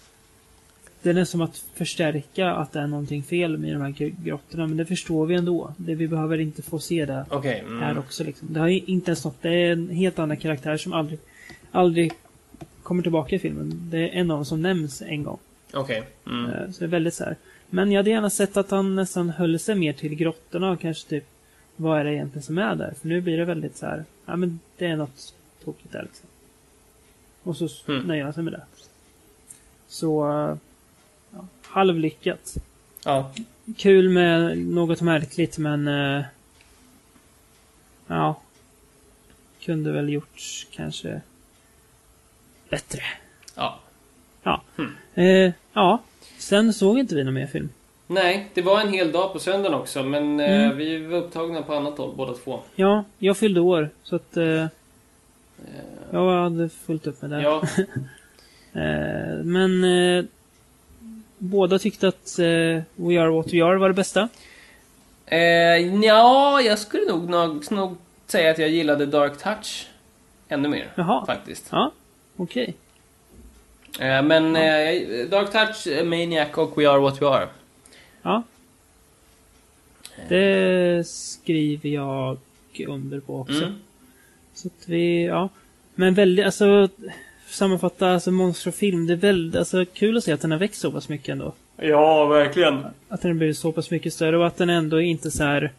Det 1.03 1.09
är 1.09 1.25
som 1.25 1.41
att 1.41 1.57
förstärka 1.73 2.51
att 2.51 2.71
det 2.71 2.79
är 2.79 2.87
någonting 2.87 3.23
fel 3.23 3.57
med 3.57 3.73
de 3.75 3.81
här 3.81 3.89
gr- 3.89 4.23
grottorna, 4.23 4.67
men 4.67 4.77
det 4.77 4.85
förstår 4.85 5.25
vi 5.25 5.35
ändå. 5.35 5.73
Det, 5.77 5.95
vi 5.95 6.07
behöver 6.07 6.37
inte 6.37 6.61
få 6.61 6.79
se 6.79 7.05
det 7.05 7.13
här 7.13 7.25
Mm. 7.81 7.97
också. 7.97 8.23
Liksom. 8.23 8.53
Det 8.53 8.59
har 8.59 8.67
inte 8.67 9.11
ens 9.11 9.25
något, 9.25 9.41
det 9.41 9.49
är 9.49 9.71
en 9.71 9.89
helt 9.89 10.19
annan 10.19 10.37
karaktär 10.37 10.77
som 10.77 10.93
aldrig, 10.93 11.19
aldrig 11.71 12.11
kommer 12.83 13.03
tillbaka 13.03 13.35
i 13.35 13.39
filmen. 13.39 13.89
Det 13.91 13.97
är 13.97 14.09
en 14.09 14.31
av 14.31 14.37
dem 14.37 14.45
som 14.45 14.61
nämns 14.61 15.01
en 15.01 15.23
gång. 15.23 15.39
Okej. 15.73 16.03
Mm. 16.27 16.45
Eh, 16.51 16.71
Så 16.71 16.79
det 16.79 16.85
är 16.85 16.87
väldigt 16.87 17.13
så 17.13 17.23
här. 17.23 17.35
Men 17.69 17.91
jag 17.91 17.99
hade 17.99 18.09
gärna 18.09 18.29
sett 18.29 18.57
att 18.57 18.71
han 18.71 18.95
nästan 18.95 19.29
höll 19.29 19.59
sig 19.59 19.75
mer 19.75 19.93
till 19.93 20.15
grottorna 20.15 20.71
och 20.71 20.79
kanske 20.79 21.09
typ 21.09 21.25
vad 21.75 21.99
är 21.99 22.03
det 22.03 22.13
egentligen 22.13 22.43
som 22.43 22.57
är 22.57 22.75
där? 22.75 22.93
För 23.01 23.07
nu 23.07 23.21
blir 23.21 23.37
det 23.37 23.45
väldigt 23.45 23.77
så 23.77 23.85
här. 23.85 24.05
Ja 24.25 24.35
men 24.35 24.59
det 24.77 24.85
är 24.85 24.95
något 24.95 25.33
tokigt 25.63 25.91
där 25.91 26.01
liksom. 26.03 26.27
Och 27.43 27.57
så 27.57 27.69
Mm. 27.91 28.03
nöjer 28.07 28.23
han 28.23 28.33
sig 28.33 28.43
med 28.43 28.53
det. 28.53 28.61
Så 29.87 30.29
eh, 30.29 30.55
ja, 31.33 31.45
halvlyckat. 31.63 32.55
Ja. 33.05 33.31
Kul 33.77 34.09
med 34.09 34.57
något 34.57 35.01
märkligt 35.01 35.57
men 35.57 35.87
eh, 35.87 36.23
ja. 38.07 38.41
Kunde 39.61 39.91
väl 39.91 40.09
gjorts 40.09 40.67
kanske 40.71 41.21
bättre. 42.71 43.01
Ja. 43.55 43.79
Ja. 44.43 44.61
Eh, 45.15 45.51
ja. 45.73 46.01
Sen 46.37 46.73
såg 46.73 46.99
inte 46.99 47.15
vi 47.15 47.23
någon 47.23 47.33
mer 47.33 47.47
film. 47.47 47.69
Nej, 48.07 48.49
det 48.53 48.61
var 48.61 48.81
en 48.81 48.93
hel 48.93 49.11
dag 49.11 49.33
på 49.33 49.39
söndagen 49.39 49.73
också, 49.79 50.03
men 50.03 50.39
eh, 50.39 50.63
Mm. 50.63 50.77
vi 50.77 51.05
var 51.05 51.17
upptagna 51.17 51.61
på 51.61 51.73
annat 51.73 51.97
håll 51.97 52.13
båda 52.15 52.33
två. 52.33 52.59
Ja, 52.75 53.03
jag 53.19 53.37
fyllde 53.37 53.59
år 53.61 53.89
så 54.03 54.15
att 54.15 54.37
eh, 54.37 54.65
jag 56.11 56.43
hade 56.43 56.69
fullt 56.69 57.07
upp 57.07 57.21
med 57.21 57.31
det. 57.31 57.41
Ja. 57.41 57.63
Eh, 58.73 59.43
men 59.43 59.83
eh, 59.83 60.23
båda 61.37 61.79
tyckte 61.79 62.07
att 62.07 62.39
eh, 62.39 62.45
We 62.95 63.21
Are 63.21 63.29
What 63.29 63.53
We 63.53 63.63
Are 63.65 63.77
var 63.77 63.87
det 63.87 63.93
bästa. 63.93 64.29
Eh, 65.25 65.39
ja, 66.05 66.61
jag 66.61 66.79
skulle 66.79 67.05
nog, 67.11 67.29
nog, 67.29 67.71
nog 67.71 67.97
säga 68.27 68.51
att 68.51 68.57
jag 68.57 68.69
gillade 68.69 69.05
Dark 69.05 69.37
Touch 69.37 69.87
ännu 70.47 70.69
mer. 70.69 70.91
Jaha. 70.95 71.25
Faktiskt. 71.25 71.67
Ja, 71.71 71.91
okej. 72.43 72.73
Eh, 73.99 74.21
men 74.23 74.55
eh, 74.55 75.29
Dark 75.29 75.51
Touch, 75.51 75.87
eh, 75.87 76.05
Maniac 76.05 76.57
och 76.57 76.77
We 76.77 76.89
Are 76.89 76.99
What 76.99 77.21
We 77.21 77.27
Are. 77.27 77.47
Ja. 78.21 78.43
Det 80.29 81.07
skriver 81.07 81.89
jag 81.89 82.37
under 82.87 83.19
på 83.19 83.39
också. 83.39 83.63
Mm. 83.63 83.75
Så 84.53 84.67
att 84.67 84.89
vi, 84.89 85.25
ja. 85.25 85.49
Men 85.95 86.13
väldigt, 86.13 86.45
alltså... 86.45 86.89
Sammanfatta, 87.47 88.09
alltså 88.09 88.31
monsterfilm, 88.31 89.07
det 89.07 89.13
är 89.13 89.17
väldigt, 89.17 89.59
alltså 89.59 89.85
kul 89.85 90.17
att 90.17 90.23
se 90.23 90.31
att 90.31 90.41
den 90.41 90.51
har 90.51 90.57
växt 90.57 90.81
så 90.81 90.91
pass 90.91 91.09
mycket 91.09 91.29
ändå. 91.29 91.53
Ja, 91.77 92.25
verkligen. 92.25 92.85
Att 93.09 93.21
den 93.21 93.31
har 93.31 93.37
blivit 93.37 93.57
så 93.57 93.71
pass 93.71 93.91
mycket 93.91 94.13
större 94.13 94.37
och 94.37 94.47
att 94.47 94.57
den 94.57 94.69
ändå 94.69 95.01
inte 95.01 95.31
så 95.31 95.43
här 95.43 95.71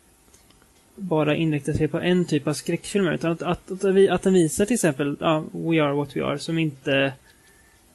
bara 0.96 1.36
inriktar 1.36 1.72
sig 1.72 1.88
på 1.88 2.00
en 2.00 2.24
typ 2.24 2.46
av 2.46 2.52
skräckfilmer. 2.52 3.12
Utan 3.12 3.32
att, 3.32 3.42
att, 3.42 3.70
att, 3.70 3.84
att 4.10 4.22
den 4.22 4.32
visar 4.34 4.64
till 4.64 4.74
exempel 4.74 5.16
ja, 5.20 5.44
We 5.52 5.82
Are 5.82 5.92
What 5.94 6.16
We 6.16 6.24
Are 6.24 6.38
som 6.38 6.58
inte 6.58 7.12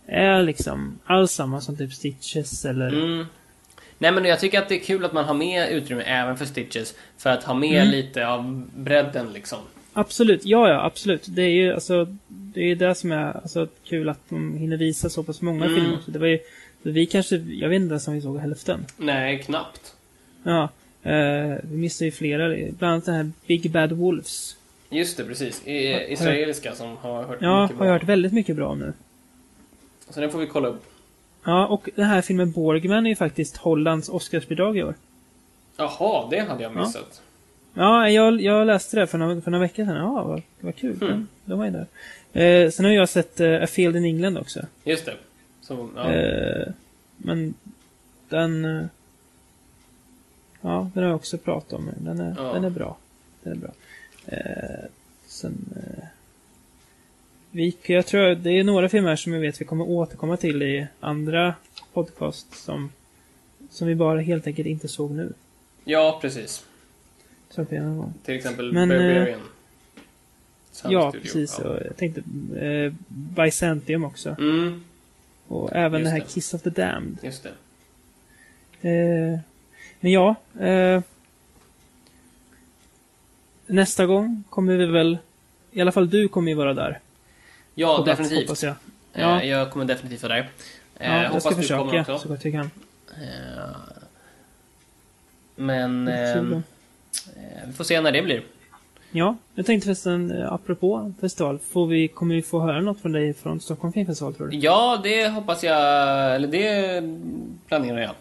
är 0.05 0.43
liksom 0.43 0.99
alls 1.05 1.31
samma 1.31 1.61
som 1.61 1.77
typ 1.77 1.93
Stitches 1.93 2.65
eller... 2.65 2.87
Mm. 2.87 3.25
Nej 3.99 4.11
men 4.11 4.25
jag 4.25 4.39
tycker 4.39 4.59
att 4.59 4.69
det 4.69 4.75
är 4.75 4.79
kul 4.85 5.05
att 5.05 5.13
man 5.13 5.25
har 5.25 5.33
med 5.33 5.71
utrymme 5.71 6.03
även 6.03 6.37
för 6.37 6.45
Stitches. 6.45 6.95
För 7.17 7.29
att 7.29 7.43
ha 7.43 7.53
med 7.53 7.81
Mm. 7.81 7.91
lite 7.91 8.27
av 8.27 8.67
bredden 8.75 9.33
liksom. 9.33 9.59
Absolut, 9.93 10.45
ja 10.45 10.69
ja 10.69 10.85
absolut. 10.85 11.25
Det 11.27 11.41
är 11.41 11.49
ju 11.49 11.73
alltså 11.73 12.07
Det 12.27 12.61
är 12.61 12.75
det 12.75 12.95
som 12.95 13.11
är 13.11 13.37
alltså, 13.37 13.67
kul 13.83 14.09
att 14.09 14.19
de 14.29 14.57
hinner 14.57 14.77
visa 14.77 15.09
så 15.09 15.23
pass 15.23 15.41
många 15.41 15.65
Mm. 15.65 15.75
filmer 15.77 15.95
också. 15.97 16.11
Det 16.11 16.19
var 16.19 16.27
ju 16.27 16.39
vi 16.81 17.05
kanske, 17.05 17.35
jag 17.35 17.69
vet 17.69 17.75
inte 17.75 17.91
ens 17.91 18.07
om 18.07 18.13
vi 18.13 18.21
såg 18.21 18.37
hälften. 18.39 18.85
Nej, 18.97 19.39
knappt. 19.39 19.93
Ja. 20.43 20.69
Eh, 21.03 21.55
vi 21.63 21.77
missade 21.77 22.05
ju 22.05 22.11
flera, 22.11 22.47
bland 22.71 22.93
annat 22.93 23.05
den 23.05 23.15
här 23.15 23.31
Big 23.47 23.71
Bad 23.71 23.91
Wolves. 23.91 24.55
Just 24.89 25.17
det, 25.17 25.23
precis. 25.23 25.67
I, 25.67 26.05
israeliska 26.13 26.75
som 26.75 26.97
har 26.97 27.23
hört 27.23 27.37
Ja, 27.41 27.61
mycket 27.61 27.77
har 27.77 27.85
bra. 27.85 27.85
jag 27.87 27.93
hört 27.99 28.09
väldigt 28.09 28.33
mycket 28.33 28.55
bra 28.55 28.67
om 28.67 28.79
nu. 28.79 28.93
Så 30.09 30.19
den 30.21 30.29
får 30.31 30.39
vi 30.39 30.47
kolla 30.47 30.67
upp. 30.67 30.83
Ja, 31.45 31.67
och 31.67 31.89
den 31.95 32.05
här 32.05 32.21
filmen 32.21 32.51
Borgman 32.51 33.05
är 33.05 33.09
ju 33.09 33.15
faktiskt 33.15 33.57
Hollands 33.57 34.09
Oscarsbidrag 34.09 34.77
i 34.77 34.83
år. 34.83 34.95
Jaha, 35.77 36.27
det 36.29 36.39
hade 36.39 36.63
jag 36.63 36.71
Ja. 36.75 36.79
missat. 36.85 37.21
Ja, 37.73 38.09
jag, 38.09 38.41
jag 38.41 38.67
läste 38.67 38.99
det 38.99 39.07
för 39.07 39.17
några, 39.17 39.41
för 39.41 39.51
några 39.51 39.61
veckor 39.61 39.85
sedan. 39.85 39.95
Ja, 39.95 40.23
vad, 40.23 40.41
vad 40.59 40.75
kul. 40.75 40.95
Mm. 41.01 41.07
Mm. 41.13 41.27
De 41.45 41.59
var 41.59 41.65
ju 41.65 41.71
där. 41.71 41.85
Eh, 42.43 42.69
sen 42.71 42.85
har 42.85 42.91
jag 42.91 43.09
sett 43.09 43.39
eh, 43.39 43.63
A 43.63 43.67
Field 43.67 43.95
in 43.95 44.05
England 44.05 44.37
också. 44.37 44.59
Just 44.83 45.05
det. 45.05 45.13
Så, 45.61 45.89
ja. 45.95 46.11
Eh, 46.13 46.67
men 47.17 47.53
den... 48.29 48.89
eh, 50.61 50.69
Ja, 50.69 50.89
den 50.93 51.03
har 51.03 51.09
jag 51.09 51.15
också 51.15 51.37
pratat 51.37 51.73
om. 51.73 51.89
Den 51.97 52.19
är, 52.19 52.35
Ja. 52.37 52.53
den 52.53 52.63
är 52.63 52.69
bra. 52.69 52.97
Den 53.43 53.53
är 53.53 53.57
bra. 53.57 53.71
Eh, 54.25 54.85
sen... 55.25 55.65
Eh, 55.75 56.03
vi, 57.51 57.77
jag 57.85 58.05
tror 58.05 58.35
det 58.35 58.49
är 58.51 58.63
några 58.63 58.89
filmer 58.89 59.15
som 59.15 59.33
jag 59.33 59.39
vet 59.41 59.61
vi 59.61 59.65
kommer 59.65 59.85
återkomma 59.89 60.37
till 60.37 60.63
i 60.63 60.87
andra 60.99 61.55
podcast 61.93 62.55
som, 62.63 62.91
som 63.69 63.87
vi 63.87 63.95
bara 63.95 64.19
helt 64.21 64.47
enkelt 64.47 64.67
inte 64.67 64.87
såg 64.87 65.11
nu. 65.11 65.33
ja, 65.85 66.19
precis. 66.21 66.65
Så. 67.49 67.65
Till 67.65 68.35
exempel 68.35 68.73
Men, 68.73 68.91
eh, 68.91 68.97
Barbarian. 68.97 69.39
Sound 70.71 70.93
Ja, 70.93 71.09
Studio. 71.11 71.23
precis. 71.23 71.59
Ja. 71.63 71.77
Jag 71.85 71.97
tänkte 71.97 72.21
eh, 72.59 72.93
Byzantium 73.07 74.03
också. 74.03 74.35
Mm, 74.39 74.83
Och 75.47 75.75
även 75.75 75.99
Just 76.01 76.05
det 76.09 76.11
här 76.11 76.19
det. 76.19 76.33
Kiss 76.33 76.53
of 76.53 76.61
the 76.61 76.69
Damned. 76.69 77.17
just 77.23 77.47
det. 78.81 78.89
Eh, 78.89 79.39
men 79.99 80.11
ja. 80.11 80.35
Eh, 80.59 81.01
nästa 83.65 84.05
gång 84.05 84.43
kommer 84.49 84.75
vi 84.77 84.85
väl... 84.85 85.17
I 85.71 85.81
alla 85.81 85.91
fall 85.91 86.09
du 86.09 86.27
kommer 86.27 86.51
ju 86.51 86.55
vara 86.57 86.73
där. 86.73 86.99
Ja, 87.75 87.95
plats, 88.03 88.05
definitivt. 88.19 88.47
Hoppas 88.47 88.63
jag. 88.63 88.71
Eh, 89.13 89.21
Ja. 89.21 89.43
Jag 89.43 89.71
kommer 89.71 89.85
definitivt 89.85 90.23
vara 90.23 90.33
där. 90.33 90.49
Eh, 90.99 91.11
Ja, 91.15 91.21
jag 91.23 91.27
hoppas 91.29 91.43
ska 91.43 91.55
försöka 91.55 92.01
också. 92.01 92.19
så 92.19 92.27
gott 92.29 92.45
jag 92.45 92.53
kan. 92.53 92.71
Eh, 93.21 93.69
Men... 95.55 96.07
Eh, 96.07 96.31
eh, 96.37 96.43
vi 97.67 97.73
får 97.73 97.83
se 97.83 98.01
när 98.01 98.11
det 98.11 98.21
blir. 98.21 98.43
Ja, 99.11 99.35
jag 99.55 99.65
tänkte 99.65 99.85
förresten, 99.85 100.43
apropå 100.49 101.13
festival, 101.21 101.59
får 101.59 101.87
vi, 101.87 102.07
kommer 102.07 102.35
vi 102.35 102.41
få 102.41 102.59
höra 102.59 102.81
något 102.81 103.01
från 103.01 103.11
dig 103.11 103.33
från 103.33 103.59
Stockholm 103.59 103.93
Filmfestival 103.93 104.33
tror 104.33 104.47
du? 104.47 104.57
Ja, 104.57 104.99
det 105.03 105.27
hoppas 105.27 105.63
jag... 105.63 106.35
Eller 106.35 106.47
det 106.47 107.01
planerar 107.67 107.99
jag. 107.99 108.11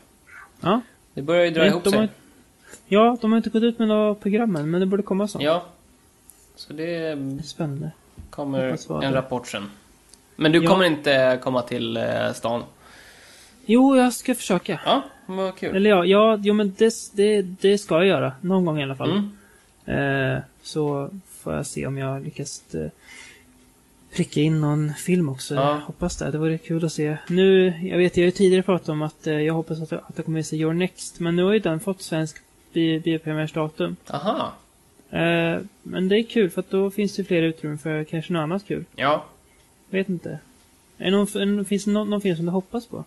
Ja. 0.60 0.80
Det 1.16 1.22
börjar 1.22 1.44
ju 1.44 1.50
dra 1.50 1.60
Nej, 1.60 1.70
ihop 1.70 1.84
de 1.84 1.90
sig. 1.90 1.98
har, 1.98 2.08
ja, 2.86 3.16
de 3.20 3.32
har 3.32 3.36
inte 3.36 3.50
gått 3.50 3.62
ut 3.62 3.78
med 3.78 3.88
några 3.88 4.14
programmen, 4.14 4.70
men 4.70 4.80
det 4.80 4.86
borde 4.86 5.02
komma 5.02 5.28
så. 5.28 5.38
Ja. 5.42 5.64
Så 6.56 6.72
det 6.72 6.86
Det 6.86 6.96
är 6.96 7.42
Spännande. 7.42 7.90
kommer 8.30 8.78
en 9.02 9.12
rapport 9.12 9.46
sen. 9.48 9.70
Men 10.36 10.52
du 10.52 10.62
Ja. 10.64 10.70
kommer 10.70 10.84
inte 10.84 11.38
komma 11.42 11.62
till 11.62 11.96
eh, 11.96 12.32
stan? 12.34 12.62
Jo, 13.66 13.96
jag 13.96 14.12
ska 14.12 14.34
försöka. 14.34 14.80
Ja, 14.84 15.02
vad 15.26 15.56
kul. 15.56 15.76
Eller 15.76 15.90
ja, 15.90 16.04
ja 16.04 16.38
jo, 16.42 16.54
men 16.54 16.74
det, 16.78 16.94
det, 17.12 17.42
det 17.42 17.78
ska 17.78 17.94
jag 17.94 18.06
göra. 18.06 18.32
Någon 18.40 18.64
gång 18.64 18.80
i 18.80 18.82
alla 18.82 18.96
fall. 18.96 19.10
Mm. 19.86 20.34
Eh, 20.34 20.38
så 20.62 21.10
får 21.30 21.54
jag 21.54 21.66
se 21.66 21.86
om 21.86 21.98
jag 21.98 22.24
lyckas 22.24 22.74
eh, 22.74 22.90
pricka 24.16 24.40
in 24.40 24.60
någon 24.60 24.94
film 24.94 25.28
också. 25.28 25.54
Ja. 25.54 25.70
Jag 25.70 25.80
hoppas 25.80 26.16
det. 26.16 26.30
Det 26.30 26.38
vore 26.38 26.58
kul 26.58 26.84
att 26.84 26.92
se. 26.92 27.16
Nu, 27.28 27.66
jag 27.82 27.98
vet, 27.98 28.16
jag 28.16 28.22
har 28.22 28.26
ju 28.26 28.30
tidigare 28.30 28.62
pratat 28.62 28.88
om 28.88 29.02
att 29.02 29.26
eh, 29.26 29.40
jag 29.40 29.54
hoppas 29.54 29.82
att 29.82 29.90
jag, 29.90 30.00
att 30.08 30.12
jag 30.16 30.24
kommer 30.24 30.40
att 30.40 30.46
se 30.46 30.56
Your 30.56 30.72
Next. 30.74 31.20
Men 31.20 31.36
nu 31.36 31.42
har 31.42 31.52
ju 31.52 31.58
den 31.58 31.80
fått 31.80 32.02
svensk 32.02 32.36
bi- 32.72 33.00
biopremiärsdatum. 33.00 33.96
Aha. 34.10 34.52
Eh, 35.10 35.58
men 35.82 36.08
det 36.08 36.18
är 36.18 36.22
kul 36.22 36.50
för 36.50 36.60
att 36.60 36.70
då 36.70 36.90
finns 36.90 37.16
det 37.16 37.24
fler 37.24 37.42
utrymme 37.42 37.78
för 37.78 38.04
kanske 38.04 38.32
något 38.32 38.40
annat 38.40 38.66
kul. 38.66 38.84
Ja. 38.96 39.24
Vet 39.90 40.08
inte. 40.08 40.38
Är 40.98 41.04
det 41.04 41.10
någon, 41.10 41.56
det- 41.56 41.64
finns 41.64 41.84
det 41.84 41.90
någon, 41.90 42.10
någon 42.10 42.20
film 42.20 42.36
som 42.36 42.44
du 42.46 42.52
hoppas 42.52 42.86
på? 42.86 43.04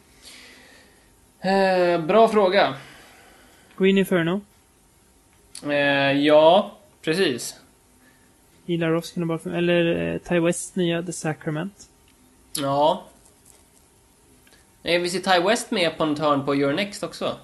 Eh, 1.41 2.01
bra 2.05 2.27
fråga. 2.27 2.73
Green 3.77 3.97
Inferno? 3.97 4.41
Eh, 5.63 5.71
ja, 6.11 6.71
precis. 7.01 7.55
Gillar 8.69 8.89
Ross 8.89 9.11
kan 9.11 9.27
bara 9.27 9.57
Eller 9.57 10.13
eh, 10.13 10.17
Ty 10.17 10.39
Wests 10.39 10.75
nya 10.75 11.03
The 11.03 11.11
Sacrament? 11.11 11.89
Ja. 12.57 13.03
Eh, 14.83 15.01
vi 15.01 15.09
ser 15.09 15.19
Ty 15.19 15.47
West 15.47 15.71
med 15.71 15.97
på 15.97 16.03
en 16.03 16.17
hörn 16.17 16.45
på 16.45 16.55
Your 16.55 16.73
Next 16.73 17.03
också. 17.03 17.37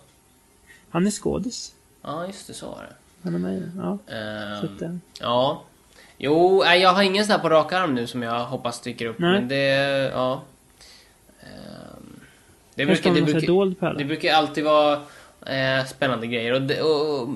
Han 0.90 1.08
är 1.08 1.12
skådis. 1.12 1.74
Ja, 2.02 2.28
just 2.28 2.48
det, 2.48 2.54
så 2.54 2.66
var 2.66 2.78
det. 2.78 2.96
Han 3.24 3.36
är 3.36 3.40
med 3.40 3.72
Ja, 3.78 3.98
Ehm, 4.14 4.62
så 4.80 5.00
ja. 5.20 5.64
Jo, 6.18 6.64
jag 6.66 6.94
har 6.94 7.04
ingen 7.04 7.26
sån 7.26 7.32
här 7.32 7.40
på 7.40 7.50
rak 7.50 7.74
arm 7.74 7.96
nu 7.96 8.08
som 8.08 8.24
jag 8.24 8.46
hoppas 8.46 8.82
dyker 8.82 9.06
upp. 9.06 9.20
Nej. 9.20 9.40
Men 9.40 9.48
det, 9.48 9.66
ja. 10.14 10.42
Ehm, 11.42 12.20
det 12.76 12.86
brukar, 12.86 13.14
det 13.14 13.22
brukar, 13.22 13.48
dold 13.48 13.76
det 13.98 14.06
brukar 14.06 14.34
alltid 14.34 14.64
vara 14.64 15.02
eh, 15.46 15.86
spännande 15.86 16.28
grejer. 16.28 16.54
Och 16.54 16.62
det 16.62 16.82
och, 16.82 17.20
och, 17.22 17.28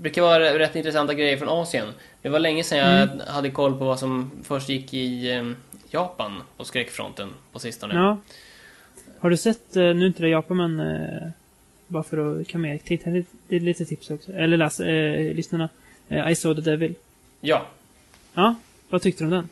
brukar 0.00 0.22
vara 0.22 0.58
rätt 0.58 0.76
intressanta 0.76 1.14
grejer 1.14 1.36
från 1.36 1.48
Asien. 1.48 1.86
Det 2.22 2.28
var 2.28 2.38
länge 2.38 2.64
sedan 2.64 2.78
jag 2.78 3.02
Mm. 3.02 3.20
hade 3.28 3.50
koll 3.50 3.78
på 3.78 3.84
vad 3.84 3.98
som 3.98 4.30
först 4.44 4.68
gick 4.68 4.94
i 4.94 5.30
eh, 5.32 5.50
Japan 5.90 6.42
på 6.56 6.64
skräckfronten 6.64 7.28
på 7.52 7.58
sistone. 7.58 7.94
Ja. 7.94 8.18
Har 9.18 9.30
du 9.30 9.36
sett, 9.36 9.76
eh, 9.76 9.82
nu 9.82 10.06
inte 10.06 10.22
det 10.22 10.28
Japan 10.28 10.56
men 10.56 10.80
eh, 10.80 11.28
bara 11.86 12.02
för 12.02 12.40
att 12.40 12.48
kan 12.48 12.60
med, 12.60 12.84
titta, 12.84 13.10
det 13.10 13.56
är 13.56 13.60
lite 13.60 13.84
tips 13.84 14.10
också. 14.10 14.32
Eller 14.32 14.56
läs, 14.56 14.80
eh, 14.80 15.34
lyssnarna. 15.34 15.68
Eh, 16.08 16.30
I 16.30 16.34
saw 16.34 16.62
the 16.62 16.70
devil. 16.70 16.94
Ja. 17.40 17.66
Ja, 18.34 18.54
vad 18.88 19.02
tyckte 19.02 19.24
du 19.24 19.26
om 19.26 19.30
den? 19.30 19.48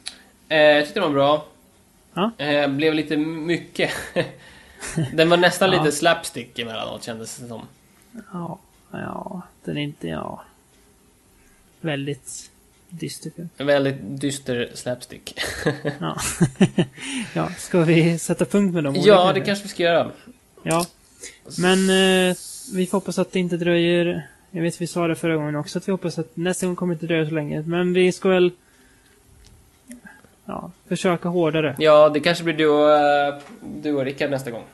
Eh, 0.49 0.59
jag 0.77 0.85
tyckte 0.85 1.01
den 1.01 1.15
var 1.15 1.15
bra. 1.15 1.47
Ja. 2.15 2.69
Blev 2.69 2.95
lite 2.95 3.17
mycket. 3.17 3.91
den 5.13 5.29
var 5.31 5.37
nästan 5.37 5.73
Ja. 5.73 5.79
lite 5.83 5.97
slapstick 5.97 6.59
emellanåt 6.59 7.03
kändes 7.03 7.37
det 7.39 7.49
som. 7.49 7.63
Ja, 8.33 8.59
ja, 8.91 9.43
den 9.65 9.77
är 9.77 9.83
inte, 9.83 10.09
ja. 10.09 10.43
Väldigt 11.81 12.51
dyster 12.89 13.31
film. 13.31 13.49
En 13.57 13.67
väldigt 13.67 13.97
dyster 14.01 14.71
slapstick. 14.75 15.41
Ja. 16.01 16.17
ja, 17.35 17.49
ska 17.59 17.81
vi 17.81 18.19
sätta 18.19 18.45
punkt 18.45 18.75
med 18.75 18.85
dem? 18.85 18.95
ja, 18.99 19.23
orden 19.23 19.35
det 19.35 19.41
kanske 19.41 19.63
vi 19.63 19.69
ska 19.69 19.83
göra. 19.83 20.11
Ja. 20.63 20.87
Men 21.59 21.79
eh, 21.91 22.37
vi 22.75 22.87
får 22.87 22.99
hoppas 22.99 23.19
att 23.19 23.33
det 23.33 23.39
inte 23.39 23.57
dröjer. 23.57 24.27
Jag 24.51 24.63
vet 24.63 24.81
vi 24.81 24.87
sa 24.87 25.07
det 25.07 25.15
förra 25.15 25.37
gången 25.37 25.57
också 25.57 25.79
att 25.79 25.89
vi 25.89 25.93
hoppas 25.93 26.19
att 26.19 26.37
nästa 26.37 26.67
gång 26.67 26.77
kommer 26.77 26.95
inte 26.95 27.07
dröja 27.07 27.27
så 27.27 27.35
länge. 27.35 27.63
Men 27.63 27.93
vi 27.93 28.13
ska 28.13 28.29
väl 28.29 28.53
ja, 30.45 30.71
försöka 30.89 31.29
hårdare. 31.29 31.77
Ja, 31.79 32.09
det 32.09 32.21
kanske 32.21 32.45
blir 32.45 32.55
du 32.55 32.69
och, 32.69 32.91
eh, 32.91 33.35
du 33.83 33.93
och 33.93 34.05
Rickard 34.05 34.31
nästa 34.31 34.51
gång. 34.51 34.65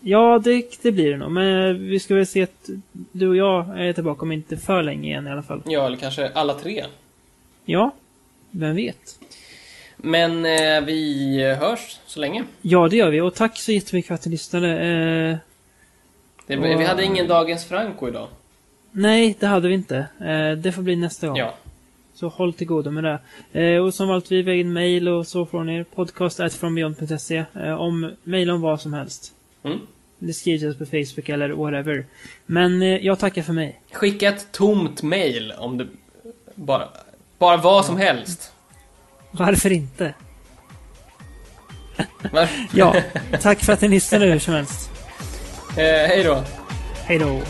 Ja, 0.00 0.40
det, 0.44 0.82
det 0.82 0.92
blir 0.92 1.10
det 1.10 1.16
nog. 1.16 1.30
Men 1.30 1.68
eh, 1.68 1.74
vi 1.76 1.98
ska 2.00 2.14
väl 2.14 2.26
se 2.26 2.42
att 2.42 2.68
du 2.92 3.28
och 3.28 3.36
jag 3.36 3.80
är 3.88 3.92
tillbaka 3.92 4.22
om 4.22 4.32
inte 4.32 4.56
för 4.56 4.82
länge 4.82 5.08
igen 5.08 5.26
i 5.26 5.30
alla 5.30 5.42
fall. 5.42 5.62
Ja, 5.66 5.86
eller 5.86 5.96
kanske 5.96 6.28
alla 6.28 6.54
tre. 6.54 6.84
Ja, 7.64 7.90
vem 8.50 8.76
vet? 8.76 9.18
Men 9.96 10.44
eh, 10.46 10.80
vi 10.86 11.42
hörs 11.60 11.98
så 12.06 12.20
länge. 12.20 12.44
Ja, 12.62 12.88
det 12.88 12.96
gör 12.96 13.10
vi. 13.10 13.20
Och 13.20 13.34
tack 13.34 13.58
så 13.58 13.72
jättemycket 13.72 14.08
för 14.08 14.14
att 14.14 14.24
ni 14.26 14.30
lyssnade. 14.32 14.68
Eh, 14.72 15.36
Det, 16.46 16.56
Och- 16.58 16.80
Vi 16.80 16.84
hade 16.84 17.04
ingen 17.04 17.28
Dagens 17.28 17.64
Franco 17.64 18.08
idag. 18.08 18.28
nej, 18.92 19.36
det 19.40 19.46
hade 19.46 19.68
vi 19.68 19.74
inte. 19.74 19.96
Eh, 20.20 20.52
det 20.58 20.72
får 20.72 20.82
bli 20.82 20.96
nästa 20.96 21.26
gång. 21.28 21.36
Ja. 21.36 21.54
Så 22.14 22.28
håll 22.28 22.52
till 22.52 22.66
godo 22.66 22.90
med 22.90 23.04
det. 23.04 23.18
Eh, 23.62 23.84
och 23.84 23.94
som 23.94 24.10
alltid, 24.10 24.36
vi 24.38 24.42
väger 24.42 24.60
in 24.60 24.72
mail 24.72 25.08
och 25.08 25.26
så 25.26 25.46
från 25.46 25.68
er. 25.70 25.84
Podcast.frombion.se 25.94 27.44
eh, 27.54 27.80
om 27.80 28.10
mail 28.24 28.50
om 28.50 28.60
vad 28.60 28.80
som 28.80 28.92
helst. 28.92 29.34
Mm. 29.62 29.78
Det 30.18 30.32
skrivs 30.32 30.78
på 30.78 30.86
Facebook 30.86 31.28
eller 31.28 31.50
whatever. 31.50 32.06
Men 32.46 32.82
eh, 32.82 32.88
jag 32.88 33.18
tackar 33.18 33.42
för 33.42 33.52
mig. 33.52 33.80
Skicka 33.92 34.28
ett 34.28 34.52
tomt 34.52 35.02
mail 35.02 35.52
om 35.58 35.78
det... 35.78 35.86
Bara, 36.54 36.88
bara 37.38 37.56
vad 37.56 37.84
som 37.84 37.96
helst. 37.96 38.52
Varför 39.30 39.72
inte? 39.72 40.14
Va? 42.32 42.48
Ja, 42.74 43.02
tack 43.40 43.64
för 43.64 43.72
att 43.72 43.80
ni 43.80 43.88
lyssnade 43.88 44.26
hur 44.26 44.38
som 44.38 44.54
helst. 44.54 44.90
Eh, 45.76 45.84
hej 45.84 46.22
då. 46.24 46.44
Hej 47.04 47.18
då. 47.18 47.40